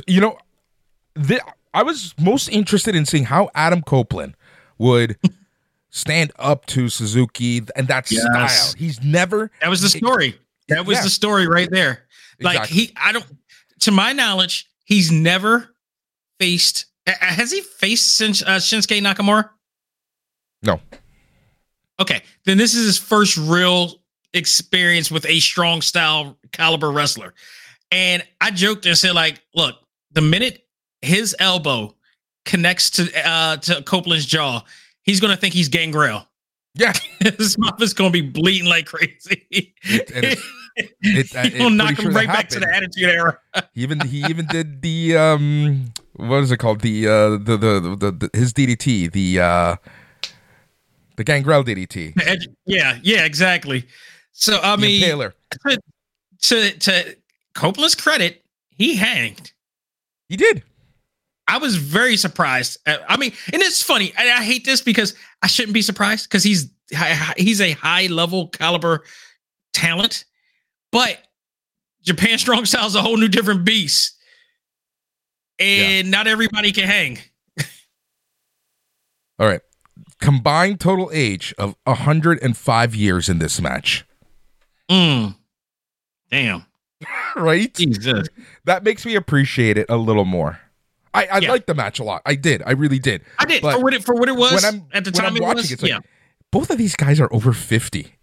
You 0.07 0.21
know, 0.21 0.37
the, 1.15 1.41
I 1.73 1.83
was 1.83 2.13
most 2.17 2.47
interested 2.47 2.95
in 2.95 3.05
seeing 3.05 3.25
how 3.25 3.49
Adam 3.55 3.81
Copeland 3.81 4.35
would 4.77 5.17
stand 5.89 6.31
up 6.39 6.65
to 6.67 6.87
Suzuki 6.87 7.61
and 7.75 7.87
that 7.89 8.09
Yes. 8.09 8.21
style. 8.21 8.73
He's 8.77 9.03
never 9.03 9.51
That 9.61 9.69
was 9.69 9.81
the 9.81 9.89
story. 9.89 10.39
That 10.69 10.85
was 10.85 10.97
Yeah. 10.99 11.03
the 11.03 11.09
story 11.09 11.45
right 11.47 11.69
there. 11.69 12.05
Like 12.39 12.55
Exactly. 12.55 12.77
he, 12.77 12.93
I 12.95 13.11
don't, 13.11 13.25
to 13.81 13.91
my 13.91 14.13
knowledge, 14.13 14.69
he's 14.85 15.11
never 15.11 15.75
faced. 16.39 16.85
Has 17.19 17.51
he 17.51 17.61
faced 17.61 18.21
uh, 18.21 18.25
Shinsuke 18.57 19.01
Nakamura? 19.01 19.49
No. 20.63 20.79
Okay, 21.99 22.21
then 22.45 22.57
this 22.57 22.75
is 22.75 22.85
his 22.85 22.97
first 22.97 23.37
real 23.37 23.93
experience 24.33 25.11
with 25.11 25.25
a 25.25 25.39
strong 25.39 25.81
style 25.81 26.37
caliber 26.51 26.91
wrestler. 26.91 27.33
And 27.91 28.23
I 28.39 28.51
joked 28.51 28.85
and 28.85 28.97
said, 28.97 29.13
like, 29.13 29.41
look, 29.55 29.75
the 30.11 30.21
minute 30.21 30.65
his 31.01 31.35
elbow 31.39 31.95
connects 32.45 32.89
to 32.91 33.27
uh 33.27 33.57
to 33.57 33.81
Copeland's 33.83 34.25
jaw, 34.25 34.61
he's 35.03 35.19
gonna 35.19 35.37
think 35.37 35.53
he's 35.53 35.69
gangrel. 35.69 36.27
Yeah. 36.75 36.93
his 37.19 37.57
mouth 37.57 37.81
is 37.81 37.93
gonna 37.93 38.11
be 38.11 38.21
bleeding 38.21 38.67
like 38.67 38.85
crazy. 38.85 39.73
It- 39.81 40.39
it- 40.75 40.93
it- 41.01 41.35
uh, 41.35 41.43
He'll 41.49 41.69
knock 41.69 41.89
him 41.91 41.95
sure 41.95 42.11
right 42.11 42.27
back 42.27 42.49
to 42.49 42.59
the 42.59 42.73
attitude 42.73 43.09
era. 43.09 43.39
He 43.73 43.81
even 43.83 43.99
he 44.01 44.23
even 44.25 44.45
did 44.47 44.81
the 44.81 45.17
um 45.17 45.91
what 46.15 46.43
is 46.43 46.51
it 46.51 46.57
called 46.57 46.81
the 46.81 47.07
uh 47.07 47.29
the 47.31 47.57
the, 47.57 47.95
the, 47.99 48.11
the 48.11 48.29
his 48.37 48.53
DDT 48.53 49.11
the 49.11 49.39
uh 49.39 49.75
the 51.15 51.23
Gangrel 51.23 51.63
DDT. 51.63 52.13
Yeah, 52.65 52.97
yeah, 53.03 53.25
exactly. 53.25 53.85
So 54.31 54.59
I 54.61 54.75
mean, 54.77 55.01
Taylor 55.01 55.33
to 56.43 56.71
to 56.71 57.17
Copeland's 57.55 57.95
credit, 57.95 58.43
he 58.69 58.95
hanged. 58.95 59.51
He 60.29 60.37
did. 60.37 60.63
I 61.47 61.57
was 61.57 61.75
very 61.77 62.15
surprised. 62.15 62.77
Uh, 62.85 62.97
I 63.07 63.17
mean, 63.17 63.33
and 63.51 63.61
it's 63.61 63.81
funny. 63.81 64.13
I, 64.17 64.29
I 64.29 64.43
hate 64.43 64.65
this 64.65 64.81
because 64.81 65.15
I 65.41 65.47
shouldn't 65.47 65.73
be 65.73 65.81
surprised 65.81 66.29
because 66.29 66.43
he's 66.43 66.69
he's 67.37 67.59
a 67.59 67.71
high 67.71 68.05
level 68.07 68.47
caliber 68.49 69.03
talent, 69.73 70.25
but 70.91 71.17
Japan 72.03 72.37
Strong 72.37 72.65
Style 72.65 72.87
is 72.87 72.95
a 72.95 73.01
whole 73.01 73.17
new 73.17 73.27
different 73.27 73.65
beast, 73.65 74.17
and 75.59 76.09
not 76.11 76.27
everybody 76.27 76.71
can 76.71 76.85
hang. 76.85 77.19
All 79.39 79.47
right. 79.47 79.61
Combined 80.19 80.79
total 80.81 81.09
age 81.13 81.53
of 81.57 81.75
105 81.85 82.95
years 82.95 83.29
in 83.29 83.39
this 83.39 83.61
match. 83.61 84.05
Mm. 84.89 85.35
Damn, 86.29 86.65
Right? 87.35 87.73
Jesus. 87.73 88.27
That 88.65 88.83
makes 88.83 89.05
me 89.05 89.15
appreciate 89.15 89.77
it 89.77 89.85
a 89.89 89.95
little 89.97 90.25
more. 90.25 90.59
I, 91.13 91.25
I 91.25 91.37
Yeah. 91.39 91.51
liked 91.51 91.67
the 91.67 91.73
match 91.73 91.99
a 91.99 92.03
lot. 92.03 92.21
I 92.25 92.35
did. 92.35 92.61
I 92.65 92.71
really 92.71 92.99
did. 92.99 93.23
I 93.39 93.45
did 93.45 93.61
But 93.61 93.75
for 93.77 93.83
what 93.83 93.93
it 93.93 94.03
for 94.03 94.13
what 94.15 94.29
it 94.29 94.35
was 94.35 94.53
when 94.63 94.65
I'm- 94.65 94.87
at 94.93 95.05
the 95.05 95.11
time. 95.11 95.27
I'm 95.27 95.37
it 95.37 95.41
watching, 95.41 95.55
was, 95.57 95.71
it's 95.71 95.81
like- 95.81 95.91
yeah, 95.91 95.99
Both 96.51 96.69
of 96.69 96.77
these 96.77 96.95
guys 96.95 97.19
are 97.19 97.31
over 97.33 97.53
50. 97.53 98.15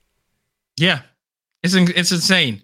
yeah. 0.76 1.02
It's 1.74 1.90
it's 1.90 2.12
insane, 2.12 2.62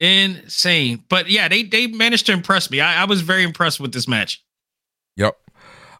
insane. 0.00 1.04
But 1.08 1.30
yeah, 1.30 1.48
they 1.48 1.62
they 1.62 1.86
managed 1.86 2.26
to 2.26 2.32
impress 2.32 2.70
me. 2.70 2.80
I, 2.80 3.02
I 3.02 3.04
was 3.04 3.20
very 3.22 3.42
impressed 3.42 3.80
with 3.80 3.92
this 3.92 4.08
match. 4.08 4.44
Yep. 5.16 5.36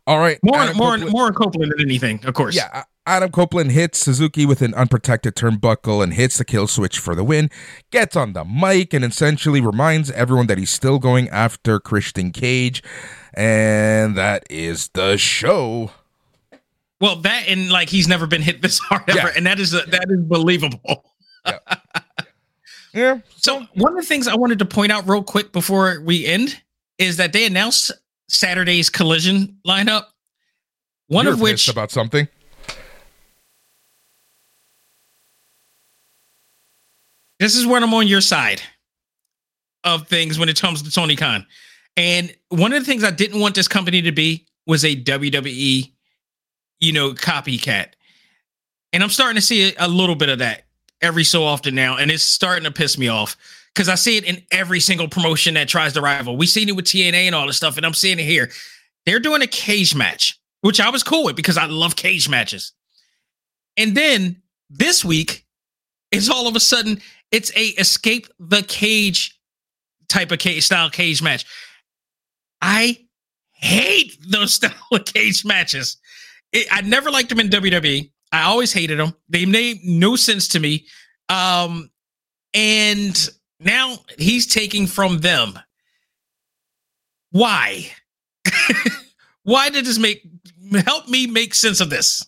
All 0.07 0.19
right. 0.19 0.39
More 0.43 0.57
Adam 0.59 0.77
more 0.77 0.91
Copeland- 0.97 1.13
more 1.13 1.33
Copeland 1.33 1.73
than 1.73 1.81
anything, 1.81 2.25
of 2.27 2.35
course. 2.35 2.55
Yeah, 2.55 2.85
Adam 3.07 3.31
Copeland 3.31 3.73
hits 3.73 3.99
Suzuki 3.99 4.45
with 4.45 4.61
an 4.61 4.75
unprotected 4.75 5.35
turnbuckle 5.35 6.03
and 6.03 6.13
hits 6.15 6.37
the 6.37 6.45
kill 6.45 6.67
switch 6.67 6.99
for 6.99 7.15
the 7.15 7.25
win. 7.25 7.51
Gets 7.91 8.15
on 8.17 8.33
the 8.35 8.45
mic 8.45 8.93
and 8.93 9.05
essentially 9.05 9.61
reminds 9.63 10.11
everyone 10.11 10.47
that 10.49 10.59
he's 10.59 10.71
still 10.71 10.99
going 10.99 11.29
after 11.31 11.81
Christian 11.81 12.33
Cage. 12.33 12.83
And 13.33 14.15
that 14.17 14.45
is 14.51 14.89
the 14.95 15.17
show. 15.17 15.91
Well, 17.01 17.17
that 17.17 17.49
and 17.49 17.71
like 17.71 17.89
he's 17.89 18.07
never 18.07 18.27
been 18.27 18.43
hit 18.43 18.63
this 18.63 18.79
hard 18.79 19.03
ever, 19.09 19.19
Yeah. 19.19 19.33
and 19.37 19.47
that 19.47 19.59
is 19.59 19.73
that 19.73 20.07
is 20.09 20.21
believable. 20.21 21.05
Yeah. 22.95 23.19
So 23.37 23.66
one 23.75 23.93
of 23.93 23.97
the 23.97 24.07
things 24.07 24.29
I 24.29 24.37
wanted 24.37 24.61
to 24.61 24.65
point 24.65 24.93
out 24.93 25.09
real 25.09 25.25
quick 25.25 25.51
before 25.51 26.01
we 26.01 26.25
end 26.25 26.62
is 26.97 27.16
that 27.16 27.33
they 27.33 27.45
announced 27.45 27.91
Saturday's 28.29 28.89
collision 28.89 29.59
lineup. 29.66 30.05
One 31.09 31.25
You're 31.25 31.35
of 31.35 31.41
which 31.41 31.69
about 31.69 31.91
something. 31.91 32.29
this 37.41 37.57
is 37.57 37.66
when 37.66 37.83
I'm 37.83 37.93
on 37.93 38.07
your 38.07 38.21
side 38.21 38.62
of 39.83 40.07
things 40.07 40.39
when 40.39 40.49
it 40.49 40.59
comes 40.59 40.81
to 40.83 40.91
Tony 40.91 41.16
Khan. 41.16 41.45
And 41.97 42.35
one 42.49 42.73
of 42.73 42.81
the 42.81 42.87
things 42.87 43.05
I 43.05 43.11
didn't 43.11 43.41
want 43.41 43.55
this 43.55 43.69
company 43.69 44.03
to 44.03 44.12
be 44.12 44.47
was 44.66 44.85
a 44.85 44.97
WWE, 44.97 45.93
you 46.81 46.93
know, 46.93 47.12
copycat. 47.12 47.89
And 48.93 49.03
I'm 49.03 49.11
starting 49.11 49.35
to 49.35 49.43
see 49.43 49.75
a, 49.75 49.75
a 49.81 49.89
little 49.89 50.15
bit 50.15 50.29
of 50.29 50.39
that 50.39 50.64
every 51.05 51.25
so 51.25 51.45
often 51.45 51.75
now. 51.75 51.99
And 51.99 52.11
it's 52.11 52.25
starting 52.25 52.65
to 52.65 52.71
piss 52.71 52.97
me 52.97 53.09
off 53.09 53.37
because 53.75 53.89
I 53.89 53.95
see 53.95 54.17
it 54.17 54.25
in 54.25 54.43
every 54.51 54.81
single 54.81 55.07
promotion 55.07 55.55
that 55.55 55.69
tries 55.69 55.93
to 55.93 56.01
rival. 56.01 56.37
We've 56.37 56.49
seen 56.49 56.69
it 56.69 56.77
with 56.77 56.87
TNA 56.87 57.27
and 57.27 57.35
all 57.35 57.47
this 57.47 57.57
stuff, 57.57 57.77
and 57.77 57.85
I'm 57.85 57.95
seeing 57.95 58.19
it 58.19 58.25
here. 58.25 58.51
They're 59.05 59.21
doing 59.21 59.43
a 59.43 59.47
cage 59.47 59.95
match, 59.95 60.41
which 60.63 60.81
I 60.81 60.89
was 60.89 61.03
cool 61.03 61.25
with 61.25 61.37
because 61.37 61.59
I 61.59 61.67
love 61.67 61.95
cage 61.95 62.29
matches. 62.29 62.73
And 63.77 63.95
then 63.95 64.43
this 64.71 65.05
week, 65.05 65.45
it's 66.11 66.31
all 66.31 66.49
of 66.49 66.57
a 66.57 66.61
sudden 66.61 67.01
it's 67.31 67.51
a 67.57 67.67
escape 67.81 68.29
the 68.39 68.63
cage 68.63 69.39
type 70.09 70.31
of 70.31 70.39
cage 70.39 70.65
style 70.65 70.89
cage 70.89 71.21
match. 71.23 71.45
I 72.63 72.99
hate 73.53 74.17
those 74.27 74.55
style 74.55 74.73
of 74.93 75.05
cage 75.05 75.45
matches. 75.45 75.97
It, 76.53 76.69
I 76.71 76.81
never 76.83 77.11
liked 77.11 77.29
them 77.29 77.41
in 77.41 77.49
WWE. 77.51 78.11
I 78.35 78.43
always 78.43 78.73
hated 78.73 78.98
them. 78.98 79.15
They 79.28 79.47
made 79.47 79.85
no 79.85 80.16
sense 80.16 80.48
to 80.48 80.61
me. 80.61 80.86
Um, 81.28 81.90
and 82.52 83.28
now 83.61 83.98
he's 84.19 84.47
taking 84.47 84.86
from 84.86 85.19
them. 85.19 85.59
Why? 87.31 87.90
Why 89.44 89.69
did 89.69 89.85
this 89.85 89.98
make 89.98 90.23
help 90.85 91.09
me 91.09 91.27
make 91.27 91.55
sense 91.55 91.81
of 91.81 91.90
this? 91.90 92.27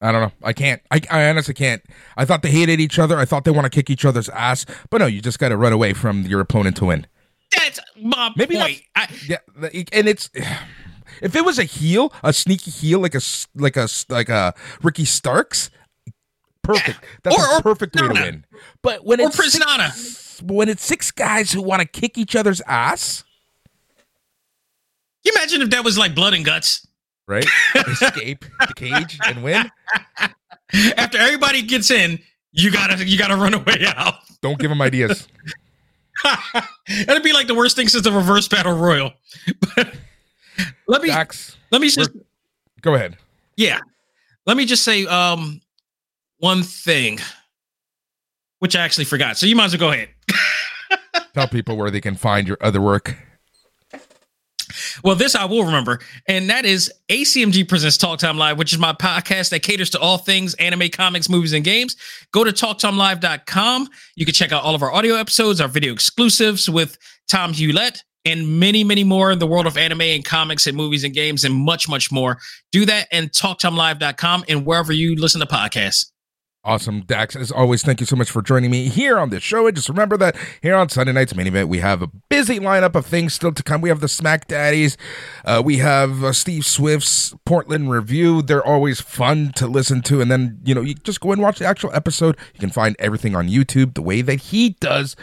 I 0.00 0.10
don't 0.10 0.22
know. 0.22 0.32
I 0.42 0.52
can't. 0.52 0.82
I, 0.90 1.00
I 1.10 1.28
honestly 1.28 1.54
can't. 1.54 1.82
I 2.16 2.24
thought 2.24 2.42
they 2.42 2.50
hated 2.50 2.80
each 2.80 2.98
other. 2.98 3.18
I 3.18 3.24
thought 3.24 3.44
they 3.44 3.52
want 3.52 3.64
to 3.64 3.70
kick 3.70 3.88
each 3.88 4.04
other's 4.04 4.28
ass. 4.28 4.66
But 4.90 4.98
no, 4.98 5.06
you 5.06 5.20
just 5.20 5.38
got 5.38 5.50
to 5.50 5.56
run 5.56 5.72
away 5.72 5.92
from 5.92 6.22
your 6.22 6.40
opponent 6.40 6.76
to 6.78 6.86
win. 6.86 7.06
That's 7.56 7.80
my 8.00 8.30
Maybe 8.36 8.56
point. 8.56 8.82
I, 8.96 9.08
Yeah, 9.28 9.38
and 9.92 10.08
it's 10.08 10.30
if 11.20 11.36
it 11.36 11.44
was 11.44 11.58
a 11.58 11.64
heel, 11.64 12.12
a 12.22 12.32
sneaky 12.32 12.70
heel 12.70 13.00
like 13.00 13.14
a 13.14 13.20
like 13.54 13.76
a 13.76 13.88
like 14.08 14.28
a 14.28 14.54
Ricky 14.82 15.04
Starks, 15.04 15.70
perfect. 16.62 17.00
That's 17.22 17.36
Or- 17.36 17.54
a 17.54 17.58
or 17.58 17.62
perfect 17.62 17.94
way 18.00 18.08
to 18.08 18.14
win. 18.14 18.44
But 18.82 19.04
when 19.04 19.20
or 19.20 19.26
it's 19.28 19.52
six, 19.52 20.42
when 20.42 20.68
it's 20.68 20.84
six 20.84 21.10
guys 21.10 21.52
who 21.52 21.60
want 21.62 21.80
to 21.82 21.86
kick 21.88 22.16
each 22.16 22.34
other's 22.36 22.60
ass, 22.66 23.24
you 25.24 25.32
imagine 25.36 25.62
if 25.62 25.70
that 25.70 25.84
was 25.84 25.98
like 25.98 26.14
blood 26.14 26.34
and 26.34 26.44
guts? 26.44 26.86
right? 27.28 27.46
Escape 27.88 28.44
the 28.66 28.74
cage 28.74 29.18
and 29.26 29.42
win. 29.42 29.70
After 30.96 31.18
everybody 31.18 31.62
gets 31.62 31.90
in, 31.90 32.18
you 32.50 32.70
gotta 32.70 33.04
you 33.06 33.16
gotta 33.18 33.36
run 33.36 33.54
away 33.54 33.84
out. 33.86 34.14
Don't 34.40 34.58
give 34.58 34.68
them 34.70 34.82
ideas. 34.82 35.28
That'd 37.06 37.22
be 37.22 37.32
like 37.32 37.46
the 37.46 37.54
worst 37.54 37.76
thing 37.76 37.88
since 37.88 38.04
the 38.04 38.12
reverse 38.12 38.48
battle 38.48 38.76
royal. 38.76 39.12
let 40.86 41.02
me 41.02 41.10
let 41.70 41.80
me 41.80 41.88
just 41.88 42.10
go 42.80 42.94
ahead. 42.94 43.16
yeah. 43.56 43.80
Let 44.46 44.56
me 44.56 44.66
just 44.66 44.82
say 44.82 45.06
um 45.06 45.60
one 46.38 46.62
thing, 46.62 47.20
which 48.58 48.74
I 48.74 48.80
actually 48.80 49.04
forgot. 49.04 49.36
So 49.38 49.46
you 49.46 49.54
might 49.54 49.66
as 49.66 49.72
well 49.78 49.90
go 49.90 49.92
ahead. 49.92 50.08
Tell 51.34 51.48
people 51.48 51.76
where 51.76 51.90
they 51.90 52.00
can 52.00 52.16
find 52.16 52.48
your 52.48 52.58
other 52.60 52.80
work. 52.80 53.16
Well, 55.04 55.14
this 55.14 55.34
I 55.34 55.44
will 55.44 55.64
remember, 55.64 56.00
and 56.26 56.48
that 56.50 56.64
is 56.64 56.92
ACMG 57.08 57.68
Presents 57.68 57.96
Talk 57.96 58.18
Time 58.18 58.38
Live, 58.38 58.58
which 58.58 58.72
is 58.72 58.78
my 58.78 58.92
podcast 58.92 59.50
that 59.50 59.62
caters 59.62 59.90
to 59.90 60.00
all 60.00 60.18
things 60.18 60.54
anime, 60.54 60.88
comics, 60.88 61.28
movies, 61.28 61.52
and 61.52 61.64
games. 61.64 61.96
Go 62.32 62.44
to 62.44 62.52
talktimelive.com. 62.52 63.88
You 64.16 64.24
can 64.24 64.34
check 64.34 64.52
out 64.52 64.62
all 64.62 64.74
of 64.74 64.82
our 64.82 64.92
audio 64.92 65.14
episodes, 65.14 65.60
our 65.60 65.68
video 65.68 65.92
exclusives 65.92 66.68
with 66.70 66.96
Tomm 67.30 67.52
Hulett, 67.52 68.02
and 68.24 68.60
many, 68.60 68.84
many 68.84 69.04
more 69.04 69.32
in 69.32 69.38
the 69.38 69.46
world 69.46 69.66
of 69.66 69.76
anime 69.76 70.02
and 70.02 70.24
comics 70.24 70.66
and 70.66 70.76
movies 70.76 71.04
and 71.04 71.14
games, 71.14 71.44
and 71.44 71.54
much, 71.54 71.88
much 71.88 72.12
more. 72.12 72.38
Do 72.70 72.84
that 72.86 73.08
and 73.10 73.30
talktimelive.com 73.30 74.44
and 74.48 74.64
wherever 74.64 74.92
you 74.92 75.16
listen 75.16 75.40
to 75.40 75.46
podcasts. 75.46 76.10
Awesome, 76.64 77.00
Dax. 77.00 77.34
As 77.34 77.50
always, 77.50 77.82
thank 77.82 77.98
you 77.98 78.06
so 78.06 78.14
much 78.14 78.30
for 78.30 78.40
joining 78.40 78.70
me 78.70 78.88
here 78.88 79.18
on 79.18 79.30
this 79.30 79.42
show. 79.42 79.66
And 79.66 79.74
just 79.74 79.88
remember 79.88 80.16
that 80.18 80.36
here 80.62 80.76
on 80.76 80.88
Sunday 80.88 81.12
night's 81.12 81.34
main 81.34 81.48
event, 81.48 81.68
we 81.68 81.78
have 81.78 82.02
a 82.02 82.06
busy 82.06 82.60
lineup 82.60 82.94
of 82.94 83.04
things 83.04 83.34
still 83.34 83.50
to 83.50 83.64
come. 83.64 83.80
We 83.80 83.88
have 83.88 83.98
the 83.98 84.06
Smack 84.06 84.46
Daddies, 84.46 84.96
uh, 85.44 85.60
we 85.64 85.78
have 85.78 86.22
uh, 86.22 86.32
Steve 86.32 86.64
Swift's 86.64 87.34
Portland 87.44 87.90
review. 87.90 88.42
They're 88.42 88.64
always 88.64 89.00
fun 89.00 89.50
to 89.56 89.66
listen 89.66 90.02
to. 90.02 90.20
And 90.20 90.30
then, 90.30 90.60
you 90.64 90.72
know, 90.72 90.82
you 90.82 90.94
just 90.94 91.20
go 91.20 91.32
and 91.32 91.42
watch 91.42 91.58
the 91.58 91.66
actual 91.66 91.92
episode. 91.94 92.36
You 92.54 92.60
can 92.60 92.70
find 92.70 92.94
everything 93.00 93.34
on 93.34 93.48
YouTube 93.48 93.94
the 93.94 94.02
way 94.02 94.22
that 94.22 94.38
he 94.38 94.76
does. 94.78 95.16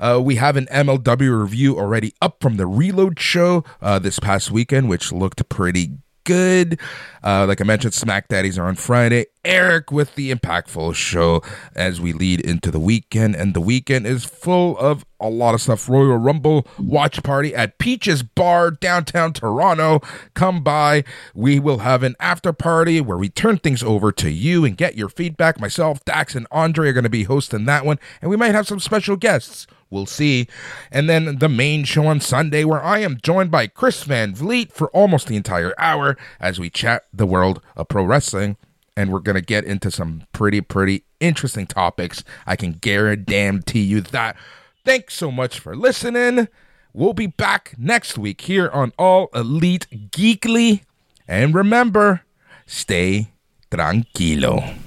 Uh, 0.00 0.18
we 0.24 0.36
have 0.36 0.56
an 0.56 0.64
MLW 0.72 1.42
review 1.42 1.78
already 1.78 2.14
up 2.22 2.40
from 2.40 2.56
the 2.56 2.66
Reload 2.66 3.20
show 3.20 3.64
uh, 3.82 3.98
this 3.98 4.18
past 4.18 4.50
weekend, 4.50 4.88
which 4.88 5.12
looked 5.12 5.46
pretty 5.50 5.98
good. 6.26 6.78
Uh, 7.24 7.46
like 7.46 7.60
I 7.60 7.64
mentioned, 7.64 7.94
Smack 7.94 8.28
Daddies 8.28 8.58
are 8.58 8.66
on 8.66 8.74
Friday. 8.74 9.26
Eric 9.44 9.90
with 9.90 10.14
the 10.16 10.34
Impactful 10.34 10.94
show 10.94 11.42
as 11.74 12.00
we 12.00 12.12
lead 12.12 12.40
into 12.40 12.70
the 12.70 12.78
weekend. 12.78 13.34
And 13.34 13.54
the 13.54 13.60
weekend 13.60 14.06
is 14.06 14.24
full 14.24 14.76
of 14.78 15.06
a 15.20 15.30
lot 15.30 15.54
of 15.54 15.62
stuff. 15.62 15.88
Royal 15.88 16.18
Rumble 16.18 16.66
watch 16.78 17.22
party 17.22 17.54
at 17.54 17.78
Peaches 17.78 18.22
Bar, 18.22 18.72
downtown 18.72 19.32
Toronto. 19.32 20.00
Come 20.34 20.62
by. 20.62 21.04
We 21.34 21.58
will 21.58 21.78
have 21.78 22.02
an 22.02 22.16
after 22.20 22.52
party 22.52 23.00
where 23.00 23.16
we 23.16 23.28
turn 23.28 23.58
things 23.58 23.82
over 23.82 24.12
to 24.12 24.30
you 24.30 24.64
and 24.64 24.76
get 24.76 24.96
your 24.96 25.08
feedback. 25.08 25.60
Myself, 25.60 26.04
Dax, 26.04 26.34
and 26.34 26.46
Andre 26.50 26.90
are 26.90 26.92
going 26.92 27.04
to 27.04 27.10
be 27.10 27.24
hosting 27.24 27.64
that 27.64 27.86
one. 27.86 27.98
And 28.20 28.30
we 28.30 28.36
might 28.36 28.54
have 28.54 28.66
some 28.66 28.80
special 28.80 29.16
guests. 29.16 29.66
We'll 29.90 30.06
see. 30.06 30.48
And 30.90 31.08
then 31.08 31.38
the 31.38 31.48
main 31.48 31.84
show 31.84 32.06
on 32.06 32.20
Sunday, 32.20 32.64
where 32.64 32.82
I 32.82 32.98
am 32.98 33.18
joined 33.22 33.50
by 33.50 33.66
Chris 33.68 34.02
Van 34.02 34.34
Vliet 34.34 34.72
for 34.72 34.88
almost 34.88 35.28
the 35.28 35.36
entire 35.36 35.74
hour 35.78 36.16
as 36.40 36.58
we 36.58 36.70
chat 36.70 37.04
the 37.12 37.26
world 37.26 37.62
of 37.76 37.88
pro 37.88 38.04
wrestling. 38.04 38.56
And 38.96 39.12
we're 39.12 39.20
going 39.20 39.36
to 39.36 39.42
get 39.42 39.64
into 39.64 39.90
some 39.90 40.22
pretty, 40.32 40.60
pretty 40.60 41.04
interesting 41.20 41.66
topics. 41.66 42.24
I 42.46 42.56
can 42.56 42.72
guarantee 42.72 43.82
you 43.82 44.00
that. 44.00 44.36
Thanks 44.84 45.14
so 45.14 45.30
much 45.30 45.60
for 45.60 45.76
listening. 45.76 46.48
We'll 46.92 47.12
be 47.12 47.26
back 47.26 47.74
next 47.76 48.16
week 48.16 48.40
here 48.40 48.70
on 48.70 48.92
All 48.98 49.28
Elite 49.34 49.86
Geekly. 49.92 50.82
And 51.28 51.54
remember, 51.54 52.22
stay 52.66 53.32
tranquilo. 53.70 54.85